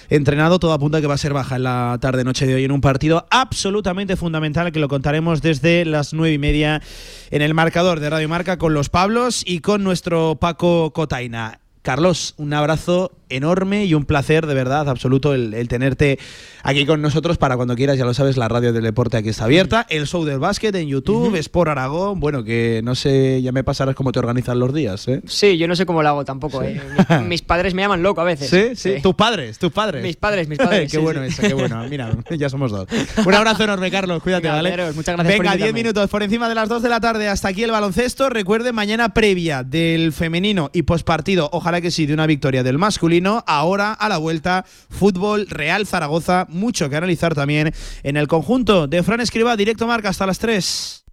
entrenado. 0.09 0.59
Apunta 0.73 1.01
que 1.01 1.07
va 1.07 1.15
a 1.15 1.17
ser 1.17 1.33
baja 1.33 1.55
en 1.55 1.63
la 1.63 1.97
tarde-noche 2.01 2.45
de 2.45 2.55
hoy 2.55 2.63
en 2.65 2.71
un 2.71 2.81
partido 2.81 3.27
absolutamente 3.29 4.15
fundamental 4.15 4.71
que 4.71 4.79
lo 4.79 4.87
contaremos 4.87 5.41
desde 5.41 5.85
las 5.85 6.13
nueve 6.13 6.33
y 6.33 6.37
media 6.37 6.81
en 7.29 7.41
el 7.41 7.53
marcador 7.53 7.99
de 7.99 8.09
Radio 8.09 8.29
Marca 8.29 8.57
con 8.57 8.73
los 8.73 8.89
Pablos 8.89 9.43
y 9.45 9.59
con 9.59 9.83
nuestro 9.83 10.35
Paco 10.35 10.91
Cotaina. 10.93 11.59
Carlos, 11.81 12.35
un 12.37 12.53
abrazo 12.53 13.11
enorme 13.31 13.85
y 13.85 13.93
un 13.93 14.05
placer 14.05 14.45
de 14.45 14.53
verdad 14.53 14.89
absoluto 14.89 15.33
el, 15.33 15.53
el 15.53 15.67
tenerte 15.67 16.19
aquí 16.63 16.85
con 16.85 17.01
nosotros 17.01 17.37
para 17.37 17.55
cuando 17.55 17.75
quieras, 17.75 17.97
ya 17.97 18.05
lo 18.05 18.13
sabes, 18.13 18.37
la 18.37 18.47
radio 18.47 18.73
del 18.73 18.83
deporte 18.83 19.17
aquí 19.17 19.29
está 19.29 19.45
abierta, 19.45 19.85
el 19.89 20.07
show 20.07 20.23
del 20.25 20.39
básquet 20.39 20.75
en 20.75 20.87
YouTube, 20.87 21.35
Sport 21.35 21.71
Aragón, 21.71 22.19
bueno, 22.19 22.43
que 22.43 22.81
no 22.83 22.95
sé, 22.95 23.41
ya 23.41 23.51
me 23.51 23.63
pasarás 23.63 23.95
cómo 23.95 24.11
te 24.11 24.19
organizan 24.19 24.59
los 24.59 24.73
días, 24.73 25.07
¿eh? 25.07 25.21
Sí, 25.25 25.57
yo 25.57 25.67
no 25.67 25.75
sé 25.75 25.85
cómo 25.85 26.03
lo 26.03 26.09
hago 26.09 26.25
tampoco. 26.25 26.61
¿eh? 26.63 26.79
Mis, 27.09 27.27
mis 27.27 27.41
padres 27.41 27.73
me 27.73 27.81
llaman 27.81 28.03
loco 28.03 28.21
a 28.21 28.25
veces. 28.25 28.49
Sí, 28.61 28.75
sí, 28.75 29.01
tus 29.01 29.15
padres, 29.15 29.57
tus 29.57 29.71
padres. 29.71 30.03
Mis 30.03 30.17
padres, 30.17 30.47
mis 30.47 30.57
padres. 30.57 30.81
qué 30.91 30.97
sí, 30.97 31.03
bueno 31.03 31.23
eso, 31.23 31.41
qué 31.41 31.53
bueno. 31.53 31.83
Mira, 31.89 32.11
ya 32.37 32.49
somos 32.49 32.71
dos. 32.71 32.87
Un 33.25 33.33
abrazo 33.33 33.63
enorme, 33.63 33.89
Carlos, 33.89 34.21
cuídate, 34.21 34.47
Venga, 34.49 34.55
¿vale? 34.61 34.93
Muchas 34.93 35.15
gracias 35.15 35.37
Venga, 35.37 35.51
10 35.51 35.53
invitarme. 35.53 35.73
minutos 35.73 36.09
por 36.09 36.21
encima 36.21 36.49
de 36.49 36.55
las 36.55 36.67
2 36.69 36.83
de 36.83 36.89
la 36.89 36.99
tarde, 36.99 37.27
hasta 37.27 37.47
aquí 37.47 37.63
el 37.63 37.71
baloncesto. 37.71 38.29
Recuerde, 38.29 38.73
mañana 38.73 39.13
previa 39.13 39.63
del 39.63 40.11
femenino 40.11 40.69
y 40.73 40.83
pospartido, 40.83 41.49
ojalá 41.53 41.81
que 41.81 41.91
sí, 41.91 42.05
de 42.05 42.13
una 42.13 42.27
victoria 42.27 42.61
del 42.61 42.77
masculino. 42.77 43.20
Ahora, 43.47 43.93
a 43.93 44.09
la 44.09 44.17
vuelta, 44.17 44.65
fútbol 44.89 45.47
Real 45.47 45.87
Zaragoza, 45.87 46.45
mucho 46.49 46.89
que 46.89 46.95
analizar 46.95 47.35
también 47.35 47.73
en 48.03 48.17
el 48.17 48.27
conjunto 48.27 48.87
de 48.87 49.03
Fran 49.03 49.21
Escriba, 49.21 49.55
directo 49.55 49.87
marca 49.87 50.09
hasta 50.09 50.25
las 50.25 50.39
3. 50.39 51.05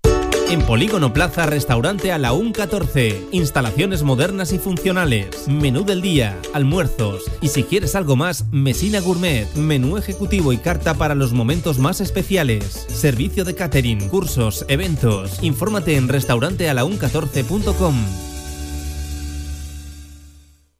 En 0.50 0.62
Polígono 0.62 1.12
Plaza, 1.12 1.44
restaurante 1.44 2.10
a 2.10 2.16
la 2.16 2.32
UN 2.32 2.52
14. 2.52 3.26
Instalaciones 3.32 4.02
modernas 4.02 4.54
y 4.54 4.58
funcionales. 4.58 5.46
Menú 5.46 5.84
del 5.84 6.00
día, 6.00 6.38
almuerzos. 6.54 7.24
Y 7.42 7.48
si 7.48 7.64
quieres 7.64 7.94
algo 7.94 8.16
más, 8.16 8.46
Mesina 8.50 9.00
Gourmet. 9.00 9.46
Menú 9.56 9.98
ejecutivo 9.98 10.54
y 10.54 10.56
carta 10.56 10.94
para 10.94 11.14
los 11.14 11.34
momentos 11.34 11.78
más 11.78 12.00
especiales. 12.00 12.86
Servicio 12.88 13.44
de 13.44 13.54
catering, 13.54 14.08
cursos, 14.08 14.64
eventos. 14.68 15.42
Infórmate 15.42 15.96
en 15.96 16.08
restaurantealaun14.com. 16.08 18.37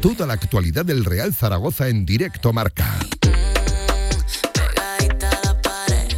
Toda 0.00 0.26
la 0.26 0.34
actualidad 0.34 0.84
del 0.84 1.04
Real 1.04 1.34
Zaragoza 1.34 1.88
en 1.88 2.06
directo 2.06 2.52
marca. 2.52 2.86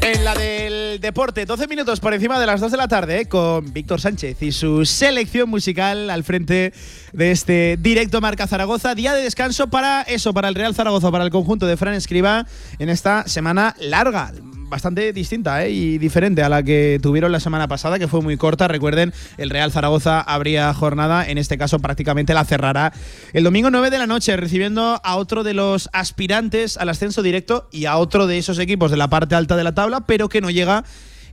En 0.03 0.25
la 0.25 0.35
del 0.35 1.01
deporte, 1.01 1.47
12 1.47 1.69
minutos 1.69 2.01
por 2.01 2.13
encima 2.13 2.39
de 2.39 2.45
las 2.45 2.61
2 2.61 2.71
de 2.71 2.77
la 2.77 2.89
tarde, 2.89 3.23
¿eh? 3.23 3.27
con 3.27 3.73
Víctor 3.73 4.01
Sánchez 4.01 4.43
y 4.43 4.53
su 4.53 4.85
selección 4.85 5.49
musical 5.49 6.11
al 6.11 6.23
frente 6.23 6.75
de 7.15 7.31
este 7.31 7.79
directo 7.81 8.21
Marca 8.21 8.47
Zaragoza. 8.47 8.95
Día 8.95 9.15
de 9.15 9.23
descanso 9.23 9.69
para 9.69 10.03
eso, 10.03 10.35
para 10.35 10.49
el 10.49 10.55
Real 10.55 10.75
Zaragoza, 10.75 11.11
para 11.11 11.25
el 11.25 11.31
conjunto 11.31 11.67
de 11.67 11.79
Fran 11.79 11.95
Escriba 11.95 12.47
en 12.79 12.91
esta 12.91 13.27
semana 13.27 13.75
larga. 13.81 14.33
Bastante 14.71 15.12
distinta 15.12 15.64
¿eh? 15.64 15.71
y 15.73 15.99
diferente 15.99 16.45
a 16.45 16.49
la 16.49 16.62
que 16.62 17.01
tuvieron 17.03 17.33
la 17.33 17.41
semana 17.41 17.66
pasada, 17.66 17.99
que 17.99 18.07
fue 18.07 18.23
muy 18.23 18.37
corta. 18.37 18.68
Recuerden, 18.68 19.12
el 19.37 19.51
Real 19.51 19.73
Zaragoza 19.73 20.21
habría 20.21 20.73
jornada, 20.73 21.29
en 21.29 21.39
este 21.39 21.59
caso 21.59 21.81
prácticamente 21.81 22.35
la 22.35 22.45
cerrará 22.45 22.93
el 23.33 23.43
domingo 23.43 23.68
9 23.73 23.91
de 23.91 23.99
la 23.99 24.07
noche, 24.07 24.37
recibiendo 24.37 25.01
a 25.03 25.16
otro 25.16 25.43
de 25.43 25.55
los 25.55 25.91
aspirantes 25.93 26.77
al 26.77 26.89
ascenso 26.89 27.21
directo 27.21 27.68
y 27.73 27.87
a 27.87 27.97
otro 27.97 28.29
de 28.29 28.39
esos 28.39 28.61
equipos 28.61 28.93
de 28.93 28.97
la 28.97 29.11
parte 29.11 29.35
alta 29.35 29.57
de 29.57 29.64
la 29.64 29.75
tabla, 29.75 30.03
pero 30.03 30.29
que 30.29 30.41
no 30.41 30.51
llega 30.51 30.85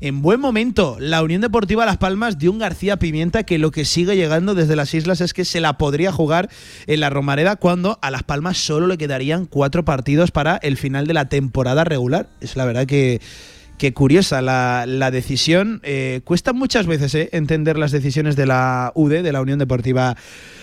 en 0.02 0.22
buen 0.22 0.40
momento. 0.40 0.98
La 1.00 1.24
Unión 1.24 1.42
Deportiva 1.42 1.86
Las 1.86 1.98
Palmas 1.98 2.38
de 2.38 2.50
un 2.50 2.60
García 2.60 2.98
Pimienta 2.98 3.44
que 3.44 3.58
lo 3.58 3.72
que 3.72 3.86
sigue 3.86 4.16
llegando 4.16 4.56
desde 4.56 4.76
las 4.76 4.94
islas 4.94 5.22
es 5.22 5.34
que 5.34 5.46
se 5.46 5.60
la 5.60 5.78
podría 5.78 6.12
jugar 6.12 6.50
en 6.88 7.00
la 7.00 7.10
Romareda 7.10 7.56
cuando 7.56 8.00
a 8.02 8.12
Las 8.12 8.24
Palmas 8.24 8.58
solo 8.58 8.88
le 8.88 8.98
quedarían 8.98 9.46
cuatro 9.46 9.86
partidos 9.86 10.32
para 10.32 10.58
el 10.58 10.78
final 10.78 11.08
de 11.08 11.14
la 11.14 11.30
temporada 11.30 11.84
regular. 11.84 12.30
Es 12.42 12.56
la 12.56 12.66
verdad 12.66 12.86
que 12.86 13.22
Qué 13.78 13.94
curiosa 13.94 14.42
la, 14.42 14.86
la 14.88 15.12
decisión. 15.12 15.82
Eh, 15.84 16.22
cuesta 16.24 16.52
muchas 16.52 16.88
veces 16.88 17.14
eh, 17.14 17.30
entender 17.32 17.78
las 17.78 17.92
decisiones 17.92 18.36
de 18.36 18.48
la 18.48 18.92
UD, 18.96 19.22
de 19.22 19.32
la 19.32 19.40
Unión 19.40 19.60
Deportiva 19.60 20.18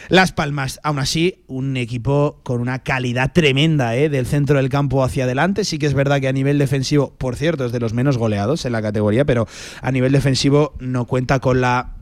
Las 0.09 0.33
Palmas. 0.33 0.81
Aún 0.83 0.99
así, 0.99 1.45
un 1.47 1.77
equipo 1.77 2.41
con 2.43 2.61
una 2.61 2.81
calidad 2.81 3.33
tremenda 3.33 3.95
eh, 3.95 4.09
del 4.09 4.27
centro 4.27 4.57
del 4.57 4.69
campo 4.69 5.05
hacia 5.05 5.25
adelante. 5.25 5.63
Sí 5.63 5.79
que 5.79 5.87
es 5.87 5.95
verdad 5.95 6.21
que 6.21 6.27
a 6.27 6.33
nivel 6.33 6.59
defensivo, 6.59 7.15
por 7.17 7.37
cierto, 7.37 7.67
es 7.67 7.73
de 7.73 7.79
los 7.79 7.95
menos 7.95 8.19
goleados 8.19 8.65
en 8.65 8.73
la 8.73 8.83
categoría, 8.83 9.25
pero 9.25 9.47
a 9.81 9.93
nivel 9.93 10.11
defensivo 10.11 10.75
no 10.81 11.05
cuenta 11.05 11.39
con 11.39 11.61
la 11.61 11.95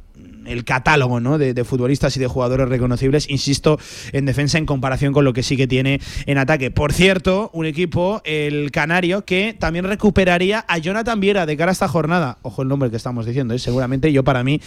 el 0.46 0.64
catálogo 0.64 1.20
¿no? 1.20 1.38
de, 1.38 1.64
futbolistas 1.64 2.16
y 2.16 2.20
de 2.20 2.26
jugadores 2.26 2.68
reconocibles, 2.68 3.28
insisto, 3.28 3.78
en 4.12 4.26
defensa 4.26 4.58
en 4.58 4.66
comparación 4.66 5.12
con 5.12 5.24
lo 5.24 5.32
que 5.32 5.42
sí 5.42 5.56
que 5.56 5.66
tiene 5.66 6.00
en 6.26 6.38
ataque. 6.38 6.70
Por 6.70 6.92
cierto, 6.92 7.50
un 7.52 7.66
equipo, 7.66 8.20
el 8.24 8.70
Canario, 8.70 9.24
que 9.24 9.56
también 9.58 9.84
recuperaría 9.84 10.64
a 10.68 10.78
Jonathan 10.78 11.20
Viera 11.20 11.46
de 11.46 11.56
cara 11.56 11.70
a 11.70 11.74
esta 11.74 11.88
jornada. 11.88 12.38
Ojo 12.42 12.62
el 12.62 12.68
nombre 12.68 12.90
que 12.90 12.96
estamos 12.96 13.26
diciendo, 13.26 13.54
¿eh? 13.54 13.58
seguramente 13.58 14.12
yo 14.12 14.24
para 14.24 14.42
mí 14.44 14.60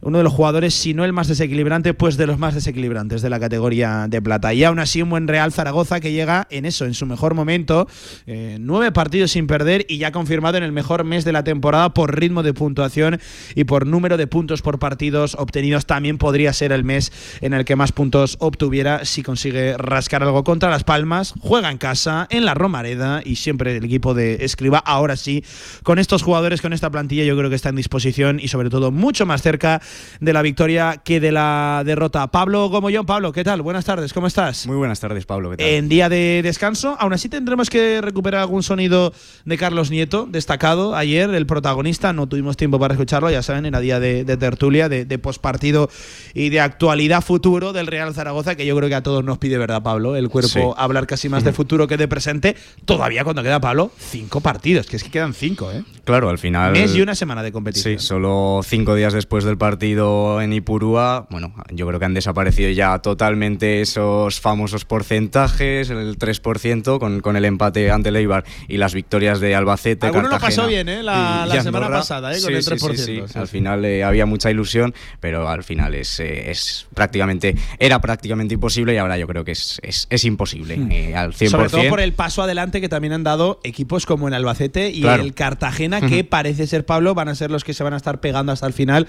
uno 0.00 0.18
de 0.18 0.24
los 0.24 0.32
jugadores, 0.32 0.74
si 0.74 0.94
no 0.94 1.04
el 1.04 1.12
más 1.12 1.28
desequilibrante, 1.28 1.94
pues 1.94 2.16
de 2.16 2.26
los 2.26 2.38
más 2.38 2.54
desequilibrantes 2.54 3.22
de 3.22 3.30
la 3.30 3.40
categoría 3.40 4.06
de 4.08 4.20
plata. 4.20 4.52
Y 4.54 4.64
aún 4.64 4.78
así 4.78 5.02
un 5.02 5.10
buen 5.10 5.28
Real 5.28 5.52
Zaragoza 5.52 6.00
que 6.00 6.12
llega 6.12 6.46
en 6.50 6.64
eso, 6.64 6.84
en 6.84 6.94
su 6.94 7.06
mejor 7.06 7.34
momento, 7.34 7.88
eh, 8.26 8.58
nueve 8.60 8.92
partidos 8.92 9.32
sin 9.32 9.46
perder 9.46 9.86
y 9.88 9.98
ya 9.98 10.12
confirmado 10.12 10.58
en 10.58 10.64
el 10.64 10.72
mejor 10.72 11.04
mes 11.04 11.24
de 11.24 11.32
la 11.32 11.44
temporada 11.44 11.94
por 11.94 12.18
ritmo 12.18 12.42
de 12.42 12.54
puntuación 12.54 13.20
y 13.54 13.64
por 13.64 13.86
número 13.86 14.16
de 14.16 14.26
puntos 14.26 14.62
por 14.62 14.78
partidos 14.78 15.34
obtenidos. 15.38 15.86
También 15.86 16.18
podría 16.18 16.52
ser 16.52 16.72
el 16.72 16.84
mes 16.84 17.12
en 17.40 17.54
el 17.54 17.64
que 17.64 17.76
más 17.76 17.92
puntos 17.92 18.36
obtuviera 18.40 19.04
si 19.04 19.22
consigue 19.22 19.76
rascar 19.76 20.22
algo 20.22 20.44
contra 20.44 20.70
Las 20.70 20.84
Palmas. 20.84 21.34
Juega 21.40 21.70
en 21.70 21.78
casa, 21.78 22.26
en 22.30 22.44
la 22.44 22.54
Romareda 22.54 23.22
y 23.24 23.36
siempre 23.36 23.76
el 23.76 23.84
equipo 23.84 24.14
de 24.14 24.44
Escriba. 24.44 24.78
Ahora 24.78 25.16
sí, 25.16 25.44
con 25.82 25.98
estos 25.98 26.22
jugadores, 26.22 26.60
con 26.60 26.72
esta 26.72 26.90
plantilla, 26.90 27.24
yo 27.24 27.36
creo 27.36 27.50
que 27.50 27.56
está 27.56 27.68
en 27.68 27.76
disposición 27.76 28.40
y 28.40 28.48
sobre 28.48 28.70
todo 28.70 28.90
mucho 28.90 29.26
más 29.26 29.42
cerca 29.42 29.80
de 30.20 30.32
la 30.32 30.42
victoria 30.42 31.00
que 31.04 31.20
de 31.20 31.32
la 31.32 31.82
derrota. 31.84 32.26
Pablo 32.28 32.68
Gomollón, 32.68 33.06
Pablo, 33.06 33.32
¿qué 33.32 33.44
tal? 33.44 33.62
Buenas 33.62 33.84
tardes, 33.84 34.12
¿cómo 34.12 34.26
estás? 34.26 34.66
Muy 34.66 34.76
buenas 34.76 35.00
tardes, 35.00 35.26
Pablo. 35.26 35.50
¿qué 35.50 35.56
tal? 35.58 35.66
En 35.66 35.88
día 35.88 36.08
de 36.08 36.40
descanso, 36.42 36.96
aún 36.98 37.12
así 37.12 37.28
tendremos 37.28 37.70
que 37.70 38.00
recuperar 38.00 38.40
algún 38.42 38.62
sonido 38.62 39.12
de 39.44 39.58
Carlos 39.58 39.90
Nieto, 39.90 40.26
destacado 40.30 40.94
ayer, 40.96 41.30
el 41.30 41.46
protagonista. 41.46 42.12
No 42.12 42.26
tuvimos 42.26 42.56
tiempo 42.56 42.78
para 42.78 42.94
escucharlo, 42.94 43.30
ya 43.30 43.42
saben, 43.42 43.66
era 43.66 43.80
día 43.80 44.00
de, 44.00 44.24
de 44.24 44.36
tertulia, 44.36 44.88
de, 44.88 45.04
de 45.04 45.18
pospartido 45.18 45.88
y 46.34 46.48
de 46.50 46.60
actualidad 46.60 47.22
futuro 47.22 47.72
del 47.72 47.86
Real 47.86 48.14
Zaragoza, 48.14 48.54
que 48.56 48.66
yo 48.66 48.76
creo 48.76 48.88
que 48.88 48.94
a 48.94 49.02
todos 49.02 49.24
nos 49.24 49.38
pide, 49.38 49.58
¿verdad, 49.58 49.82
Pablo? 49.82 50.16
El 50.16 50.28
cuerpo 50.28 50.44
Sí. 50.48 50.60
hablar 50.76 51.06
casi 51.06 51.28
más 51.28 51.42
de 51.44 51.52
futuro 51.52 51.86
que 51.88 51.96
de 51.96 52.06
presente. 52.08 52.56
Todavía 52.84 53.24
cuando 53.24 53.42
queda, 53.42 53.60
Pablo, 53.60 53.90
cinco 53.98 54.40
partidos, 54.40 54.86
que 54.86 54.96
es 54.96 55.02
que 55.04 55.10
quedan 55.10 55.32
cinco, 55.34 55.70
¿eh? 55.72 55.82
Claro, 56.04 56.28
al 56.28 56.38
final. 56.38 56.72
Mes 56.72 56.94
y 56.94 57.00
una 57.00 57.14
semana 57.14 57.42
de 57.42 57.50
competición. 57.50 57.98
Sí, 57.98 58.06
solo 58.06 58.60
cinco 58.64 58.94
días 58.94 59.12
después 59.12 59.44
del 59.44 59.56
partido 59.56 59.73
en 59.80 60.52
Ipurúa, 60.52 61.26
bueno, 61.30 61.54
yo 61.70 61.86
creo 61.86 61.98
que 61.98 62.06
han 62.06 62.14
desaparecido 62.14 62.70
ya 62.70 62.98
totalmente 63.00 63.80
esos 63.80 64.40
famosos 64.40 64.84
porcentajes, 64.84 65.90
el 65.90 66.18
3% 66.18 66.98
con, 66.98 67.20
con 67.20 67.36
el 67.36 67.44
empate 67.44 67.90
ante 67.90 68.08
el 68.08 68.16
Eibar 68.16 68.44
y 68.68 68.76
las 68.76 68.94
victorias 68.94 69.40
de 69.40 69.54
Albacete. 69.54 70.06
Alguno 70.06 70.24
lo 70.24 70.30
Cartagena 70.30 70.56
pasó 70.62 70.68
bien, 70.68 70.88
¿eh? 70.88 71.02
La, 71.02 71.46
semana 71.62 71.88
pasada, 71.88 72.32
¿eh? 72.32 72.40
Con 72.40 72.50
Sí, 72.50 72.54
el 72.54 72.62
sí, 72.62 72.70
3%. 72.70 72.94
sí, 72.94 72.96
sí. 72.96 73.22
sí, 73.26 73.38
Al 73.38 73.48
final 73.48 73.84
eh, 73.84 74.04
había 74.04 74.26
mucha 74.26 74.50
ilusión, 74.50 74.94
pero 75.20 75.48
al 75.48 75.64
final 75.64 75.94
es, 75.94 76.20
eh, 76.20 76.50
es 76.50 76.86
prácticamente, 76.94 77.56
era 77.78 78.00
prácticamente 78.00 78.54
imposible 78.54 78.94
y 78.94 78.96
ahora 78.98 79.18
yo 79.18 79.26
creo 79.26 79.44
que 79.44 79.52
es, 79.52 79.78
es, 79.82 80.06
es 80.10 80.24
imposible 80.24 80.78
eh, 80.90 81.14
al 81.14 81.32
100%. 81.32 81.46
Hmm. 81.46 81.50
Sobre 81.50 81.68
todo 81.68 81.88
por 81.88 82.00
el 82.00 82.12
paso 82.12 82.42
adelante 82.42 82.80
que 82.80 82.88
también 82.88 83.12
han 83.12 83.24
dado 83.24 83.60
equipos 83.64 84.06
como 84.06 84.28
el 84.28 84.34
Albacete 84.34 84.90
y 84.90 85.02
Claro. 85.02 85.22
el 85.22 85.34
Cartagena, 85.34 86.00
que 86.08 86.24
parece 86.24 86.66
ser, 86.66 86.86
Pablo, 86.86 87.14
van 87.14 87.28
a 87.28 87.34
ser 87.34 87.50
los 87.50 87.64
que 87.64 87.74
se 87.74 87.84
van 87.84 87.92
a 87.94 87.96
estar 87.96 88.20
pegando 88.20 88.52
hasta 88.52 88.66
el 88.66 88.72
final 88.72 89.06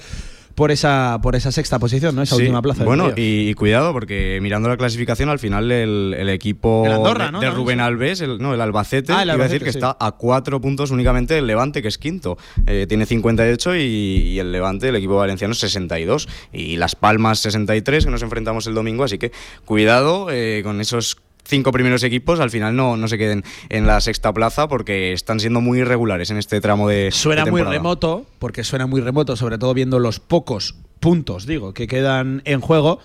por 0.56 0.72
esa, 0.72 1.20
por 1.22 1.36
esa 1.36 1.52
sexta 1.52 1.78
posición, 1.80 2.16
¿no? 2.16 2.22
Esa 2.22 2.36
Sí, 2.38 2.42
última 2.44 2.62
plaza. 2.62 2.84
Bueno, 2.86 3.12
y, 3.16 3.50
y 3.50 3.54
cuidado, 3.54 3.92
porque 3.94 4.40
mirando 4.42 4.70
la 4.70 4.78
clasificación, 4.78 5.30
al 5.30 5.38
final 5.40 5.72
el, 5.72 6.16
el 6.18 6.30
equipo 6.30 6.84
El 6.86 6.94
Andorra, 6.94 7.26
de, 7.26 7.32
¿no? 7.34 7.40
de 7.42 7.46
También, 7.48 7.64
Rubén. 7.66 7.80
Alves, 7.82 8.22
el, 8.22 8.38
no, 8.40 8.54
el 8.54 8.62
Albacete, 8.62 9.14
Ah, 9.14 9.24
el 9.24 9.30
iba 9.30 9.44
a 9.44 9.48
decir 9.48 9.64
que 9.64 9.72
sí. 9.72 9.78
está 9.78 9.96
a 10.00 10.14
cuatro 10.14 10.62
puntos 10.62 10.92
únicamente 10.92 11.34
del 11.34 11.46
Levante, 11.46 11.82
que 11.82 11.90
es 11.90 11.98
quinto. 11.98 12.38
Eh, 12.66 12.86
tiene 12.88 13.06
58 13.06 13.76
y, 13.76 13.80
y 13.82 14.40
el 14.40 14.52
Levante, 14.52 14.90
el 14.90 14.96
equipo 14.96 15.18
valenciano, 15.18 15.54
62. 15.54 16.28
Y 16.54 16.78
Las 16.78 16.96
Palmas, 16.96 17.40
63, 17.40 18.06
que 18.06 18.12
nos 18.12 18.22
enfrentamos 18.24 18.66
el 18.68 18.74
domingo. 18.74 19.04
Así 19.04 19.18
que 19.18 19.32
cuidado 19.66 20.28
eh, 20.32 20.62
con 20.64 20.80
esos 20.82 21.18
cinco 21.46 21.72
primeros 21.72 22.04
equipos, 22.04 22.40
al 22.40 22.50
final 22.50 22.76
no, 22.76 22.98
no 22.98 23.08
se 23.08 23.18
queden 23.18 23.44
en 23.70 23.88
la 23.88 24.02
sexta 24.02 24.34
plaza 24.34 24.68
porque 24.68 25.14
están 25.14 25.40
siendo 25.40 25.62
muy 25.62 25.80
irregulares 25.80 26.32
en 26.32 26.38
este 26.38 26.60
tramo 26.60 26.90
de 26.90 27.12
Suena 27.12 27.46
de 27.46 27.52
muy 27.52 27.62
remoto, 27.62 28.26
porque 28.40 28.64
suena 28.64 28.88
muy 28.88 29.02
remoto, 29.02 29.36
sobre 29.36 29.58
todo 29.58 29.74
viendo 29.74 30.00
los 30.00 30.20
pocos 30.20 30.76
puntos, 31.00 31.46
digo, 31.46 31.74
que 31.74 31.88
quedan 31.88 32.42
en 32.46 32.62
juego. 32.62 33.00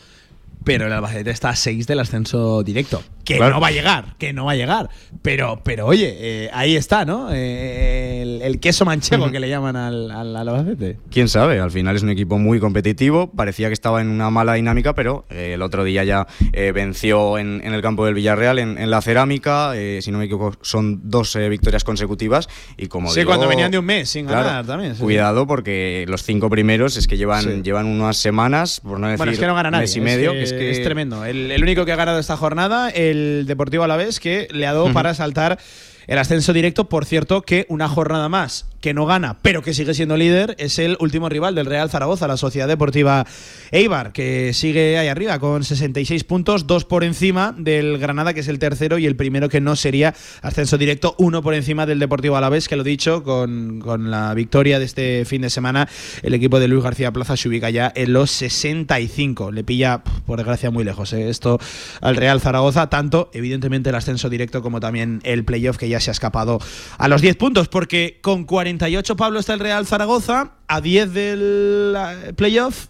Pero 0.65 0.87
el 0.87 0.93
Albacete 0.93 1.31
está 1.31 1.51
a 1.51 1.57
6 1.57 1.87
del 1.87 2.01
ascenso 2.01 2.62
directo. 2.62 3.03
Que 3.24 3.37
Claro. 3.37 3.55
no 3.55 3.61
va 3.61 3.69
a 3.69 3.70
llegar, 3.70 4.16
que 4.19 4.32
no 4.32 4.47
va 4.47 4.53
a 4.53 4.57
llegar. 4.57 4.91
Pero, 5.23 5.61
pero 5.65 5.87
oye, 5.87 6.16
eh, 6.19 6.51
ahí 6.53 6.74
está, 6.74 7.05
¿no? 7.05 7.28
Eh, 7.32 8.23
el, 8.23 8.43
el 8.43 8.61
queso 8.61 8.85
manchego 8.85 9.31
que 9.31 9.39
le 9.41 9.49
llaman 9.49 9.77
al, 9.77 10.11
al 10.11 10.37
Albacete. 10.37 10.99
Quién 11.11 11.28
sabe, 11.28 11.61
al 11.61 11.70
final 11.70 11.95
es 11.97 12.03
un 12.03 12.11
equipo 12.11 12.39
muy 12.39 12.59
competitivo, 12.61 13.31
parecía 13.31 13.69
que 13.69 13.74
estaba 13.74 14.01
en 14.01 14.09
una 14.09 14.31
mala 14.31 14.55
dinámica, 14.55 14.95
pero 14.95 15.27
eh, 15.31 15.53
el 15.55 15.62
otro 15.62 15.85
día 15.85 16.03
ya 16.05 16.27
venció 16.74 17.39
en, 17.39 17.61
en 17.65 17.73
el 17.73 17.82
campo 17.82 18.05
del 18.05 18.15
Villarreal, 18.15 18.59
en, 18.59 18.78
en 18.78 18.91
la 18.91 19.01
cerámica, 19.01 19.73
si 20.01 20.11
no 20.11 20.19
me 20.19 20.24
equivoco 20.24 20.57
son 20.62 21.01
dos 21.11 21.37
victorias 21.49 21.85
consecutivas 21.85 22.49
y 22.77 22.87
como 22.89 23.11
Sí, 23.11 23.20
digo, 23.20 23.28
cuando 23.31 23.49
venían 23.49 23.70
de 23.70 23.78
un 23.78 23.85
mes 23.85 24.09
sin 24.09 24.27
claro, 24.27 24.45
ganar 24.47 24.66
también. 24.66 24.95
sí. 24.95 25.03
Cuidado 25.03 25.47
porque 25.47 26.05
los 26.09 26.23
cinco 26.24 26.51
primeros 26.51 26.97
es 26.97 27.07
que 27.07 27.16
llevan, 27.16 27.43
Sí. 27.45 27.61
llevan 27.62 27.87
unas 27.87 28.16
semanas, 28.16 28.81
por 28.81 28.99
no 28.99 29.07
decir 29.07 29.19
Bueno, 29.19 29.32
es 29.32 29.39
que 29.39 29.47
no 29.47 29.55
gana 29.55 29.70
nadie. 29.70 29.82
mes 29.82 29.97
y 29.97 30.01
medio, 30.01 30.32
es, 30.32 30.49
que 30.49 30.49
es 30.51 30.59
que 30.59 30.70
es 30.70 30.82
tremendo. 30.82 31.24
El, 31.24 31.51
el 31.51 31.62
único 31.62 31.85
que 31.85 31.93
ha 31.93 31.97
ganado 31.97 32.18
esta 32.18 32.36
jornada, 32.36 32.90
el 32.90 33.44
Deportivo 33.47 33.85
Alavés, 33.85 34.20
que 34.20 34.48
le 34.51 34.66
ha 34.66 34.72
dado 34.72 34.93
para 34.93 35.14
saltar 35.14 35.59
el 36.06 36.18
ascenso 36.18 36.52
directo. 36.52 36.89
Por 36.89 37.05
cierto, 37.05 37.43
que 37.43 37.66
una 37.68 37.89
jornada 37.89 38.28
más 38.28 38.69
que 38.81 38.94
no 38.94 39.07
gana, 39.07 39.39
pero 39.43 39.62
que 39.62 39.74
sigue 39.74 39.94
siendo 39.94 40.16
líder, 40.16 40.57
es 40.59 40.78
el 40.78 40.97
último 41.01 41.28
rival 41.28 41.55
del 41.55 41.66
Real 41.66 41.90
Zaragoza, 41.90 42.27
la 42.27 42.36
Sociedad 42.36 42.69
Deportiva 42.69 43.27
Eibar, 43.70 44.12
que 44.12 44.52
sigue 44.55 44.98
ahí 44.98 45.09
arriba 45.09 45.39
con 45.39 45.65
66 45.65 46.24
puntos, 46.24 46.66
dos 46.66 46.85
por 46.85 47.05
encima 47.05 47.55
del 47.57 47.98
Granada, 47.98 48.35
que 48.35 48.40
es 48.40 48.48
el 48.48 48.59
tercero, 48.59 48.98
y 48.98 49.07
el 49.07 49.16
primero 49.16 49.48
que 49.48 49.61
no 49.61 49.77
sería 49.77 50.15
ascenso 50.43 50.78
directo, 50.78 51.15
uno 51.19 51.43
por 51.43 51.55
encima 51.55 51.86
del 51.86 51.98
Deportivo 51.98 52.36
Alavés, 52.36 52.69
que 52.69 52.77
lo 52.77 52.85
dicho, 52.85 53.23
con, 53.23 53.81
con 53.81 54.11
la 54.11 54.35
victoria 54.35 54.78
de 54.78 54.85
este 54.85 55.24
fin 55.24 55.43
de 55.43 55.51
semana, 55.51 55.89
el 56.23 56.35
equipo 56.35 56.59
de 56.59 56.69
Luis 56.69 56.82
García 56.82 57.12
Plaza 57.12 57.36
se 57.36 57.48
ubica 57.48 57.70
ya 57.70 57.93
en 57.94 58.12
los 58.12 58.31
65. 58.31 59.52
Le 59.52 59.65
pilla, 59.65 60.02
por 60.27 60.39
desgracia, 60.39 60.70
muy 60.70 60.85
lejos 60.85 61.12
¿eh? 61.12 61.28
esto 61.28 61.59
al 62.01 62.16
Real 62.16 62.40
Zaragoza, 62.40 62.89
tanto 62.89 63.31
evidentemente 63.35 63.90
el 63.90 63.94
ascenso 63.94 64.28
directo 64.28 64.62
como 64.62 64.81
también 64.81 65.20
el 65.24 65.44
playoff 65.44 65.77
que 65.77 65.89
ya 65.89 66.01
se 66.01 66.11
ha 66.11 66.12
escapado 66.12 66.59
a 66.98 67.09
los 67.09 67.23
10 67.23 67.36
puntos, 67.36 67.69
porque 67.69 68.19
con 68.20 68.44
48 68.78 69.16
Pablo 69.16 69.40
está 69.40 69.55
el 69.55 69.60
Real 69.60 69.84
Zaragoza, 69.84 70.52
a 70.68 70.80
10 70.80 71.12
del 71.12 71.94
eh, 71.97 72.32
playoff, 72.34 72.86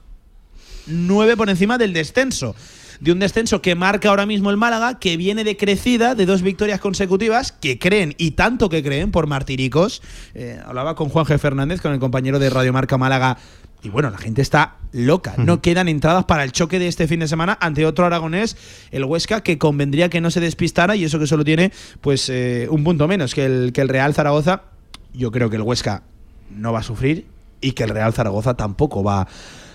9 0.86 1.39
por 1.39 1.48
encima 1.48 1.78
del 1.78 1.94
descenso. 1.94 2.55
De 3.01 3.12
un 3.12 3.19
descenso 3.19 3.62
que 3.62 3.74
marca 3.74 4.11
ahora 4.11 4.27
mismo 4.27 4.51
el 4.51 4.59
Málaga, 4.59 4.98
que 4.98 5.16
viene 5.16 5.43
de 5.43 5.57
crecida 5.57 6.15
de 6.15 6.27
dos 6.27 6.43
victorias 6.43 6.81
consecutivas, 6.81 7.52
que 7.52 7.78
creen, 7.78 8.15
y 8.19 8.32
tanto 8.32 8.69
que 8.69 8.82
creen, 8.82 9.11
por 9.11 9.27
martiricos. 9.27 10.02
Eh, 10.35 10.61
hablaba 10.66 10.94
con 10.97 11.09
Juan 11.09 11.24
G. 11.24 11.39
Fernández, 11.39 11.81
con 11.81 11.94
el 11.94 11.98
compañero 11.98 12.39
de 12.39 12.51
Radio 12.51 12.74
Marca 12.74 12.98
Málaga, 12.98 13.39
y 13.82 13.89
bueno, 13.89 14.11
la 14.11 14.19
gente 14.19 14.43
está 14.43 14.77
loca. 14.93 15.35
No 15.39 15.62
quedan 15.62 15.89
entradas 15.89 16.27
para 16.27 16.44
el 16.44 16.52
choque 16.52 16.78
de 16.78 16.89
este 16.89 17.09
fin 17.09 17.20
de 17.20 17.28
semana 17.28 17.57
ante 17.59 17.86
otro 17.86 18.05
aragonés, 18.05 18.59
el 18.90 19.05
Huesca, 19.05 19.43
que 19.43 19.57
convendría 19.57 20.11
que 20.11 20.20
no 20.20 20.31
se 20.31 20.40
despistara, 20.40 20.94
y 20.94 21.05
eso 21.05 21.19
que 21.19 21.27
solo 21.27 21.43
tiene 21.43 21.73
pues 22.02 22.28
eh, 22.28 22.66
un 22.70 22.85
punto 22.85 23.09
menos 23.09 23.35
que 23.35 23.47
el, 23.47 23.73
que 23.73 23.81
el 23.81 23.89
Real 23.89 24.12
Zaragoza. 24.12 24.65
Yo 25.12 25.31
creo 25.31 25.51
que 25.51 25.57
el 25.57 25.62
Huesca 25.62 26.03
no 26.51 26.73
va 26.73 26.81
a 26.81 26.82
sufrir 26.82 27.27
y 27.61 27.73
que 27.73 27.85
el 27.85 27.91
Real 27.91 28.12
Zaragoza 28.12 28.55
tampoco 28.55 29.03
va, 29.03 29.28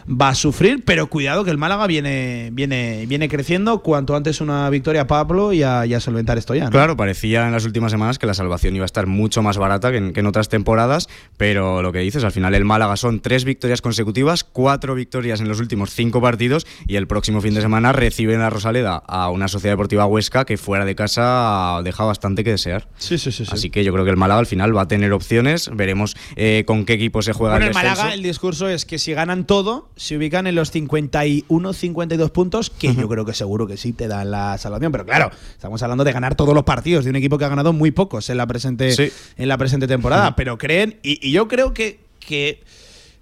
va 0.09 0.29
a 0.29 0.35
sufrir, 0.35 0.83
pero 0.85 1.07
cuidado 1.07 1.43
que 1.43 1.51
el 1.51 1.57
Málaga 1.57 1.87
viene, 1.87 2.49
viene, 2.53 3.05
viene 3.07 3.27
creciendo. 3.29 3.81
Cuanto 3.81 4.15
antes 4.15 4.41
una 4.41 4.69
victoria, 4.69 5.07
Pablo, 5.07 5.53
y 5.53 5.63
a, 5.63 5.85
y 5.85 5.93
a 5.93 5.99
solventar 5.99 6.37
esto 6.37 6.55
ya. 6.55 6.65
¿no? 6.65 6.71
Claro, 6.71 6.95
parecía 6.95 7.45
en 7.45 7.51
las 7.51 7.65
últimas 7.65 7.91
semanas 7.91 8.19
que 8.19 8.27
la 8.27 8.33
salvación 8.33 8.75
iba 8.75 8.83
a 8.83 8.85
estar 8.85 9.07
mucho 9.07 9.41
más 9.41 9.57
barata 9.57 9.91
que 9.91 9.97
en, 9.97 10.13
que 10.13 10.19
en 10.19 10.27
otras 10.27 10.49
temporadas, 10.49 11.09
pero 11.37 11.81
lo 11.81 11.91
que 11.91 11.99
dices, 11.99 12.23
al 12.23 12.31
final 12.31 12.53
el 12.55 12.65
Málaga 12.65 12.97
son 12.97 13.19
tres 13.19 13.45
victorias 13.45 13.81
consecutivas, 13.81 14.43
cuatro 14.43 14.95
victorias 14.95 15.41
en 15.41 15.47
los 15.47 15.59
últimos 15.59 15.91
cinco 15.91 16.21
partidos 16.21 16.67
y 16.87 16.95
el 16.95 17.07
próximo 17.07 17.41
fin 17.41 17.53
de 17.53 17.61
semana 17.61 17.91
reciben 17.91 18.41
a 18.41 18.49
Rosaleda 18.49 19.01
a 19.07 19.29
una 19.29 19.47
Sociedad 19.47 19.73
Deportiva 19.73 20.05
Huesca 20.05 20.45
que 20.45 20.57
fuera 20.57 20.85
de 20.85 20.95
casa 20.95 21.81
deja 21.83 22.03
bastante 22.03 22.43
que 22.43 22.51
desear. 22.51 22.87
Sí, 22.97 23.17
sí, 23.17 23.31
sí. 23.31 23.45
sí. 23.45 23.51
Así 23.51 23.69
que 23.69 23.83
yo 23.83 23.91
creo 23.93 24.05
que 24.05 24.11
el 24.11 24.17
Málaga 24.17 24.39
al 24.39 24.45
final 24.45 24.75
va 24.75 24.83
a 24.83 24.87
tener 24.87 25.11
opciones, 25.13 25.69
veremos 25.73 26.15
eh, 26.35 26.63
con 26.65 26.85
qué 26.85 26.93
equipo 26.93 27.21
se 27.21 27.33
juega 27.33 27.55
Bueno, 27.55 27.65
el 27.65 27.69
el 27.71 27.75
Málaga, 27.75 28.13
el 28.13 28.23
discurso 28.23 28.67
es 28.67 28.85
que 28.85 28.99
si 28.99 29.13
ganan 29.13 29.45
todo, 29.45 29.89
se 29.95 30.17
ubican 30.17 30.45
en 30.47 30.55
los 30.55 30.71
51, 30.71 31.73
52 31.73 32.31
puntos, 32.31 32.69
que 32.69 32.93
yo 32.93 33.07
creo 33.07 33.23
que 33.25 33.33
seguro 33.33 33.65
que 33.67 33.77
sí 33.77 33.93
te 33.93 34.07
dan 34.07 34.31
la 34.31 34.57
salvación. 34.57 34.91
Pero 34.91 35.05
claro, 35.05 35.31
estamos 35.51 35.81
hablando 35.83 36.03
de 36.03 36.11
ganar 36.11 36.35
todos 36.35 36.53
los 36.53 36.63
partidos 36.63 37.03
de 37.05 37.11
un 37.11 37.15
equipo 37.15 37.37
que 37.37 37.45
ha 37.45 37.49
ganado 37.49 37.71
muy 37.73 37.91
pocos 37.91 38.29
en 38.29 38.37
la 38.37 38.45
presente, 38.47 38.91
Sí. 38.91 39.11
en 39.37 39.47
la 39.47 39.57
presente 39.57 39.87
temporada. 39.87 40.35
Pero 40.35 40.57
creen, 40.57 40.99
y, 41.03 41.25
y 41.25 41.31
yo 41.31 41.47
creo 41.47 41.73
que, 41.73 41.99
que 42.19 42.61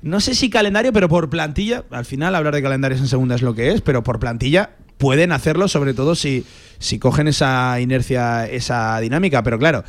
no 0.02 0.20
sé 0.20 0.34
si 0.36 0.50
calendario, 0.50 0.92
pero 0.92 1.08
por 1.10 1.30
plantilla, 1.30 1.84
al 1.92 2.06
final 2.06 2.34
hablar 2.36 2.56
de 2.56 2.62
calendarios 2.64 3.00
en 3.02 3.08
segunda 3.08 3.36
es 3.36 3.42
lo 3.42 3.54
que 3.54 3.72
es, 3.72 3.82
pero 3.82 4.04
por 4.04 4.20
plantilla 4.20 4.72
pueden 4.98 5.32
hacerlo, 5.32 5.68
sobre 5.68 5.94
todo 5.94 6.16
si, 6.16 6.44
si 6.80 6.98
cogen 7.00 7.28
esa 7.28 7.80
inercia, 7.80 8.48
esa 8.50 9.00
dinámica. 9.00 9.44
Pero 9.44 9.60
claro, 9.60 9.84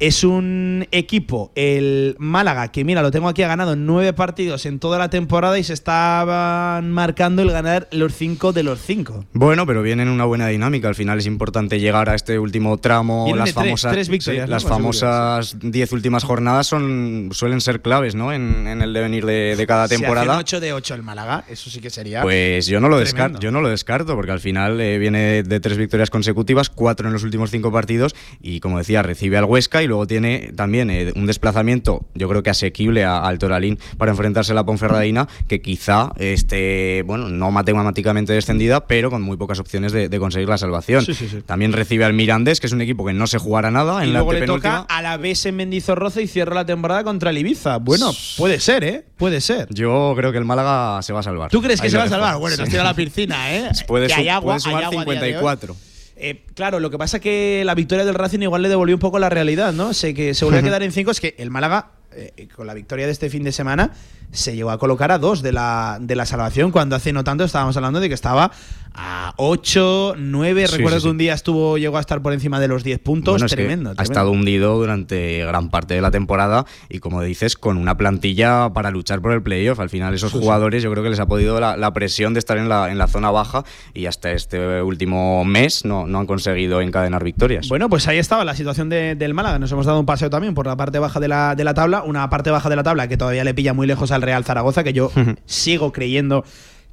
es 0.00 0.24
un 0.24 0.86
equipo, 0.92 1.52
el 1.54 2.16
Málaga, 2.18 2.68
que 2.72 2.84
mira, 2.84 3.02
lo 3.02 3.10
tengo 3.10 3.28
aquí, 3.28 3.42
ha 3.42 3.48
ganado 3.48 3.76
nueve 3.76 4.12
partidos 4.12 4.66
en 4.66 4.78
toda 4.78 4.98
la 4.98 5.10
temporada 5.10 5.58
y 5.58 5.64
se 5.64 5.74
estaban 5.74 6.90
marcando 6.90 7.42
el 7.42 7.50
ganar 7.50 7.88
los 7.92 8.14
cinco 8.14 8.52
de 8.52 8.62
los 8.62 8.80
cinco. 8.80 9.24
Bueno, 9.32 9.66
pero 9.66 9.82
viene 9.82 10.02
en 10.02 10.08
una 10.08 10.24
buena 10.24 10.46
dinámica. 10.48 10.88
Al 10.88 10.94
final 10.94 11.18
es 11.18 11.26
importante 11.26 11.80
llegar 11.80 12.08
a 12.08 12.14
este 12.14 12.38
último 12.38 12.78
tramo. 12.78 13.24
Vienen 13.26 13.40
las 13.40 13.54
tres- 13.54 13.54
famosas, 13.64 13.92
tres 13.92 14.08
victorias, 14.08 14.44
sí, 14.44 14.48
¿no? 14.48 14.54
las 14.54 14.62
Con 14.64 14.72
famosas 14.72 15.56
diez 15.60 15.92
últimas 15.92 16.24
jornadas 16.24 16.66
son 16.66 17.28
suelen 17.32 17.60
ser 17.60 17.82
claves, 17.82 18.14
¿no? 18.14 18.32
En, 18.32 18.66
en 18.66 18.82
el 18.82 18.92
devenir 18.92 19.24
de, 19.26 19.54
de 19.56 19.66
cada 19.66 19.86
temporada. 19.88 20.38
8 20.38 20.60
de 20.60 20.72
8 20.72 20.94
el 20.94 21.02
Málaga, 21.02 21.44
eso 21.48 21.70
sí 21.70 21.80
que 21.80 21.90
sería. 21.90 22.22
Pues 22.22 22.66
yo 22.66 22.80
no 22.80 22.88
lo 22.88 22.96
tremendo. 22.96 23.04
descarto, 23.18 23.40
yo 23.40 23.50
no 23.50 23.60
lo 23.60 23.68
descarto, 23.68 24.14
porque 24.16 24.32
al 24.32 24.40
final 24.40 24.80
eh, 24.80 24.98
viene 24.98 25.42
de 25.42 25.60
tres 25.60 25.76
victorias 25.76 26.10
consecutivas, 26.10 26.70
cuatro 26.70 27.06
en 27.06 27.12
los 27.12 27.22
últimos 27.22 27.50
cinco 27.50 27.70
partidos, 27.70 28.14
y 28.40 28.60
como 28.60 28.78
decía, 28.78 29.02
recibe 29.02 29.36
al 29.36 29.44
Huesca 29.44 29.82
y 29.82 29.86
luego 29.90 30.06
tiene 30.06 30.52
también 30.56 30.88
eh, 30.90 31.12
un 31.14 31.26
desplazamiento, 31.26 32.06
yo 32.14 32.28
creo 32.28 32.42
que 32.42 32.50
asequible 32.50 33.04
a- 33.04 33.18
al 33.18 33.38
Toralín 33.38 33.78
para 33.98 34.12
enfrentarse 34.12 34.52
a 34.52 34.54
la 34.54 34.64
Ponferradina, 34.64 35.28
que 35.48 35.60
quizá 35.60 36.12
esté, 36.16 37.02
bueno, 37.06 37.28
no 37.28 37.50
matemáticamente 37.50 38.32
descendida, 38.32 38.86
pero 38.86 39.10
con 39.10 39.20
muy 39.22 39.36
pocas 39.36 39.58
opciones 39.58 39.92
de, 39.92 40.08
de 40.08 40.18
conseguir 40.18 40.48
la 40.48 40.56
salvación. 40.58 41.04
Sí, 41.04 41.12
sí, 41.14 41.28
sí. 41.28 41.42
También 41.44 41.72
recibe 41.72 42.04
al 42.04 42.12
Mirandés, 42.14 42.60
que 42.60 42.66
es 42.68 42.72
un 42.72 42.80
equipo 42.80 43.04
que 43.04 43.12
no 43.12 43.26
se 43.26 43.38
jugará 43.38 43.70
nada 43.70 44.00
y 44.04 44.08
en 44.08 44.12
la 44.14 44.20
luego 44.20 44.32
le 44.32 44.38
antepenúltima. 44.38 44.82
toca 44.82 44.94
a 44.96 45.02
la 45.02 45.16
vez 45.16 45.44
en 45.46 45.56
Mendizorroza 45.56 46.20
y 46.22 46.26
cierra 46.26 46.54
la 46.54 46.64
temporada 46.64 47.04
contra 47.04 47.30
el 47.30 47.38
Ibiza. 47.38 47.78
Bueno, 47.78 48.12
puede 48.38 48.60
ser, 48.60 48.84
¿eh? 48.84 49.04
Puede 49.16 49.40
ser. 49.40 49.66
Yo 49.70 50.14
creo 50.16 50.32
que 50.32 50.38
el 50.38 50.44
Málaga 50.44 51.02
se 51.02 51.12
va 51.12 51.20
a 51.20 51.22
salvar. 51.22 51.50
¿Tú 51.50 51.60
crees 51.60 51.80
que 51.80 51.86
Ahí 51.88 51.90
se 51.90 51.98
va 51.98 52.04
a 52.04 52.08
salvar? 52.08 52.38
Bueno, 52.38 52.56
nos 52.56 52.68
tira 52.68 52.84
la 52.84 52.94
piscina, 52.94 53.54
¿eh? 53.54 53.70
Puede, 53.86 54.06
Que 54.06 54.14
hay 54.14 54.28
agua, 54.28 54.52
puede 54.54 54.60
sumar 54.60 54.78
hay 54.78 54.84
agua 54.84 55.02
a 55.02 55.04
día 55.04 55.14
de 55.20 55.26
hoy. 55.26 55.32
54. 55.32 55.76
Eh, 56.22 56.44
claro, 56.54 56.80
lo 56.80 56.90
que 56.90 56.98
pasa 56.98 57.18
que 57.18 57.62
la 57.64 57.74
victoria 57.74 58.04
del 58.04 58.14
Racing 58.14 58.40
igual 58.40 58.60
le 58.60 58.68
devolvió 58.68 58.94
un 58.94 59.00
poco 59.00 59.18
la 59.18 59.30
realidad, 59.30 59.72
¿no? 59.72 59.94
Sé 59.94 60.12
que 60.12 60.34
se 60.34 60.44
volvió 60.44 60.60
a 60.60 60.62
quedar 60.62 60.82
en 60.82 60.92
cinco. 60.92 61.10
Es 61.10 61.20
que 61.20 61.34
el 61.38 61.50
Málaga, 61.50 61.92
eh, 62.12 62.46
con 62.54 62.66
la 62.66 62.74
victoria 62.74 63.06
de 63.06 63.12
este 63.12 63.30
fin 63.30 63.42
de 63.42 63.52
semana, 63.52 63.94
se 64.32 64.54
llegó 64.54 64.70
a 64.70 64.78
colocar 64.78 65.10
a 65.12 65.18
dos 65.18 65.42
de 65.42 65.52
la, 65.52 65.98
de 66.00 66.14
la 66.16 66.26
salvación, 66.26 66.70
cuando 66.70 66.96
hace 66.96 67.12
no 67.12 67.24
tanto 67.24 67.44
estábamos 67.44 67.76
hablando 67.76 68.00
de 68.00 68.08
que 68.08 68.14
estaba 68.14 68.50
a 68.92 69.34
8, 69.36 70.14
9. 70.18 70.66
Sí, 70.66 70.76
Recuerdo 70.76 70.98
sí, 70.98 71.04
que 71.04 71.10
un 71.10 71.18
día 71.18 71.32
estuvo 71.34 71.78
llegó 71.78 71.96
a 71.96 72.00
estar 72.00 72.20
por 72.22 72.32
encima 72.32 72.58
de 72.58 72.66
los 72.68 72.82
10 72.82 72.98
puntos. 72.98 73.34
Bueno, 73.34 73.46
es 73.46 73.52
que 73.52 73.56
tremendo, 73.56 73.92
ha 73.96 74.02
estado 74.02 74.30
hundido 74.32 74.76
durante 74.78 75.44
gran 75.46 75.70
parte 75.70 75.94
de 75.94 76.00
la 76.02 76.10
temporada 76.10 76.66
y 76.88 76.98
como 76.98 77.22
dices, 77.22 77.56
con 77.56 77.76
una 77.76 77.96
plantilla 77.96 78.70
para 78.72 78.90
luchar 78.90 79.20
por 79.20 79.32
el 79.32 79.42
playoff. 79.42 79.78
Al 79.78 79.90
final 79.90 80.12
esos 80.14 80.32
jugadores 80.32 80.82
yo 80.82 80.90
creo 80.90 81.04
que 81.04 81.10
les 81.10 81.20
ha 81.20 81.26
podido 81.26 81.60
la, 81.60 81.76
la 81.76 81.92
presión 81.92 82.34
de 82.34 82.40
estar 82.40 82.58
en 82.58 82.68
la, 82.68 82.90
en 82.90 82.98
la 82.98 83.06
zona 83.06 83.30
baja 83.30 83.64
y 83.94 84.06
hasta 84.06 84.32
este 84.32 84.82
último 84.82 85.44
mes 85.44 85.84
no, 85.84 86.06
no 86.08 86.18
han 86.18 86.26
conseguido 86.26 86.80
encadenar 86.80 87.22
victorias. 87.22 87.68
Bueno, 87.68 87.88
pues 87.88 88.08
ahí 88.08 88.18
estaba 88.18 88.44
la 88.44 88.56
situación 88.56 88.88
de- 88.88 89.14
del 89.14 89.34
Málaga. 89.34 89.58
Nos 89.60 89.70
hemos 89.72 89.86
dado 89.86 90.00
un 90.00 90.06
paseo 90.06 90.30
también 90.30 90.54
por 90.54 90.66
la 90.66 90.76
parte 90.76 90.98
baja 90.98 91.20
de 91.20 91.28
la, 91.28 91.54
de 91.54 91.62
la 91.64 91.74
tabla. 91.74 92.02
Una 92.02 92.28
parte 92.28 92.50
baja 92.50 92.68
de 92.68 92.76
la 92.76 92.82
tabla 92.82 93.06
que 93.08 93.16
todavía 93.16 93.44
le 93.44 93.54
pilla 93.54 93.72
muy 93.72 93.86
lejos 93.86 94.10
al 94.20 94.26
Real 94.26 94.44
Zaragoza, 94.44 94.84
que 94.84 94.92
yo 94.92 95.10
sigo 95.46 95.92
creyendo 95.92 96.44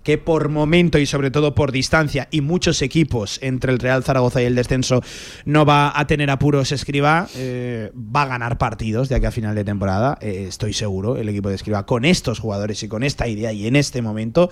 que 0.08 0.18
por 0.18 0.48
momento 0.48 1.00
y 1.00 1.06
sobre 1.06 1.32
todo 1.32 1.54
por 1.54 1.74
distancia 1.74 2.30
y 2.32 2.40
muchos 2.40 2.82
equipos 2.82 3.40
entre 3.42 3.74
el 3.74 3.78
Real 3.80 4.06
Zaragoza 4.06 4.42
y 4.42 4.46
el 4.46 4.56
descenso 4.56 5.02
no 5.44 5.66
va 5.66 5.92
a 5.94 6.08
tener 6.08 6.30
apuros 6.30 6.72
Escriba, 6.72 7.28
eh, 7.36 7.92
va 7.94 8.22
a 8.22 8.28
ganar 8.28 8.58
partidos 8.58 9.10
de 9.10 9.16
aquí 9.16 9.26
a 9.26 9.32
final 9.32 9.54
de 9.54 9.66
temporada, 9.66 10.18
eh, 10.22 10.46
estoy 10.48 10.72
seguro, 10.72 11.18
el 11.18 11.28
equipo 11.28 11.50
de 11.50 11.56
Escriba 11.56 11.86
con 11.86 12.06
estos 12.06 12.40
jugadores 12.40 12.82
y 12.84 12.88
con 12.88 13.04
esta 13.04 13.28
idea 13.28 13.52
y 13.52 13.68
en 13.68 13.76
este 13.76 14.02
momento. 14.02 14.50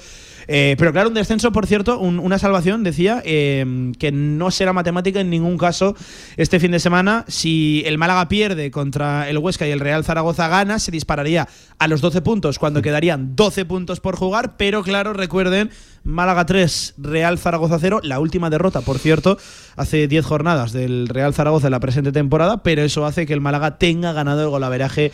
Eh, 0.49 0.75
pero 0.77 0.91
claro, 0.91 1.07
un 1.07 1.15
descenso, 1.15 1.53
por 1.53 1.67
cierto, 1.67 1.99
un- 1.99 2.19
una 2.19 2.37
salvación, 2.37 2.83
decía, 2.83 3.21
eh, 3.23 3.93
que 3.97 4.11
no 4.11 4.51
será 4.51 4.73
matemática 4.73 5.21
en 5.21 5.29
ningún 5.29 5.57
caso 5.57 5.95
este 6.35 6.59
fin 6.59 6.71
de 6.71 6.81
semana. 6.81 7.23
Si 7.29 7.81
el 7.85 7.97
Málaga 7.97 8.27
pierde 8.27 8.71
contra 8.71 9.29
el 9.29 9.37
Huesca 9.37 9.65
y 9.65 9.71
el 9.71 9.79
Real 9.79 10.03
Zaragoza 10.03 10.49
gana, 10.49 10.79
se 10.79 10.91
dispararía 10.91 11.47
a 11.79 11.87
los 11.87 12.01
12 12.01 12.21
puntos 12.21 12.59
cuando 12.59 12.81
quedarían 12.81 13.37
12 13.37 13.63
puntos 13.63 14.01
por 14.01 14.17
jugar, 14.17 14.57
pero 14.57 14.83
claro, 14.83 15.13
recuerden, 15.45 15.71
Málaga 16.05 16.45
3, 16.45 16.93
Real 16.99 17.37
Zaragoza 17.39 17.77
0, 17.79 17.99
la 18.03 18.19
última 18.19 18.49
derrota, 18.51 18.81
por 18.81 18.99
cierto, 18.99 19.37
hace 19.75 20.07
10 20.07 20.23
jornadas 20.25 20.71
del 20.71 21.07
Real 21.07 21.33
Zaragoza 21.33 21.67
en 21.67 21.71
la 21.71 21.79
presente 21.79 22.11
temporada, 22.11 22.61
pero 22.63 22.83
eso 22.83 23.05
hace 23.05 23.25
que 23.25 23.33
el 23.33 23.41
Málaga 23.41 23.77
tenga 23.79 24.13
ganado 24.13 24.43
el 24.43 24.49
golaveraje 24.49 25.11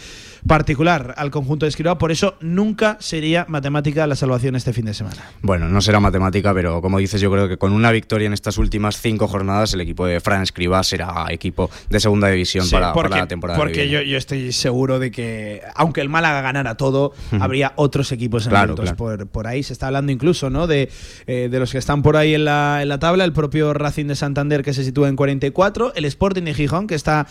particular 0.47 1.13
al 1.17 1.29
conjunto 1.31 1.65
de 1.65 1.69
Escribá, 1.69 1.97
por 1.97 2.11
eso 2.11 2.35
nunca 2.41 2.97
sería 2.99 3.45
matemática 3.47 4.07
la 4.07 4.15
salvación 4.15 4.55
este 4.55 4.73
fin 4.73 4.85
de 4.85 4.93
semana. 4.93 5.21
Bueno, 5.41 5.69
no 5.69 5.81
será 5.81 5.99
matemática, 5.99 6.53
pero 6.53 6.81
como 6.81 6.97
dices, 6.97 7.21
yo 7.21 7.31
creo 7.31 7.47
que 7.47 7.57
con 7.57 7.71
una 7.73 7.91
victoria 7.91 8.25
en 8.27 8.33
estas 8.33 8.57
últimas 8.57 8.99
cinco 8.99 9.27
jornadas, 9.27 9.73
el 9.75 9.81
equipo 9.81 10.05
de 10.05 10.19
Fran 10.19 10.41
Escribá 10.41 10.83
será 10.83 11.25
equipo 11.29 11.69
de 11.89 11.99
segunda 11.99 12.27
división 12.27 12.65
Sí, 12.65 12.71
para, 12.71 12.87
para 12.93 12.93
porque, 12.93 13.19
la 13.19 13.27
temporada. 13.27 13.57
que 13.59 13.63
porque 13.63 13.89
yo, 13.89 14.01
yo 14.01 14.17
estoy 14.17 14.51
seguro 14.51 14.99
de 14.99 15.11
que, 15.11 15.61
aunque 15.75 16.01
el 16.01 16.09
Málaga 16.09 16.41
ganara 16.41 16.75
todo, 16.75 17.13
habría 17.39 17.73
otros 17.75 18.11
equipos 18.11 18.47
Claro, 18.47 18.71
envueltos 18.73 18.95
claro. 18.95 18.97
por, 18.97 19.27
por 19.27 19.47
ahí. 19.47 19.61
Se 19.63 19.73
está 19.73 19.87
hablando 19.87 20.11
incluso 20.11 20.49
¿no? 20.49 20.65
de, 20.65 20.80
eh, 21.27 21.49
de 21.51 21.59
los 21.59 21.71
que 21.71 21.77
están 21.77 22.01
por 22.01 22.17
ahí 22.17 22.33
en 22.33 22.45
la, 22.45 22.79
en 22.81 22.89
la 22.89 22.99
tabla. 22.99 23.23
El 23.23 23.33
propio 23.33 23.73
Racing 23.73 24.07
de 24.07 24.15
Santander, 24.15 24.63
que 24.63 24.73
se 24.73 24.83
sitúa 24.83 25.09
en 25.09 25.15
44. 25.15 25.93
El 25.95 26.05
Sporting 26.05 26.43
de 26.43 26.53
Gijón, 26.53 26.87
que 26.87 26.95
está 26.95 27.27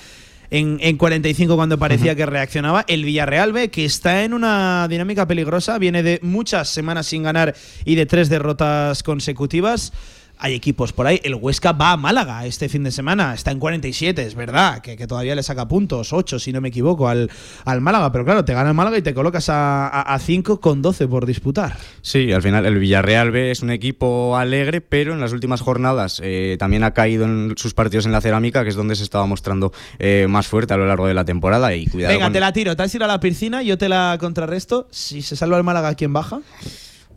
en, 0.51 0.79
en 0.81 0.97
45 0.97 1.57
cuando 1.57 1.79
parecía 1.79 2.15
que 2.15 2.27
reaccionaba. 2.27 2.85
El 2.89 3.05
Villarreal 3.05 3.53
B, 3.53 3.71
que 3.71 3.85
está 3.85 4.25
en 4.25 4.35
una 4.35 4.87
dinámica 4.89 5.27
peligrosa. 5.27 5.79
Viene 5.79 6.03
de 6.03 6.19
muchas 6.23 6.69
semanas 6.69 7.07
sin 7.07 7.23
ganar 7.23 7.55
y 7.85 7.95
de 7.95 8.07
tres 8.07 8.29
derrotas 8.29 9.03
consecutivas. 9.03 9.93
Hay 10.43 10.55
equipos 10.55 10.93
por 10.93 11.07
ahí. 11.07 11.21
El 11.23 11.35
Huesca 11.35 11.73
va 11.73 11.93
a 11.93 11.97
Málaga 11.97 12.47
este 12.47 12.69
fin 12.69 12.83
de 12.83 12.91
semana. 12.91 13.35
Está 13.35 13.51
en 13.51 13.59
47, 13.59 14.23
es 14.27 14.35
verdad. 14.35 14.81
Que, 14.81 14.97
que 14.97 15.07
todavía 15.07 15.35
le 15.35 15.43
saca 15.43 15.69
puntos, 15.69 16.13
8 16.13 16.39
si 16.39 16.53
no 16.53 16.61
me 16.63 16.69
equivoco, 16.69 17.09
al, 17.09 17.31
al 17.65 17.81
Málaga. 17.81 18.11
Pero 18.11 18.25
claro, 18.25 18.45
te 18.45 18.55
gana 18.55 18.71
el 18.71 18.75
Málaga 18.75 18.97
y 18.99 19.03
te 19.03 19.13
colocas 19.15 19.47
a 19.51 20.19
5 20.19 20.61
con 20.61 20.81
12 20.83 21.09
por 21.09 21.27
disputar. 21.27 21.77
Sí, 22.01 22.33
al 22.33 22.43
final 22.43 22.65
el 22.65 22.79
Villarreal 22.79 23.31
B 23.31 23.51
es 23.51 23.61
un 23.63 23.71
equipo 23.71 24.37
alegre, 24.37 24.81
pero 24.81 25.13
en 25.13 25.21
las 25.21 25.33
últimas 25.33 25.61
jornadas 25.61 26.21
eh, 26.25 26.57
también 26.59 26.85
ha 26.85 26.93
caído 26.95 27.25
en 27.27 27.55
sus 27.57 27.75
partidos 27.75 28.07
en 28.07 28.13
la 28.13 28.21
cerámica, 28.21 28.63
que 28.63 28.71
es 28.71 28.77
donde 28.77 28.97
se 28.97 29.03
estaba 29.03 29.27
mostrando 29.27 29.73
eh, 29.99 30.27
más 30.29 30.47
fuerte 30.47 30.73
a 30.73 30.77
lo 30.79 30.87
largo 30.87 31.07
de 31.07 31.15
la 31.15 31.25
temporada. 31.27 31.75
Y 31.75 31.87
cuidado 31.87 32.15
Venga, 32.15 32.27
con- 32.27 32.33
te 32.33 32.41
la 32.41 32.53
tiro. 32.53 32.75
Te 32.77 32.83
has 32.83 32.95
ido 32.95 33.05
a 33.05 33.09
la 33.09 33.21
piscina, 33.21 33.63
yo 33.63 33.77
te 33.77 33.89
la 33.89 34.17
contrarresto. 34.19 34.89
Si 34.91 35.21
se 35.23 35.37
salva 35.37 35.59
el 35.59 35.65
Málaga, 35.65 35.95
¿quién 35.95 36.13
baja? 36.15 36.41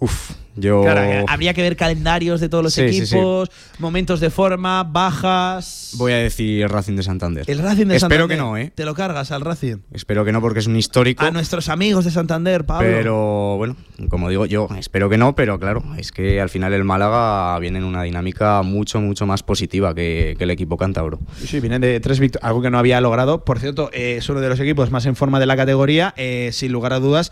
Uf, 0.03 0.31
yo. 0.57 0.81
Claro, 0.83 1.01
eh, 1.01 1.25
habría 1.29 1.53
que 1.53 1.61
ver 1.61 1.77
calendarios 1.77 2.41
de 2.41 2.49
todos 2.49 2.61
los 2.61 2.73
Sí, 2.73 2.81
sí, 2.91 3.05
sí. 3.05 3.15
equipos, 3.15 3.49
momentos 3.79 4.19
de 4.19 4.29
forma, 4.29 4.83
bajas. 4.83 5.91
Voy 5.97 6.11
a 6.11 6.17
decir 6.17 6.67
Racing 6.67 6.97
de 6.97 7.03
Santander. 7.03 7.45
El 7.47 7.59
Racing 7.59 7.85
de 7.87 7.95
Espero 7.95 8.23
Santander. 8.23 8.27
que 8.27 8.35
no, 8.35 8.57
¿eh? 8.57 8.71
Te 8.75 8.83
lo 8.83 8.93
cargas 8.95 9.31
al 9.31 9.41
Racing. 9.41 9.77
Espero 9.93 10.25
que 10.25 10.33
no, 10.33 10.41
porque 10.41 10.59
es 10.59 10.67
un 10.67 10.75
histórico. 10.75 11.23
A 11.23 11.31
nuestros 11.31 11.69
amigos 11.69 12.03
de 12.03 12.11
Santander, 12.11 12.65
Pablo. 12.65 12.85
Pero 12.85 13.55
bueno, 13.57 13.77
como 14.09 14.27
digo 14.29 14.45
yo, 14.45 14.67
espero 14.77 15.09
que 15.09 15.17
no, 15.17 15.35
pero 15.35 15.57
claro, 15.57 15.81
es 15.97 16.11
que 16.11 16.41
al 16.41 16.49
final 16.49 16.73
el 16.73 16.83
Málaga 16.83 17.57
viene 17.59 17.79
en 17.79 17.85
una 17.85 18.03
dinámica 18.03 18.61
mucho, 18.61 18.99
mucho 18.99 19.25
más 19.25 19.41
positiva 19.41 19.95
que, 19.95 20.35
que 20.37 20.43
el 20.43 20.51
equipo 20.51 20.75
cántabro. 20.75 21.19
Sí, 21.45 21.61
vienen 21.61 21.79
de 21.81 21.99
tres 22.01 22.19
victorias, 22.19 22.45
algo 22.45 22.61
que 22.61 22.69
no 22.69 22.77
había 22.77 22.99
logrado. 22.99 23.45
Por 23.45 23.59
cierto, 23.59 23.89
eh, 23.93 24.15
es 24.17 24.27
uno 24.27 24.41
de 24.41 24.49
los 24.49 24.59
equipos 24.59 24.91
más 24.91 25.05
en 25.05 25.15
forma 25.15 25.39
de 25.39 25.45
la 25.45 25.55
categoría, 25.55 26.13
eh, 26.17 26.49
sin 26.51 26.73
lugar 26.73 26.91
a 26.91 26.99
dudas, 26.99 27.31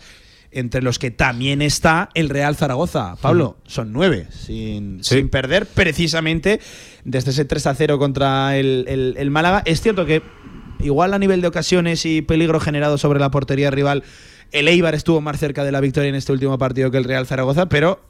entre 0.52 0.82
los 0.82 0.98
que 0.98 1.10
también 1.10 1.62
está 1.62 2.10
el 2.14 2.28
Real 2.28 2.56
Zaragoza. 2.56 3.16
Pablo, 3.20 3.56
son 3.66 3.92
nueve, 3.92 4.26
sin, 4.30 5.02
sin 5.02 5.28
perder, 5.28 5.66
precisamente 5.66 6.60
desde 7.04 7.30
ese 7.30 7.44
3 7.44 7.66
a 7.66 7.74
0 7.74 7.98
contra 7.98 8.56
el, 8.56 8.84
el- 8.88 9.14
el 9.18 9.30
Málaga. 9.30 9.62
Es 9.64 9.80
cierto 9.80 10.04
que, 10.06 10.22
igual 10.80 11.14
a 11.14 11.18
nivel 11.18 11.40
de 11.40 11.48
ocasiones 11.48 12.04
y 12.06 12.22
peligro 12.22 12.60
generado 12.60 12.98
sobre 12.98 13.18
la 13.20 13.30
portería 13.30 13.70
rival, 13.70 14.04
el 14.50 14.68
Eibar 14.68 14.94
estuvo 14.94 15.20
más 15.22 15.38
cerca 15.40 15.64
de 15.64 15.72
la 15.72 15.80
victoria 15.80 16.10
en 16.10 16.14
este 16.14 16.32
último 16.32 16.58
partido 16.58 16.90
que 16.90 16.98
el 16.98 17.04
Real 17.04 17.26
Zaragoza, 17.26 17.70
pero 17.70 18.00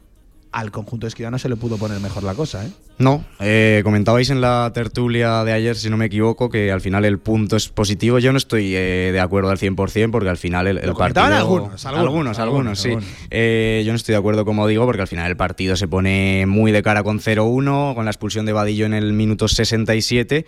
al 0.52 0.70
conjunto 0.70 1.06
esquivano 1.06 1.38
se 1.38 1.48
le 1.48 1.56
pudo 1.56 1.78
poner 1.78 1.98
mejor 2.00 2.22
la 2.22 2.34
cosa, 2.34 2.64
¿eh? 2.64 2.70
No, 2.98 3.24
eh, 3.40 3.80
comentabais 3.82 4.30
en 4.30 4.40
la 4.40 4.70
tertulia 4.74 5.42
de 5.44 5.52
ayer, 5.52 5.74
si 5.76 5.90
no 5.90 5.96
me 5.96 6.04
equivoco, 6.04 6.50
que 6.50 6.70
al 6.70 6.80
final 6.80 7.04
el 7.04 7.18
punto 7.18 7.56
es 7.56 7.68
positivo. 7.68 8.18
Yo 8.18 8.30
no 8.32 8.38
estoy 8.38 8.76
eh, 8.76 9.10
de 9.12 9.18
acuerdo 9.18 9.50
al 9.50 9.58
100% 9.58 10.10
porque 10.10 10.28
al 10.28 10.36
final 10.36 10.66
el, 10.66 10.78
el 10.78 10.86
Lo 10.86 10.94
partido... 10.94 11.24
comentaban 11.24 11.32
algunos, 11.32 11.86
algunos, 11.86 12.06
algunos, 12.06 12.38
algunos, 12.38 12.78
sí. 12.80 12.88
algunos. 12.90 13.08
Eh, 13.30 13.82
yo 13.84 13.92
no 13.92 13.96
estoy 13.96 14.12
de 14.12 14.18
acuerdo, 14.18 14.44
como 14.44 14.66
digo, 14.66 14.84
porque 14.84 15.02
al 15.02 15.08
final 15.08 15.28
el 15.28 15.36
partido 15.36 15.74
se 15.74 15.88
pone 15.88 16.44
muy 16.46 16.70
de 16.70 16.82
cara 16.82 17.02
con 17.02 17.18
0-1, 17.18 17.94
con 17.94 18.04
la 18.04 18.10
expulsión 18.10 18.46
de 18.46 18.52
Vadillo 18.52 18.86
en 18.86 18.94
el 18.94 19.14
minuto 19.14 19.48
67. 19.48 20.44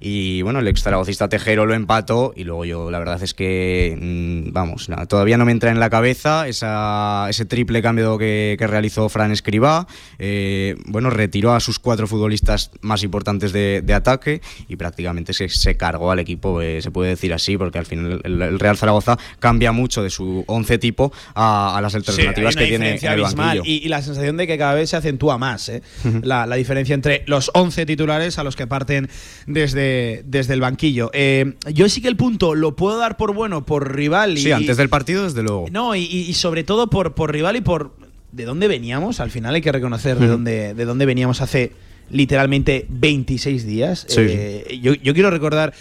Y 0.00 0.42
bueno, 0.42 0.58
el 0.60 0.68
ex 0.68 0.82
zaragocista 0.82 1.28
Tejero 1.28 1.66
lo 1.66 1.74
empató 1.74 2.32
y 2.36 2.44
luego 2.44 2.64
yo 2.64 2.90
la 2.90 2.98
verdad 2.98 3.22
es 3.22 3.32
que, 3.34 3.96
mm, 4.00 4.52
vamos, 4.52 4.88
nada, 4.88 5.06
todavía 5.06 5.38
no 5.38 5.44
me 5.44 5.52
entra 5.52 5.70
en 5.70 5.80
la 5.80 5.88
cabeza 5.90 6.48
esa, 6.48 7.26
ese 7.30 7.44
triple 7.46 7.80
cambio 7.82 8.18
que, 8.18 8.56
que 8.58 8.66
realizó 8.66 9.08
Fran 9.08 9.32
Escribá. 9.32 9.86
Eh, 10.18 10.76
bueno, 10.86 11.10
retiró 11.10 11.54
a 11.54 11.60
sus 11.60 11.78
cuatro 11.78 12.06
futbolistas 12.06 12.70
más 12.80 13.02
importantes 13.02 13.52
de, 13.52 13.82
de 13.82 13.94
ataque 13.94 14.40
y 14.68 14.76
prácticamente 14.76 15.32
se, 15.32 15.48
se 15.48 15.76
cargó 15.76 16.10
al 16.10 16.18
equipo, 16.18 16.60
eh, 16.60 16.82
se 16.82 16.90
puede 16.90 17.10
decir 17.10 17.32
así, 17.32 17.56
porque 17.56 17.78
al 17.78 17.86
final 17.86 18.20
el, 18.24 18.42
el 18.42 18.58
Real 18.58 18.76
Zaragoza 18.76 19.18
cambia 19.38 19.72
mucho 19.72 20.02
de 20.02 20.10
su 20.10 20.44
once 20.46 20.78
tipo 20.78 21.12
a, 21.34 21.76
a 21.76 21.80
las 21.80 21.94
alternativas 21.94 22.54
Sí, 22.54 22.60
que 22.60 22.66
tiene 22.66 22.96
en 22.96 23.12
el 23.12 23.22
banquillo. 23.22 23.62
y, 23.64 23.84
y 23.84 23.88
la 23.88 24.02
sensación 24.02 24.36
de 24.36 24.46
que 24.46 24.58
cada 24.58 24.74
vez 24.74 24.90
se 24.90 24.96
acentúa 24.96 25.38
más 25.38 25.68
¿eh? 25.68 25.82
la, 26.22 26.46
la 26.46 26.56
diferencia 26.56 26.94
entre 26.94 27.22
los 27.26 27.50
11 27.54 27.86
titulares 27.86 28.38
a 28.38 28.44
los 28.44 28.56
que 28.56 28.66
parten 28.66 29.08
desde, 29.46 29.85
desde 30.24 30.54
el 30.54 30.60
banquillo. 30.60 31.10
Eh, 31.12 31.54
yo 31.72 31.88
sí 31.88 32.00
que 32.00 32.08
el 32.08 32.16
punto 32.16 32.54
lo 32.54 32.76
puedo 32.76 32.98
dar 32.98 33.16
por 33.16 33.34
bueno 33.34 33.64
por 33.64 33.94
rival. 33.94 34.38
Y, 34.38 34.42
Sí, 34.42 34.52
antes 34.52 34.76
del 34.76 34.88
partido, 34.88 35.24
desde 35.24 35.42
luego. 35.42 35.66
No, 35.70 35.94
y, 35.94 36.32
sobre 36.34 36.64
todo 36.64 36.88
por, 36.88 37.14
por 37.14 37.32
rival 37.32 37.56
y 37.56 37.60
por 37.60 37.92
de 38.32 38.44
dónde 38.44 38.68
veníamos. 38.68 39.20
Al 39.20 39.30
final 39.30 39.54
hay 39.54 39.62
que 39.62 39.72
reconocer 39.72 40.18
de, 40.18 40.26
dónde, 40.26 40.74
de 40.74 40.84
dónde 40.84 41.06
veníamos 41.06 41.40
hace 41.40 41.72
literalmente 42.10 42.86
26 42.88 43.66
días. 43.66 44.06
Sí, 44.08 44.20
Eh, 44.20 44.78
Yo, 44.82 44.94
yo 44.94 45.14
quiero 45.14 45.30
recordar 45.30 45.72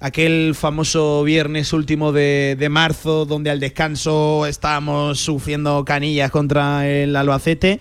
aquel 0.00 0.54
famoso 0.54 1.22
viernes 1.24 1.72
último 1.72 2.12
de, 2.12 2.56
de 2.58 2.68
marzo, 2.68 3.24
donde 3.24 3.50
al 3.50 3.60
descanso 3.60 4.46
estábamos 4.46 5.20
sufriendo 5.20 5.84
canillas 5.84 6.30
contra 6.30 6.88
el 6.88 7.16
Albacete. 7.16 7.80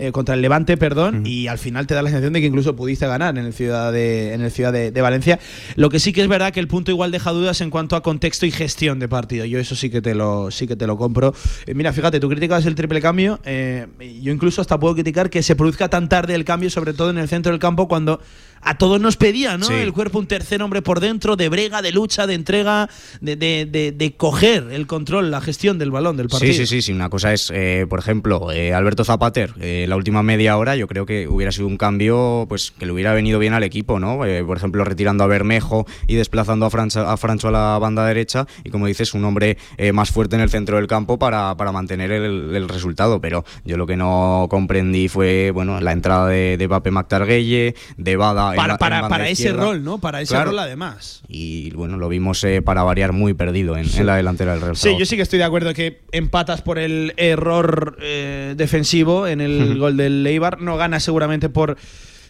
Eh, 0.00 0.12
contra 0.12 0.34
el 0.34 0.40
Levante, 0.40 0.76
perdón, 0.78 1.26
y 1.26 1.46
al 1.48 1.58
final 1.58 1.86
te 1.86 1.94
da 1.94 2.00
la 2.00 2.08
sensación 2.08 2.32
de 2.32 2.40
que 2.40 2.46
incluso 2.46 2.74
pudiste 2.74 3.06
ganar 3.06 3.36
en 3.36 3.44
el 3.44 3.52
Ciudad 3.52 3.92
de, 3.92 4.32
en 4.32 4.40
el 4.40 4.50
ciudad 4.50 4.72
de, 4.72 4.90
de 4.90 5.00
Valencia. 5.02 5.38
Lo 5.76 5.90
que 5.90 6.00
sí 6.00 6.14
que 6.14 6.22
es 6.22 6.28
verdad 6.28 6.52
que 6.52 6.60
el 6.60 6.68
punto 6.68 6.90
igual 6.90 7.10
deja 7.10 7.30
dudas 7.32 7.60
en 7.60 7.68
cuanto 7.68 7.96
a 7.96 8.02
contexto 8.02 8.46
y 8.46 8.50
gestión 8.50 8.98
de 8.98 9.08
partido. 9.08 9.44
Yo 9.44 9.58
eso 9.58 9.76
sí 9.76 9.90
que 9.90 10.00
te 10.00 10.14
lo, 10.14 10.50
sí 10.50 10.66
que 10.66 10.74
te 10.74 10.86
lo 10.86 10.96
compro. 10.96 11.34
Eh, 11.66 11.74
mira, 11.74 11.92
fíjate, 11.92 12.18
tú 12.18 12.28
criticas 12.30 12.64
el 12.64 12.74
triple 12.74 13.00
cambio. 13.02 13.40
eh, 13.44 13.86
yo 14.22 14.32
incluso 14.32 14.62
hasta 14.62 14.80
puedo 14.80 14.94
criticar 14.94 15.28
que 15.28 15.42
se 15.42 15.54
produzca 15.54 15.88
tan 15.88 16.08
tarde 16.08 16.34
el 16.34 16.44
cambio, 16.44 16.70
sobre 16.70 16.94
todo 16.94 17.10
en 17.10 17.18
el 17.18 17.28
centro 17.28 17.52
del 17.52 17.60
campo, 17.60 17.86
cuando 17.86 18.20
a 18.62 18.76
todos 18.78 19.00
nos 19.00 19.16
pedía, 19.16 19.56
¿no? 19.58 19.66
Sí. 19.66 19.74
El 19.74 19.92
cuerpo, 19.92 20.18
un 20.18 20.26
tercer 20.26 20.62
hombre 20.62 20.82
por 20.82 21.00
dentro, 21.00 21.36
de 21.36 21.48
brega, 21.48 21.82
de 21.82 21.92
lucha, 21.92 22.26
de 22.26 22.34
entrega, 22.34 22.88
de, 23.20 23.36
de, 23.36 23.66
de- 23.66 23.92
de 23.92 24.12
coger 24.16 24.68
el 24.70 24.86
control, 24.86 25.30
la 25.30 25.40
gestión 25.40 25.78
del 25.78 25.90
balón 25.90 26.16
del 26.16 26.28
partido. 26.28 26.52
Sí, 26.52 26.58
sí, 26.60 26.66
sí, 26.66 26.82
sí. 26.82 26.92
Una 26.92 27.08
cosa 27.10 27.32
es, 27.32 27.50
eh, 27.54 27.86
por 27.88 27.98
ejemplo, 27.98 28.52
eh, 28.52 28.72
Alberto 28.74 29.04
Zapater, 29.04 29.54
eh, 29.60 29.86
la 29.88 29.96
última 29.96 30.22
media 30.22 30.56
hora, 30.56 30.76
yo 30.76 30.86
creo 30.86 31.06
que 31.06 31.26
hubiera 31.28 31.52
sido 31.52 31.66
un 31.66 31.76
cambio 31.76 32.46
pues 32.48 32.72
que 32.78 32.86
le 32.86 32.92
hubiera 32.92 33.14
venido 33.14 33.38
bien 33.38 33.52
al 33.54 33.62
equipo, 33.62 33.98
¿no? 33.98 34.24
Eh, 34.24 34.44
por 34.44 34.56
ejemplo, 34.56 34.84
retirando 34.84 35.24
a 35.24 35.26
Bermejo 35.26 35.86
y 36.06 36.14
desplazando 36.14 36.66
a, 36.66 36.70
Francho, 36.70 37.00
a 37.00 37.16
Francho 37.16 37.48
a 37.48 37.50
la 37.52 37.78
banda 37.78 38.04
derecha 38.06 38.46
y, 38.64 38.70
como 38.70 38.86
dices, 38.86 39.14
un 39.14 39.24
hombre 39.24 39.56
eh, 39.78 39.92
más 39.92 40.10
fuerte 40.10 40.36
en 40.36 40.42
el 40.42 40.50
centro 40.50 40.76
del 40.76 40.86
campo 40.86 41.18
para, 41.18 41.56
para 41.56 41.72
mantener 41.72 42.10
el, 42.12 42.54
el 42.54 42.68
resultado. 42.68 43.20
Pero 43.20 43.44
yo 43.64 43.76
lo 43.76 43.86
que 43.86 43.96
no 43.96 44.46
comprendí 44.50 45.08
fue, 45.08 45.50
bueno, 45.52 45.80
la 45.80 45.92
entrada 45.92 46.28
de, 46.28 46.56
de 46.56 46.68
Pape 46.68 46.90
Mactarguelle, 46.90 47.74
de 47.96 48.16
Bada 48.16 48.49
Para, 48.56 48.78
para, 48.78 48.96
en 48.96 49.02
banda 49.02 49.14
para 49.16 49.28
ese 49.28 49.52
rol, 49.52 49.82
¿no? 49.84 49.98
Para 49.98 50.20
ese 50.20 50.34
Claro. 50.34 50.50
rol, 50.50 50.58
además. 50.58 51.22
Y 51.28 51.70
bueno, 51.72 51.96
lo 51.96 52.08
vimos 52.08 52.42
eh, 52.44 52.62
para 52.62 52.82
variar 52.82 53.12
muy 53.12 53.34
perdido 53.34 53.76
en, 53.76 53.86
en 53.94 54.06
la 54.06 54.16
delantera 54.16 54.52
del 54.52 54.60
Real 54.60 54.76
Sí, 54.76 54.96
yo 54.98 55.06
sí 55.06 55.16
que 55.16 55.22
estoy 55.22 55.38
de 55.38 55.44
acuerdo 55.44 55.72
que 55.74 56.00
empatas 56.12 56.62
por 56.62 56.78
el 56.78 57.12
error 57.16 57.96
eh, 58.00 58.54
defensivo 58.56 59.26
en 59.26 59.40
el 59.40 59.78
gol 59.78 59.96
del 59.96 60.22
Leibar. 60.22 60.60
No 60.60 60.76
gana 60.76 61.00
seguramente 61.00 61.48
por 61.48 61.76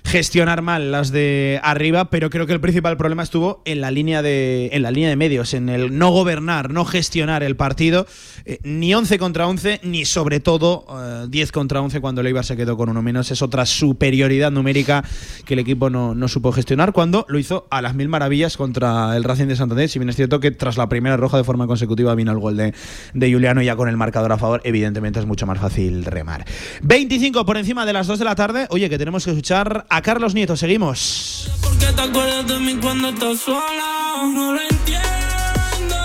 gestionar 0.05 0.63
mal 0.63 0.91
las 0.91 1.13
de 1.13 1.61
arriba, 1.63 2.11
pero 2.11 2.31
creo 2.31 2.47
que 2.47 2.53
el 2.53 2.61
principal 2.61 2.97
problema 2.97 3.23
estuvo 3.23 3.63
en 3.65 3.81
la 3.81 3.91
línea 3.91 4.23
de, 4.23 4.71
en 4.73 4.83
la 4.83 4.91
línea 4.91 5.09
de 5.09 5.17
medios, 5.17 5.55
en 5.55 5.69
el 5.69 5.99
no 5.99 6.11
gobernar, 6.11 6.71
no 6.71 6.85
gestionar 6.85 7.43
el 7.43 7.57
partido. 7.57 8.07
Eh, 8.45 8.59
ni 8.63 8.95
11 8.95 9.19
contra 9.19 9.47
11, 9.47 9.81
ni 9.85 10.05
sobre 10.05 10.41
todo 10.41 10.87
eh, 10.91 11.27
10 11.29 11.53
contra 11.53 11.81
11 11.81 12.01
cuando 12.01 12.21
el 12.21 12.27
Eibar 12.27 12.45
se 12.45 12.57
quedó 12.57 12.77
con 12.77 12.89
uno 12.89 13.03
menos. 13.03 13.31
Es 13.31 13.43
otra 13.43 13.67
superioridad 13.67 14.51
numérica 14.51 15.05
que 15.45 15.55
el 15.55 15.61
equipo 15.61 15.91
no, 15.91 16.15
no 16.15 16.29
supo 16.29 16.53
gestionar 16.53 16.93
cuando 16.93 17.27
lo 17.29 17.39
hizo 17.39 17.67
a 17.71 17.83
las 17.83 17.95
mil 17.95 18.09
maravillas 18.09 18.57
contra 18.57 19.17
el 19.17 19.25
Racing 19.25 19.47
de 19.47 19.57
Santander. 19.57 19.89
Si 19.89 19.99
bien 19.99 20.09
es 20.09 20.17
cierto 20.17 20.41
que 20.41 20.51
tras 20.51 20.77
la 20.77 20.89
primera 20.89 21.17
roja 21.17 21.37
de 21.37 21.45
forma 21.45 21.67
consecutiva 21.67 22.15
vino 22.15 22.33
el 22.33 22.39
gol 22.39 22.57
de, 22.57 22.75
de 23.15 23.33
Juliano 23.33 23.63
ya 23.63 23.77
con 23.77 23.89
el 23.89 23.97
marcador 23.97 24.33
a 24.33 24.39
favor, 24.39 24.61
evidentemente 24.65 25.21
es 25.21 25.27
mucho 25.27 25.47
más 25.47 25.59
fácil 25.59 26.05
remar. 26.05 26.45
25 26.83 27.45
por 27.45 27.57
encima 27.57 27.87
de 27.87 27.93
las 27.93 28.07
2 28.07 28.19
de 28.19 28.25
la 28.25 28.35
tarde. 28.35 28.67
Oye, 28.71 28.89
que 28.89 28.99
tenemos 28.99 29.25
que 29.25 29.31
escuchar 29.31 29.87
a 29.91 30.01
Carlos 30.03 30.33
Nieto. 30.35 30.57
Seguimos. 30.57 31.51
¿Por 31.61 31.77
qué 31.77 31.93
te 31.93 32.01
acuerdas 32.01 32.47
de 32.47 32.59
mí 32.59 32.79
cuando 32.81 33.09
estás 33.09 33.41
sola? 33.41 34.23
No 34.23 34.53
lo 34.55 34.61
entiendo. 34.61 35.97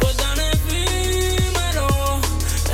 Fue 0.00 0.14
tan 0.14 0.38
efímero 0.38 1.88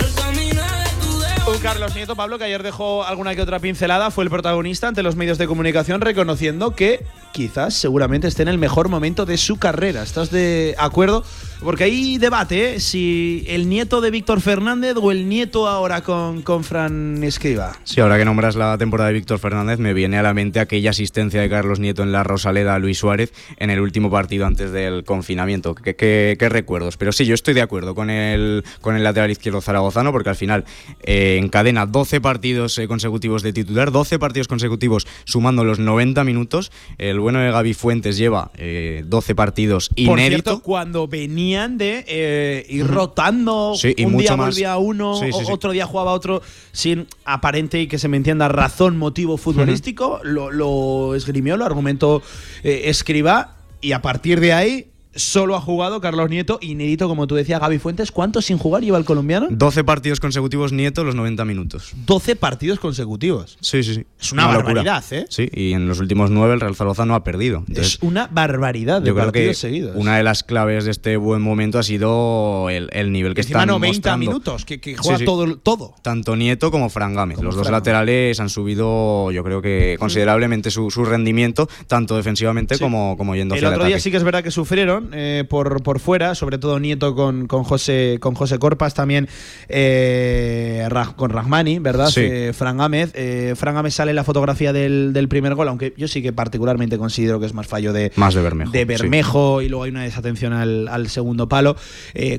el 0.01 0.15
camino 0.15 0.63
de 0.63 1.07
tu 1.07 1.19
dedo. 1.19 1.53
Un 1.53 1.59
Carlos 1.59 1.95
Nieto, 1.95 2.17
Pablo, 2.17 2.39
que 2.39 2.45
ayer 2.45 2.63
dejó 2.63 3.05
alguna 3.05 3.35
que 3.35 3.43
otra 3.43 3.61
pincelada, 3.61 4.11
fue 4.11 4.25
el 4.25 4.31
protagonista 4.31 4.89
ante 4.89 5.03
los 5.03 5.17
medios 5.17 5.39
de 5.39 5.47
comunicación 5.47 6.01
reconociendo 6.01 6.75
que 6.75 7.07
quizás 7.33 7.75
seguramente 7.75 8.27
esté 8.27 8.43
en 8.43 8.49
el 8.49 8.59
mejor 8.59 8.89
momento 8.89 9.27
de 9.27 9.39
su 9.39 9.57
carrera. 9.57 10.03
¿Estás 10.03 10.31
de 10.31 10.75
acuerdo? 10.79 11.25
Porque 11.63 11.85
hay 11.85 12.19
debate, 12.19 12.75
¿eh? 12.75 12.81
Si 12.81 13.45
el 13.49 13.69
nieto 13.69 14.01
de 14.01 14.11
Víctor 14.11 14.41
Fernández 14.41 14.95
o 15.01 15.11
el 15.11 15.29
nieto 15.29 15.67
ahora 15.67 16.03
con, 16.03 16.43
con 16.43 16.63
Fran 16.63 17.25
Escriba. 17.25 17.73
Sí, 17.83 18.01
ahora 18.01 18.19
que 18.19 18.25
nombras 18.25 18.55
la 18.57 18.77
temporada 18.79 19.09
de 19.09 19.15
Víctor 19.15 19.39
Fernández, 19.39 19.79
me 19.79 19.93
viene 19.95 20.19
a 20.19 20.23
la 20.23 20.33
mente 20.35 20.61
aquella 20.61 20.91
asistencia 20.91 21.41
de 21.41 21.49
Carlos 21.49 21.81
Nieto 21.81 22.03
en 22.03 22.13
la 22.13 22.23
Rosaleda 22.23 22.75
a 22.75 22.79
Luis 22.79 22.99
Suárez 22.99 23.33
en 23.57 23.71
el 23.71 23.81
último 23.81 24.11
partido 24.11 24.47
antes 24.47 24.71
del 24.71 25.03
confinamiento. 25.05 25.75
¿Qué, 25.75 25.97
qué- 25.97 26.37
qué 26.39 26.49
recuerdos? 26.49 26.97
Pero 26.99 27.11
sí, 27.11 27.25
yo 27.25 27.35
estoy 27.35 27.55
de 27.55 27.63
acuerdo 27.63 27.95
con 27.95 28.11
el, 28.11 28.63
con 28.81 28.95
el 28.95 29.03
lateral 29.03 29.31
izquierdo 29.31 29.61
zaragozano, 29.61 30.13
porque 30.13 30.29
al 30.29 30.37
final 30.37 30.65
eh, 31.03 31.41
encadena 31.43 31.87
12 31.87 32.21
partidos 32.21 32.79
eh, 32.79 32.87
consecutivos 32.87 33.43
de 33.43 33.53
titular, 33.53 33.91
12 33.91 34.19
partidos 34.19 34.47
consecutivos 34.47 35.07
sumando 35.25 35.65
los 35.65 35.79
90 35.79 36.23
minutos. 36.23 36.71
El 36.99 37.19
bueno 37.19 37.41
de 37.41 37.51
Gaby 37.51 37.75
Fuentes 37.75 38.19
lleva 38.19 38.51
eh, 38.57 39.03
12 39.07 39.35
partidos 39.35 39.89
Por 39.89 40.19
inédito. 40.21 40.51
cierto, 40.51 40.63
cuando 40.63 41.09
de 41.47 42.05
eh, 42.09 42.67
ir 42.69 42.87
rotando, 42.87 43.75
Sí, 43.77 43.95
y 43.97 44.05
un 44.05 44.13
mucho 44.13 44.23
día 44.23 44.37
más. 44.37 44.47
volvía 44.55 44.77
uno, 44.77 45.15
Sí, 45.17 45.31
sí, 45.33 45.45
otro 45.51 45.73
día 45.73 45.87
jugaba 45.87 46.13
otro, 46.13 46.43
sin 46.73 47.07
aparente 47.25 47.81
y 47.81 47.87
que 47.87 47.99
se 47.99 48.09
me 48.09 48.17
entienda 48.17 48.49
razón, 48.49 48.97
motivo 48.97 49.37
futbolístico, 49.37 50.21
lo, 50.23 50.51
lo 50.51 51.15
esgrimió, 51.15 51.57
lo 51.57 51.65
argumentó 51.65 52.23
eh, 52.63 52.83
Escriba, 52.87 53.57
y 53.81 53.93
a 53.93 54.03
partir 54.03 54.41
de 54.41 54.53
ahí 54.53 54.87
solo 55.17 55.57
ha 55.57 55.61
jugado 55.61 56.01
Carlos 56.01 56.31
Nieto, 56.31 56.59
inédito, 56.61 57.09
como 57.09 57.27
tú 57.27 57.35
decías, 57.35 57.61
Gaby 57.61 57.79
Fuentes. 57.79 58.13
¿Cuántos 58.13 58.45
sin 58.47 58.59
jugar 58.59 58.83
lleva 58.83 58.99
el 58.99 59.05
colombiano? 59.05 59.49
12 59.51 59.85
partidos 59.85 60.21
consecutivos 60.21 60.73
Nieto, 60.73 61.05
los 61.05 61.15
90 61.15 61.45
minutos. 61.45 61.93
12 62.07 62.37
partidos 62.37 62.79
consecutivos. 62.79 63.59
Sí, 63.61 63.83
sí, 63.83 63.95
sí. 63.95 64.05
Es 64.21 64.33
una 64.33 64.45
locura. 64.53 64.65
barbaridad, 64.83 65.05
¿eh? 65.11 65.27
Sí, 65.29 65.49
y 65.53 65.73
en 65.73 65.89
los 65.89 66.01
últimos 66.01 66.31
nueve 66.31 66.55
el 66.55 66.61
Real 66.61 66.75
Zaragoza 66.75 67.05
no 67.07 67.15
ha 67.15 67.25
perdido. 67.25 67.65
Entonces, 67.69 67.95
es 67.95 67.99
una 68.03 68.29
barbaridad 68.29 69.01
de 69.03 69.09
yo 69.09 69.15
creo 69.15 69.27
que 69.33 69.39
partidos 69.41 69.59
seguidos. 69.59 69.93
una 69.97 70.17
de 70.17 70.23
las 70.23 70.43
claves 70.43 70.85
de 70.85 70.91
este 70.91 71.17
buen 71.17 71.43
momento 71.43 71.79
ha 71.79 71.83
sido 71.83 72.69
el, 72.71 72.89
el 72.93 73.13
nivel 73.13 73.35
que 73.35 73.41
Encima 73.43 73.61
están 73.61 73.69
90 73.69 73.89
mostrando. 73.95 74.19
minutos, 74.27 74.65
que, 74.65 74.79
juega 74.97 75.19
sí. 75.19 75.25
Todo, 75.25 75.57
todo. 75.59 75.95
Tanto 76.03 76.37
Nieto 76.37 76.71
como 76.71 76.89
Fran 76.89 77.15
Gámez. 77.15 77.37
Como 77.37 77.47
Los 77.47 77.57
dos 77.57 77.71
laterales 77.71 78.39
han 78.41 78.49
subido, 78.49 79.31
yo 79.31 79.43
creo 79.45 79.61
que 79.63 79.97
considerablemente 79.99 80.71
su, 80.71 80.91
su 80.91 81.05
rendimiento, 81.05 81.69
tanto 81.87 82.17
defensivamente 82.17 82.77
Sí. 82.77 82.83
como, 82.83 83.17
como 83.17 83.35
yendo 83.35 83.55
El 83.55 83.59
hacia 83.59 83.69
otro 83.71 83.83
el 83.83 83.87
día 83.89 83.97
ataque. 83.97 84.03
sí 84.03 84.11
que 84.11 84.17
es 84.17 84.23
verdad 84.25 84.43
que 84.43 84.51
sufrieron 84.51 85.06
eh, 85.13 85.45
por, 85.49 85.83
por 85.83 86.01
fuera, 86.01 86.35
sobre 86.35 86.59
todo 86.59 86.79
Nieto 86.79 87.15
con, 87.15 87.47
con 87.47 87.65
José 87.65 88.19
con 88.21 88.35
José 88.35 88.59
Corpas, 88.59 88.95
también 88.95 89.29
eh, 89.69 90.87
con 91.17 91.31
Rahmani, 91.31 91.79
¿verdad? 91.79 92.09
Sí. 92.09 92.21
Eh, 92.23 92.53
Fran 92.53 92.79
Gámez. 92.79 93.13
Fran 93.57 93.75
Gámez 93.75 93.95
sale 93.95 94.11
en 94.11 94.17
la 94.17 94.25
fotografía 94.25 94.73
del, 94.73 95.13
del 95.13 95.29
primer 95.29 95.55
gol, 95.55 95.69
aunque 95.69 95.95
yo 95.97 96.09
sí 96.09 96.23
que 96.23 96.33
particularmente 96.33 96.99
considero 96.99 97.41
que 97.41 97.47
es 97.47 97.55
más 97.55 97.67
fallo 97.67 97.93
de, 97.93 98.13
Más 98.17 98.35
de 98.35 98.43
Bermejo. 98.43 98.71
de 98.71 98.81
sí. 98.81 98.85
Bermejo 98.85 99.63
y 99.63 99.69
luego 99.69 99.85
hay 99.85 99.91
una 99.91 100.03
desatención 100.03 100.53
al, 100.53 100.89
al 100.89 101.09
segundo 101.09 101.49
palo. 101.49 101.77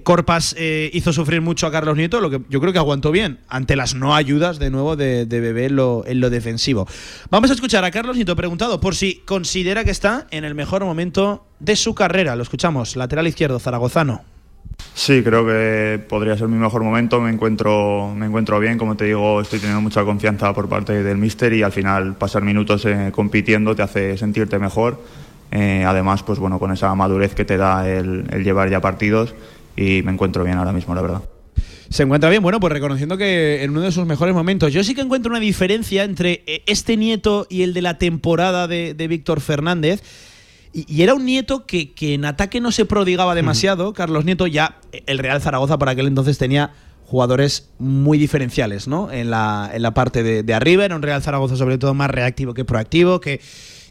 Corpas 0.03 0.55
hizo 0.93 1.13
sufrir 1.13 1.41
mucho 1.41 1.67
a 1.67 1.71
Carlos 1.71 1.97
Nieto, 1.97 2.19
lo 2.21 2.29
que 2.29 2.41
yo 2.49 2.59
creo 2.59 2.73
que 2.73 2.79
aguantó 2.79 3.11
bien 3.11 3.39
ante 3.47 3.75
las 3.75 3.95
no 3.95 4.15
ayudas 4.15 4.59
de 4.59 4.69
nuevo 4.69 4.95
de, 4.95 5.25
de 5.25 5.39
Bebé 5.39 5.65
en 5.65 5.75
lo, 5.75 6.03
en 6.05 6.19
lo 6.19 6.29
defensivo. 6.29 6.87
Vamos 7.29 7.49
a 7.51 7.53
escuchar 7.53 7.83
a 7.85 7.91
Carlos 7.91 8.15
Nieto 8.15 8.35
preguntado 8.35 8.79
por 8.79 8.95
si 8.95 9.21
considera 9.25 9.83
que 9.83 9.91
está 9.91 10.27
en 10.31 10.43
el 10.45 10.55
mejor 10.55 10.83
momento 10.83 11.45
de 11.59 11.75
su 11.75 11.95
carrera. 11.95 12.35
Lo 12.35 12.43
escuchamos, 12.43 12.95
lateral 12.95 13.27
izquierdo, 13.27 13.59
zaragozano. 13.59 14.23
Sí, 14.93 15.21
creo 15.23 15.45
que 15.45 15.99
podría 16.07 16.37
ser 16.37 16.47
mi 16.47 16.57
mejor 16.57 16.83
momento. 16.83 17.19
Me 17.19 17.31
encuentro, 17.31 18.13
me 18.15 18.25
encuentro 18.25 18.59
bien, 18.59 18.77
como 18.77 18.95
te 18.95 19.05
digo, 19.05 19.41
estoy 19.41 19.59
teniendo 19.59 19.81
mucha 19.81 20.03
confianza 20.03 20.53
por 20.53 20.69
parte 20.69 21.03
del 21.03 21.17
míster 21.17 21.53
y 21.53 21.63
al 21.63 21.71
final 21.71 22.15
pasar 22.15 22.43
minutos 22.43 22.85
eh, 22.85 23.11
compitiendo 23.11 23.75
te 23.75 23.83
hace 23.83 24.17
sentirte 24.17 24.59
mejor. 24.59 25.01
Eh, 25.51 25.83
además, 25.85 26.23
pues 26.23 26.39
bueno, 26.39 26.59
con 26.59 26.71
esa 26.71 26.93
madurez 26.95 27.33
que 27.33 27.45
te 27.45 27.57
da 27.57 27.89
el, 27.89 28.25
el 28.31 28.43
llevar 28.43 28.69
ya 28.69 28.81
partidos 28.81 29.33
y 29.75 30.01
me 30.03 30.11
encuentro 30.11 30.43
bien 30.43 30.57
ahora 30.57 30.73
mismo, 30.73 30.93
la 30.93 31.01
verdad. 31.01 31.21
Se 31.89 32.03
encuentra 32.03 32.29
bien, 32.29 32.43
bueno, 32.43 32.59
pues 32.59 32.73
reconociendo 32.73 33.17
que 33.17 33.63
en 33.63 33.71
uno 33.71 33.81
de 33.81 33.91
sus 33.91 34.05
mejores 34.05 34.35
momentos. 34.35 34.73
Yo 34.73 34.83
sí 34.83 34.93
que 34.93 35.01
encuentro 35.01 35.29
una 35.29 35.39
diferencia 35.39 36.03
entre 36.03 36.43
eh, 36.45 36.63
este 36.65 36.97
nieto 36.97 37.47
y 37.49 37.61
el 37.61 37.73
de 37.73 37.81
la 37.81 37.97
temporada 37.97 38.67
de, 38.67 38.93
de 38.93 39.07
Víctor 39.07 39.39
Fernández. 39.39 40.03
Y, 40.77 40.85
y 40.87 41.01
era 41.01 41.15
un 41.15 41.25
nieto 41.25 41.65
que, 41.65 41.93
que 41.93 42.13
en 42.13 42.23
ataque 42.25 42.61
no 42.61 42.71
se 42.71 42.85
prodigaba 42.85 43.33
demasiado. 43.33 43.93
Carlos 43.93 44.25
Nieto 44.25 44.45
ya, 44.45 44.79
el 45.07 45.17
Real 45.17 45.41
Zaragoza 45.41 45.79
para 45.79 45.93
aquel 45.93 46.05
entonces 46.05 46.37
tenía 46.37 46.71
jugadores 47.07 47.71
muy 47.79 48.19
diferenciales, 48.19 48.87
¿no? 48.87 49.11
En 49.11 49.31
la, 49.31 49.71
en 49.73 49.81
la 49.81 49.95
parte 49.95 50.21
de, 50.21 50.43
de 50.43 50.53
arriba, 50.53 50.85
era 50.85 50.95
un 50.95 51.01
Real 51.01 51.23
Zaragoza 51.23 51.55
sobre 51.55 51.79
todo 51.79 51.95
más 51.95 52.11
reactivo 52.11 52.53
que 52.53 52.63
proactivo, 52.63 53.19
que, 53.19 53.41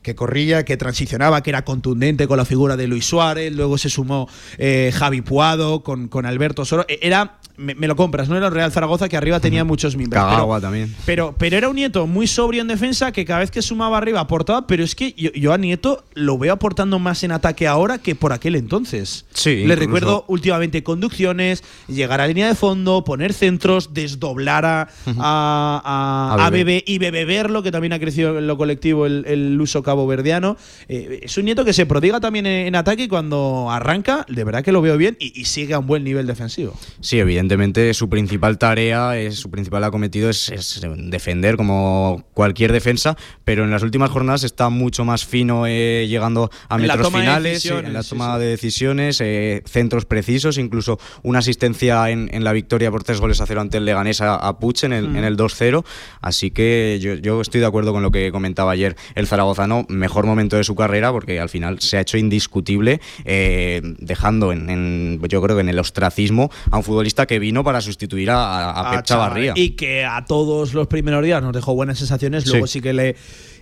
que 0.06 0.14
corría, 0.14 0.64
que 0.64 0.76
transicionaba, 0.76 1.42
que 1.42 1.50
era 1.50 1.64
contundente 1.64 2.28
con 2.28 2.36
la 2.36 2.44
figura 2.44 2.76
de 2.76 2.86
Luis 2.86 3.04
Suárez, 3.06 3.52
luego 3.52 3.76
se 3.76 3.90
sumó 3.90 4.28
eh, 4.56 4.92
Javi 4.94 5.20
Puado 5.20 5.82
con, 5.82 6.06
con 6.06 6.26
Alberto 6.26 6.64
Soro. 6.64 6.84
Eh, 6.88 7.00
Era, 7.02 7.38
me, 7.56 7.74
me 7.74 7.88
lo 7.88 7.96
compras, 7.96 8.28
¿no? 8.28 8.36
Era 8.36 8.46
un 8.46 8.54
Real 8.54 8.70
Zaragoza 8.70 9.08
que 9.08 9.16
arriba 9.16 9.40
tenía 9.40 9.64
muchos 9.64 9.96
miembros. 9.96 10.22
Cagagua 10.22 10.58
pero- 10.58 10.60
también. 10.68 10.94
pero, 11.06 11.34
pero 11.36 11.56
era 11.56 11.68
un 11.68 11.74
Nieto 11.74 12.06
muy 12.06 12.28
sobrio 12.28 12.62
en 12.62 12.68
defensa 12.68 13.10
que 13.10 13.24
cada 13.24 13.40
vez 13.40 13.50
que 13.50 13.62
sumaba 13.62 13.98
arriba 13.98 14.20
aportaba, 14.20 14.68
pero 14.68 14.84
es 14.84 14.94
que 14.94 15.12
yo, 15.16 15.32
yo 15.32 15.52
a 15.52 15.58
Nieto 15.58 16.04
lo 16.14 16.38
veo 16.38 16.52
aportando 16.52 17.00
más 17.00 17.24
en 17.24 17.32
ataque 17.32 17.66
ahora 17.66 17.98
que 17.98 18.14
por 18.14 18.32
aquel 18.32 18.54
entonces. 18.54 19.26
Sí, 19.34 19.56
Le 19.56 19.62
incluso- 19.74 19.80
recuerdo 19.80 20.24
últimamente 20.28 20.84
conducciones, 20.84 21.64
llegar 21.88 22.20
a 22.20 22.28
línea 22.28 22.46
de 22.46 22.54
fondo, 22.54 23.02
poner 23.02 23.32
centros, 23.32 23.92
desdoblar 23.92 24.64
a, 24.64 24.82
a, 24.82 24.86
a, 25.18 26.34
A 26.42 26.46
a 26.46 26.50
Bebé. 26.50 26.64
Bebé 26.66 26.84
y 26.86 26.98
beberlo, 26.98 27.62
que 27.64 27.72
también 27.72 27.92
ha 27.92 27.98
crecido 27.98 28.38
en 28.38 28.46
lo 28.46 28.56
colectivo 28.56 29.06
el, 29.06 29.24
el 29.26 29.56
Cabaño 29.56 29.95
caboverdiano. 29.96 30.56
Eh, 30.88 31.20
es 31.22 31.36
un 31.38 31.46
Nieto 31.46 31.64
que 31.64 31.72
se 31.72 31.86
prodiga 31.86 32.20
también 32.20 32.46
en, 32.46 32.66
en 32.66 32.74
ataque 32.74 33.04
y 33.04 33.08
cuando 33.08 33.70
arranca, 33.70 34.26
de 34.28 34.44
verdad 34.44 34.62
que 34.62 34.72
lo 34.72 34.82
veo 34.82 34.96
bien 34.96 35.16
y, 35.18 35.40
y 35.40 35.46
sigue 35.46 35.74
a 35.74 35.78
un 35.78 35.86
buen 35.86 36.04
nivel 36.04 36.26
defensivo. 36.26 36.78
Sí, 37.00 37.18
evidentemente 37.18 37.92
su 37.94 38.08
principal 38.08 38.58
tarea, 38.58 39.18
es, 39.18 39.36
su 39.36 39.50
principal 39.50 39.84
acometido 39.84 40.28
es, 40.28 40.50
es 40.50 40.80
defender 40.96 41.56
como 41.56 42.24
cualquier 42.34 42.72
defensa, 42.72 43.16
pero 43.44 43.64
en 43.64 43.70
las 43.70 43.82
últimas 43.82 44.10
jornadas 44.10 44.44
está 44.44 44.68
mucho 44.68 45.04
más 45.04 45.24
fino 45.24 45.66
eh, 45.66 46.06
llegando 46.08 46.50
a 46.68 46.78
metros 46.78 47.12
finales, 47.12 47.62
sí, 47.62 47.68
en 47.70 47.92
la 47.92 48.02
toma 48.02 48.34
sí. 48.34 48.40
de 48.40 48.46
decisiones, 48.46 49.20
eh, 49.20 49.62
centros 49.66 50.04
precisos, 50.04 50.58
incluso 50.58 50.98
una 51.22 51.38
asistencia 51.38 52.10
en, 52.10 52.28
en 52.32 52.44
la 52.44 52.52
victoria 52.52 52.90
por 52.90 53.02
tres 53.02 53.20
goles 53.20 53.40
a 53.40 53.46
cero 53.46 53.60
ante 53.62 53.78
el 53.78 53.84
Leganés 53.86 54.20
a, 54.20 54.34
a 54.34 54.58
Puig 54.58 54.76
en 54.82 54.92
el, 54.92 55.06
Mm. 55.06 55.16
en 55.16 55.24
el 55.24 55.36
2-0. 55.36 55.84
Así 56.20 56.50
que 56.50 56.98
yo, 57.00 57.14
yo 57.14 57.40
estoy 57.40 57.60
de 57.60 57.66
acuerdo 57.66 57.92
con 57.92 58.02
lo 58.02 58.10
que 58.10 58.30
comentaba 58.32 58.72
ayer 58.72 58.96
el 59.14 59.26
zaragozano, 59.26 59.85
mejor 59.88 60.26
momento 60.26 60.56
de 60.56 60.64
su 60.64 60.74
carrera 60.74 61.12
porque 61.12 61.40
al 61.40 61.48
final 61.48 61.80
se 61.80 61.96
ha 61.98 62.00
hecho 62.00 62.18
indiscutible, 62.18 63.00
eh, 63.24 63.80
dejando 63.98 64.52
en, 64.52 64.68
en- 64.70 65.20
yo 65.28 65.40
creo 65.42 65.56
que 65.56 65.62
en 65.62 65.68
el 65.68 65.78
ostracismo 65.78 66.50
a 66.70 66.76
un 66.78 66.82
futbolista 66.82 67.26
que 67.26 67.38
vino 67.38 67.64
para 67.64 67.80
sustituir 67.80 68.30
a, 68.30 68.70
a, 68.70 68.80
a 68.80 68.90
Pep 68.90 68.98
a 69.00 69.02
Chavarría. 69.02 69.52
Y 69.56 69.70
que 69.70 70.04
a 70.04 70.24
todos 70.24 70.74
los 70.74 70.86
primeros 70.86 71.24
días 71.24 71.42
nos 71.42 71.52
dejó 71.52 71.74
buenas 71.74 71.98
sensaciones, 71.98 72.46
luego 72.46 72.66
sí 72.66 72.80
que 72.80 72.92
le 72.92 73.16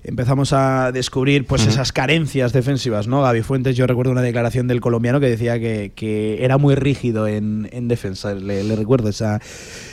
empezamos 0.07 0.53
a 0.53 0.93
descubrir 0.93 1.47
pues 1.47 1.67
esas 1.67 1.91
carencias 1.91 2.53
defensivas, 2.53 3.07
¿no? 3.09 3.23
Gaby 3.23 3.41
Fuentes, 3.43 3.75
yo 3.75 3.87
recuerdo 3.87 4.13
una 4.13 4.21
declaración 4.21 4.69
del 4.69 4.83
colombiano 4.83 5.19
que 5.19 5.31
decía 5.31 5.59
que, 5.59 5.93
que 5.97 6.45
era 6.45 6.59
muy 6.59 6.75
rígido 6.75 7.27
en, 7.27 7.71
en 7.73 7.89
defensa, 7.89 8.35
le, 8.35 8.65
le 8.65 8.77
recuerdo 8.77 9.09
esa, 9.09 9.41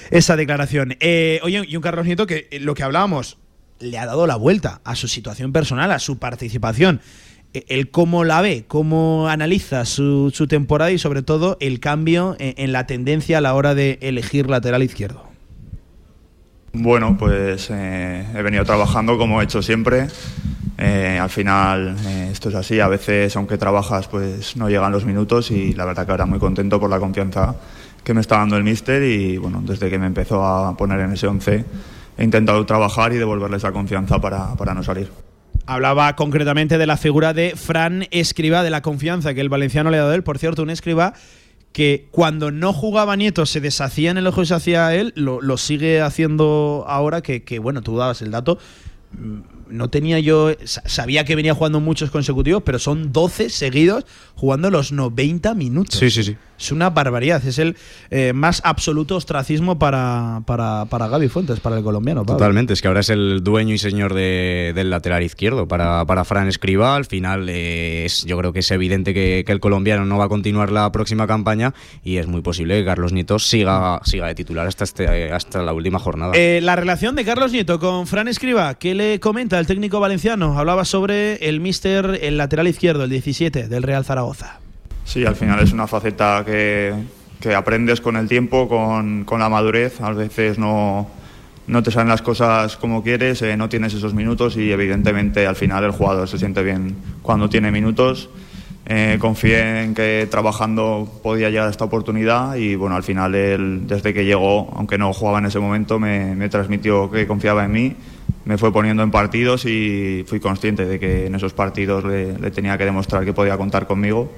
esa 0.10 0.36
declaración. 0.36 0.98
Eh, 1.00 1.40
oye, 1.44 1.64
y 1.66 1.76
un 1.78 1.82
Carlos 1.82 2.06
Nieto 2.06 2.28
que 2.28 2.50
eh, 2.52 2.60
lo 2.60 2.74
que 2.74 2.84
hablábamos, 2.84 3.38
le 3.82 3.98
ha 3.98 4.06
dado 4.06 4.28
la 4.28 4.36
vuelta 4.36 4.82
a 4.84 4.96
su 4.96 5.08
situación 5.08 5.52
personal, 5.52 5.92
a 5.92 6.00
su 6.00 6.18
participación. 6.18 7.02
El 7.54 7.92
cómo 7.92 8.24
la 8.24 8.42
ve, 8.42 8.64
cómo 8.68 9.28
analiza 9.28 9.84
su, 9.86 10.32
su 10.34 10.48
temporada 10.48 10.92
y 10.92 10.98
sobre 10.98 11.22
todo 11.22 11.58
el 11.60 11.82
cambio 11.82 12.36
en, 12.40 12.54
en 12.58 12.72
la 12.72 12.88
tendencia 12.88 13.40
a 13.40 13.42
la 13.42 13.54
hora 13.54 13.76
de 13.76 14.00
elegir 14.02 14.50
lateral 14.50 14.84
izquierdo. 14.84 15.32
Bueno, 16.74 17.18
pues 17.20 17.70
eh, 17.70 18.26
he 18.34 18.42
venido 18.42 18.64
trabajando 18.64 19.18
como 19.18 19.42
he 19.42 19.44
hecho 19.44 19.62
siempre. 19.62 20.08
Eh, 20.78 21.20
al 21.22 21.30
final 21.30 21.98
eh, 22.06 22.30
esto 22.32 22.50
es 22.50 22.56
así, 22.56 22.80
a 22.80 22.88
veces 22.88 23.36
aunque 23.36 23.58
trabajas 23.58 24.08
pues 24.08 24.56
no 24.56 24.70
llegan 24.70 24.92
los 24.92 25.06
minutos 25.06 25.52
y 25.52 25.74
la 25.74 25.86
verdad 25.86 26.06
que 26.06 26.12
ahora 26.12 26.26
muy 26.26 26.40
contento 26.40 26.80
por 26.80 26.90
la 26.90 27.00
confianza 27.00 27.56
que 28.04 28.14
me 28.16 28.22
está 28.22 28.38
dando 28.38 28.58
el 28.58 28.64
míster 28.64 29.04
y 29.04 29.38
bueno, 29.38 29.62
desde 29.64 29.90
que 29.90 30.00
me 30.00 30.08
empezó 30.08 30.44
a 30.44 30.76
poner 30.76 31.02
en 31.02 31.12
ese 31.12 31.28
11 31.28 31.66
he 32.18 32.24
intentado 32.24 32.66
trabajar 32.66 33.14
y 33.14 33.18
devolverle 33.18 33.58
esa 33.58 33.72
confianza 33.72 34.20
para, 34.20 34.56
para 34.56 34.74
no 34.74 34.84
salir. 34.84 35.10
Hablaba 35.66 36.16
concretamente 36.16 36.78
de 36.78 36.88
la 36.88 36.98
figura 36.98 37.34
de 37.34 37.54
Fran 37.56 38.08
Escriba, 38.12 38.64
de 38.64 38.70
la 38.70 38.82
confianza 38.82 39.34
que 39.34 39.42
el 39.42 39.50
valenciano 39.50 39.90
le 39.92 39.98
ha 39.98 40.02
dado 40.02 40.12
a 40.12 40.16
él. 40.16 40.24
Por 40.24 40.38
cierto, 40.40 40.64
un 40.64 40.70
Escriba 40.70 41.14
que 41.72 42.08
cuando 42.12 42.52
no 42.52 42.74
jugaba 42.74 43.16
Nieto 43.16 43.46
se 43.46 43.62
deshacía 43.62 44.12
en 44.12 44.18
el 44.18 44.28
ojo 44.28 44.42
y 44.42 44.46
se 44.46 44.54
hacía 44.56 44.94
él, 44.96 45.14
lo, 45.16 45.40
lo 45.42 45.58
sigue 45.58 46.02
haciendo 46.02 46.84
ahora, 46.88 47.22
que, 47.22 47.44
que, 47.44 47.60
bueno, 47.60 47.82
tú 47.82 47.96
dabas 47.98 48.22
el 48.22 48.32
dato. 48.32 48.58
Mm, 49.14 49.40
No 49.78 49.90
tenía 49.90 50.20
yo. 50.20 50.52
sa- 50.66 50.84
Sabía 50.86 51.24
que 51.24 51.36
venía 51.36 51.54
jugando 51.56 51.80
muchos 51.80 52.12
consecutivos, 52.12 52.64
pero 52.66 52.78
son 52.78 53.14
12 53.14 53.50
seguidos 53.50 54.06
jugando 54.36 54.70
los 54.70 54.92
90 54.92 55.54
minutos. 55.54 55.98
Sí, 55.98 56.10
sí, 56.10 56.24
sí. 56.24 56.36
Es 56.62 56.72
una 56.72 56.90
barbaridad. 56.92 57.46
Es 57.46 57.58
el 57.60 57.76
eh, 58.10 58.34
más 58.34 58.62
absoluto 58.64 59.16
ostracismo 59.16 59.80
para, 59.80 60.42
para, 60.46 60.86
para 60.86 61.08
Gaby 61.08 61.28
Fuentes, 61.28 61.60
para 61.60 61.78
el 61.78 61.84
colombiano. 61.84 62.22
Pablo. 62.24 62.38
Totalmente, 62.38 62.74
es 62.74 62.82
que 62.82 62.88
ahora 62.88 63.00
es 63.00 63.10
el 63.10 63.44
dueño 63.44 63.74
y 63.74 63.78
señor 63.78 64.14
de- 64.14 64.72
del 64.76 64.90
lateral 64.90 65.24
izquierdo 65.24 65.68
para, 65.68 66.06
para 66.06 66.24
Fran 66.24 66.48
Escriba. 66.48 66.96
Al 66.96 67.06
final, 67.06 67.48
eh, 67.50 68.06
es, 68.06 68.24
yo 68.26 68.38
creo 68.38 68.54
que 68.54 68.60
es 68.60 68.72
evidente 68.72 69.14
que, 69.14 69.44
que 69.46 69.52
el 69.52 69.60
colombiano 69.60 70.06
no 70.06 70.18
va 70.18 70.26
a 70.26 70.30
continuar 70.30 70.72
la 70.72 70.92
próxima 70.92 71.26
campaña 71.28 71.74
y 72.04 72.18
es 72.18 72.28
muy 72.28 72.42
posible 72.42 72.80
que 72.80 72.86
Carlos 72.86 73.12
Nieto 73.12 73.40
siga, 73.40 74.00
siga 74.04 74.28
de 74.28 74.36
titular 74.36 74.68
hasta, 74.68 74.84
este, 74.84 75.32
hasta 75.32 75.64
la 75.64 75.74
última 75.74 75.98
jornada. 76.00 76.34
Eh, 76.36 76.60
la 76.62 76.76
relación 76.76 77.16
de 77.16 77.26
Carlos 77.26 77.52
Nieto 77.52 77.80
con 77.80 78.06
Fran 78.08 78.28
Escriba, 78.28 78.76
¿qué 78.76 78.94
le 78.94 79.20
comenta 79.20 79.58
el 79.60 79.66
técnico 79.68 80.00
valenciano? 80.00 80.58
Hablaba 80.60 80.86
sobre 80.86 81.36
el 81.50 81.60
míster, 81.60 82.20
el 82.22 82.38
lateral 82.38 82.68
izquierdo, 82.68 83.04
el 83.04 83.10
17 83.10 83.68
del 83.68 83.84
Real 83.84 84.06
Zaragoza. 84.06 84.60
Sí, 85.06 85.26
al 85.26 85.36
final 85.36 85.60
es 85.60 85.74
una 85.74 85.88
faceta 85.88 86.44
que, 86.46 86.94
que 87.40 87.54
aprendes 87.54 88.00
con 88.00 88.16
el 88.16 88.28
tiempo, 88.30 88.70
con, 88.70 89.26
con 89.26 89.40
la 89.40 89.50
madurez. 89.50 90.00
A 90.02 90.12
veces 90.12 90.58
no, 90.58 91.08
no 91.68 91.84
te 91.84 91.92
salen 91.92 92.10
las 92.10 92.22
cosas 92.22 92.78
como 92.78 93.04
quieres, 93.04 93.42
eh, 93.42 93.58
no 93.58 93.70
tienes 93.70 93.94
esos 93.94 94.14
minutos 94.14 94.58
y 94.58 94.72
evidentemente 94.72 95.48
al 95.48 95.56
final 95.56 95.84
el 95.84 95.92
jugador 95.92 96.28
se 96.28 96.38
siente 96.38 96.64
bien 96.64 96.96
cuando 97.22 97.50
tiene 97.50 97.72
minutos. 97.72 98.30
Eh, 98.88 99.18
confié 99.20 99.84
en 99.84 99.94
que 99.94 100.28
trabajando 100.30 101.08
podía 101.22 101.50
llegar 101.50 101.68
a 101.68 101.70
esta 101.70 101.86
oportunidad 101.86 102.56
y 102.56 102.76
bueno, 102.76 102.96
al 102.96 103.04
final 103.04 103.36
él, 103.36 103.88
desde 103.88 104.14
que 104.14 104.26
llegó, 104.26 104.74
aunque 104.76 104.98
no 104.98 105.14
jugaba 105.14 105.40
en 105.40 105.46
ese 105.46 105.60
momento, 105.60 106.00
me, 106.00 106.36
me 106.36 106.50
transmitió 106.50 107.10
que 107.10 107.28
confiaba 107.28 107.64
en 107.64 107.72
mí, 107.72 107.96
me 108.44 108.58
fue 108.58 108.74
poniendo 108.74 109.04
en 109.04 109.12
partidos 109.12 109.66
y 109.66 110.26
fui 110.28 110.40
consciente 110.40 110.86
de 110.86 111.00
que 111.00 111.28
en 111.28 111.36
esos 111.36 111.54
partidos 111.54 112.04
le, 112.04 112.38
le 112.38 112.52
tenía 112.52 112.78
que 112.78 112.86
demostrar 112.86 113.24
que 113.24 113.34
podía 113.34 113.56
contar 113.56 113.86
conmigo 113.86 114.32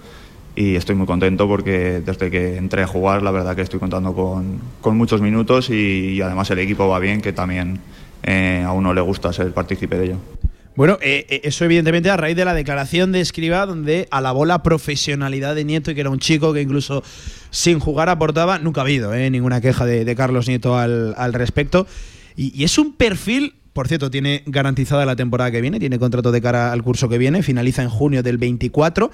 y 0.55 0.75
estoy 0.75 0.95
muy 0.95 1.07
contento 1.07 1.47
porque 1.47 2.01
desde 2.05 2.29
que 2.29 2.57
entré 2.57 2.83
a 2.83 2.87
jugar 2.87 3.23
la 3.23 3.31
verdad 3.31 3.55
que 3.55 3.63
estoy 3.63 3.79
contando 3.79 4.13
con, 4.13 4.59
con 4.81 4.97
muchos 4.97 5.21
minutos 5.21 5.69
y, 5.69 6.21
además 6.21 6.49
el 6.51 6.59
equipo 6.59 6.87
va 6.87 6.99
bien, 6.99 7.21
que 7.21 7.33
también 7.33 7.79
eh, 8.23 8.63
a 8.65 8.71
uno 8.71 8.93
le 8.93 9.01
gusta 9.01 9.33
ser 9.33 9.51
partícipe 9.51 9.97
de 9.97 10.05
ello. 10.05 10.17
Bueno, 10.75 10.97
eh, 11.01 11.25
eh, 11.29 11.41
eso 11.43 11.65
evidentemente 11.65 12.09
a 12.09 12.17
raíz 12.17 12.35
de 12.35 12.45
la 12.45 12.53
declaración 12.53 13.11
de 13.11 13.21
Escriba, 13.21 13.65
donde 13.65 14.07
alabó 14.09 14.45
la 14.45 14.63
profesionalidad 14.63 15.53
de 15.55 15.65
Nieto 15.65 15.91
y 15.91 15.95
que 15.95 16.01
era 16.01 16.09
un 16.09 16.19
chico 16.19 16.53
que 16.53 16.61
incluso 16.61 17.03
sin 17.51 17.79
jugar 17.79 18.09
aportaba. 18.09 18.57
Nunca 18.57 18.81
ha 18.81 18.83
habido 18.83 19.13
ninguna 19.13 19.61
queja 19.61 19.85
de, 19.85 20.15
Carlos 20.15 20.47
Nieto 20.47 20.77
al, 20.77 21.13
al 21.17 21.33
respecto. 21.33 21.85
Y, 22.35 22.59
y 22.59 22.63
es 22.63 22.79
un 22.79 22.93
perfil, 22.93 23.53
por 23.71 23.87
cierto, 23.87 24.09
tiene 24.09 24.41
garantizada 24.47 25.05
la 25.05 25.15
temporada 25.15 25.51
que 25.51 25.61
viene, 25.61 25.79
tiene 25.79 25.99
contrato 25.99 26.31
de 26.31 26.41
cara 26.41 26.71
al 26.71 26.81
curso 26.81 27.07
que 27.07 27.19
viene, 27.19 27.43
finaliza 27.43 27.83
en 27.83 27.89
junio 27.89 28.23
del 28.23 28.39
24. 28.39 29.11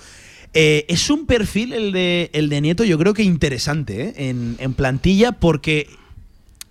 Eh, 0.53 0.85
es 0.89 1.09
un 1.09 1.25
perfil, 1.25 1.73
el 1.73 1.91
de, 1.91 2.31
el 2.33 2.49
de 2.49 2.61
Nieto, 2.61 2.83
yo 2.83 2.97
creo 2.97 3.13
que 3.13 3.23
interesante 3.23 4.13
eh, 4.17 4.29
en, 4.29 4.73
plantilla, 4.73 5.33
porque 5.33 5.87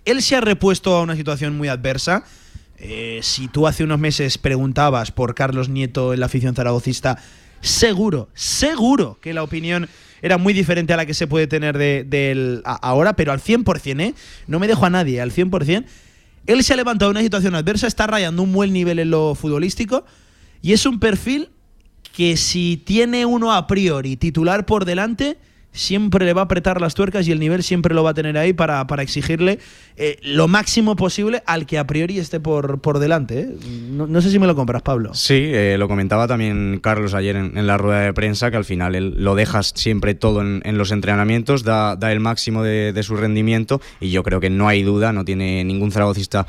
él 0.05 0.21
se 0.21 0.35
ha 0.35 0.41
repuesto 0.41 0.95
a 0.95 1.01
una 1.01 1.15
situación 1.15 1.57
muy 1.57 1.69
adversa. 1.69 2.25
Eh, 2.77 3.19
si 3.23 3.47
tú 3.47 3.67
hace 3.67 3.83
unos 3.83 3.99
meses 3.99 4.37
preguntabas 4.37 5.11
por 5.11 5.35
Carlos 5.35 5.69
Nieto 5.69 6.13
en 6.13 6.19
la 6.19 6.25
afición 6.25 6.55
zaragocista, 6.55 7.17
seguro, 7.61 8.29
seguro 8.33 9.17
que 9.21 9.33
la 9.33 9.43
opinión 9.43 9.87
era 10.21 10.37
muy 10.37 10.53
diferente 10.53 10.93
a 10.93 10.97
la 10.97 11.05
que 11.05 11.13
se 11.13 11.27
puede 11.27 11.47
tener 11.47 11.77
de, 11.77 12.03
de 12.03 12.61
ahora, 12.65 13.13
pero 13.13 13.31
al 13.31 13.41
100%, 13.41 14.01
¿eh? 14.01 14.13
no 14.47 14.59
me 14.59 14.67
dejo 14.67 14.85
a 14.85 14.89
nadie, 14.89 15.21
al 15.21 15.31
100%. 15.31 15.85
Él 16.47 16.63
se 16.63 16.73
ha 16.73 16.75
levantado 16.75 17.09
de 17.09 17.13
una 17.13 17.21
situación 17.21 17.55
adversa, 17.55 17.87
está 17.87 18.07
rayando 18.07 18.43
un 18.43 18.51
buen 18.51 18.73
nivel 18.73 18.99
en 18.99 19.11
lo 19.11 19.35
futbolístico 19.35 20.05
y 20.61 20.73
es 20.73 20.85
un 20.85 20.99
perfil 20.99 21.49
que 22.19 22.35
si 22.35 22.75
tiene 22.75 23.25
uno 23.25 23.53
a 23.53 23.65
priori 23.65 24.17
titular 24.17 24.65
por 24.65 24.83
delante, 24.83 25.37
siempre 25.71 26.25
le 26.25 26.33
va 26.33 26.41
a 26.41 26.43
apretar 26.45 26.81
las 26.81 26.93
tuercas 26.93 27.27
y 27.27 27.31
el 27.31 27.39
nivel 27.39 27.63
siempre 27.63 27.93
lo 27.93 28.03
va 28.03 28.11
a 28.11 28.13
tener 28.13 28.37
ahí 28.37 28.53
para, 28.53 28.85
para 28.87 29.03
exigirle 29.03 29.59
eh, 29.97 30.17
lo 30.21 30.47
máximo 30.47 30.95
posible 30.95 31.43
al 31.45 31.65
que 31.65 31.77
a 31.77 31.85
priori 31.85 32.19
esté 32.19 32.39
por, 32.39 32.79
por 32.79 32.99
delante. 32.99 33.41
¿eh? 33.41 33.49
No, 33.91 34.07
no 34.07 34.21
sé 34.21 34.31
si 34.31 34.39
me 34.39 34.47
lo 34.47 34.55
compras, 34.55 34.81
Pablo. 34.81 35.13
Sí, 35.13 35.33
eh, 35.35 35.75
lo 35.77 35.87
comentaba 35.87 36.27
también 36.27 36.79
Carlos 36.81 37.13
ayer 37.13 37.35
en, 37.35 37.67
la 37.67 37.77
rueda 37.77 38.01
de 38.01 38.13
prensa, 38.13 38.49
que 38.49 38.55
al 38.55 38.63
final 38.63 38.95
él 38.95 39.15
lo 39.17 39.35
dejas 39.35 39.73
siempre 39.75 40.15
todo 40.15 40.41
en, 40.41 40.77
los 40.77 40.91
entrenamientos, 40.91 41.63
da, 41.63 41.97
da 41.97 42.13
el 42.13 42.21
máximo 42.21 42.63
de, 42.63 42.93
de 42.93 43.03
su 43.03 43.17
rendimiento 43.17 43.81
y 43.99 44.11
yo 44.11 44.23
creo 44.23 44.39
que 44.39 44.49
no 44.49 44.69
hay 44.69 44.83
duda, 44.83 45.11
no 45.11 45.25
tiene 45.25 45.65
ningún 45.65 45.91
zaragocista 45.91 46.45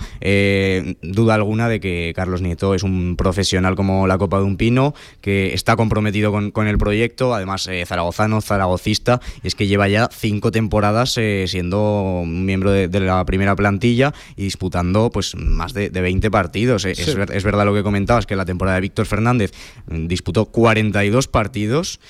duda 1.02 1.34
alguna 1.34 1.68
de 1.68 1.80
que 1.80 2.12
Carlos 2.14 2.42
Nieto 2.42 2.74
es 2.74 2.84
un 2.84 3.16
profesional 3.16 3.74
como 3.74 4.06
la 4.06 4.18
copa 4.18 4.38
de 4.38 4.44
un 4.44 4.56
pino, 4.56 4.94
que 5.20 5.54
está 5.54 5.74
comprometido 5.74 6.30
con, 6.30 6.52
con 6.52 6.68
el 6.68 6.78
proyecto, 6.78 7.34
además 7.34 7.68
zaragozano, 7.86 8.40
zaragocista, 8.40 9.09
y 9.42 9.48
es 9.48 9.54
que 9.54 9.66
lleva 9.66 9.88
ya 9.88 10.08
cinco 10.12 10.52
temporadas 10.52 11.16
eh, 11.16 11.46
siendo 11.48 12.20
un 12.22 12.44
miembro 12.44 12.70
de, 12.70 12.86
de 12.88 13.00
la 13.00 13.24
primera 13.24 13.56
plantilla 13.56 14.12
y 14.36 14.44
disputando 14.44 15.10
pues 15.10 15.34
más 15.34 15.72
de, 15.72 15.88
de 15.90 16.00
20 16.00 16.30
partidos. 16.30 16.84
Eh, 16.84 16.94
Sí. 17.00 17.02
Es, 17.02 17.16
es 17.16 17.44
verdad 17.44 17.64
lo 17.64 17.72
que 17.72 17.82
comentabas, 17.82 18.26
que 18.26 18.36
la 18.36 18.44
temporada 18.44 18.74
de 18.74 18.82
Víctor 18.82 19.06
Fernández 19.06 19.52
mm, 19.88 20.06
disputó 20.06 20.46
42 20.46 21.28
partidos, 21.28 22.00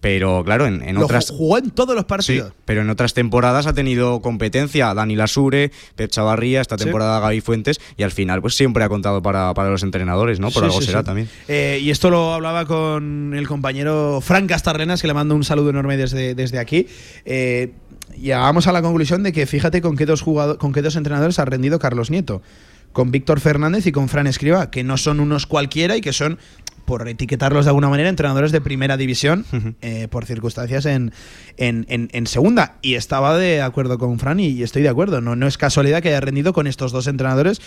pero 0.00 0.42
claro, 0.44 0.66
en, 0.66 0.82
en 0.82 0.94
Lo 0.96 1.04
otras... 1.04 1.30
ju- 1.30 1.36
jugó 1.36 1.58
en 1.58 1.70
todos 1.70 1.94
los 1.94 2.02
Sí, 2.04 2.08
partidos. 2.08 2.52
pero 2.64 2.80
en 2.80 2.90
otras 2.90 3.12
temporadas 3.14 3.66
ha 3.66 3.72
tenido 3.74 4.20
competencia 4.22 4.92
Dani 4.94 5.14
Lasure, 5.16 5.70
Pep 5.94 6.10
Chavarría, 6.10 6.60
esta 6.62 6.78
Sí. 6.78 6.84
temporada 6.84 7.20
Gaby 7.20 7.40
Fuentes 7.42 7.80
y 7.96 8.02
al 8.02 8.10
final 8.10 8.40
pues 8.40 8.54
siempre 8.54 8.82
ha 8.82 8.88
contado 8.88 9.20
para, 9.22 9.52
para 9.54 9.68
los 9.70 9.82
entrenadores, 9.82 10.40
¿no? 10.40 10.50
Por 10.50 10.62
Sí, 10.62 10.66
algo 10.66 10.80
sí, 10.80 10.86
será 10.86 11.00
sí. 11.00 11.04
también. 11.06 11.28
Eh, 11.48 11.80
y 11.82 11.90
esto 11.90 12.08
lo 12.10 12.32
hablaba 12.32 12.64
con 12.64 13.34
el 13.36 13.46
compañero 13.46 14.20
Frank 14.22 14.48
Castarrenas, 14.48 15.00
que 15.02 15.06
le 15.08 15.14
mando 15.14 15.34
un 15.34 15.44
saludo 15.44 15.70
enorme 15.70 15.96
desde, 15.96 16.34
desde 16.34 16.58
aquí. 16.58 16.86
Eh, 17.24 17.72
llegábamos 18.18 18.66
a 18.66 18.72
la 18.72 18.82
conclusión 18.82 19.22
de 19.22 19.32
que 19.32 19.46
fíjate 19.46 19.80
con 19.82 19.96
qué 19.96 20.06
dos 20.06 20.22
jugado- 20.22 20.58
con 20.58 20.72
qué 20.72 20.82
dos 20.82 20.96
entrenadores 20.96 21.38
ha 21.38 21.44
rendido 21.44 21.78
Carlos 21.78 22.10
Nieto. 22.10 22.42
Con 22.92 23.10
Víctor 23.10 23.40
Fernández 23.40 23.86
y 23.86 23.92
con 23.92 24.08
Fran 24.08 24.26
Escriba, 24.26 24.70
que 24.70 24.82
no 24.84 24.96
son 24.96 25.20
unos 25.20 25.46
cualquiera 25.46 25.96
y 25.96 26.00
que 26.00 26.12
son 26.12 26.38
por 26.84 27.06
etiquetarlos 27.06 27.66
de 27.66 27.68
alguna 27.70 27.88
manera, 27.88 28.08
entrenadores 28.08 28.50
de 28.50 28.60
primera 28.60 28.96
división 28.96 29.44
eh, 29.80 30.08
por 30.10 30.24
circunstancias 30.26 30.86
en, 30.86 31.12
en, 31.56 31.86
en- 31.88 32.08
en 32.12 32.26
segunda. 32.26 32.78
Y 32.82 32.94
estaba 32.94 33.36
de 33.38 33.62
acuerdo 33.62 33.96
con 33.96 34.18
Fran 34.18 34.40
y, 34.40 34.46
y 34.48 34.62
estoy 34.64 34.82
de 34.82 34.88
acuerdo. 34.88 35.20
No, 35.20 35.36
no 35.36 35.46
es 35.46 35.56
casualidad 35.56 36.02
que 36.02 36.08
haya 36.08 36.20
rendido 36.20 36.52
con 36.52 36.66
estos 36.66 36.90
dos 36.90 37.06
entrenadores 37.06 37.60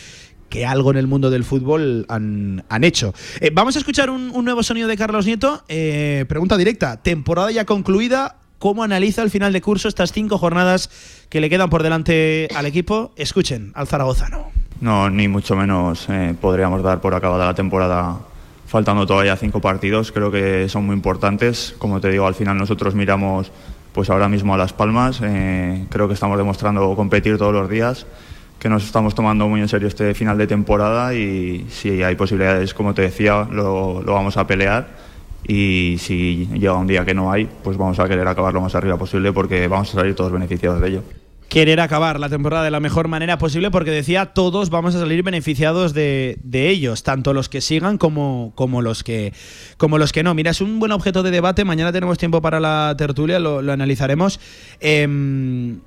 que 0.50 0.66
algo 0.66 0.92
en 0.92 0.98
el 0.98 1.08
mundo 1.08 1.30
del 1.30 1.46
fútbol 1.46 2.06
han, 2.10 2.66
han 2.68 2.84
hecho. 2.84 3.14
Eh, 3.40 3.50
vamos 3.54 3.78
a 3.78 3.80
escuchar 3.80 4.10
un, 4.10 4.30
un 4.36 4.44
nuevo 4.44 4.62
sonido 4.62 4.90
de 4.90 4.98
Carlos 4.98 5.26
Nieto. 5.26 5.64
Eh, 5.70 6.26
pregunta 6.28 6.58
directa. 6.58 7.02
Temporada 7.02 7.50
ya 7.50 7.64
concluida. 7.64 8.36
¿Cómo 8.60 8.84
analiza 8.84 9.22
el 9.24 9.30
final 9.30 9.52
de 9.54 9.62
curso 9.62 9.88
estas 9.88 10.12
cinco 10.12 10.38
jornadas 10.38 10.90
que 11.30 11.40
le 11.42 11.50
quedan 11.50 11.70
por 11.70 11.82
delante 11.84 12.50
al 12.56 12.66
equipo? 12.66 13.14
Escuchen 13.16 13.72
al 13.74 13.88
zaragozano. 13.88 14.52
No, 14.84 15.10
ni 15.10 15.30
mucho 15.30 15.56
menos 15.56 16.10
eh, 16.10 16.36
podríamos 16.42 16.84
dar 16.84 17.00
por 17.00 17.16
acabada 17.16 17.46
la 17.46 17.54
temporada 17.54 18.18
faltando 18.68 19.08
todavía 19.08 19.38
cinco 19.38 19.62
partidos. 19.62 20.12
Creo 20.12 20.30
que 20.30 20.68
son 20.68 20.86
muy 20.86 20.94
importantes. 20.94 21.74
Como 21.78 22.02
te 22.02 22.10
digo, 22.10 22.28
al 22.28 22.36
final 22.36 22.58
nosotros 22.58 22.94
miramos 22.94 23.50
pues 23.94 24.10
ahora 24.10 24.28
mismo 24.28 24.54
a 24.54 24.58
Las 24.58 24.74
Palmas. 24.74 25.22
Eh, 25.24 25.86
creo 25.90 26.10
que 26.10 26.16
estamos 26.16 26.38
demostrando 26.38 26.94
competir 26.98 27.38
todos 27.38 27.54
los 27.54 27.70
días, 27.70 28.06
que 28.60 28.68
nos 28.68 28.84
estamos 28.84 29.16
tomando 29.16 29.48
muy 29.48 29.62
en 29.62 29.70
serio 29.70 29.88
este 29.88 30.14
final 30.14 30.38
de 30.38 30.48
temporada 30.48 31.14
y 31.14 31.66
si 31.70 32.04
hay 32.04 32.16
posibilidades, 32.16 32.74
como 32.74 32.94
te 32.94 33.04
decía, 33.04 33.48
lo, 33.50 34.02
lo 34.02 34.14
vamos 34.14 34.36
a 34.36 34.46
pelear. 34.46 34.90
Y 35.48 35.96
si 35.98 36.50
llega 36.56 36.74
un 36.74 36.88
día 36.88 37.06
que 37.06 37.14
no 37.14 37.32
hay, 37.32 37.48
pues 37.64 37.78
vamos 37.78 38.02
a 38.02 38.10
querer 38.10 38.28
acabar 38.28 38.54
lo 38.54 38.60
más 38.60 38.76
arriba 38.76 38.98
posible 38.98 39.32
porque 39.32 39.66
vamos 39.70 39.90
a 39.92 39.94
salir 39.94 40.14
todos 40.14 40.34
beneficiados 40.34 40.82
de 40.82 40.90
ello. 40.90 41.23
Querer 41.54 41.80
acabar 41.82 42.20
la 42.20 42.30
temporada 42.30 42.64
de 42.64 42.72
la 42.72 42.80
mejor 42.80 43.08
manera 43.08 43.38
posible 43.38 43.70
porque 43.70 43.92
decía 43.92 44.34
todos 44.34 44.72
vamos 44.72 44.96
a 44.96 45.00
salir 45.00 45.22
beneficiados 45.22 45.94
de, 45.94 46.40
de 46.44 46.70
ellos, 46.70 47.04
tanto 47.04 47.32
los 47.32 47.48
que 47.48 47.62
sigan 47.62 48.00
como, 48.00 48.54
como, 48.56 48.82
los 48.82 49.04
que, 49.04 49.34
como 49.78 50.00
los 50.00 50.12
que 50.12 50.24
no. 50.24 50.34
Mira, 50.34 50.50
es 50.50 50.62
un 50.62 50.80
buen 50.80 50.92
objeto 50.92 51.22
de 51.22 51.30
debate, 51.30 51.64
mañana 51.64 51.92
tenemos 51.92 52.18
tiempo 52.18 52.42
para 52.42 52.60
la 52.60 52.96
tertulia, 52.98 53.38
lo, 53.38 53.60
analizaremos. 53.72 54.40
Em, 54.80 55.82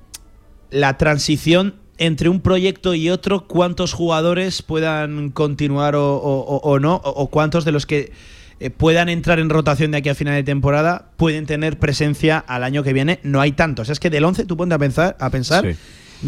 la 0.71 0.97
transición 0.97 1.75
entre 1.97 2.29
un 2.29 2.39
proyecto 2.39 2.93
y 2.93 3.09
otro, 3.09 3.45
cuántos 3.45 3.91
jugadores 3.91 4.61
puedan 4.61 5.31
continuar 5.31 5.97
o, 5.97 6.15
o- 6.15 6.79
no, 6.79 6.95
o 7.03 7.27
cuántos 7.27 7.65
de 7.65 7.73
los 7.73 7.85
que 7.85 8.13
eh, 8.59 8.69
puedan 8.69 9.09
entrar 9.09 9.39
en 9.39 9.49
rotación 9.49 9.91
de 9.91 9.97
aquí 9.97 10.09
a 10.09 10.15
final 10.15 10.35
de 10.35 10.43
temporada 10.43 11.11
pueden 11.17 11.45
tener 11.45 11.77
presencia 11.79 12.37
al 12.39 12.63
año 12.63 12.83
que 12.83 12.93
viene. 12.93 13.19
No 13.23 13.41
hay 13.41 13.51
tantos. 13.51 13.89
Es 13.89 13.99
que 13.99 14.09
del 14.09 14.23
11, 14.23 14.45
tú 14.45 14.57
ponte 14.57 14.75
a 14.75 14.79
pensar, 14.79 15.15
a 15.19 15.29
pensar 15.29 15.63
Sí. 15.65 15.77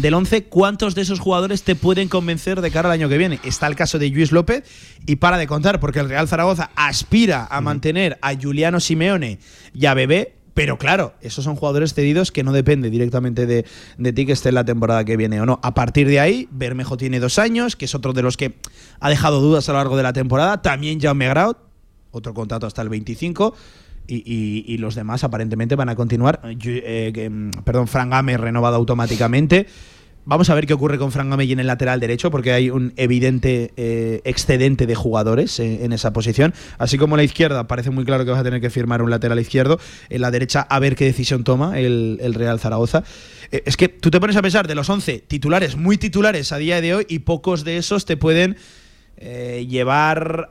del 0.00 0.14
11, 0.14 0.44
¿cuántos 0.44 0.94
de 0.94 1.02
esos 1.02 1.18
jugadores 1.18 1.62
te 1.64 1.74
pueden 1.74 2.08
convencer 2.08 2.60
de 2.60 2.70
cara 2.70 2.88
al 2.88 2.92
año 2.92 3.08
que 3.08 3.18
viene? 3.18 3.40
Está 3.44 3.66
el 3.66 3.74
caso 3.76 3.98
de 3.98 4.08
Luis 4.10 4.30
López 4.32 4.62
y 5.06 5.16
para 5.16 5.38
de 5.38 5.46
contar, 5.48 5.80
porque 5.80 5.98
el 6.00 6.08
Real 6.08 6.28
Zaragoza 6.28 6.70
aspira 6.76 7.46
a 7.50 7.60
mantener 7.60 8.18
a 8.22 8.34
Juliano 8.40 8.78
Simeone 8.80 9.38
y 9.74 9.86
a 9.86 9.94
Bebé. 9.94 10.36
Pero 10.52 10.78
claro, 10.78 11.14
esos 11.22 11.44
son 11.44 11.54
jugadores 11.56 11.94
cedidos 11.94 12.32
que 12.32 12.42
no 12.42 12.52
depende 12.52 12.90
directamente 12.90 13.46
de, 13.46 13.64
de 13.98 14.12
ti 14.12 14.26
que 14.26 14.32
esté 14.32 14.48
en 14.50 14.56
la 14.56 14.64
temporada 14.64 15.04
que 15.04 15.16
viene 15.16 15.40
o 15.40 15.46
no. 15.46 15.60
A 15.62 15.74
partir 15.74 16.08
de 16.08 16.18
ahí, 16.20 16.48
Bermejo 16.50 16.96
tiene 16.96 17.18
dos 17.20 17.38
años, 17.38 17.76
que 17.76 17.84
es 17.86 17.94
otro 17.94 18.12
de 18.12 18.22
los 18.22 18.36
que 18.36 18.56
ha 18.98 19.08
dejado 19.08 19.40
dudas 19.40 19.68
a 19.68 19.72
lo 19.72 19.78
largo 19.78 19.96
de 19.96 20.02
la 20.02 20.12
temporada. 20.12 20.60
También 20.60 21.00
Jaume 21.00 21.28
Graut, 21.28 21.56
otro 22.10 22.34
contrato 22.34 22.66
hasta 22.66 22.82
el 22.82 22.88
25. 22.88 23.54
Y, 24.06 24.16
y- 24.26 24.64
y 24.66 24.78
los 24.78 24.94
demás 24.94 25.22
aparentemente 25.24 25.76
van 25.76 25.88
a 25.88 25.94
continuar. 25.94 26.40
Eh, 26.44 27.10
que, 27.14 27.30
mm, 27.30 27.50
perdón, 27.64 27.86
Fran 27.86 28.10
Game 28.10 28.36
renovado 28.36 28.76
automáticamente. 28.76 29.66
Vamos 30.26 30.50
a 30.50 30.54
ver 30.54 30.66
qué 30.66 30.74
ocurre 30.74 30.98
con 30.98 31.12
Fran 31.12 31.30
Gamey 31.30 31.50
en 31.50 31.60
el 31.60 31.66
lateral 31.66 31.98
derecho, 31.98 32.30
porque 32.30 32.52
hay 32.52 32.68
un 32.70 32.92
evidente 32.96 33.72
eh, 33.76 34.20
excedente 34.24 34.86
de 34.86 34.94
jugadores 34.94 35.58
eh, 35.60 35.84
en 35.84 35.92
esa 35.94 36.12
posición. 36.12 36.52
Así 36.76 36.98
como 36.98 37.16
la 37.16 37.22
izquierda, 37.22 37.66
parece 37.66 37.90
muy 37.90 38.04
claro 38.04 38.24
que 38.24 38.30
vas 38.30 38.40
a 38.40 38.44
tener 38.44 38.60
que 38.60 38.68
firmar 38.68 39.00
un 39.00 39.10
lateral 39.10 39.40
izquierdo. 39.40 39.80
En 40.10 40.20
la 40.20 40.30
derecha, 40.30 40.60
a 40.60 40.78
ver 40.78 40.94
qué 40.94 41.06
decisión 41.06 41.42
toma 41.42 41.80
el, 41.80 42.18
Real 42.34 42.60
Zaragoza. 42.60 43.02
Eh, 43.50 43.62
es 43.64 43.76
que 43.78 43.88
tú 43.88 44.10
te 44.10 44.20
pones 44.20 44.36
a 44.36 44.42
pensar 44.42 44.68
de 44.68 44.74
los 44.74 44.90
11 44.90 45.20
titulares, 45.26 45.76
muy 45.76 45.96
titulares 45.96 46.52
a 46.52 46.58
día 46.58 46.80
de 46.82 46.94
hoy, 46.96 47.06
y 47.08 47.20
pocos 47.20 47.64
de 47.64 47.78
esos 47.78 48.04
te 48.04 48.16
pueden 48.18 48.56
eh, 49.16 49.66
llevar 49.68 50.50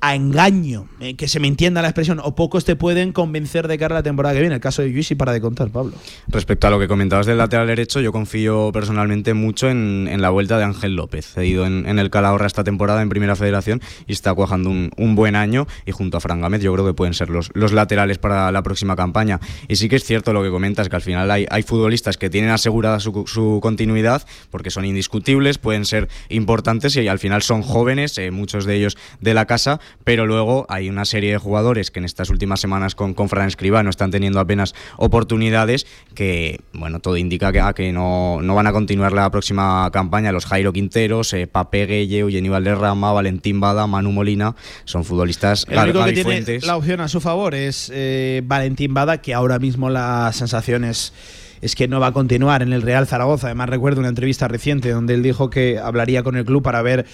a 0.00 0.14
engaño, 0.14 0.88
eh, 1.00 1.16
que 1.16 1.28
se 1.28 1.40
me 1.40 1.48
entienda 1.48 1.82
la 1.82 1.88
expresión, 1.88 2.20
o 2.22 2.34
pocos 2.34 2.64
te 2.64 2.76
pueden 2.76 3.12
convencer 3.12 3.68
de 3.68 3.78
cara 3.78 3.96
a 3.96 3.98
la 3.98 4.02
temporada 4.02 4.34
que 4.34 4.40
viene. 4.40 4.54
El 4.54 4.60
caso 4.60 4.82
de 4.82 4.88
Luis 4.88 5.10
y 5.10 5.14
para 5.14 5.32
de 5.32 5.40
contar, 5.40 5.70
Pablo. 5.70 5.92
Respecto 6.28 6.66
a 6.66 6.70
lo 6.70 6.78
que 6.78 6.88
comentabas 6.88 7.26
del 7.26 7.38
lateral 7.38 7.66
derecho, 7.66 8.00
yo 8.00 8.12
confío 8.12 8.70
personalmente 8.72 9.34
mucho 9.34 9.68
en, 9.68 10.08
en 10.10 10.22
la 10.22 10.30
vuelta 10.30 10.58
de 10.58 10.64
Ángel 10.64 10.94
López, 10.94 11.26
cedido 11.26 11.66
en, 11.66 11.86
en 11.86 11.98
el 11.98 12.10
Calahorra 12.10 12.46
esta 12.46 12.64
temporada 12.64 13.02
en 13.02 13.08
Primera 13.08 13.36
Federación 13.36 13.80
y 14.06 14.12
está 14.12 14.34
cuajando 14.34 14.70
un, 14.70 14.90
un 14.96 15.14
buen 15.14 15.36
año 15.36 15.66
y 15.86 15.92
junto 15.92 16.16
a 16.16 16.20
Fran 16.20 16.40
Gámez 16.40 16.62
yo 16.62 16.72
creo 16.72 16.86
que 16.86 16.94
pueden 16.94 17.14
ser 17.14 17.30
los, 17.30 17.50
los 17.54 17.72
laterales 17.72 18.18
para 18.18 18.52
la 18.52 18.62
próxima 18.62 18.96
campaña. 18.96 19.40
Y 19.68 19.76
sí 19.76 19.88
que 19.88 19.96
es 19.96 20.04
cierto 20.04 20.32
lo 20.32 20.42
que 20.42 20.50
comentas, 20.50 20.88
que 20.88 20.96
al 20.96 21.02
final 21.02 21.30
hay, 21.30 21.46
hay 21.50 21.62
futbolistas 21.62 22.16
que 22.16 22.30
tienen 22.30 22.50
asegurada 22.50 23.00
su, 23.00 23.24
su 23.26 23.58
continuidad 23.62 24.22
porque 24.50 24.70
son 24.70 24.84
indiscutibles, 24.84 25.58
pueden 25.58 25.84
ser 25.84 26.08
importantes 26.28 26.96
y 26.96 27.08
al 27.08 27.18
final 27.18 27.42
son 27.42 27.62
jóvenes, 27.62 28.16
eh, 28.18 28.30
muchos 28.30 28.64
de 28.64 28.76
ellos 28.76 28.96
de 29.20 29.34
la 29.34 29.46
casa, 29.46 29.80
pero 30.04 30.26
luego 30.26 30.66
hay 30.68 30.88
una 30.88 31.04
serie 31.04 31.32
de 31.32 31.38
jugadores 31.38 31.90
que 31.90 31.98
en 31.98 32.04
estas 32.04 32.30
últimas 32.30 32.60
semanas 32.60 32.94
con, 32.94 33.14
con 33.14 33.28
Fran 33.28 33.46
Escribá 33.48 33.82
no 33.82 33.90
están 33.90 34.10
teniendo 34.10 34.40
apenas 34.40 34.74
oportunidades 34.96 35.86
que, 36.14 36.60
bueno, 36.72 37.00
todo 37.00 37.16
indica 37.16 37.52
que, 37.52 37.62
que 37.74 37.92
no, 37.92 38.40
no 38.42 38.54
van 38.54 38.66
a 38.66 38.72
continuar 38.72 39.12
la 39.12 39.30
próxima 39.30 39.90
campaña. 39.92 40.32
Los 40.32 40.46
Jairo 40.46 40.72
Quinteros, 40.72 41.32
eh, 41.32 41.46
Pape 41.46 41.86
Gueye, 41.86 42.20
Eugeni 42.20 42.48
Valderrama, 42.48 43.12
Valentín 43.12 43.60
Bada, 43.60 43.86
Manu 43.86 44.12
Molina, 44.12 44.54
son 44.84 45.04
futbolistas 45.04 45.66
El 45.68 45.78
único 45.78 45.92
que 45.92 45.98
Gaby 45.98 46.14
tiene 46.14 46.30
Fuentes. 46.30 46.66
la 46.66 46.76
opción 46.76 47.00
a 47.00 47.08
su 47.08 47.20
favor 47.20 47.54
es 47.54 47.90
eh, 47.94 48.42
Valentín 48.44 48.94
Bada, 48.94 49.20
que 49.20 49.34
ahora 49.34 49.58
mismo 49.58 49.90
la 49.90 50.30
sensación 50.32 50.84
es, 50.84 51.12
es 51.60 51.74
que 51.74 51.88
no 51.88 52.00
va 52.00 52.08
a 52.08 52.12
continuar 52.12 52.62
en 52.62 52.72
el 52.72 52.82
Real 52.82 53.06
Zaragoza. 53.06 53.48
Además, 53.48 53.68
recuerdo 53.68 54.00
una 54.00 54.08
entrevista 54.08 54.48
reciente 54.48 54.90
donde 54.90 55.14
él 55.14 55.22
dijo 55.22 55.50
que 55.50 55.78
hablaría 55.78 56.22
con 56.22 56.36
el 56.36 56.44
club 56.44 56.62
para 56.62 56.82
ver 56.82 57.06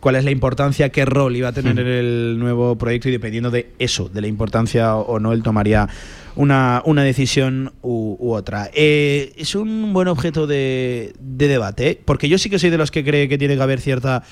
cuál 0.00 0.16
es 0.16 0.24
la 0.24 0.30
importancia, 0.30 0.90
qué 0.90 1.04
rol 1.04 1.36
iba 1.36 1.48
a 1.48 1.52
tener 1.52 1.74
Hmm. 1.74 1.78
en 1.80 1.86
el 1.86 2.36
nuevo 2.38 2.76
proyecto 2.76 3.08
y 3.08 3.12
dependiendo 3.12 3.50
de 3.50 3.70
eso, 3.78 4.08
de 4.08 4.20
la 4.20 4.26
importancia 4.26 4.96
o 4.96 5.14
o 5.14 5.18
no, 5.20 5.32
él 5.32 5.42
tomaría 5.42 5.88
una, 6.36 6.82
una 6.84 7.02
decisión 7.02 7.72
u, 7.82 8.16
u 8.18 8.32
otra. 8.32 8.70
Eh, 8.72 9.32
es 9.36 9.54
un 9.54 9.92
buen 9.92 10.06
objeto 10.08 10.46
de, 10.46 11.14
de 11.18 11.48
debate, 11.48 11.90
¿eh? 11.90 12.00
porque 12.04 12.28
yo 12.28 12.38
sí 12.38 12.48
que 12.50 12.58
soy 12.58 12.70
de 12.70 12.78
los 12.78 12.90
que 12.90 13.02
cree 13.04 13.28
que 13.28 13.38
tiene 13.38 13.56
que 13.56 13.62
haber 13.62 13.80
cierta 13.80 14.22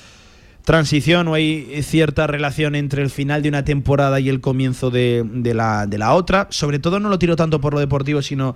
transición 0.63 1.27
o 1.29 1.33
hay 1.33 1.81
cierta 1.81 2.27
relación 2.27 2.75
entre 2.75 3.01
el 3.01 3.09
final 3.09 3.41
de 3.41 3.49
una 3.49 3.63
temporada 3.63 4.19
y 4.19 4.29
el 4.29 4.41
comienzo 4.41 4.89
de, 4.91 5.23
de 5.25 5.53
la, 5.53 5.87
de 5.87 5.97
la 5.97 6.13
otra. 6.13 6.47
Sobre 6.49 6.79
todo 6.79 6.99
no 6.99 7.09
lo 7.09 7.17
tiro 7.19 7.35
tanto 7.35 7.61
por 7.61 7.73
lo 7.73 7.79
deportivo, 7.79 8.21
sino 8.21 8.55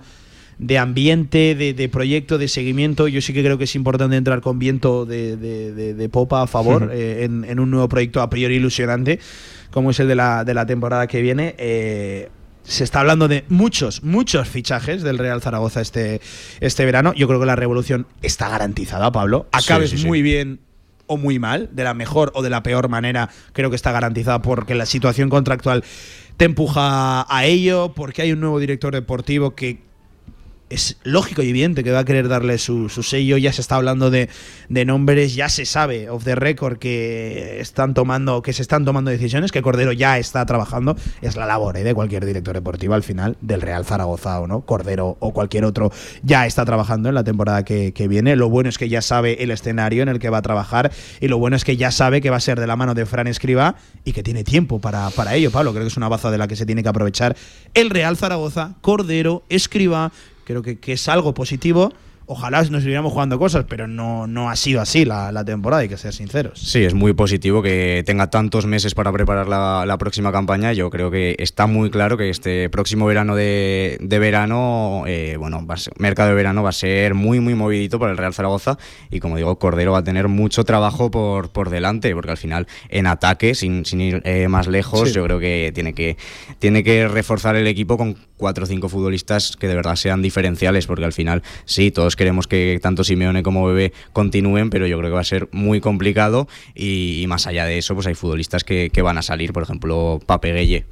de 0.58 0.78
ambiente, 0.78 1.54
de, 1.54 1.74
de 1.74 1.88
proyecto, 1.88 2.38
de 2.38 2.48
seguimiento. 2.48 3.08
Yo 3.08 3.20
sí 3.20 3.32
que 3.32 3.42
creo 3.42 3.58
que 3.58 3.64
es 3.64 3.74
importante 3.74 4.16
entrar 4.16 4.40
con 4.40 4.58
viento 4.58 5.06
de, 5.06 5.36
de- 5.36 6.08
popa 6.08 6.42
a 6.42 6.46
favor 6.46 6.90
eh, 6.92 7.24
en, 7.24 7.44
en 7.44 7.58
un 7.58 7.70
nuevo 7.70 7.88
proyecto 7.88 8.20
a 8.20 8.28
priori 8.30 8.56
ilusionante, 8.56 9.18
como 9.70 9.90
es 9.90 10.00
el 10.00 10.08
de 10.08 10.14
la, 10.14 10.44
de 10.44 10.54
la 10.54 10.66
temporada 10.66 11.06
que 11.06 11.22
viene. 11.22 11.54
Eh, 11.58 12.28
se 12.64 12.84
está 12.84 13.00
hablando 13.00 13.26
de 13.26 13.44
muchos, 13.48 14.04
muchos 14.04 14.48
fichajes 14.48 15.02
del 15.02 15.18
Real 15.18 15.40
Zaragoza 15.42 15.80
este, 15.80 16.20
este 16.60 16.84
verano. 16.84 17.12
Yo 17.14 17.26
creo 17.26 17.40
que 17.40 17.46
la 17.46 17.56
revolución 17.56 18.06
está 18.22 18.48
garantizada, 18.48 19.10
Pablo. 19.10 19.46
Acabes 19.50 19.90
sí, 19.90 19.98
sí. 19.98 20.06
muy 20.06 20.22
bien 20.22 20.60
o 21.08 21.16
muy 21.16 21.38
mal, 21.40 21.68
de 21.72 21.82
la 21.84 21.92
mejor 21.94 22.30
o 22.34 22.42
de 22.42 22.50
la 22.50 22.62
peor 22.62 22.88
manera, 22.88 23.28
creo 23.52 23.68
que 23.70 23.76
está 23.76 23.90
garantizada 23.90 24.40
porque 24.40 24.74
la 24.76 24.86
situación 24.86 25.28
contractual 25.28 25.82
te 26.36 26.44
empuja 26.44 27.26
a 27.28 27.44
ello, 27.44 27.92
porque 27.94 28.22
hay 28.22 28.32
un 28.32 28.40
nuevo 28.40 28.60
director 28.60 28.94
deportivo 28.94 29.54
que 29.54 29.80
es 30.72 30.96
lógico 31.04 31.42
y 31.42 31.50
evidente 31.50 31.84
que 31.84 31.90
va 31.90 32.00
a 32.00 32.04
querer 32.04 32.28
darle 32.28 32.58
su, 32.58 32.88
su 32.88 33.02
sello. 33.02 33.36
Ya 33.36 33.52
se 33.52 33.60
está 33.60 33.76
hablando 33.76 34.10
de, 34.10 34.28
de 34.68 34.84
nombres, 34.84 35.34
ya 35.34 35.48
se 35.48 35.66
sabe 35.66 36.08
off 36.10 36.24
the 36.24 36.34
record 36.34 36.78
que 36.78 37.60
están 37.60 37.94
tomando, 37.94 38.42
que 38.42 38.52
se 38.52 38.62
están 38.62 38.84
tomando 38.84 39.10
decisiones, 39.10 39.52
que 39.52 39.62
Cordero 39.62 39.92
ya 39.92 40.18
está 40.18 40.44
trabajando. 40.46 40.96
Es 41.20 41.36
la 41.36 41.46
labor 41.46 41.76
¿eh? 41.76 41.84
de 41.84 41.94
cualquier 41.94 42.24
director 42.24 42.54
deportivo 42.54 42.94
al 42.94 43.02
final, 43.02 43.36
del 43.40 43.60
Real 43.60 43.84
Zaragoza 43.84 44.40
o 44.40 44.46
no, 44.46 44.62
Cordero 44.62 45.16
o 45.20 45.32
cualquier 45.32 45.64
otro, 45.64 45.92
ya 46.22 46.46
está 46.46 46.64
trabajando 46.64 47.08
en 47.08 47.14
la 47.14 47.24
temporada 47.24 47.64
que, 47.64 47.92
que 47.92 48.08
viene. 48.08 48.36
Lo 48.36 48.48
bueno 48.48 48.68
es 48.68 48.78
que 48.78 48.88
ya 48.88 49.02
sabe 49.02 49.42
el 49.42 49.50
escenario 49.50 50.02
en 50.02 50.08
el 50.08 50.18
que 50.18 50.30
va 50.30 50.38
a 50.38 50.42
trabajar 50.42 50.90
y 51.20 51.28
lo 51.28 51.38
bueno 51.38 51.56
es 51.56 51.64
que 51.64 51.76
ya 51.76 51.90
sabe 51.90 52.20
que 52.20 52.30
va 52.30 52.36
a 52.36 52.40
ser 52.40 52.58
de 52.58 52.66
la 52.66 52.76
mano 52.76 52.94
de 52.94 53.06
Fran 53.06 53.26
Escriba 53.26 53.76
y 54.04 54.12
que 54.12 54.22
tiene 54.22 54.44
tiempo 54.44 54.80
para, 54.80 55.10
para 55.10 55.34
ello, 55.34 55.50
Pablo. 55.50 55.72
Creo 55.72 55.84
que 55.84 55.88
es 55.88 55.96
una 55.96 56.08
baza 56.08 56.30
de 56.30 56.38
la 56.38 56.48
que 56.48 56.56
se 56.56 56.66
tiene 56.66 56.82
que 56.82 56.88
aprovechar 56.88 57.36
el 57.74 57.90
Real 57.90 58.16
Zaragoza, 58.16 58.74
Cordero, 58.80 59.42
Escriba. 59.48 60.12
Creo 60.44 60.62
que, 60.62 60.78
que 60.78 60.92
es 60.92 61.08
algo 61.08 61.34
positivo. 61.34 61.92
ojalá 62.26 62.58
nos 62.62 62.78
estuviéramos 62.78 63.12
jugando 63.12 63.38
cosas, 63.38 63.66
pero 63.68 63.86
no, 63.88 64.26
no 64.26 64.48
ha 64.48 64.56
sido 64.56 64.80
así 64.80 65.04
la, 65.04 65.32
la 65.32 65.44
temporada, 65.44 65.82
hay 65.82 65.88
que 65.88 65.98
ser 65.98 66.14
sinceros. 66.14 66.58
Sí, 66.58 66.82
es 66.82 66.94
muy 66.94 67.12
positivo 67.12 67.60
que 67.62 68.02
tenga 68.06 68.30
tantos 68.30 68.64
meses 68.64 68.94
para 68.94 69.12
preparar 69.12 69.48
la, 69.48 69.84
la 69.86 69.98
próxima 69.98 70.32
campaña. 70.32 70.72
Yo 70.72 70.88
creo 70.88 71.10
que 71.10 71.34
está 71.38 71.66
muy 71.66 71.90
claro 71.90 72.16
que 72.16 72.30
este 72.30 72.70
próximo 72.70 73.04
verano 73.06 73.34
de, 73.36 73.98
de 74.00 74.18
verano, 74.18 75.02
eh, 75.06 75.36
bueno, 75.38 75.66
va 75.66 75.74
a 75.74 75.78
ser- 75.78 75.92
mercado 75.98 76.30
de 76.30 76.34
verano 76.36 76.62
va 76.62 76.70
a 76.70 76.72
ser 76.72 77.12
muy, 77.14 77.40
muy 77.40 77.54
movidito 77.54 77.98
para 77.98 78.12
el 78.12 78.18
Real 78.18 78.32
Zaragoza. 78.32 78.78
Y 79.10 79.20
como 79.20 79.36
digo, 79.36 79.58
Cordero 79.58 79.92
va 79.92 79.98
a 79.98 80.04
tener 80.04 80.28
mucho 80.28 80.64
trabajo 80.64 81.10
por, 81.10 81.50
por 81.50 81.68
delante, 81.68 82.14
porque 82.14 82.30
al 82.30 82.38
final 82.38 82.66
en 82.88 83.08
ataque, 83.08 83.54
sin, 83.54 83.84
sin 83.84 84.00
ir 84.00 84.22
eh, 84.24 84.48
más 84.48 84.68
lejos, 84.68 85.08
Sí. 85.10 85.14
yo 85.16 85.24
creo 85.24 85.38
que 85.40 85.70
tiene 85.74 85.92
que 85.92 86.16
tiene 86.60 86.82
que 86.84 87.08
reforzar 87.08 87.56
el 87.56 87.66
equipo 87.66 87.98
con 87.98 88.16
cuatro 88.42 88.64
o 88.64 88.66
cinco 88.66 88.88
futbolistas 88.88 89.56
que 89.56 89.68
de 89.68 89.76
verdad 89.76 89.94
sean 89.94 90.20
diferenciales, 90.20 90.88
porque 90.88 91.04
al 91.04 91.12
final 91.12 91.44
sí, 91.64 91.92
todos 91.92 92.16
queremos 92.16 92.48
que 92.48 92.80
tanto 92.82 93.04
Simeone 93.04 93.44
como 93.44 93.64
Bebé 93.64 93.92
continúen, 94.12 94.68
pero 94.68 94.88
yo 94.88 94.98
creo 94.98 95.10
que 95.10 95.14
va 95.14 95.20
a 95.20 95.24
ser 95.24 95.48
muy 95.52 95.80
complicado 95.80 96.48
y, 96.74 97.22
y 97.22 97.26
más 97.28 97.46
allá 97.46 97.64
de 97.66 97.78
eso, 97.78 97.94
pues 97.94 98.08
hay 98.08 98.14
futbolistas 98.14 98.64
que, 98.64 98.90
que 98.92 99.00
van 99.00 99.16
a 99.16 99.22
salir, 99.22 99.52
por 99.52 99.62
ejemplo, 99.62 100.18
Pape 100.26 100.52
Gueye. 100.52 100.86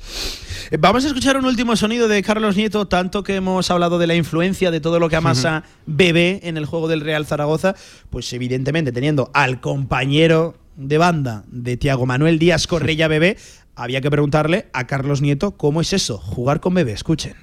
Eh, 0.71 0.77
Vamos 0.79 1.05
a 1.05 1.09
escuchar 1.09 1.37
un 1.37 1.45
último 1.45 1.75
sonido 1.75 2.07
de 2.07 2.23
Carlos 2.23 2.57
Nieto, 2.57 2.87
tanto 2.87 3.25
que 3.25 3.35
hemos 3.35 3.69
hablado 3.73 3.99
de 3.99 4.07
la 4.07 4.15
influencia 4.15 4.71
de 4.71 4.81
todo 4.81 5.01
lo 5.01 5.09
que 5.09 5.17
amasa 5.17 5.65
Bebé 5.87 6.39
en 6.45 6.57
el 6.57 6.67
juego 6.67 6.87
del 6.87 7.01
Real 7.01 7.27
Zaragoza, 7.27 7.75
pues 8.11 8.33
evidentemente 8.33 8.93
teniendo 8.93 9.31
al 9.35 9.61
compañero 9.61 10.55
de 10.77 10.99
banda 10.99 11.45
de 11.49 11.77
Tiago 11.77 12.07
Manuel 12.07 12.39
Díaz 12.39 12.67
Correia 12.67 13.09
Bebé, 13.15 13.37
había 13.77 14.01
que 14.01 14.11
preguntarle 14.11 14.67
a 14.73 14.87
Carlos 14.87 15.23
Nieto 15.23 15.53
cómo 15.53 15.81
es 15.81 15.93
eso, 15.93 16.19
jugar 16.19 16.61
con 16.61 16.75
Bebé, 16.75 16.93
escuchen. 16.93 17.35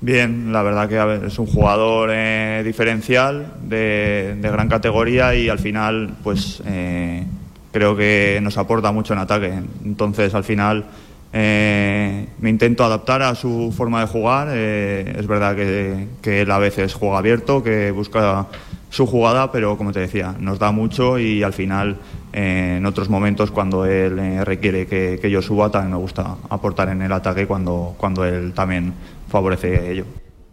Bien, 0.00 0.52
la 0.52 0.62
verdad 0.62 0.88
que 0.88 1.26
es 1.26 1.38
un 1.40 1.46
jugador 1.46 2.10
eh, 2.12 2.62
diferencial 2.64 3.54
de, 3.62 4.38
gran 4.40 4.68
categoría 4.68 5.34
y 5.34 5.48
al 5.48 5.58
final 5.58 6.14
pues 6.22 6.62
eh, 6.66 7.24
creo 7.72 7.96
que 7.96 8.38
nos 8.40 8.58
aporta 8.58 8.92
mucho 8.92 9.14
en 9.14 9.18
ataque. 9.18 9.52
Entonces 9.84 10.34
al 10.34 10.44
final 10.44 10.84
eh, 11.32 12.28
me 12.38 12.48
intento 12.48 12.84
adaptar 12.84 13.22
a 13.22 13.34
su 13.34 13.74
forma 13.76 14.00
de 14.00 14.06
jugar. 14.06 14.56
es 14.56 15.26
verdad 15.26 15.56
que, 15.56 16.06
que 16.22 16.42
él 16.42 16.50
a 16.52 16.58
veces 16.58 16.94
juega 16.94 17.18
abierto, 17.18 17.64
que 17.64 17.90
busca 17.90 18.46
su 18.90 19.04
jugada, 19.04 19.50
pero 19.50 19.76
como 19.76 19.92
te 19.92 20.00
decía, 20.00 20.34
nos 20.38 20.60
da 20.60 20.70
mucho 20.70 21.18
y 21.18 21.42
al 21.42 21.52
final 21.52 21.96
en 22.38 22.86
otros 22.86 23.08
momentos 23.08 23.50
cuando 23.50 23.84
él 23.84 24.18
eh, 24.18 24.44
requiere 24.44 24.86
que, 24.86 25.18
que 25.20 25.30
yo 25.30 25.42
suba 25.42 25.70
también 25.70 25.90
me 25.92 25.98
gusta 25.98 26.36
aportar 26.48 26.88
en 26.88 27.02
el 27.02 27.12
ataque 27.12 27.46
cuando, 27.46 27.94
cuando 27.98 28.24
él 28.24 28.52
también 28.54 28.92
favorece 29.28 29.90
ello. 29.90 30.04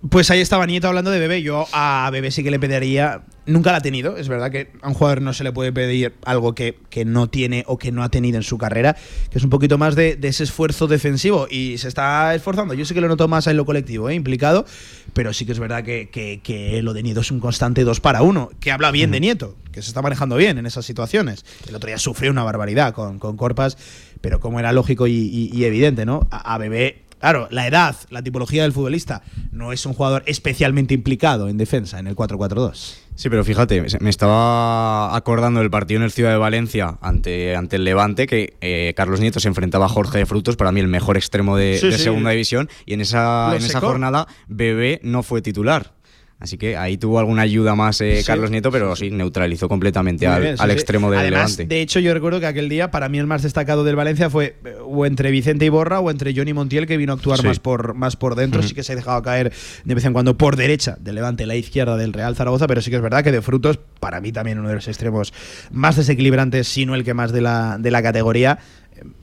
Pues 0.10 0.30
ahí 0.30 0.40
estaba 0.40 0.68
Nieto 0.68 0.88
hablando 0.88 1.10
de 1.10 1.20
Bebé. 1.20 1.42
Yo 1.42 1.66
a 1.74 2.08
Bebé 2.12 2.30
sí 2.30 2.44
que 2.44 2.52
le 2.52 2.60
pediría. 2.60 3.22
Nunca 3.48 3.72
la 3.72 3.78
ha 3.78 3.82
tenido. 3.82 4.18
Es 4.18 4.28
verdad 4.28 4.52
que 4.52 4.72
a 4.84 4.88
un 4.88 4.94
jugador 4.94 5.22
no 5.24 5.34
se 5.34 5.44
le 5.44 5.52
puede 5.52 5.72
pedir 5.74 6.14
algo 6.26 6.54
que, 6.54 6.78
que 6.92 7.06
no 7.06 7.28
tiene 7.28 7.64
o 7.68 7.78
que 7.80 7.92
no 7.92 8.04
ha 8.04 8.10
tenido 8.10 8.38
en 8.38 8.44
su 8.44 8.60
carrera, 8.60 8.96
que 9.32 9.38
es 9.40 9.44
un 9.44 9.50
poquito 9.50 9.80
más 9.80 9.96
de, 9.96 10.16
de 10.16 10.28
ese 10.28 10.44
esfuerzo 10.44 10.86
defensivo. 10.88 11.48
Y 11.50 11.80
se 11.80 11.88
está 11.88 12.36
esforzando. 12.36 12.76
Yo 12.76 12.86
sí 12.86 12.94
que 12.94 13.02
lo 13.02 13.08
noto 13.08 13.28
más 13.28 13.48
en 13.48 13.58
lo 13.58 13.66
colectivo, 13.66 14.08
¿eh? 14.10 14.14
implicado. 14.14 14.66
Pero 15.14 15.34
sí 15.34 15.44
que 15.46 15.54
es 15.54 15.60
verdad 15.60 15.84
que, 15.84 16.10
que- 16.10 16.40
que 16.44 16.82
lo 16.84 16.94
de 16.94 17.02
Nieto 17.02 17.22
es 17.22 17.32
un 17.32 17.40
constante 17.40 17.84
dos 17.84 18.00
para 18.00 18.22
uno. 18.22 18.52
Que 18.60 18.72
habla 18.72 18.92
bien 18.92 19.10
de 19.10 19.20
Nieto, 19.20 19.56
que 19.76 19.82
se 19.84 19.90
está 19.90 20.02
manejando 20.02 20.38
bien 20.38 20.58
en 20.58 20.66
esas 20.66 20.86
situaciones. 20.86 21.46
El 21.68 21.76
otro 21.76 21.88
día 21.88 22.00
sufrió 22.00 22.32
una 22.32 22.44
barbaridad 22.44 22.94
con, 22.94 23.20
con 23.20 23.38
Corpas, 23.38 23.78
pero 24.22 24.40
como 24.40 24.60
era 24.60 24.72
lógico 24.74 25.06
y, 25.06 25.12
y- 25.14 25.52
y 25.54 25.66
evidente, 25.66 26.06
¿no? 26.06 26.28
A, 26.32 26.56
a 26.56 26.58
Bebé 26.58 27.02
Claro, 27.18 27.48
la 27.50 27.66
edad, 27.66 27.96
la 28.12 28.22
tipología 28.22 28.64
del 28.64 28.74
futbolista, 28.74 29.24
no 29.52 29.72
es 29.74 29.86
un 29.88 29.94
jugador 29.94 30.22
especialmente 30.28 30.94
implicado 30.94 31.48
en 31.50 31.58
defensa 31.58 31.98
en 31.98 32.06
el 32.08 32.16
4-4-2. 32.16 32.98
Sí, 33.16 33.30
pero 33.30 33.44
fíjate, 33.44 33.84
me 34.00 34.10
estaba 34.12 35.16
acordando 35.16 35.62
del 35.62 35.72
partido 35.72 36.00
en 36.00 36.04
el 36.04 36.12
Ciudad 36.12 36.30
de 36.32 36.38
Valencia 36.38 36.98
ante, 37.02 37.56
ante 37.56 37.78
el 37.78 37.84
Levante, 37.86 38.28
que 38.28 38.56
eh, 38.62 38.94
Carlos 38.96 39.22
Nieto 39.22 39.40
se 39.40 39.48
enfrentaba 39.48 39.86
a 39.86 39.90
Jorge 39.90 40.20
de 40.20 40.26
Frutos, 40.28 40.56
para 40.56 40.72
mí 40.72 40.82
el 40.82 40.88
mejor 40.88 41.18
extremo 41.18 41.58
de, 41.58 41.80
Sí, 41.80 41.88
de 41.88 41.98
sí. 41.98 42.04
segunda 42.04 42.30
división, 42.32 42.70
y 42.86 42.94
en 42.94 43.02
esa, 43.02 43.48
Lo 43.52 43.56
en 43.56 43.64
esa 43.64 43.80
jornada 43.80 44.28
Bebé 44.48 45.00
no 45.02 45.24
fue 45.24 45.42
titular. 45.42 45.94
Así 46.38 46.58
que 46.58 46.76
ahí 46.76 46.98
tuvo 46.98 47.18
alguna 47.20 47.44
ayuda 47.44 47.76
más 47.76 48.02
eh, 48.02 48.18
Sí. 48.18 48.26
Carlos 48.26 48.52
Nieto, 48.52 48.70
pero 48.70 48.96
sí, 48.96 49.10
neutralizó 49.10 49.70
completamente 49.70 50.28
al, 50.28 50.42
bien, 50.42 50.58
sí, 50.58 50.64
al 50.64 50.72
extremo 50.72 51.10
del 51.10 51.22
Además, 51.22 51.52
Levante. 51.52 51.74
De 51.74 51.82
hecho, 51.82 52.00
yo 52.00 52.14
recuerdo 52.14 52.40
que 52.40 52.46
aquel 52.46 52.68
día, 52.68 52.92
para 52.92 53.08
mí 53.08 53.20
el 53.20 53.26
más 53.26 53.44
destacado 53.44 53.84
del 53.84 53.96
Valencia 53.96 54.30
fue 54.30 54.58
eh, 54.66 54.76
o 54.86 55.06
entre 55.06 55.32
Vicente 55.32 55.66
Iborra 55.66 56.02
o 56.02 56.12
entre 56.12 56.36
Johnny 56.36 56.54
Montiel, 56.54 56.88
que 56.88 56.98
vino 56.98 57.14
a 57.14 57.16
actuar 57.16 57.44
más, 57.44 57.60
por, 57.60 57.94
más 57.94 58.16
por 58.18 58.36
dentro. 58.36 58.62
Sí 58.64 58.74
que 58.74 58.84
se 58.84 58.94
ha 58.94 58.96
dejado 58.96 59.22
caer 59.22 59.54
de 59.84 59.96
vez 59.96 60.04
en 60.04 60.14
cuando 60.14 60.38
por 60.38 60.56
derecha 60.58 60.98
del 61.00 61.16
Levante, 61.16 61.46
la 61.46 61.56
izquierda 61.56 61.96
del 61.96 62.12
Real 62.12 62.36
Zaragoza, 62.36 62.68
pero 62.68 62.82
sí 62.82 62.90
que 62.90 62.98
es 62.98 63.02
verdad 63.02 63.24
que 63.24 63.32
de 63.32 63.42
frutos, 63.42 63.80
para 64.00 64.20
mí 64.20 64.32
también 64.32 64.60
uno 64.60 64.70
de 64.70 64.76
los 64.76 64.88
extremos 64.88 65.34
más 65.72 65.96
desequilibrantes, 65.96 66.68
si 66.68 66.86
no 66.86 66.96
el 66.96 67.04
que 67.06 67.14
más 67.14 67.32
de 67.32 67.42
la, 67.42 67.78
de 67.80 67.92
la 67.92 68.04
categoría. 68.04 68.60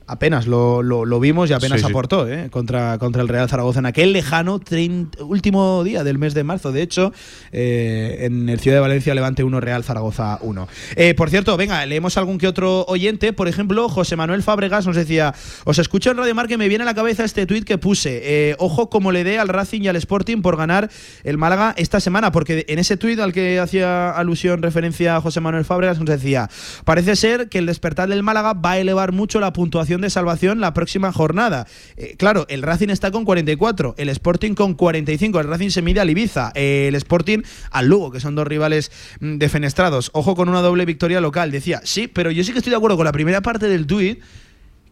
Apenas 0.05 0.47
lo, 0.47 0.83
lo- 0.83 1.05
lo 1.05 1.19
vimos 1.19 1.49
y 1.49 1.53
apenas 1.53 1.79
Sí, 1.79 1.85
sí. 1.85 1.91
aportó 1.91 2.27
eh, 2.27 2.49
contra, 2.49 2.97
contra 2.97 3.21
el 3.21 3.27
Real 3.29 3.47
Zaragoza 3.47 3.79
en 3.79 3.85
aquel 3.85 4.11
lejano 4.11 4.59
30 4.59 5.23
último 5.23 5.81
día 5.83 6.03
del 6.03 6.17
mes 6.17 6.33
de 6.33 6.43
marzo. 6.43 6.71
De 6.73 6.81
hecho, 6.81 7.13
eh, 7.53 8.17
en 8.25 8.49
el 8.49 8.59
Ciudad 8.59 8.77
de 8.77 8.81
Valencia 8.81 9.15
Levante 9.15 9.43
1, 9.43 9.59
Real 9.61 9.83
Zaragoza 9.83 10.39
1. 10.41 10.67
Eh, 10.95 11.13
por 11.13 11.29
cierto, 11.29 11.55
venga, 11.55 11.85
leemos 11.85 12.17
algún 12.17 12.37
que 12.37 12.47
otro 12.47 12.83
oyente. 12.87 13.31
Por 13.33 13.47
ejemplo, 13.47 13.87
José 13.89 14.15
Manuel 14.15 14.43
Fábregas 14.43 14.85
nos 14.85 14.95
decía: 14.95 15.33
Os 15.63 15.79
escucho 15.79 16.11
en 16.11 16.17
Radio 16.17 16.35
Mar 16.35 16.47
que 16.47 16.57
me 16.57 16.67
viene 16.67 16.83
a 16.83 16.85
la 16.85 16.95
cabeza 16.95 17.23
este 17.23 17.45
tuit 17.45 17.63
que 17.63 17.77
puse. 17.77 18.21
eh, 18.23 18.55
ojo 18.59 18.89
como 18.89 19.11
le 19.11 19.23
dé 19.23 19.39
al 19.39 19.47
Racing 19.47 19.81
y 19.83 19.87
al 19.87 19.95
Sporting 19.95 20.41
por 20.41 20.57
ganar 20.57 20.89
el 21.23 21.37
Málaga 21.37 21.73
esta 21.77 21.99
semana. 21.99 22.31
Porque 22.31 22.65
en 22.67 22.79
ese 22.79 22.97
tuit 22.97 23.19
al 23.19 23.31
que 23.31 23.59
hacía 23.59 24.11
alusión, 24.11 24.61
referencia 24.61 25.15
a 25.15 25.21
José 25.21 25.39
Manuel 25.39 25.63
Fábregas, 25.65 25.97
nos 25.99 26.09
decía: 26.09 26.49
Parece 26.83 27.15
ser 27.15 27.47
que 27.49 27.59
el 27.59 27.65
despertar 27.67 28.09
del 28.09 28.23
Málaga 28.23 28.53
va 28.53 28.71
a 28.71 28.79
elevar 28.79 29.11
mucho 29.13 29.39
la 29.39 29.53
puntuación 29.53 29.92
de 30.01 30.09
salvación 30.09 30.59
la 30.59 30.73
próxima 30.73 31.11
jornada. 31.11 31.67
Eh, 31.97 32.15
claro, 32.17 32.45
el 32.49 32.61
Racing 32.61 32.89
está 32.89 33.11
con 33.11 33.25
44, 33.25 33.95
el 33.97 34.09
Sporting 34.09 34.53
con 34.53 34.73
45. 34.73 35.39
El 35.39 35.47
Racing 35.47 35.69
se 35.69 35.81
mide 35.81 35.99
al 35.99 36.09
Ibiza, 36.09 36.51
el 36.55 36.95
Sporting 36.95 37.39
al 37.71 37.87
Lugo, 37.87 38.11
que 38.11 38.19
son 38.19 38.35
dos 38.35 38.47
rivales 38.47 38.91
mm, 39.19 39.37
defenestrados. 39.37 40.09
Ojo 40.13 40.35
con 40.35 40.49
una 40.49 40.61
doble 40.61 40.85
victoria 40.85 41.21
local. 41.21 41.51
Decía, 41.51 41.81
sí, 41.83 42.07
pero 42.07 42.31
yo 42.31 42.43
sí 42.43 42.51
que 42.51 42.59
estoy 42.59 42.71
de 42.71 42.77
acuerdo 42.77 42.97
con 42.97 43.05
la 43.05 43.11
primera 43.11 43.41
parte 43.41 43.67
del 43.67 43.87
tuit, 43.87 44.21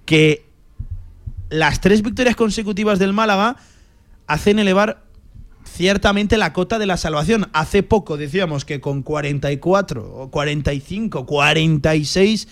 que 0.05 0.45
las 1.49 1.81
tres 1.81 2.01
victorias 2.01 2.35
consecutivas 2.35 2.97
del 2.97 3.13
Málaga 3.13 3.57
hacen 4.27 4.59
elevar 4.59 5.03
ciertamente 5.65 6.37
la 6.37 6.53
cota 6.53 6.79
de 6.79 6.85
la 6.85 6.97
salvación. 6.97 7.49
Hace 7.53 7.83
poco 7.83 8.17
decíamos 8.17 8.65
que 8.65 8.81
con 8.81 9.03
44, 9.03 10.13
o 10.15 10.31
45, 10.31 11.25
46, 11.25 12.47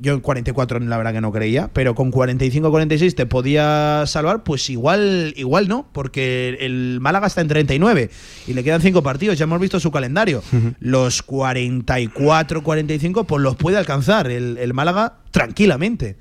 yo 0.00 0.14
en 0.14 0.20
44 0.20 0.80
la 0.80 0.96
verdad 0.96 1.12
que 1.12 1.20
no 1.20 1.30
creía, 1.32 1.70
pero 1.72 1.94
con 1.94 2.10
45, 2.10 2.70
46 2.70 3.14
te 3.14 3.26
podía 3.26 4.04
salvar, 4.06 4.42
pues 4.42 4.68
igual, 4.70 5.34
igual 5.36 5.68
no, 5.68 5.86
porque 5.92 6.56
el 6.60 6.98
Málaga 7.00 7.26
está 7.26 7.40
en 7.40 7.48
39 7.48 8.10
y 8.46 8.54
le 8.54 8.64
quedan 8.64 8.80
cinco 8.80 9.02
partidos, 9.02 9.38
ya 9.38 9.44
hemos 9.44 9.60
visto 9.60 9.78
su 9.78 9.90
calendario. 9.90 10.42
Los 10.80 11.22
44, 11.22 12.62
45, 12.62 13.24
pues 13.24 13.42
los 13.42 13.56
puede 13.56 13.76
alcanzar 13.76 14.30
el, 14.30 14.58
el 14.58 14.74
Málaga 14.74 15.18
tranquilamente. 15.30 16.16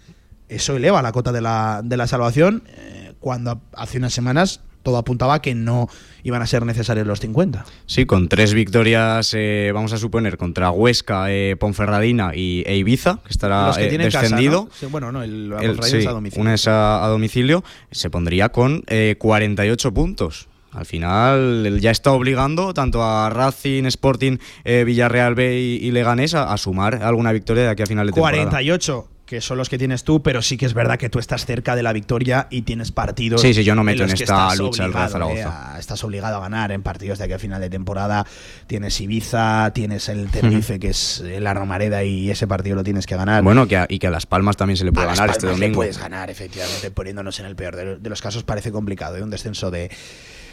Eso 0.50 0.76
eleva 0.76 1.02
la 1.02 1.12
cota 1.12 1.32
de 1.32 1.42
la, 1.42 1.82
de 1.84 1.96
la 1.96 2.08
salvación 2.08 2.64
eh, 2.68 3.14
cuando 3.20 3.62
hace 3.74 3.98
unas 3.98 4.14
semanas 4.14 4.62
todo 4.84 4.98
apuntaba 4.98 5.42
que 5.42 5.56
no 5.56 5.90
iban 6.24 6.42
a 6.42 6.48
ser 6.48 6.66
necesarios 6.66 7.06
los 7.08 7.20
50. 7.20 7.66
Sí, 7.86 8.06
con 8.06 8.28
tres 8.30 8.54
victorias, 8.54 9.34
eh, 9.36 9.72
vamos 9.74 9.94
a 9.94 9.98
suponer, 9.98 10.38
contra 10.38 10.72
Huesca, 10.72 11.32
eh, 11.32 11.56
Ponferradina 11.60 12.32
y 12.36 12.64
e 12.66 12.76
Ibiza, 12.78 13.20
que 13.24 13.30
estará 13.30 13.68
Los 13.68 13.78
que 13.78 13.88
eh, 13.88 13.98
casa, 13.98 14.22
descendido. 14.22 14.70
bueno, 14.90 15.12
no, 15.12 15.24
el, 15.24 15.50
la 15.50 15.60
El- 15.60 15.76
Ponferradina 15.76 15.88
sí, 15.90 15.98
es 15.98 16.08
a 16.08 16.12
domicilio. 16.12 16.42
una 16.42 16.54
es 16.54 16.68
a, 16.68 17.06
a 17.06 17.08
domicilio, 17.08 17.64
se 17.92 18.10
pondría 18.10 18.50
con 18.50 18.84
eh, 18.88 19.16
48 19.20 19.94
puntos. 19.94 20.48
Al 20.72 20.86
final 20.86 21.80
ya 21.82 21.90
está 21.90 22.12
obligando 22.12 22.76
tanto 22.76 23.02
a 23.04 23.30
Racing, 23.32 23.86
Sporting, 23.86 24.38
eh, 24.64 24.84
Villarreal 24.86 25.34
B 25.34 25.60
y, 25.60 25.76
y 25.88 25.92
Leganés 25.92 26.36
a, 26.36 26.54
a 26.54 26.58
sumar 26.58 27.02
alguna 27.02 27.32
victoria 27.32 27.64
de 27.64 27.70
aquí 27.70 27.82
a 27.82 27.88
final 27.88 28.06
de 28.06 28.14
temporada. 28.14 28.44
48, 28.44 29.08
que 29.30 29.42
son 29.42 29.60
los 29.60 29.70
que 29.70 29.78
tienes 29.78 30.04
tú, 30.04 30.24
pero 30.24 30.42
sí 30.42 30.58
que 30.58 30.66
es 30.66 30.74
verdad 30.74 30.98
que 30.98 31.08
tú 31.08 31.20
estás 31.20 31.46
cerca 31.46 31.76
de 31.76 31.84
la 31.84 31.94
victoria 31.94 32.48
y 32.50 32.64
tienes 32.64 32.92
partidos. 32.92 33.42
Sí, 33.42 33.54
sí, 33.54 33.64
yo 33.64 33.76
no 33.76 33.84
meto 33.84 34.04
en 34.04 34.10
esta 34.10 34.56
lucha 34.56 34.86
el 34.86 34.92
Real 34.92 35.08
Zaragoza. 35.12 35.40
eh, 35.40 35.44
a- 35.76 35.78
estás 35.80 36.04
obligado 36.04 36.38
a 36.38 36.40
ganar 36.40 36.72
en 36.72 36.82
partidos 36.82 37.20
de 37.20 37.26
aquí 37.26 37.34
a 37.34 37.38
final 37.38 37.62
de 37.62 37.70
temporada. 37.70 38.26
Tienes 38.66 39.00
Ibiza, 39.00 39.72
tienes 39.72 40.10
el 40.10 40.32
Tenerife, 40.32 40.80
que 40.80 40.90
es 40.90 41.24
la 41.40 41.54
Romareda, 41.54 42.04
y 42.04 42.32
ese 42.32 42.48
partido 42.48 42.76
lo 42.76 42.84
tienes 42.84 43.06
que 43.06 43.16
ganar. 43.16 43.44
Bueno, 43.44 43.68
que 43.68 43.78
a- 43.78 43.86
y 43.88 44.00
que 44.00 44.08
a 44.08 44.10
Las 44.10 44.26
Palmas 44.26 44.58
también 44.58 44.78
se 44.78 44.84
le 44.86 44.92
puede 44.92 45.06
A 45.06 45.10
Las 45.12 45.20
ganar 45.20 45.30
este 45.30 45.42
Palmas 45.42 45.60
le 45.60 45.66
domingo. 45.68 45.78
puedes 45.82 46.00
ganar, 46.00 46.32
efectivamente, 46.32 46.90
poniéndonos 46.90 47.40
en 47.40 47.46
el 47.46 47.56
peor 47.56 47.76
de, 47.76 47.98
de 47.98 48.10
los 48.10 48.24
casos. 48.24 48.44
Parece 48.44 48.72
complicado, 48.72 49.16
¿eh? 49.18 49.22
un 49.22 49.30
descenso 49.30 49.70
de, 49.70 49.92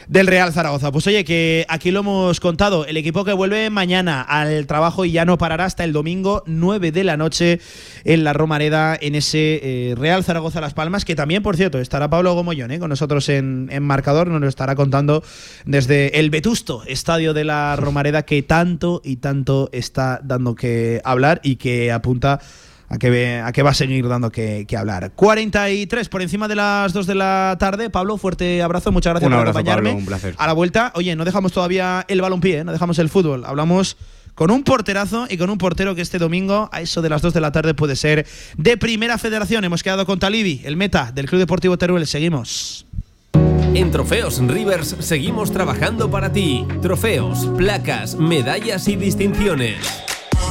del 0.09 0.27
Real 0.27 0.53
Zaragoza. 0.53 0.93
Pues 0.93 1.07
oye, 1.07 1.25
que 1.25 1.65
aquí 1.69 1.91
lo 1.91 2.01
hemos 2.01 2.41
contado, 2.41 2.87
el 2.87 2.97
equipo 2.97 3.25
que 3.25 3.33
vuelve 3.33 3.71
mañana 3.71 4.23
al 4.23 4.67
trabajo 4.67 5.05
y 5.05 5.13
ya 5.13 5.25
no 5.25 5.39
parará 5.39 5.65
hasta 5.65 5.85
el 5.85 5.93
domingo 5.93 6.43
9 6.47 6.93
de 6.93 7.05
la 7.05 7.17
noche 7.17 7.61
en 8.05 8.25
la 8.25 8.33
Romareda, 8.33 8.97
en 9.01 9.15
ese 9.15 9.61
eh, 9.63 9.95
Real 9.97 10.25
Zaragoza 10.25 10.61
Las 10.61 10.75
Palmas, 10.75 11.05
que 11.05 11.15
también, 11.15 11.43
por 11.43 11.57
cierto, 11.57 11.79
estará 11.79 12.09
Pablo 12.09 12.35
Gomollón 12.35 12.71
eh, 12.71 12.79
con 12.79 12.91
nosotros 12.91 13.29
en, 13.29 13.69
en 13.71 13.83
marcador, 13.83 14.29
nos 14.29 14.41
lo 14.41 14.49
estará 14.49 14.75
contando 14.75 15.23
desde 15.65 16.19
el 16.21 16.31
vetusto 16.31 16.83
estadio 16.87 17.35
de 17.35 17.45
la 17.45 17.77
Romareda 17.77 18.23
que 18.23 18.43
tanto 18.43 19.01
y 19.05 19.17
tanto 19.17 19.69
está 19.73 20.21
dando 20.23 20.55
que 20.55 21.01
hablar 21.05 21.41
y 21.43 21.57
que 21.57 21.93
apunta 21.93 22.41
a 22.89 22.99
que, 22.99 23.41
a 23.45 23.53
que 23.53 23.63
va 23.63 23.71
a 23.71 23.75
seguir 23.75 24.09
dando 24.09 24.31
que, 24.31 24.65
que 24.67 24.77
hablar. 24.77 25.13
43 25.15 26.09
por 26.09 26.23
encima 26.23 26.49
de 26.49 26.57
las 26.57 26.93
2 26.93 27.07
de 27.07 27.15
la 27.15 27.57
tarde. 27.59 27.91
Pablo, 27.91 28.17
fuerte 28.19 28.63
abrazo, 28.63 28.93
muchas 28.93 29.13
gracias 29.13 29.27
Un 29.27 29.33
por 29.33 29.41
abrazo, 29.41 29.59
acompañarme. 29.59 29.91
Pablo, 29.91 30.01
un 30.01 30.07
placer. 30.07 30.35
A 30.39 30.47
la 30.47 30.53
vuelta, 30.53 30.93
oye, 30.95 31.17
no 31.17 31.25
dejamos 31.25 31.53
todavía 31.53 32.05
el 32.09 32.21
balompié, 32.21 32.59
¿eh? 32.59 32.65
no 32.65 32.73
dejamos 32.73 32.99
el 32.99 33.09
fútbol. 33.09 33.45
Hablamos 33.45 33.97
con 34.35 34.51
un 34.51 34.65
porterazo 34.65 35.27
y 35.29 35.39
con 35.39 35.51
un 35.51 35.59
portero 35.59 35.95
que 35.95 36.03
este 36.03 36.19
domingo, 36.19 36.69
a 36.71 36.83
eso 36.83 37.03
de 37.03 37.09
las 37.09 37.23
2 37.23 37.35
de 37.35 37.41
la 37.41 37.53
tarde, 37.53 37.75
puede 37.75 37.97
ser 37.97 38.27
de 38.57 38.77
primera 38.77 39.19
federación. 39.19 39.65
Hemos 39.65 39.83
quedado 39.83 40.07
con 40.07 40.19
Talibi, 40.19 40.61
el 40.65 40.77
meta 40.77 41.11
del 41.13 41.27
Club 41.27 41.41
Deportivo 41.41 41.79
Teruel. 41.79 42.07
Seguimos. 42.07 42.87
En 43.75 43.91
Trofeos 43.91 44.39
Rivers 44.47 44.97
seguimos 45.01 45.53
trabajando 45.53 46.11
para 46.11 46.33
ti. 46.33 46.67
Trofeos, 46.81 47.47
placas, 47.57 48.15
medallas 48.15 48.89
y 48.89 48.97
distinciones. 48.97 49.77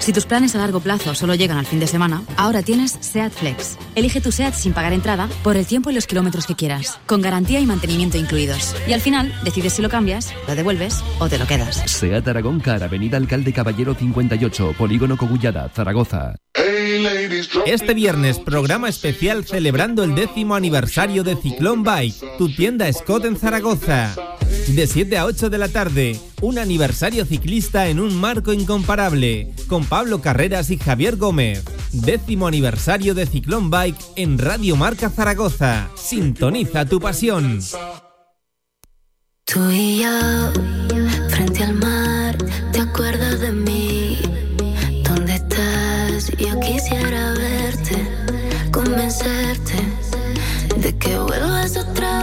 Si 0.00 0.12
tus 0.12 0.26
planes 0.26 0.54
a 0.54 0.58
largo 0.58 0.80
plazo 0.80 1.14
solo 1.14 1.34
llegan 1.34 1.58
al 1.58 1.66
fin 1.66 1.80
de 1.80 1.86
semana, 1.86 2.22
ahora 2.36 2.62
tienes 2.62 2.98
SEAT 3.00 3.32
Flex. 3.32 3.78
Elige 3.94 4.20
tu 4.20 4.32
SEAT 4.32 4.54
sin 4.54 4.72
pagar 4.72 4.92
entrada 4.92 5.28
por 5.42 5.56
el 5.56 5.66
tiempo 5.66 5.90
y 5.90 5.94
los 5.94 6.06
kilómetros 6.06 6.46
que 6.46 6.54
quieras, 6.54 7.00
con 7.06 7.22
garantía 7.22 7.60
y 7.60 7.66
mantenimiento 7.66 8.18
incluidos. 8.18 8.74
Y 8.86 8.92
al 8.92 9.00
final, 9.00 9.34
decides 9.44 9.74
si 9.74 9.82
lo 9.82 9.88
cambias, 9.88 10.34
lo 10.46 10.54
devuelves 10.54 11.02
o 11.18 11.28
te 11.28 11.38
lo 11.38 11.46
quedas. 11.46 11.82
Seat 11.86 12.26
Aragón 12.28 12.60
Car, 12.60 12.82
Avenida 12.82 13.16
Alcalde 13.16 13.52
Caballero 13.52 13.94
58, 13.94 14.74
Polígono 14.76 15.16
Cogullada, 15.16 15.70
Zaragoza. 15.74 16.34
Este 17.66 17.94
viernes, 17.94 18.38
programa 18.38 18.88
especial 18.88 19.44
celebrando 19.44 20.04
el 20.04 20.14
décimo 20.14 20.54
aniversario 20.54 21.24
de 21.24 21.36
Ciclón 21.36 21.82
Bike, 21.82 22.14
tu 22.38 22.48
tienda 22.48 22.92
Scott 22.92 23.24
en 23.24 23.36
Zaragoza. 23.36 24.14
De 24.68 24.86
7 24.86 25.18
a 25.18 25.26
8 25.26 25.50
de 25.50 25.58
la 25.58 25.68
tarde, 25.68 26.18
un 26.40 26.58
aniversario 26.58 27.24
ciclista 27.24 27.88
en 27.88 28.00
un 28.00 28.18
marco 28.18 28.52
incomparable, 28.52 29.52
con 29.66 29.83
Pablo 29.84 30.20
Carreras 30.20 30.70
y 30.70 30.78
Javier 30.78 31.16
Gómez. 31.16 31.64
Décimo 31.92 32.46
aniversario 32.46 33.14
de 33.14 33.26
Ciclón 33.26 33.70
Bike 33.70 34.00
en 34.16 34.38
Radio 34.38 34.76
Marca 34.76 35.10
Zaragoza. 35.10 35.88
Sintoniza 35.94 36.84
tu 36.86 37.00
pasión. 37.00 37.60
Tú 39.44 39.70
y 39.70 40.02
yo, 40.02 40.52
frente 41.28 41.62
al 41.64 41.74
mar, 41.74 42.36
¿te 42.72 42.80
acuerdas 42.80 43.40
de 43.40 43.52
mí? 43.52 44.18
¿Dónde 45.08 45.34
estás? 45.34 46.32
Yo 46.38 46.58
quisiera 46.60 47.32
verte, 47.34 48.08
convencerte 48.72 49.74
de 50.78 50.98
que 50.98 51.18
vuelvas 51.18 51.76
otra 51.76 52.13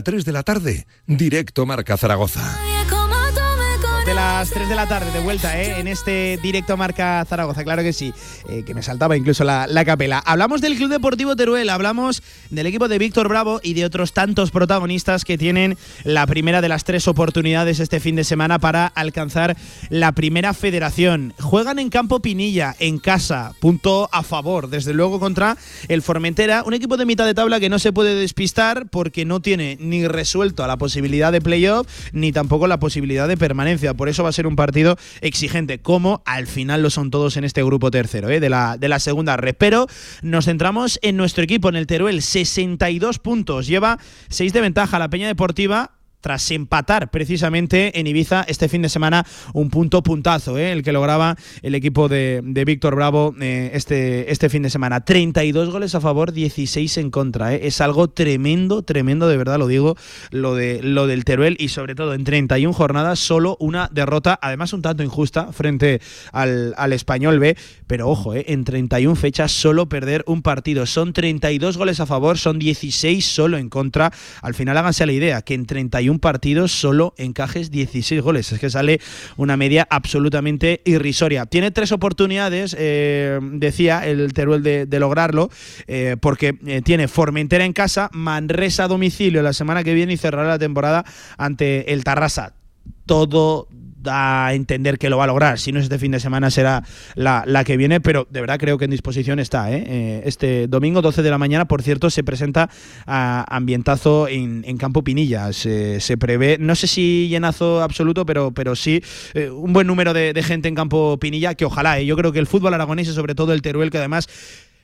a 0.00 0.02
3 0.02 0.24
de 0.24 0.32
la 0.32 0.42
tarde, 0.42 0.86
directo 1.06 1.66
Marca 1.66 1.96
Zaragoza. 1.98 2.79
De 4.10 4.16
las 4.16 4.50
3 4.50 4.68
de 4.68 4.74
la 4.74 4.88
tarde, 4.88 5.12
de 5.12 5.20
vuelta, 5.20 5.62
¿eh? 5.62 5.78
en 5.78 5.86
este 5.86 6.36
directo 6.42 6.76
marca 6.76 7.24
Zaragoza, 7.28 7.62
claro 7.62 7.82
que 7.82 7.92
sí, 7.92 8.12
eh, 8.48 8.64
que 8.66 8.74
me 8.74 8.82
saltaba 8.82 9.16
incluso 9.16 9.44
la, 9.44 9.68
la 9.68 9.84
capela. 9.84 10.18
Hablamos 10.18 10.60
del 10.60 10.74
Club 10.74 10.90
Deportivo 10.90 11.36
Teruel, 11.36 11.70
hablamos 11.70 12.20
del 12.50 12.66
equipo 12.66 12.88
de 12.88 12.98
Víctor 12.98 13.28
Bravo 13.28 13.60
y 13.62 13.74
de 13.74 13.84
otros 13.84 14.12
tantos 14.12 14.50
protagonistas 14.50 15.24
que 15.24 15.38
tienen 15.38 15.78
la 16.02 16.26
primera 16.26 16.60
de 16.60 16.68
las 16.68 16.82
tres 16.82 17.06
oportunidades 17.06 17.78
este 17.78 18.00
fin 18.00 18.16
de 18.16 18.24
semana 18.24 18.58
para 18.58 18.88
alcanzar 18.88 19.56
la 19.90 20.10
primera 20.10 20.54
federación. 20.54 21.32
Juegan 21.38 21.78
en 21.78 21.88
campo 21.88 22.18
Pinilla, 22.18 22.74
en 22.80 22.98
casa, 22.98 23.52
punto 23.60 24.08
a 24.10 24.24
favor, 24.24 24.70
desde 24.70 24.92
luego 24.92 25.20
contra 25.20 25.56
el 25.86 26.02
Formentera, 26.02 26.64
un 26.66 26.74
equipo 26.74 26.96
de 26.96 27.06
mitad 27.06 27.26
de 27.26 27.34
tabla 27.34 27.60
que 27.60 27.68
no 27.68 27.78
se 27.78 27.92
puede 27.92 28.16
despistar 28.16 28.88
porque 28.90 29.24
no 29.24 29.38
tiene 29.38 29.76
ni 29.78 30.08
resuelto 30.08 30.64
a 30.64 30.66
la 30.66 30.78
posibilidad 30.78 31.30
de 31.30 31.40
playoff 31.40 31.86
ni 32.12 32.32
tampoco 32.32 32.66
la 32.66 32.80
posibilidad 32.80 33.28
de 33.28 33.36
permanencia. 33.36 33.94
Por 34.00 34.08
eso 34.08 34.22
va 34.22 34.30
a 34.30 34.32
ser 34.32 34.46
un 34.46 34.56
partido 34.56 34.96
exigente, 35.20 35.78
como 35.78 36.22
al 36.24 36.46
final 36.46 36.80
lo 36.80 36.88
son 36.88 37.10
todos 37.10 37.36
en 37.36 37.44
este 37.44 37.62
grupo 37.62 37.90
tercero 37.90 38.30
¿eh? 38.30 38.40
de, 38.40 38.48
la, 38.48 38.78
de 38.78 38.88
la 38.88 38.98
segunda 38.98 39.36
red. 39.36 39.54
Pero 39.58 39.88
nos 40.22 40.46
centramos 40.46 40.98
en 41.02 41.18
nuestro 41.18 41.44
equipo, 41.44 41.68
en 41.68 41.76
el 41.76 41.86
Teruel, 41.86 42.22
62 42.22 43.18
puntos. 43.18 43.66
Lleva 43.66 43.98
6 44.30 44.54
de 44.54 44.62
ventaja 44.62 44.98
la 44.98 45.10
Peña 45.10 45.26
Deportiva 45.26 45.99
tras 46.20 46.50
empatar 46.50 47.10
precisamente 47.10 47.98
en 47.98 48.06
Ibiza 48.06 48.44
este 48.48 48.68
fin 48.68 48.82
de 48.82 48.88
semana 48.88 49.26
un 49.52 49.70
punto 49.70 50.02
puntazo, 50.02 50.58
¿eh? 50.58 50.72
el 50.72 50.82
que 50.82 50.92
lograba 50.92 51.36
el 51.62 51.74
equipo 51.74 52.08
de, 52.08 52.40
de 52.44 52.64
Víctor 52.64 52.94
Bravo 52.94 53.34
eh, 53.40 53.70
este, 53.74 54.30
este 54.30 54.48
fin 54.48 54.62
de 54.62 54.70
semana. 54.70 55.04
32 55.04 55.70
goles 55.70 55.94
a 55.94 56.00
favor, 56.00 56.32
16 56.32 56.98
en 56.98 57.10
contra. 57.10 57.54
¿eh? 57.54 57.60
Es 57.64 57.80
algo 57.80 58.08
tremendo, 58.08 58.82
tremendo, 58.82 59.28
de 59.28 59.36
verdad 59.36 59.58
lo 59.58 59.66
digo, 59.66 59.96
lo, 60.30 60.54
de, 60.54 60.82
lo 60.82 61.06
del 61.06 61.24
Teruel 61.24 61.56
y 61.58 61.68
sobre 61.68 61.94
todo 61.94 62.14
en 62.14 62.24
31 62.24 62.72
jornadas 62.72 63.18
solo 63.18 63.56
una 63.60 63.88
derrota, 63.92 64.38
además 64.40 64.72
un 64.72 64.82
tanto 64.82 65.02
injusta 65.02 65.52
frente 65.52 66.00
al, 66.32 66.74
al 66.76 66.92
Español 66.92 67.38
B, 67.38 67.56
pero 67.86 68.08
ojo, 68.08 68.34
¿eh? 68.34 68.44
en 68.48 68.64
31 68.64 69.16
fechas 69.16 69.52
solo 69.52 69.88
perder 69.88 70.24
un 70.26 70.42
partido. 70.42 70.86
Son 70.86 71.12
32 71.12 71.76
goles 71.76 72.00
a 72.00 72.06
favor, 72.06 72.38
son 72.38 72.58
16 72.58 73.24
solo 73.24 73.58
en 73.58 73.68
contra. 73.68 74.12
Al 74.42 74.54
final 74.54 74.76
háganse 74.76 75.06
la 75.06 75.12
idea 75.12 75.42
que 75.42 75.54
en 75.54 75.66
31 75.66 76.09
partidos 76.18 76.72
solo 76.72 77.14
encajes 77.16 77.70
16 77.70 78.20
goles. 78.22 78.52
Es 78.52 78.58
que 78.58 78.70
sale 78.70 79.00
una 79.36 79.56
media 79.56 79.86
absolutamente 79.90 80.82
irrisoria. 80.84 81.46
Tiene 81.46 81.70
tres 81.70 81.92
oportunidades, 81.92 82.76
eh, 82.78 83.38
decía 83.42 84.06
el 84.06 84.32
Teruel, 84.32 84.62
de, 84.62 84.86
de 84.86 85.00
lograrlo, 85.00 85.50
eh, 85.86 86.16
porque 86.20 86.58
eh, 86.66 86.82
tiene 86.82 87.08
Formentera 87.08 87.64
en 87.64 87.72
casa, 87.72 88.10
Manresa 88.12 88.84
a 88.84 88.88
domicilio 88.88 89.42
la 89.42 89.52
semana 89.52 89.84
que 89.84 89.94
viene 89.94 90.12
y 90.12 90.16
cerrará 90.16 90.48
la 90.48 90.58
temporada 90.58 91.04
ante 91.38 91.92
el 91.92 92.04
Tarrasa. 92.04 92.54
Todo 93.06 93.68
da 94.02 94.46
a 94.46 94.54
entender 94.54 94.98
que 94.98 95.10
lo 95.10 95.18
va 95.18 95.24
a 95.24 95.26
lograr. 95.26 95.58
Si 95.58 95.72
no 95.72 95.78
es 95.78 95.84
este 95.84 95.98
fin 95.98 96.12
de 96.12 96.20
semana, 96.20 96.50
será 96.50 96.82
la, 97.14 97.44
la 97.46 97.64
que 97.64 97.76
viene, 97.76 98.00
pero 98.00 98.26
de 98.30 98.40
verdad 98.40 98.58
creo 98.58 98.78
que 98.78 98.84
en 98.84 98.90
disposición 98.90 99.38
está. 99.38 99.72
¿eh? 99.72 99.84
Eh, 99.86 100.22
este 100.24 100.66
domingo, 100.68 101.02
12 101.02 101.22
de 101.22 101.30
la 101.30 101.38
mañana, 101.38 101.66
por 101.66 101.82
cierto, 101.82 102.10
se 102.10 102.24
presenta 102.24 102.70
a 103.06 103.44
ambientazo 103.54 104.28
en, 104.28 104.64
en 104.66 104.76
Campo 104.76 105.02
Pinilla. 105.02 105.52
Se, 105.52 106.00
se 106.00 106.16
prevé, 106.16 106.56
no 106.58 106.74
sé 106.74 106.86
si 106.86 107.28
llenazo 107.28 107.82
absoluto, 107.82 108.26
pero, 108.26 108.52
pero 108.52 108.76
sí 108.76 109.02
eh, 109.34 109.50
un 109.50 109.72
buen 109.72 109.86
número 109.86 110.12
de, 110.12 110.32
de 110.32 110.42
gente 110.42 110.68
en 110.68 110.74
Campo 110.74 111.18
Pinilla, 111.18 111.54
que 111.54 111.64
ojalá. 111.64 111.98
¿eh? 111.98 112.06
Yo 112.06 112.16
creo 112.16 112.32
que 112.32 112.38
el 112.38 112.46
fútbol 112.46 112.74
aragonés 112.74 113.08
y 113.08 113.12
sobre 113.12 113.34
todo 113.34 113.52
el 113.52 113.62
Teruel, 113.62 113.90
que 113.90 113.98
además 113.98 114.28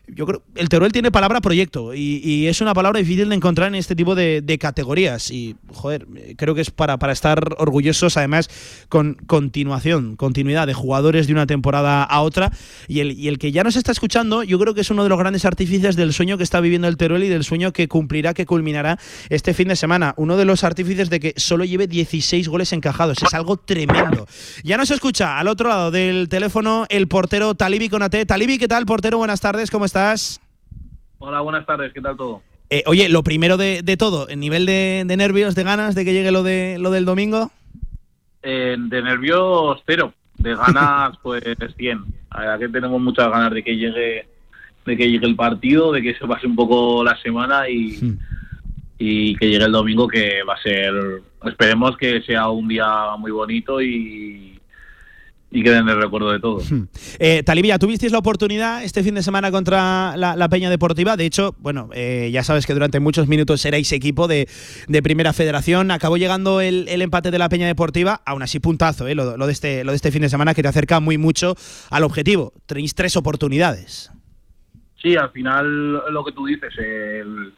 yo 0.09 0.27
creo 0.27 0.43
el 0.55 0.69
Teruel 0.69 0.93
tiene 0.93 1.11
palabra 1.11 1.41
proyecto 1.41 1.93
y, 1.95 2.47
es 2.47 2.61
una 2.61 2.74
palabra 2.74 2.99
difícil 2.99 3.28
de 3.28 3.35
encontrar 3.35 3.69
en 3.69 3.74
este 3.74 3.97
tipo 3.97 4.15
de, 4.15 4.57
categorías 4.61 5.31
y 5.31 5.57
joder 5.74 6.07
creo 6.37 6.55
que 6.55 6.62
es 6.62 6.70
para, 6.70 6.99
para 6.99 7.12
estar 7.12 7.57
orgullosos 7.59 8.16
además 8.16 8.49
con 8.89 9.15
continuación 9.27 10.16
continuidad 10.16 10.66
de 10.66 10.73
jugadores 10.73 11.27
de 11.27 11.35
una 11.35 11.47
temporada 11.47 12.05
a 12.05 12.23
otra 12.23 12.51
y 12.89 13.01
el, 13.01 13.12
y 13.12 13.28
el 13.28 13.39
que 13.39 13.53
ya 13.53 13.65
nos 13.65 13.77
está 13.77 13.93
escuchando 13.93 14.43
yo 14.45 14.59
creo 14.59 14.73
que 14.73 14.81
es 14.81 14.91
uno 14.91 15.03
de 15.03 15.09
los 15.09 15.19
grandes 15.19 15.45
artífices 15.45 15.97
del 15.97 16.12
sueño 16.12 16.39
que 16.39 16.45
está 16.45 16.61
viviendo 16.61 16.89
el 16.89 16.97
Teruel 16.97 17.24
y 17.24 17.28
del 17.28 17.45
sueño 17.45 17.73
que 17.73 17.89
cumplirá 17.89 18.33
que 18.33 18.47
culminará 18.47 18.99
este 19.28 19.53
fin 19.53 19.69
de 19.69 19.77
semana 19.77 20.15
uno 20.16 20.37
de 20.37 20.45
los 20.45 20.65
artífices 20.65 21.11
de 21.11 21.20
que 21.20 21.35
solo 21.37 21.65
lleve 21.65 21.87
16 21.87 22.49
goles 22.49 22.73
encajados 22.73 23.23
es 23.23 23.35
algo 23.35 23.57
tremendo 23.59 24.27
ya 24.65 24.77
nos 24.78 24.91
escucha 24.91 25.39
al 25.39 25.49
otro 25.49 25.69
lado 25.69 25.91
del 25.91 26.28
teléfono 26.28 26.87
el 26.89 27.09
portero 27.09 27.55
Talibi 27.55 27.89
Conate 27.89 28.24
Talibi 28.24 28.59
¿qué 28.59 28.69
tal 28.69 28.87
portero? 28.87 29.19
buenas 29.19 29.41
tardes 29.41 29.70
¿cómo 29.70 29.85
estás? 29.85 29.95
Hola, 31.18 31.40
buenas 31.40 31.64
tardes, 31.64 31.90
¿qué 31.94 32.02
tal 32.02 32.18
todo? 32.18 32.43
Eh, 32.68 32.82
oye, 32.86 33.09
lo 33.09 33.23
primero 33.23 33.56
de, 33.56 33.81
de 33.82 33.97
todo, 33.97 34.28
¿el 34.28 34.40
nivel 34.40 34.66
de, 34.66 35.05
de 35.06 35.16
nervios, 35.16 35.55
de 35.55 35.62
ganas 35.62 35.94
de 35.94 36.05
que 36.05 36.12
llegue 36.12 36.31
lo, 36.31 36.43
de, 36.43 36.77
lo 36.78 36.90
del 36.90 37.06
domingo? 37.06 37.51
Eh, 38.43 38.77
de 38.78 39.02
nervios, 39.02 39.82
cero. 39.86 40.12
De 40.36 40.55
ganas, 40.55 41.16
pues 41.23 41.43
100. 41.77 42.05
La 42.31 42.40
verdad 42.40 42.59
que 42.59 42.68
tenemos 42.68 43.01
muchas 43.01 43.31
ganas 43.31 43.51
de 43.52 43.64
que 43.64 43.74
llegue 43.74 44.28
de 44.85 44.97
que 44.97 45.10
llegue 45.10 45.27
el 45.27 45.35
partido, 45.35 45.93
de 45.93 46.02
que 46.02 46.14
se 46.14 46.27
pase 46.27 46.47
un 46.47 46.56
poco 46.56 47.02
la 47.02 47.16
semana 47.23 47.66
y, 47.68 47.98
y 48.98 49.35
que 49.36 49.48
llegue 49.48 49.64
el 49.64 49.73
domingo 49.73 50.06
que 50.06 50.43
va 50.43 50.55
a 50.55 50.62
ser, 50.62 50.93
esperemos 51.44 51.97
que 51.97 52.20
sea 52.20 52.51
un 52.51 52.68
día 52.68 53.16
muy 53.18 53.32
bonito 53.32 53.81
y, 53.81 54.56
y 55.51 55.62
quede 55.62 55.78
en 55.78 55.89
el 55.89 56.01
recuerdo 56.01 56.32
de 56.32 56.40
todos. 56.40 56.68
Eh, 57.18 57.43
Talibia, 57.44 57.78
tuvisteis 57.78 58.10
la 58.12 58.18
oportunidad 58.18 58.82
este 58.82 59.02
fin 59.02 59.14
de 59.14 59.23
semana 59.23 59.51
contra 59.51 60.16
la, 60.16 60.35
la 60.36 60.48
Peña 60.48 60.68
Deportiva. 60.70 61.16
De 61.16 61.24
hecho, 61.24 61.55
bueno, 61.60 61.89
eh, 61.94 62.31
ya 62.32 62.43
sabes 62.43 62.66
que 62.66 62.74
durante 62.74 63.01
muchos 63.01 63.28
minutos 63.28 63.64
erais 63.64 63.90
equipo 63.93 64.27
de, 64.28 64.48
de 64.89 65.02
Primera 65.02 65.32
Federación. 65.32 65.90
Acabó 65.93 66.16
llegando 66.16 66.60
el, 66.60 66.89
el 66.89 67.01
empate 67.01 67.31
de 67.31 67.39
la 67.39 67.48
Peña 67.48 67.66
Deportiva, 67.66 68.20
aún 68.27 68.43
así 68.43 68.59
puntazo, 68.60 69.06
eh, 69.09 69.14
lo, 69.14 69.36
lo 69.36 69.47
de 69.47 69.52
este, 69.52 69.85
lo 69.85 69.93
de 69.93 69.97
este 69.97 70.10
fin 70.12 70.23
de 70.23 70.28
semana 70.28 70.52
que 70.52 70.62
te 70.62 70.68
acerca 70.68 70.98
muy 71.01 71.16
mucho 71.16 71.55
al 71.90 72.02
objetivo. 72.02 72.52
Tenéis 72.66 72.94
tres 72.94 73.16
oportunidades. 73.16 74.10
Sí, 75.01 75.14
al 75.16 75.31
final 75.31 75.93
lo 76.12 76.24
que 76.24 76.32
tú 76.32 76.47
dices, 76.47 76.73
el- 76.78 77.52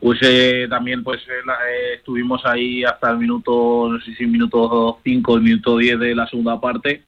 pues 0.00 0.18
eh, 0.22 0.66
también 0.68 1.02
pues 1.04 1.20
eh, 1.22 1.32
eh, 1.70 1.94
estuvimos 1.96 2.44
ahí 2.44 2.84
hasta 2.84 3.10
el 3.10 3.18
minuto, 3.18 3.88
no 3.90 4.00
sé 4.00 4.14
si 4.14 4.26
minuto 4.26 4.98
5, 5.02 5.36
el 5.36 5.42
minuto 5.42 5.78
10 5.78 5.98
de 5.98 6.14
la 6.14 6.26
segunda 6.26 6.60
parte, 6.60 7.04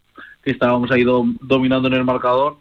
que 0.46 0.52
estábamos 0.52 0.88
ahí 0.92 1.02
dom- 1.02 1.36
dominando 1.40 1.88
en 1.88 1.94
el 1.94 2.04
marcador. 2.04 2.58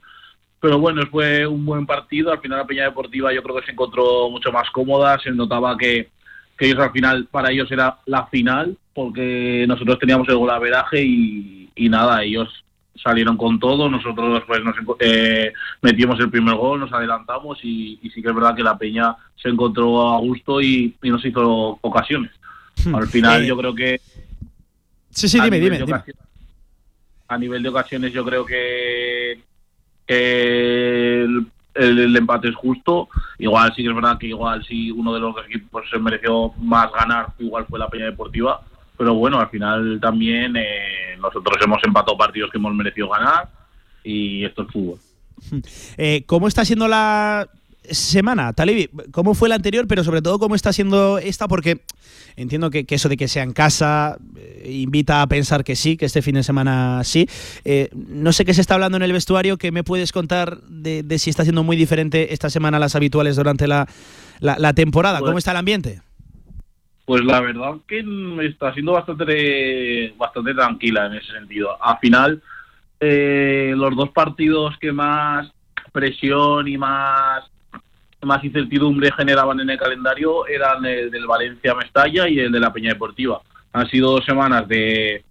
Pero 0.60 0.80
bueno, 0.80 1.06
fue 1.12 1.46
un 1.46 1.64
buen 1.64 1.86
partido. 1.86 2.32
Al 2.32 2.40
final 2.40 2.58
la 2.58 2.66
Peña 2.66 2.84
Deportiva 2.86 3.32
yo 3.32 3.44
creo 3.44 3.58
que 3.58 3.66
se 3.68 3.74
encontró 3.74 4.28
mucho 4.32 4.52
más 4.52 4.68
cómoda. 4.72 5.20
Se 5.20 5.30
notaba 5.30 5.78
que, 5.78 6.10
que 6.58 6.66
ellos 6.66 6.80
al 6.80 6.92
final, 6.92 7.28
para 7.30 7.52
ellos 7.52 7.72
era 7.72 8.00
la 8.08 8.26
final, 8.26 8.76
porque 8.96 9.66
nosotros 9.68 10.00
teníamos 10.00 10.28
el 10.30 10.38
golaveraje 10.38 11.04
y, 11.04 11.70
y 11.76 11.88
nada, 11.90 12.24
ellos 12.24 12.50
salieron 12.96 13.38
con 13.38 13.60
todo. 13.60 13.88
Nosotros 13.88 14.42
pues 14.48 14.64
nos 14.64 14.76
eh, 15.00 15.54
metimos 15.84 16.20
el 16.20 16.32
primer 16.32 16.56
gol, 16.56 16.80
nos 16.80 16.92
adelantamos 16.92 17.60
y, 17.62 18.00
y 18.02 18.10
sí 18.10 18.24
que 18.24 18.30
es 18.30 18.36
verdad 18.36 18.56
que 18.56 18.64
la 18.64 18.80
Peña 18.80 19.16
se 19.36 19.50
encontró 19.50 20.16
a 20.16 20.18
gusto 20.20 20.60
y, 20.60 20.96
y 21.04 21.10
nos 21.12 21.24
hizo 21.24 21.78
ocasiones. 21.82 22.32
Al 22.92 23.06
final 23.08 23.44
Eh, 23.44 23.48
yo 23.48 23.56
creo 23.58 23.76
que 23.76 24.02
Sí, 25.12 25.30
sí, 25.30 25.40
dime, 25.40 25.60
dime. 25.60 25.78
dime. 25.86 26.02
A 27.28 27.38
nivel 27.38 27.64
de 27.64 27.70
ocasiones 27.70 28.14
yo 28.14 28.24
creo 28.26 28.46
que, 28.46 29.40
el, 30.08 32.16
empate 32.16 32.50
es 32.50 32.56
justo. 32.56 33.10
Igual 33.40 33.74
sí 33.76 33.84
que 33.84 33.90
es 33.90 33.96
verdad 33.96 34.18
que 34.18 34.28
igual 34.28 34.64
sí 34.66 34.92
uno 34.92 35.14
de 35.14 35.20
los 35.20 35.36
equipos 35.46 35.84
se 35.90 36.00
mereció 36.00 36.54
más 36.58 36.92
ganar, 36.92 37.28
igual 37.40 37.66
fue 37.68 37.80
la 37.80 37.90
Peña 37.90 38.06
Deportiva. 38.06 38.62
Pero 38.98 39.14
bueno, 39.14 39.40
al 39.40 39.50
final 39.50 40.00
también 40.02 40.56
eh, 40.56 41.18
nosotros 41.20 41.58
hemos 41.62 41.84
empatado 41.84 42.18
partidos 42.18 42.50
que 42.50 42.58
hemos 42.58 42.74
merecido 42.74 43.10
ganar 43.10 43.50
y 44.04 44.46
esto 44.46 44.64
es 44.64 44.72
fútbol. 44.72 45.00
Eh, 45.98 46.24
¿Cómo 46.26 46.48
está 46.48 46.64
siendo 46.64 46.88
la 46.88 47.50
semana, 47.92 48.54
Talibi? 48.54 48.90
¿Cómo 49.12 49.34
fue 49.34 49.50
la 49.50 49.56
anterior, 49.56 49.86
pero 49.88 50.04
sobre 50.04 50.22
todo 50.22 50.40
cómo 50.40 50.56
está 50.56 50.72
siendo 50.74 51.18
esta? 51.18 51.48
Porque 51.48 51.82
entiendo 52.36 52.70
que, 52.70 52.86
que 52.86 52.96
eso 52.96 53.10
de 53.10 53.18
que 53.18 53.28
sea 53.28 53.44
en 53.44 53.54
casa 53.54 54.18
eh, 54.38 54.72
invita 54.82 55.22
a 55.22 55.28
pensar 55.28 55.64
que 55.64 55.76
sí, 55.76 55.98
que 55.98 56.06
este 56.06 56.22
fin 56.22 56.36
de 56.36 56.44
semana 56.44 57.04
sí. 57.04 57.28
Eh, 57.64 57.90
no 57.94 58.34
sé 58.34 58.46
qué 58.46 58.54
se 58.54 58.62
está 58.62 58.74
hablando 58.76 58.98
en 58.98 59.04
el 59.04 59.14
vestuario, 59.14 59.58
¿qué 59.58 59.72
me 59.72 59.84
puedes 59.84 60.12
contar 60.12 60.62
de, 60.62 61.04
de 61.04 61.20
si 61.20 61.30
está 61.30 61.44
siendo 61.44 61.64
muy 61.64 61.78
diferente 61.78 62.34
esta 62.34 62.50
semana 62.50 62.78
a 62.78 62.80
las 62.80 62.96
habituales 62.96 63.36
durante 63.36 63.68
la, 63.68 63.88
la- 64.40 64.58
la 64.60 64.74
temporada? 64.74 65.20
¿Cómo 65.20 65.32
Pues- 65.34 65.42
está 65.44 65.52
el 65.52 65.58
ambiente? 65.58 66.02
Pues 67.06 67.24
la 67.24 67.40
verdad 67.40 67.74
que 67.88 68.04
está 68.48 68.74
siendo 68.74 68.94
bastante, 68.94 70.12
bastante 70.18 70.56
tranquila 70.56 71.06
en 71.06 71.14
ese 71.14 71.34
sentido. 71.34 71.78
Al 71.80 72.00
final, 72.00 72.42
eh, 73.00 73.74
los 73.78 73.96
dos 73.96 74.10
partidos 74.10 74.74
que 74.82 74.92
más 74.92 75.48
presión 75.92 76.68
y 76.68 76.80
más, 76.80 77.44
más 78.26 78.44
incertidumbre 78.44 79.12
generaban 79.12 79.60
en 79.60 79.70
el 79.70 79.78
calendario 79.78 80.46
eran 80.48 80.84
el 80.86 81.10
del 81.12 81.26
Valencia-Mestalla 81.28 82.28
y 82.28 82.40
el 82.40 82.52
de 82.52 82.60
la 82.60 82.74
Peña 82.74 82.94
Deportiva. 82.94 83.42
Han 83.74 83.88
sido 83.90 84.12
dos 84.12 84.26
semanas 84.26 84.68
de, 84.68 85.24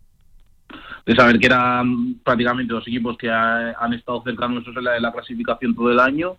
de 1.07 1.15
saber 1.15 1.39
que 1.39 1.47
eran 1.47 2.15
prácticamente 2.25 2.73
los 2.73 2.87
equipos 2.87 3.17
que 3.19 3.31
ha- 3.31 3.73
han 3.79 3.93
estado 3.95 4.23
cerca 4.23 4.49
nuestros 4.49 4.77
en 4.77 4.85
la, 4.85 4.97
en 4.97 5.03
la 5.03 5.13
clasificación 5.13 5.75
todo 5.75 5.91
el 5.91 6.01
año 6.01 6.37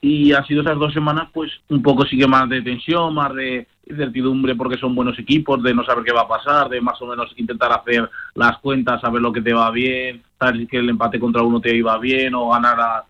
y 0.00 0.32
ha 0.32 0.44
sido 0.44 0.60
esas 0.62 0.78
dos 0.78 0.92
semanas 0.92 1.28
pues 1.32 1.50
un 1.68 1.82
poco 1.82 2.04
sí 2.04 2.18
que 2.18 2.26
más 2.26 2.48
de 2.48 2.60
tensión, 2.62 3.14
más 3.14 3.34
de 3.34 3.66
incertidumbre 3.88 4.54
porque 4.54 4.76
son 4.78 4.94
buenos 4.94 5.18
equipos, 5.18 5.62
de 5.62 5.72
no 5.74 5.84
saber 5.84 6.04
qué 6.04 6.12
va 6.12 6.22
a 6.22 6.28
pasar, 6.28 6.68
de 6.68 6.80
más 6.80 7.00
o 7.00 7.06
menos 7.06 7.32
intentar 7.36 7.72
hacer 7.72 8.08
las 8.34 8.58
cuentas, 8.58 9.00
saber 9.00 9.22
lo 9.22 9.32
que 9.32 9.40
te 9.40 9.54
va 9.54 9.70
bien, 9.70 10.22
saber 10.38 10.66
que 10.66 10.78
el 10.78 10.90
empate 10.90 11.18
contra 11.20 11.42
uno 11.42 11.60
te 11.60 11.74
iba 11.74 11.96
bien 11.98 12.34
o 12.34 12.50
ganar 12.50 12.78
a... 12.80 13.04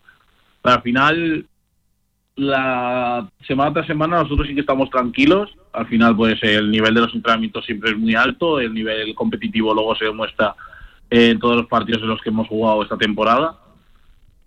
Pero 0.63 0.75
al 0.77 0.83
final, 0.83 1.47
la 2.37 3.29
semana 3.47 3.73
tras 3.73 3.87
semana 3.87 4.23
nosotros 4.23 4.47
sí 4.47 4.55
que 4.55 4.61
estamos 4.61 4.91
tranquilos. 4.91 5.55
Al 5.73 5.87
final, 5.87 6.15
pues 6.15 6.39
el 6.43 6.71
nivel 6.71 6.95
de 6.95 7.01
los 7.01 7.15
entrenamientos 7.15 7.65
siempre 7.65 7.91
es 7.91 7.99
muy 7.99 8.15
alto, 8.15 8.61
el 8.61 8.73
nivel 8.73 9.15
competitivo 9.15 9.75
luego 9.75 9.97
se 9.97 10.05
demuestra 10.05 10.55
en 11.11 11.39
todos 11.39 11.57
los 11.57 11.67
partidos 11.67 12.03
en 12.03 12.09
los 12.09 12.21
que 12.21 12.29
hemos 12.29 12.49
jugado 12.49 12.83
esta 12.83 12.97
temporada. 12.97 13.57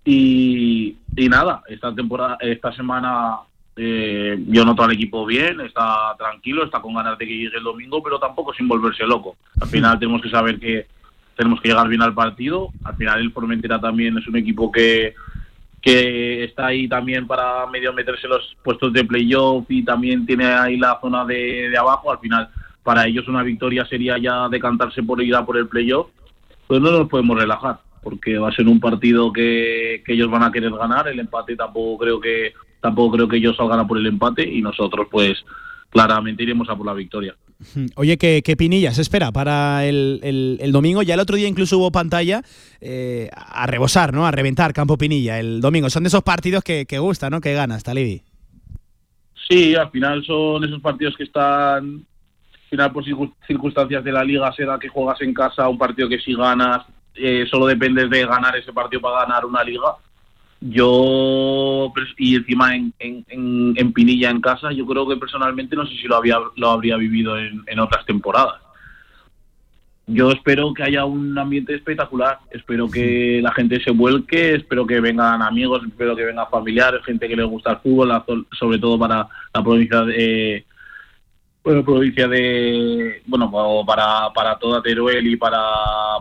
Y, 0.04 0.96
y 1.16 1.28
nada, 1.28 1.62
esta 1.68 1.94
temporada, 1.94 2.38
esta 2.40 2.72
semana 2.72 3.40
eh, 3.76 4.38
yo 4.48 4.64
noto 4.64 4.82
al 4.82 4.92
equipo 4.92 5.26
bien, 5.26 5.60
está 5.60 6.14
tranquilo, 6.18 6.64
está 6.64 6.80
con 6.80 6.94
ganas 6.94 7.18
de 7.18 7.26
que 7.26 7.36
llegue 7.36 7.56
el 7.56 7.64
domingo, 7.64 8.02
pero 8.02 8.18
tampoco 8.18 8.54
sin 8.54 8.68
volverse 8.68 9.04
loco. 9.04 9.36
Al 9.60 9.68
final 9.68 9.98
tenemos 9.98 10.22
que 10.22 10.30
saber 10.30 10.58
que 10.60 10.86
tenemos 11.36 11.60
que 11.60 11.68
llegar 11.68 11.88
bien 11.88 12.02
al 12.02 12.14
partido. 12.14 12.68
Al 12.84 12.96
final 12.96 13.20
el 13.20 13.32
Formentera 13.32 13.80
también 13.80 14.16
es 14.18 14.26
un 14.28 14.36
equipo 14.36 14.70
que, 14.70 15.14
que 15.80 16.44
está 16.44 16.66
ahí 16.66 16.88
también 16.88 17.26
para 17.26 17.66
medio 17.66 17.92
meterse 17.92 18.28
los 18.28 18.56
puestos 18.62 18.92
de 18.92 19.04
playoff 19.04 19.64
y 19.68 19.84
también 19.84 20.26
tiene 20.26 20.46
ahí 20.46 20.76
la 20.76 20.98
zona 21.00 21.24
de, 21.24 21.70
de 21.70 21.78
abajo. 21.78 22.12
Al 22.12 22.18
final 22.18 22.48
para 22.82 23.06
ellos 23.06 23.28
una 23.28 23.42
victoria 23.42 23.84
sería 23.86 24.18
ya 24.18 24.48
decantarse 24.48 25.02
por 25.02 25.22
ir 25.22 25.34
a 25.34 25.44
por 25.44 25.56
el 25.56 25.68
playoff. 25.68 26.08
Pues 26.66 26.80
no 26.80 26.90
nos 26.90 27.08
podemos 27.08 27.38
relajar 27.38 27.80
porque 28.02 28.38
va 28.38 28.48
a 28.48 28.52
ser 28.52 28.66
un 28.68 28.80
partido 28.80 29.32
que, 29.32 30.02
que 30.04 30.12
ellos 30.14 30.30
van 30.30 30.42
a 30.42 30.52
querer 30.52 30.72
ganar. 30.72 31.08
El 31.08 31.20
empate 31.20 31.56
tampoco 31.56 32.04
creo 32.04 32.20
que 32.20 32.52
tampoco 32.80 33.16
creo 33.16 33.28
que 33.28 33.36
ellos 33.36 33.56
salgan 33.56 33.80
a 33.80 33.86
por 33.86 33.98
el 33.98 34.06
empate 34.06 34.42
y 34.48 34.62
nosotros 34.62 35.08
pues 35.10 35.44
claramente 35.90 36.42
iremos 36.42 36.68
a 36.68 36.76
por 36.76 36.86
la 36.86 36.94
victoria. 36.94 37.34
Oye, 37.96 38.16
¿qué, 38.18 38.42
qué 38.44 38.56
pinilla 38.56 38.92
se 38.92 39.02
espera 39.02 39.32
para 39.32 39.84
el, 39.86 40.20
el- 40.22 40.72
domingo? 40.72 41.02
Ya 41.02 41.14
el 41.14 41.20
otro 41.20 41.36
día 41.36 41.48
incluso 41.48 41.78
hubo 41.78 41.90
pantalla 41.92 42.42
eh, 42.80 43.28
a 43.34 43.66
rebosar, 43.66 44.12
¿no? 44.14 44.26
A 44.26 44.30
reventar 44.30 44.72
Campo 44.72 44.96
Pinilla 44.96 45.38
el 45.38 45.60
domingo. 45.60 45.90
Son 45.90 46.02
de 46.02 46.08
esos 46.08 46.22
partidos 46.22 46.64
que, 46.64 46.86
que 46.86 46.98
gustan, 46.98 47.30
¿no? 47.32 47.40
Que 47.40 47.52
ganas, 47.54 47.82
Talibi. 47.82 48.22
Sí, 49.48 49.74
al 49.74 49.90
final 49.90 50.24
son 50.24 50.64
esos 50.64 50.80
partidos 50.80 51.16
que 51.16 51.24
están, 51.24 52.04
al 52.54 52.68
final 52.70 52.92
por 52.92 53.04
circun- 53.04 53.34
circunstancias 53.46 54.04
de 54.04 54.12
la 54.12 54.22
liga, 54.24 54.52
será 54.52 54.78
que 54.78 54.88
juegas 54.88 55.20
en 55.22 55.34
casa 55.34 55.68
un 55.68 55.76
partido 55.78 56.08
que 56.08 56.20
si 56.20 56.34
ganas, 56.34 56.86
eh, 57.14 57.44
solo 57.50 57.66
dependes 57.66 58.08
de 58.08 58.24
ganar 58.26 58.56
ese 58.56 58.72
partido 58.72 59.02
para 59.02 59.22
ganar 59.26 59.44
una 59.44 59.64
liga. 59.64 59.96
Yo, 60.60 61.90
y 62.18 62.36
encima 62.36 62.76
en, 62.76 62.92
en, 62.98 63.24
en- 63.76 63.92
Pinilla 63.94 64.30
en 64.30 64.42
casa, 64.42 64.72
yo 64.72 64.84
creo 64.86 65.08
que 65.08 65.16
personalmente 65.16 65.74
no 65.74 65.86
sé 65.86 65.94
si 65.96 66.06
lo, 66.06 66.16
había, 66.16 66.38
lo 66.56 66.70
habría 66.70 66.96
vivido 66.96 67.38
en, 67.38 67.62
en 67.66 67.78
otras 67.78 68.04
temporadas. 68.04 68.60
Yo 70.06 70.32
espero 70.32 70.74
que 70.74 70.82
haya 70.82 71.04
un 71.04 71.38
ambiente 71.38 71.74
espectacular, 71.74 72.40
espero 72.50 72.90
que 72.90 73.40
la 73.42 73.52
gente 73.52 73.80
se 73.82 73.92
vuelque, 73.92 74.56
espero 74.56 74.86
que 74.86 75.00
vengan 75.00 75.40
amigos, 75.40 75.82
espero 75.86 76.14
que 76.16 76.24
vengan 76.24 76.50
familiares, 76.50 77.04
gente 77.04 77.28
que 77.28 77.36
le 77.36 77.44
gusta 77.44 77.70
el 77.72 77.78
fútbol, 77.78 78.46
sobre 78.58 78.78
todo 78.78 78.98
para 78.98 79.28
la 79.54 79.62
provincia 79.62 80.02
de 80.02 80.66
bueno, 81.62 81.84
provincia 81.84 82.26
de 82.26 83.22
bueno 83.26 83.50
para, 83.86 84.30
para 84.34 84.58
toda 84.58 84.82
Teruel 84.82 85.26
y 85.26 85.36
para, 85.36 85.62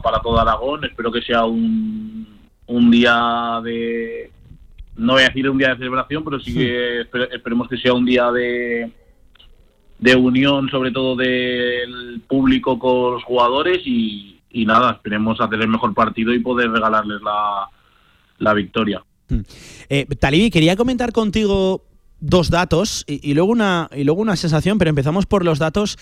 para 0.03 0.20
todo 0.20 0.40
Aragón. 0.40 0.86
Espero 0.86 1.11
que 1.11 1.22
sea 1.22 1.45
un, 1.45 2.39
un 2.70 2.90
día 2.91 3.60
de 3.64 4.32
no 4.96 5.14
voy 5.14 5.24
a 5.24 5.28
decir 5.28 5.50
un 5.50 5.58
día 5.58 5.70
de 5.70 5.78
celebración, 5.78 6.24
pero 6.24 6.40
sí 6.40 6.54
que 6.54 7.02
espe- 7.02 7.30
esperemos 7.34 7.68
que 7.70 7.78
sea 7.78 7.94
un 7.94 8.06
día 8.06 8.32
de 8.32 8.91
de 10.00 10.16
unión, 10.16 10.70
sobre 10.70 10.91
todo 10.91 11.16
del 11.18 12.22
público 12.28 12.80
con 12.80 13.14
los 13.16 13.24
jugadores 13.24 13.82
y, 13.86 14.40
y 14.50 14.66
nada, 14.66 14.91
esperemos 14.94 15.41
hacer 15.41 15.62
el 15.62 15.68
mejor 15.68 15.94
partido 15.94 16.34
y 16.34 16.40
poder 16.40 16.70
regalarles 16.72 17.22
la, 17.22 17.68
la 18.38 18.54
victoria. 18.54 19.04
Eh, 19.90 20.06
Talibi, 20.18 20.50
quería 20.52 20.78
comentar 20.78 21.12
contigo 21.12 21.84
dos 22.22 22.50
datos 22.50 23.04
y, 23.08 23.30
y 23.30 23.34
luego 23.34 23.52
una, 23.52 23.90
y 23.94 24.06
luego 24.06 24.22
una 24.22 24.38
sensación, 24.38 24.78
pero 24.78 24.90
empezamos 24.90 25.26
por 25.26 25.44
los 25.44 25.60
datos. 25.60 25.98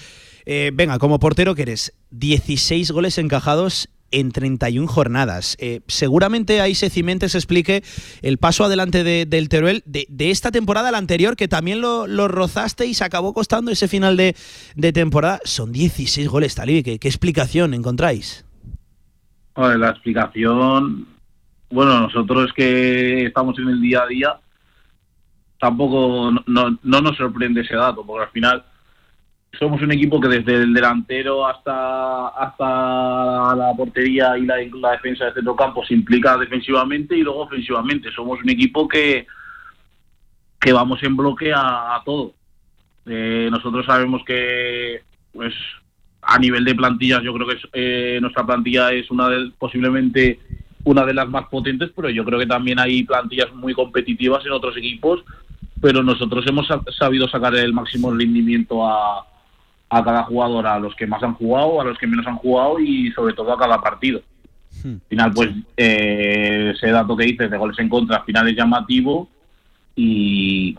Eh, 0.46 0.70
venga, 0.74 1.00
como 1.00 1.20
portero 1.20 1.56
que 1.56 1.64
eres, 1.64 1.94
16 2.12 2.92
goles 2.92 3.18
encajados 3.18 3.90
en 4.12 4.32
31 4.32 4.88
jornadas. 4.88 5.56
Eh, 5.60 5.82
seguramente 5.88 6.62
ahí 6.62 6.76
se 6.76 6.90
cimente, 6.90 7.30
se 7.30 7.38
explique 7.38 7.84
el 8.22 8.38
paso 8.38 8.64
adelante 8.64 9.04
de- 9.04 9.26
del 9.26 9.50
Teruel 9.50 9.84
de, 9.86 10.08
esta 10.32 10.52
temporada 10.52 10.92
la 10.92 10.98
anterior, 10.98 11.36
que 11.36 11.48
también 11.48 11.82
lo, 11.82 12.06
rozaste 12.28 12.86
y 12.86 12.94
se 12.94 13.04
acabó 13.04 13.34
costando 13.34 13.72
ese 13.72 13.88
final 13.88 14.18
de, 14.18 14.36
de 14.76 14.94
temporada. 14.94 15.40
Son 15.44 15.72
16 15.72 16.28
goles, 16.28 16.56
Talibi. 16.56 16.84
¿Qué, 16.84 17.08
explicación 17.08 17.74
encontráis? 17.74 18.46
La 19.56 19.90
explicación, 19.90 21.08
bueno, 21.72 22.00
nosotros 22.02 22.52
que 22.54 23.26
estamos 23.26 23.58
en 23.60 23.70
el 23.70 23.82
día 23.82 24.04
a 24.04 24.08
día, 24.08 24.40
tampoco 25.60 26.32
no 26.46 27.02
nos 27.02 27.18
sorprende 27.18 27.62
ese 27.62 27.76
dato, 27.76 28.06
porque 28.06 28.26
al 28.26 28.32
final 28.32 28.64
somos 29.54 29.82
un 29.82 29.92
equipo 29.92 30.20
que 30.20 30.28
desde 30.28 30.56
el 30.56 30.74
delantero 30.74 31.48
hasta 31.48 32.28
hasta 32.30 33.56
la 33.56 33.74
portería 33.76 34.38
y 34.38 34.46
la, 34.46 34.92
defensa 34.92 35.26
de 35.26 35.34
centrocampo 35.34 35.84
se 35.86 35.94
implica 35.94 36.38
defensivamente 36.38 37.16
y 37.16 37.22
luego 37.22 37.42
ofensivamente. 37.42 38.12
Somos 38.12 38.40
un 38.42 38.50
equipo 38.50 38.88
que, 38.88 39.26
que 40.60 40.74
vamos 40.74 41.02
en 41.04 41.16
bloque 41.16 41.52
a, 41.54 42.02
todo. 42.06 42.34
Eh, 43.06 43.48
nosotros 43.50 43.86
sabemos 43.86 44.22
que 44.26 45.02
pues 45.34 45.54
a 46.22 46.38
nivel 46.40 46.66
de 46.66 46.76
plantillas 46.76 47.24
yo 47.24 47.34
creo 47.34 47.48
que 47.48 47.58
eh, 47.74 48.20
nuestra 48.22 48.46
plantilla 48.46 48.92
es 48.92 49.10
una 49.10 49.30
de, 49.30 49.52
posiblemente 49.58 50.40
una 50.84 51.06
de 51.06 51.14
las 51.14 51.28
más 51.30 51.48
potentes, 51.48 51.92
pero 51.96 52.10
yo 52.10 52.24
creo 52.26 52.40
que 52.40 52.46
también 52.46 52.80
hay 52.80 53.04
plantillas 53.04 53.54
muy 53.54 53.74
competitivas 53.74 54.46
en 54.46 54.52
otros 54.52 54.76
equipos, 54.78 55.24
pero 55.82 56.04
nosotros 56.04 56.46
hemos 56.48 56.68
sa- 56.68 56.84
sabido 56.98 57.28
sacar 57.28 57.56
el 57.56 57.74
máximo 57.74 58.14
rendimiento 58.14 58.86
a, 58.86 59.26
a 59.90 60.04
cada 60.04 60.24
jugador, 60.24 60.68
a 60.68 60.80
los 60.80 60.96
que 60.96 61.08
más 61.08 61.24
han 61.24 61.34
jugado, 61.36 61.80
a 61.82 61.86
los 61.86 61.98
que 61.98 62.08
menos 62.08 62.28
han 62.28 62.38
jugado 62.38 62.80
y 62.80 63.12
sobre 63.12 63.34
todo 63.34 63.54
a 63.54 63.60
cada 63.60 63.80
partido. 63.82 64.22
Al 64.84 65.02
final, 65.10 65.34
pues 65.34 65.50
eh, 65.76 66.72
ese 66.76 66.92
dato 66.92 67.18
que 67.18 67.26
dices 67.26 67.50
de 67.50 67.58
goles 67.58 67.80
en 67.80 67.90
contra, 67.90 68.18
al 68.18 68.26
final 68.26 68.48
es 68.48 68.56
llamativo 68.56 69.28
y, 69.96 70.78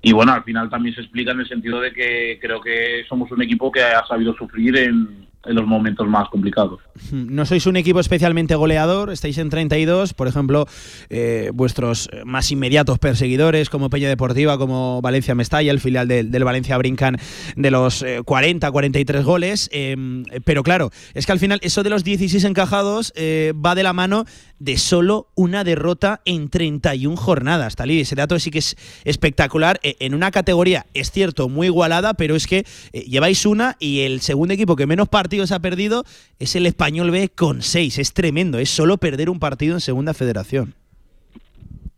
y 0.00 0.12
bueno, 0.12 0.32
al 0.32 0.44
final 0.44 0.70
también 0.70 0.94
se 0.94 1.02
explica 1.02 1.32
en 1.32 1.40
el 1.40 1.48
sentido 1.48 1.80
de 1.80 1.92
que 1.92 2.38
creo 2.40 2.60
que 2.60 3.04
somos 3.08 3.30
un 3.30 3.42
equipo 3.42 3.70
que 3.70 3.82
ha 3.82 4.06
sabido 4.06 4.34
sufrir 4.34 4.76
en, 4.78 5.27
en 5.44 5.54
los 5.54 5.66
momentos 5.66 6.06
más 6.08 6.28
complicados. 6.28 6.80
No 7.12 7.46
sois 7.46 7.66
un 7.66 7.76
equipo 7.76 8.00
especialmente 8.00 8.54
goleador, 8.54 9.10
estáis 9.10 9.38
en 9.38 9.50
32, 9.50 10.14
por 10.14 10.28
ejemplo, 10.28 10.66
eh, 11.10 11.50
vuestros 11.54 12.08
más 12.24 12.50
inmediatos 12.50 12.98
perseguidores 12.98 13.70
como 13.70 13.90
Peña 13.90 14.08
Deportiva, 14.08 14.58
como 14.58 15.00
Valencia 15.00 15.34
Mestalla, 15.34 15.70
el 15.70 15.80
filial 15.80 16.08
del, 16.08 16.44
Valencia 16.44 16.76
brincan 16.76 17.16
de 17.56 17.70
los 17.70 18.02
eh, 18.02 18.22
40, 18.24 18.70
43 18.70 19.24
goles, 19.24 19.70
eh, 19.72 19.96
pero 20.44 20.62
claro, 20.62 20.90
es 21.14 21.26
que 21.26 21.32
al 21.32 21.38
final 21.38 21.60
eso 21.62 21.82
de 21.82 21.90
los 21.90 22.04
16 22.04 22.42
encajados 22.44 23.12
eh, 23.14 23.52
va 23.54 23.74
de 23.74 23.82
la 23.82 23.92
mano 23.92 24.24
de 24.58 24.76
solo 24.76 25.28
una 25.34 25.64
derrota 25.64 26.20
en 26.24 26.48
31 26.48 27.16
jornadas, 27.16 27.76
Talí. 27.76 28.00
Ese 28.00 28.16
dato 28.16 28.38
sí 28.38 28.50
que 28.50 28.58
es 28.58 28.76
espectacular 29.04 29.78
eh, 29.82 29.96
en 30.00 30.14
una 30.14 30.30
categoría, 30.30 30.86
es 30.94 31.10
cierto, 31.10 31.48
muy 31.48 31.68
igualada, 31.68 32.14
pero 32.14 32.34
es 32.34 32.46
que 32.46 32.64
eh, 32.92 33.02
lleváis 33.02 33.46
una 33.46 33.76
y 33.78 34.00
el 34.00 34.20
segundo 34.20 34.54
equipo 34.54 34.76
que 34.76 34.86
menos 34.86 35.08
partidos 35.08 35.27
ha 35.50 35.58
perdido 35.60 36.04
es 36.38 36.56
el 36.56 36.66
Español 36.66 37.10
B 37.10 37.28
con 37.28 37.62
6. 37.62 37.98
Es 37.98 38.12
tremendo, 38.12 38.58
es 38.58 38.70
solo 38.70 38.96
perder 38.96 39.30
un 39.30 39.38
partido 39.38 39.74
en 39.74 39.80
Segunda 39.80 40.14
Federación. 40.14 40.74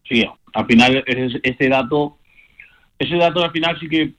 Sí, 0.08 0.26
al 0.52 0.66
final 0.66 1.04
ese, 1.06 1.68
dato, 1.68 2.18
ese 2.98 3.16
dato 3.16 3.44
al 3.44 3.52
final 3.52 3.78
sí 3.78 3.88
que 3.88 4.12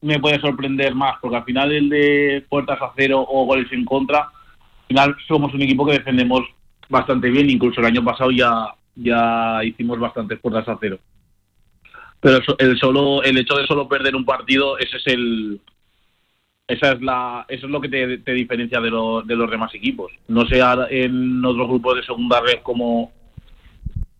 me 0.00 0.18
puede 0.18 0.40
sorprender 0.40 0.94
más, 0.94 1.16
porque 1.20 1.36
al 1.36 1.44
final 1.44 1.72
el 1.72 1.88
de 1.88 2.44
puertas 2.48 2.80
a 2.80 2.92
cero 2.96 3.24
o 3.28 3.44
goles 3.44 3.70
en 3.72 3.84
contra, 3.84 4.20
al 4.20 4.86
final 4.88 5.16
somos 5.26 5.54
un 5.54 5.62
equipo 5.62 5.86
que 5.86 5.94
defendemos 5.94 6.42
bastante 6.88 7.30
bien, 7.30 7.50
incluso 7.50 7.80
el 7.80 7.86
año 7.86 8.04
pasado 8.04 8.30
ya, 8.30 8.74
ya 8.94 9.64
hicimos 9.64 9.98
bastantes 9.98 10.38
puertas 10.40 10.68
a 10.68 10.78
cero. 10.80 10.98
Pero 12.20 12.38
el 12.58 12.78
solo, 12.78 13.22
el 13.24 13.38
hecho 13.38 13.54
de 13.54 13.66
solo 13.66 13.88
perder 13.88 14.14
un 14.14 14.24
partido, 14.24 14.78
ese 14.78 14.96
es 14.96 15.06
el 15.08 15.60
esa 16.72 16.92
es 16.92 17.02
la, 17.02 17.44
eso 17.48 17.66
es 17.66 17.72
lo 17.72 17.80
que 17.80 17.88
te, 17.88 18.18
te 18.18 18.32
diferencia 18.32 18.80
de, 18.80 18.90
lo- 18.90 19.22
de 19.22 19.36
los 19.36 19.50
demás 19.50 19.74
equipos. 19.74 20.12
No 20.28 20.46
sé 20.46 20.60
en 20.90 21.44
otros 21.44 21.68
grupos 21.68 21.96
de 21.96 22.02
segunda 22.04 22.40
red 22.40 22.58
como 22.62 23.12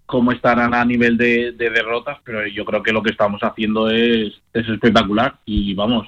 cómo 0.06 0.32
estarán 0.32 0.74
a 0.74 0.84
nivel 0.84 1.16
de, 1.16 1.52
de 1.52 1.70
derrotas, 1.70 2.18
pero 2.24 2.46
yo 2.46 2.64
creo 2.64 2.82
que 2.82 2.92
lo 2.92 3.02
que 3.02 3.10
estamos 3.10 3.40
haciendo 3.42 3.88
es, 3.88 4.32
es 4.52 4.68
espectacular 4.68 5.36
y 5.46 5.72
vamos, 5.74 6.06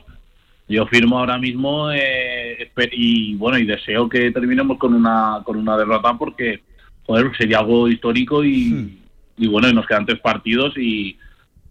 yo 0.68 0.86
firmo 0.86 1.18
ahora 1.18 1.38
mismo 1.38 1.90
eh, 1.90 2.70
y 2.92 3.34
bueno 3.36 3.58
y 3.58 3.64
deseo 3.64 4.08
que 4.08 4.30
terminemos 4.30 4.78
con 4.78 4.94
una 4.94 5.40
con 5.44 5.56
una 5.56 5.76
derrota 5.76 6.14
porque 6.18 6.62
joder 7.06 7.30
sería 7.36 7.58
algo 7.60 7.88
histórico 7.88 8.42
y, 8.44 8.98
y 9.38 9.46
bueno 9.46 9.68
y 9.68 9.74
nos 9.74 9.86
quedan 9.86 10.06
tres 10.06 10.20
partidos 10.20 10.76
y, 10.76 11.16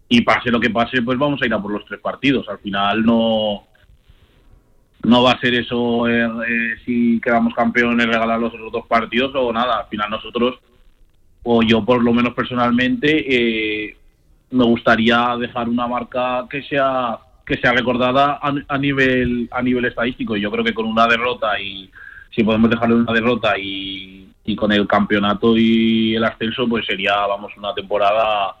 y 0.08 0.20
pase 0.22 0.50
lo 0.50 0.60
que 0.60 0.70
pase 0.70 1.02
pues 1.02 1.18
vamos 1.18 1.40
a 1.42 1.46
ir 1.46 1.54
a 1.54 1.60
por 1.62 1.72
los 1.72 1.84
tres 1.86 2.00
partidos 2.00 2.48
al 2.48 2.58
final 2.58 3.04
no 3.04 3.64
no 5.04 5.22
va 5.22 5.32
a 5.32 5.40
ser 5.40 5.54
eso 5.54 6.08
eh, 6.08 6.24
eh, 6.24 6.74
si 6.84 7.20
quedamos 7.20 7.54
campeones 7.54 8.06
regalar 8.06 8.40
los 8.40 8.52
otros 8.54 8.72
dos 8.72 8.86
partidos 8.86 9.32
o 9.34 9.52
nada. 9.52 9.80
Al 9.80 9.86
final 9.88 10.10
nosotros 10.10 10.58
o 11.42 11.62
yo 11.62 11.84
por 11.84 12.02
lo 12.02 12.12
menos 12.12 12.34
personalmente 12.34 13.24
eh, 13.28 13.96
me 14.50 14.64
gustaría 14.64 15.36
dejar 15.38 15.68
una 15.68 15.86
marca 15.86 16.46
que 16.48 16.62
sea 16.62 17.18
que 17.46 17.58
sea 17.58 17.72
recordada 17.72 18.38
a, 18.42 18.54
a 18.68 18.78
nivel 18.78 19.48
a 19.50 19.62
nivel 19.62 19.84
estadístico. 19.84 20.36
Yo 20.36 20.50
creo 20.50 20.64
que 20.64 20.74
con 20.74 20.86
una 20.86 21.06
derrota 21.06 21.60
y 21.60 21.90
si 22.30 22.42
podemos 22.42 22.70
dejarle 22.70 22.96
una 22.96 23.12
derrota 23.12 23.58
y, 23.58 24.28
y 24.44 24.56
con 24.56 24.72
el 24.72 24.86
campeonato 24.86 25.56
y 25.56 26.16
el 26.16 26.24
ascenso 26.24 26.66
pues 26.68 26.86
sería 26.86 27.14
vamos 27.26 27.52
una 27.56 27.74
temporada 27.74 28.56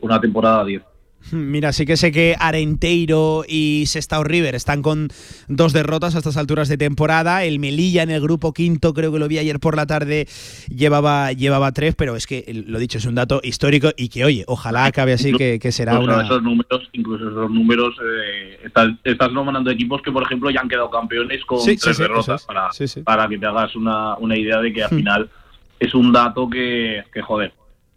una 0.00 0.20
temporada 0.20 0.64
10 0.64 0.82
Mira, 1.30 1.72
sí 1.72 1.84
que 1.84 1.96
sé 1.98 2.10
que 2.10 2.36
Arenteiro 2.38 3.44
y 3.46 3.84
Sestao 3.86 4.24
River 4.24 4.54
están 4.54 4.80
con 4.80 5.08
dos 5.46 5.72
derrotas 5.74 6.14
a 6.14 6.18
estas 6.18 6.36
alturas 6.38 6.68
de 6.68 6.78
temporada. 6.78 7.44
El 7.44 7.58
Melilla 7.58 8.02
en 8.02 8.10
el 8.10 8.20
grupo 8.22 8.54
quinto, 8.54 8.94
creo 8.94 9.12
que 9.12 9.18
lo 9.18 9.28
vi 9.28 9.36
ayer 9.38 9.60
por 9.60 9.76
la 9.76 9.84
tarde, 9.86 10.26
llevaba, 10.74 11.32
llevaba 11.32 11.72
tres, 11.72 11.94
pero 11.96 12.16
es 12.16 12.26
que 12.26 12.44
lo 12.66 12.78
dicho, 12.78 12.96
es 12.98 13.04
un 13.04 13.14
dato 13.16 13.40
histórico 13.42 13.90
y 13.96 14.08
que, 14.08 14.24
oye, 14.24 14.44
ojalá 14.46 14.86
acabe 14.86 15.12
así, 15.12 15.32
que, 15.32 15.58
que 15.58 15.70
será 15.70 15.94
Incluso 15.94 16.14
una. 16.14 16.24
esos 16.24 16.42
números 16.42 16.88
incluso 16.92 17.28
esos 17.28 17.50
números 17.50 17.94
eh, 18.02 18.58
estás, 18.64 18.88
estás 19.04 19.30
nombrando 19.32 19.70
equipos 19.70 20.00
que 20.00 20.10
por 20.12 20.22
ejemplo 20.22 20.50
ya 20.50 20.60
han 20.60 20.68
quedado 20.68 20.88
campeones 20.90 21.44
con 21.44 21.60
Sí, 21.60 21.76
tres 21.76 21.96
sí, 21.96 22.02
derrotas 22.04 22.44
para, 22.46 22.72
Sí, 22.72 22.88
sí. 22.88 23.02
para 23.02 23.28
que 23.28 23.36
te 23.38 23.44
hagas 23.44 23.74
una, 23.76 24.16
una 24.16 24.36
idea 24.36 24.60
de 24.60 24.72
que 24.72 24.82
al 24.82 24.90
Hmm. 24.92 24.96
final 24.96 25.30
es 25.78 25.94
un 25.94 26.10
dato 26.12 26.48
que, 26.48 27.04
que 27.12 27.20
joder 27.20 27.52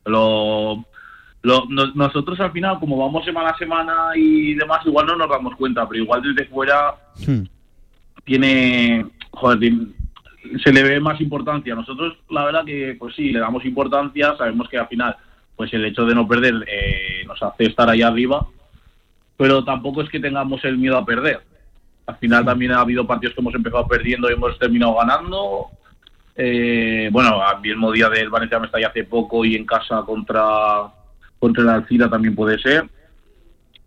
lo, 0.06 0.84
lo- 1.44 1.66
no- 1.70 1.92
nosotros 1.96 2.40
al 2.40 2.52
final 2.52 2.80
como 2.80 2.98
vamos 2.98 3.26
semana 3.26 3.50
a 3.50 3.58
semana 3.58 3.96
y 4.16 4.54
demás 4.54 4.86
igual 4.86 5.08
no 5.08 5.16
nos 5.16 5.30
damos 5.30 5.56
cuenta 5.56 5.88
pero 5.88 6.04
igual 6.04 6.22
desde 6.22 6.46
fuera 6.50 6.96
Hmm. 7.26 7.44
tiene 8.24 9.06
joder 9.32 9.60
se 10.64 10.74
le 10.74 10.84
ve 10.84 11.00
más 11.00 11.22
importancia. 11.22 11.76
Nosotros 11.76 12.18
la 12.30 12.46
verdad 12.46 12.66
que 12.66 12.96
pues 13.00 13.16
sí 13.16 13.32
le 13.32 13.40
damos 13.40 13.64
importancia 13.66 14.36
sabemos 14.38 14.68
que 14.70 14.78
al 14.78 14.88
final 14.88 15.16
pues 15.56 15.72
el 15.74 15.86
hecho 15.86 16.06
de 16.06 16.16
no 16.16 16.28
perder 16.28 16.56
eh, 16.68 17.24
nos 17.28 17.42
hace 17.44 17.66
estar 17.66 17.90
ahí 17.90 18.02
arriba 18.02 18.46
pero 19.38 19.64
tampoco 19.64 20.02
es 20.02 20.10
que 20.10 20.20
tengamos 20.20 20.64
el 20.66 20.78
miedo 20.78 20.98
a 20.98 21.06
perder. 21.06 21.42
Al 22.06 22.16
final 22.18 22.46
también 22.46 22.72
ha 22.74 22.82
habido 22.82 23.08
partidos 23.08 23.34
que 23.34 23.42
hemos 23.42 23.56
empezado 23.56 23.88
perdiendo 23.88 24.30
y 24.30 24.34
hemos 24.34 24.58
terminado 24.60 24.96
ganando. 24.96 25.68
Eh, 26.36 27.10
bueno 27.12 27.42
al 27.42 27.60
mismo 27.62 27.92
día 27.92 28.10
del 28.10 28.30
Valencia 28.30 28.60
Mestalla 28.60 28.88
hace 28.90 29.04
poco 29.04 29.44
y 29.44 29.56
en 29.56 29.66
casa 29.66 30.02
contra 30.06 30.92
contra 31.42 31.64
el 31.64 31.70
Alcira 31.70 32.10
también 32.10 32.36
puede 32.36 32.58
ser. 32.60 32.88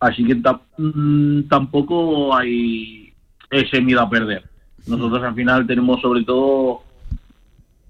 Así 0.00 0.24
que 0.24 0.34
mm, 0.34 1.44
tampoco 1.48 2.36
hay 2.36 3.14
ese 3.50 3.80
miedo 3.80 4.02
a 4.02 4.10
perder. 4.10 4.44
Nosotros 4.86 5.22
al 5.22 5.34
final 5.34 5.66
tenemos 5.66 6.00
sobre 6.02 6.24
todo 6.24 6.82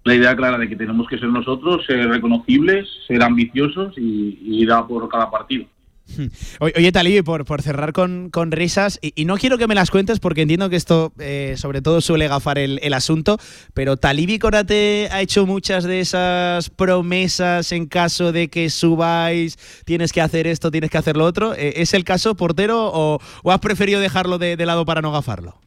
la 0.04 0.14
idea 0.14 0.36
clara 0.36 0.58
de 0.58 0.68
que 0.68 0.76
tenemos 0.76 1.08
que 1.08 1.18
ser 1.18 1.30
nosotros, 1.30 1.84
ser 1.86 2.06
reconocibles, 2.08 2.86
ser 3.08 3.22
ambiciosos 3.22 3.96
y, 3.96 4.38
y 4.42 4.62
ir 4.62 4.70
a 4.70 4.86
por 4.86 5.08
cada 5.08 5.30
partido. 5.30 5.64
Oye, 6.60 6.92
Talí, 6.92 7.22
por, 7.22 7.44
por 7.44 7.62
cerrar 7.62 7.92
con, 7.92 8.28
con 8.30 8.52
risas, 8.52 8.98
y, 9.02 9.12
y 9.16 9.24
no 9.24 9.36
quiero 9.36 9.58
que 9.58 9.66
me 9.66 9.74
las 9.74 9.90
cuentes 9.90 10.20
porque 10.20 10.42
entiendo 10.42 10.68
que 10.68 10.76
esto 10.76 11.12
eh, 11.18 11.54
sobre 11.56 11.80
todo 11.82 12.00
suele 12.00 12.28
gafar 12.28 12.58
el, 12.58 12.78
el 12.82 12.92
asunto, 12.94 13.38
pero 13.72 13.96
Talibi 13.96 14.38
Conate 14.38 15.08
ha 15.10 15.22
hecho 15.22 15.46
muchas 15.46 15.84
de 15.84 16.00
esas 16.00 16.68
promesas 16.70 17.72
en 17.72 17.86
caso 17.86 18.32
de 18.32 18.48
que 18.48 18.68
subáis, 18.70 19.56
tienes 19.86 20.12
que 20.12 20.20
hacer 20.20 20.46
esto, 20.46 20.70
tienes 20.70 20.90
que 20.90 20.98
hacer 20.98 21.16
lo 21.16 21.24
otro. 21.24 21.54
Eh, 21.54 21.74
¿Es 21.76 21.94
el 21.94 22.04
caso, 22.04 22.34
portero, 22.36 22.90
o, 22.92 23.18
o 23.42 23.50
has 23.50 23.60
preferido 23.60 24.00
dejarlo 24.00 24.38
de, 24.38 24.56
de 24.56 24.66
lado 24.66 24.84
para 24.84 25.00
no 25.00 25.10
gafarlo? 25.10 25.58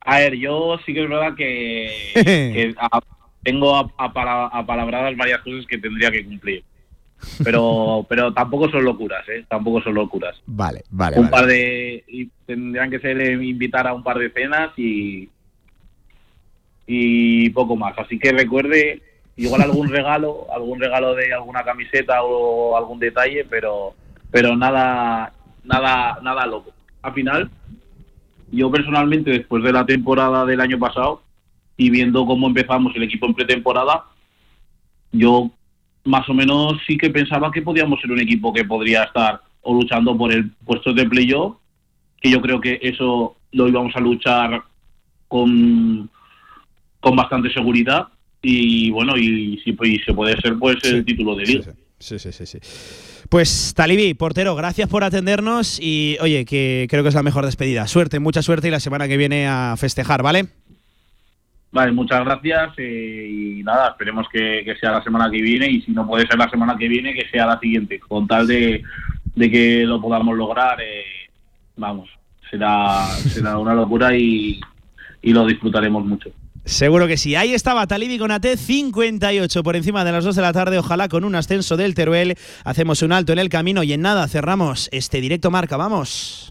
A 0.00 0.18
ver, 0.20 0.34
yo 0.36 0.78
sí 0.84 0.92
que 0.94 1.02
es 1.04 1.08
verdad 1.08 1.34
que, 1.36 1.90
que 2.14 2.74
a- 2.78 3.00
tengo 3.42 3.76
apalabradas 3.98 5.16
varias 5.16 5.40
cosas 5.42 5.64
que 5.66 5.78
tendría 5.78 6.10
que 6.10 6.24
cumplir. 6.24 6.64
Pero, 7.42 8.06
pero 8.08 8.32
tampoco 8.32 8.68
son 8.70 8.84
locuras, 8.84 9.26
¿eh? 9.28 9.44
Tampoco 9.48 9.80
son 9.82 9.94
locuras. 9.94 10.36
Vale, 10.46 10.82
vale. 10.90 11.18
un 11.18 11.30
vale. 11.30 11.30
par 11.30 11.46
de 11.46 12.04
y 12.08 12.26
tendrían 12.46 12.90
que 12.90 13.00
ser 13.00 13.20
eh, 13.20 13.32
invitar 13.32 13.86
a 13.86 13.94
un 13.94 14.02
par 14.02 14.18
de 14.18 14.30
cenas 14.30 14.70
y 14.76 15.28
y 16.86 17.50
poco 17.50 17.76
más 17.76 17.98
así 17.98 18.18
que 18.18 18.32
recuerde 18.32 19.02
igual 19.36 19.62
algún 19.62 19.88
regalo 19.92 20.46
algún 20.52 20.80
regalo 20.80 21.14
de 21.14 21.32
alguna 21.32 21.64
camiseta 21.64 22.22
o 22.22 22.76
algún 22.76 22.98
detalle 22.98 23.44
pero 23.44 23.94
pero 24.30 24.56
nada 24.56 25.32
nada 25.64 26.18
nada 26.22 26.46
loco 26.46 26.72
al 27.02 27.12
final 27.12 27.50
yo 28.52 28.70
personalmente 28.70 29.30
después 29.30 29.64
de 29.64 29.72
la 29.72 29.84
temporada 29.84 30.46
del 30.46 30.60
año 30.60 30.78
pasado 30.78 31.22
y 31.76 31.90
viendo 31.90 32.24
cómo 32.24 32.46
empezamos 32.46 32.94
el 32.94 33.02
equipo 33.02 33.26
en 33.26 33.34
pretemporada 33.34 34.04
yo 35.10 35.50
más 36.06 36.28
o 36.28 36.34
menos 36.34 36.74
sí 36.86 36.96
que 36.96 37.10
pensaba 37.10 37.50
que 37.50 37.62
podíamos 37.62 38.00
ser 38.00 38.10
un 38.10 38.20
equipo 38.20 38.52
que 38.52 38.64
podría 38.64 39.04
estar 39.04 39.40
o 39.62 39.74
luchando 39.74 40.16
por 40.16 40.32
el 40.32 40.50
puesto 40.64 40.92
de 40.92 41.06
playoff, 41.06 41.56
que 42.20 42.30
yo 42.30 42.40
creo 42.40 42.60
que 42.60 42.78
eso 42.82 43.36
lo 43.52 43.68
íbamos 43.68 43.94
a 43.96 44.00
luchar 44.00 44.62
con, 45.28 46.08
con 47.00 47.16
bastante 47.16 47.52
seguridad 47.52 48.08
y 48.42 48.90
bueno, 48.90 49.16
y 49.16 49.60
si 49.64 49.76
y 49.82 49.98
se 49.98 50.14
puede 50.14 50.40
ser 50.40 50.56
pues 50.58 50.76
el 50.84 51.04
título 51.04 51.34
de 51.34 51.44
liga. 51.44 51.74
Sí, 51.98 52.18
sí, 52.18 52.30
sí, 52.30 52.46
sí. 52.46 52.58
Pues 53.28 53.74
Talibi, 53.74 54.14
portero, 54.14 54.54
gracias 54.54 54.88
por 54.88 55.02
atendernos 55.02 55.80
y 55.80 56.16
oye, 56.20 56.44
que 56.44 56.86
creo 56.88 57.02
que 57.02 57.08
es 57.08 57.14
la 57.14 57.22
mejor 57.24 57.44
despedida. 57.44 57.86
Suerte, 57.88 58.20
mucha 58.20 58.42
suerte 58.42 58.68
y 58.68 58.70
la 58.70 58.80
semana 58.80 59.08
que 59.08 59.16
viene 59.16 59.48
a 59.48 59.74
festejar, 59.76 60.22
¿vale? 60.22 60.46
Vale, 61.76 61.92
muchas 61.92 62.24
gracias 62.24 62.72
eh, 62.78 63.28
y 63.30 63.62
nada, 63.62 63.90
esperemos 63.90 64.26
que, 64.32 64.64
sea 64.80 64.92
la 64.92 65.04
semana 65.04 65.30
que 65.30 65.42
viene 65.42 65.68
y 65.70 65.82
si 65.82 65.90
no 65.90 66.06
puede 66.06 66.26
ser 66.26 66.38
la 66.38 66.48
semana 66.48 66.74
que 66.78 66.88
viene, 66.88 67.12
que 67.12 67.28
sea 67.28 67.44
la 67.44 67.60
siguiente, 67.60 68.00
con 68.00 68.26
tal 68.26 68.46
de, 68.46 68.82
que 69.38 69.84
lo 69.84 70.00
podamos 70.00 70.34
lograr, 70.34 70.80
eh, 70.80 71.04
vamos, 71.76 72.08
será, 72.50 73.04
será 73.28 73.58
una 73.58 73.74
locura 73.74 74.16
y, 74.16 74.58
y 75.20 75.34
lo 75.34 75.44
disfrutaremos 75.44 76.02
mucho. 76.02 76.30
Seguro 76.64 77.06
que 77.06 77.18
sí. 77.18 77.36
Ahí 77.36 77.52
estaba 77.52 77.86
Talibi 77.86 78.16
con 78.16 78.30
AT 78.30 78.46
58 78.56 79.62
por 79.62 79.76
encima 79.76 80.02
de 80.02 80.12
las 80.12 80.24
2 80.24 80.34
de 80.34 80.42
la 80.42 80.54
tarde. 80.54 80.78
Ojalá 80.78 81.10
con 81.10 81.24
un 81.24 81.34
ascenso 81.34 81.76
del 81.76 81.94
Teruel. 81.94 82.36
Hacemos 82.64 83.02
un 83.02 83.12
alto 83.12 83.34
en 83.34 83.38
el 83.38 83.50
camino 83.50 83.82
y 83.82 83.92
en 83.92 84.00
nada 84.00 84.26
cerramos 84.28 84.88
este 84.92 85.20
directo 85.20 85.50
marca. 85.50 85.76
Vamos. 85.76 86.50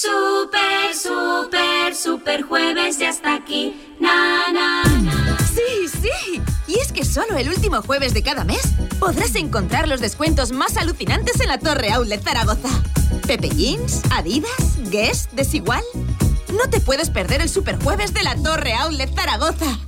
Super, 0.00 0.94
super, 0.94 1.92
super 1.92 2.42
jueves 2.44 2.98
ya 3.00 3.08
está 3.08 3.34
aquí. 3.34 3.96
Na, 3.98 4.46
na, 4.52 4.84
na. 4.84 5.38
Sí, 5.40 5.88
sí. 5.88 6.40
Y 6.68 6.78
es 6.78 6.92
que 6.92 7.04
solo 7.04 7.36
el 7.36 7.48
último 7.48 7.82
jueves 7.82 8.14
de 8.14 8.22
cada 8.22 8.44
mes 8.44 8.62
podrás 9.00 9.34
encontrar 9.34 9.88
los 9.88 10.00
descuentos 10.00 10.52
más 10.52 10.76
alucinantes 10.76 11.40
en 11.40 11.48
la 11.48 11.58
Torre 11.58 11.90
Outlet 11.90 12.22
Zaragoza. 12.22 12.68
Pepe 13.26 13.48
Jeans, 13.48 14.02
Adidas, 14.12 14.78
Guess, 14.88 15.30
Desigual. 15.32 15.82
No 16.52 16.70
te 16.70 16.78
puedes 16.78 17.10
perder 17.10 17.40
el 17.40 17.48
super 17.48 17.76
jueves 17.82 18.14
de 18.14 18.22
la 18.22 18.36
Torre 18.36 18.74
Outlet 18.74 19.12
Zaragoza. 19.12 19.87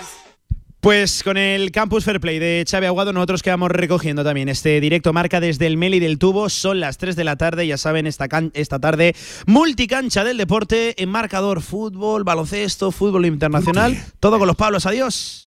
Pues 0.81 1.21
con 1.21 1.37
el 1.37 1.69
Campus 1.69 2.05
Fair 2.05 2.19
Play 2.19 2.39
de 2.39 2.65
Xavi 2.67 2.87
Aguado 2.87 3.13
nosotros 3.13 3.43
quedamos 3.43 3.69
recogiendo 3.69 4.23
también 4.23 4.49
este 4.49 4.81
directo 4.81 5.13
marca 5.13 5.39
desde 5.39 5.67
el 5.67 5.77
Meli 5.77 5.99
del 5.99 6.17
Tubo. 6.17 6.49
Son 6.49 6.79
las 6.79 6.97
3 6.97 7.15
de 7.15 7.23
la 7.23 7.35
tarde, 7.35 7.67
ya 7.67 7.77
saben, 7.77 8.07
esta, 8.07 8.27
esta 8.55 8.79
tarde 8.79 9.15
multicancha 9.45 10.23
del 10.23 10.37
deporte 10.37 10.99
en 11.01 11.09
marcador 11.09 11.61
fútbol, 11.61 12.23
baloncesto, 12.23 12.91
fútbol 12.91 13.27
internacional. 13.27 13.95
Todo 14.19 14.39
con 14.39 14.47
los 14.47 14.55
Pablos, 14.55 14.87
adiós. 14.87 15.37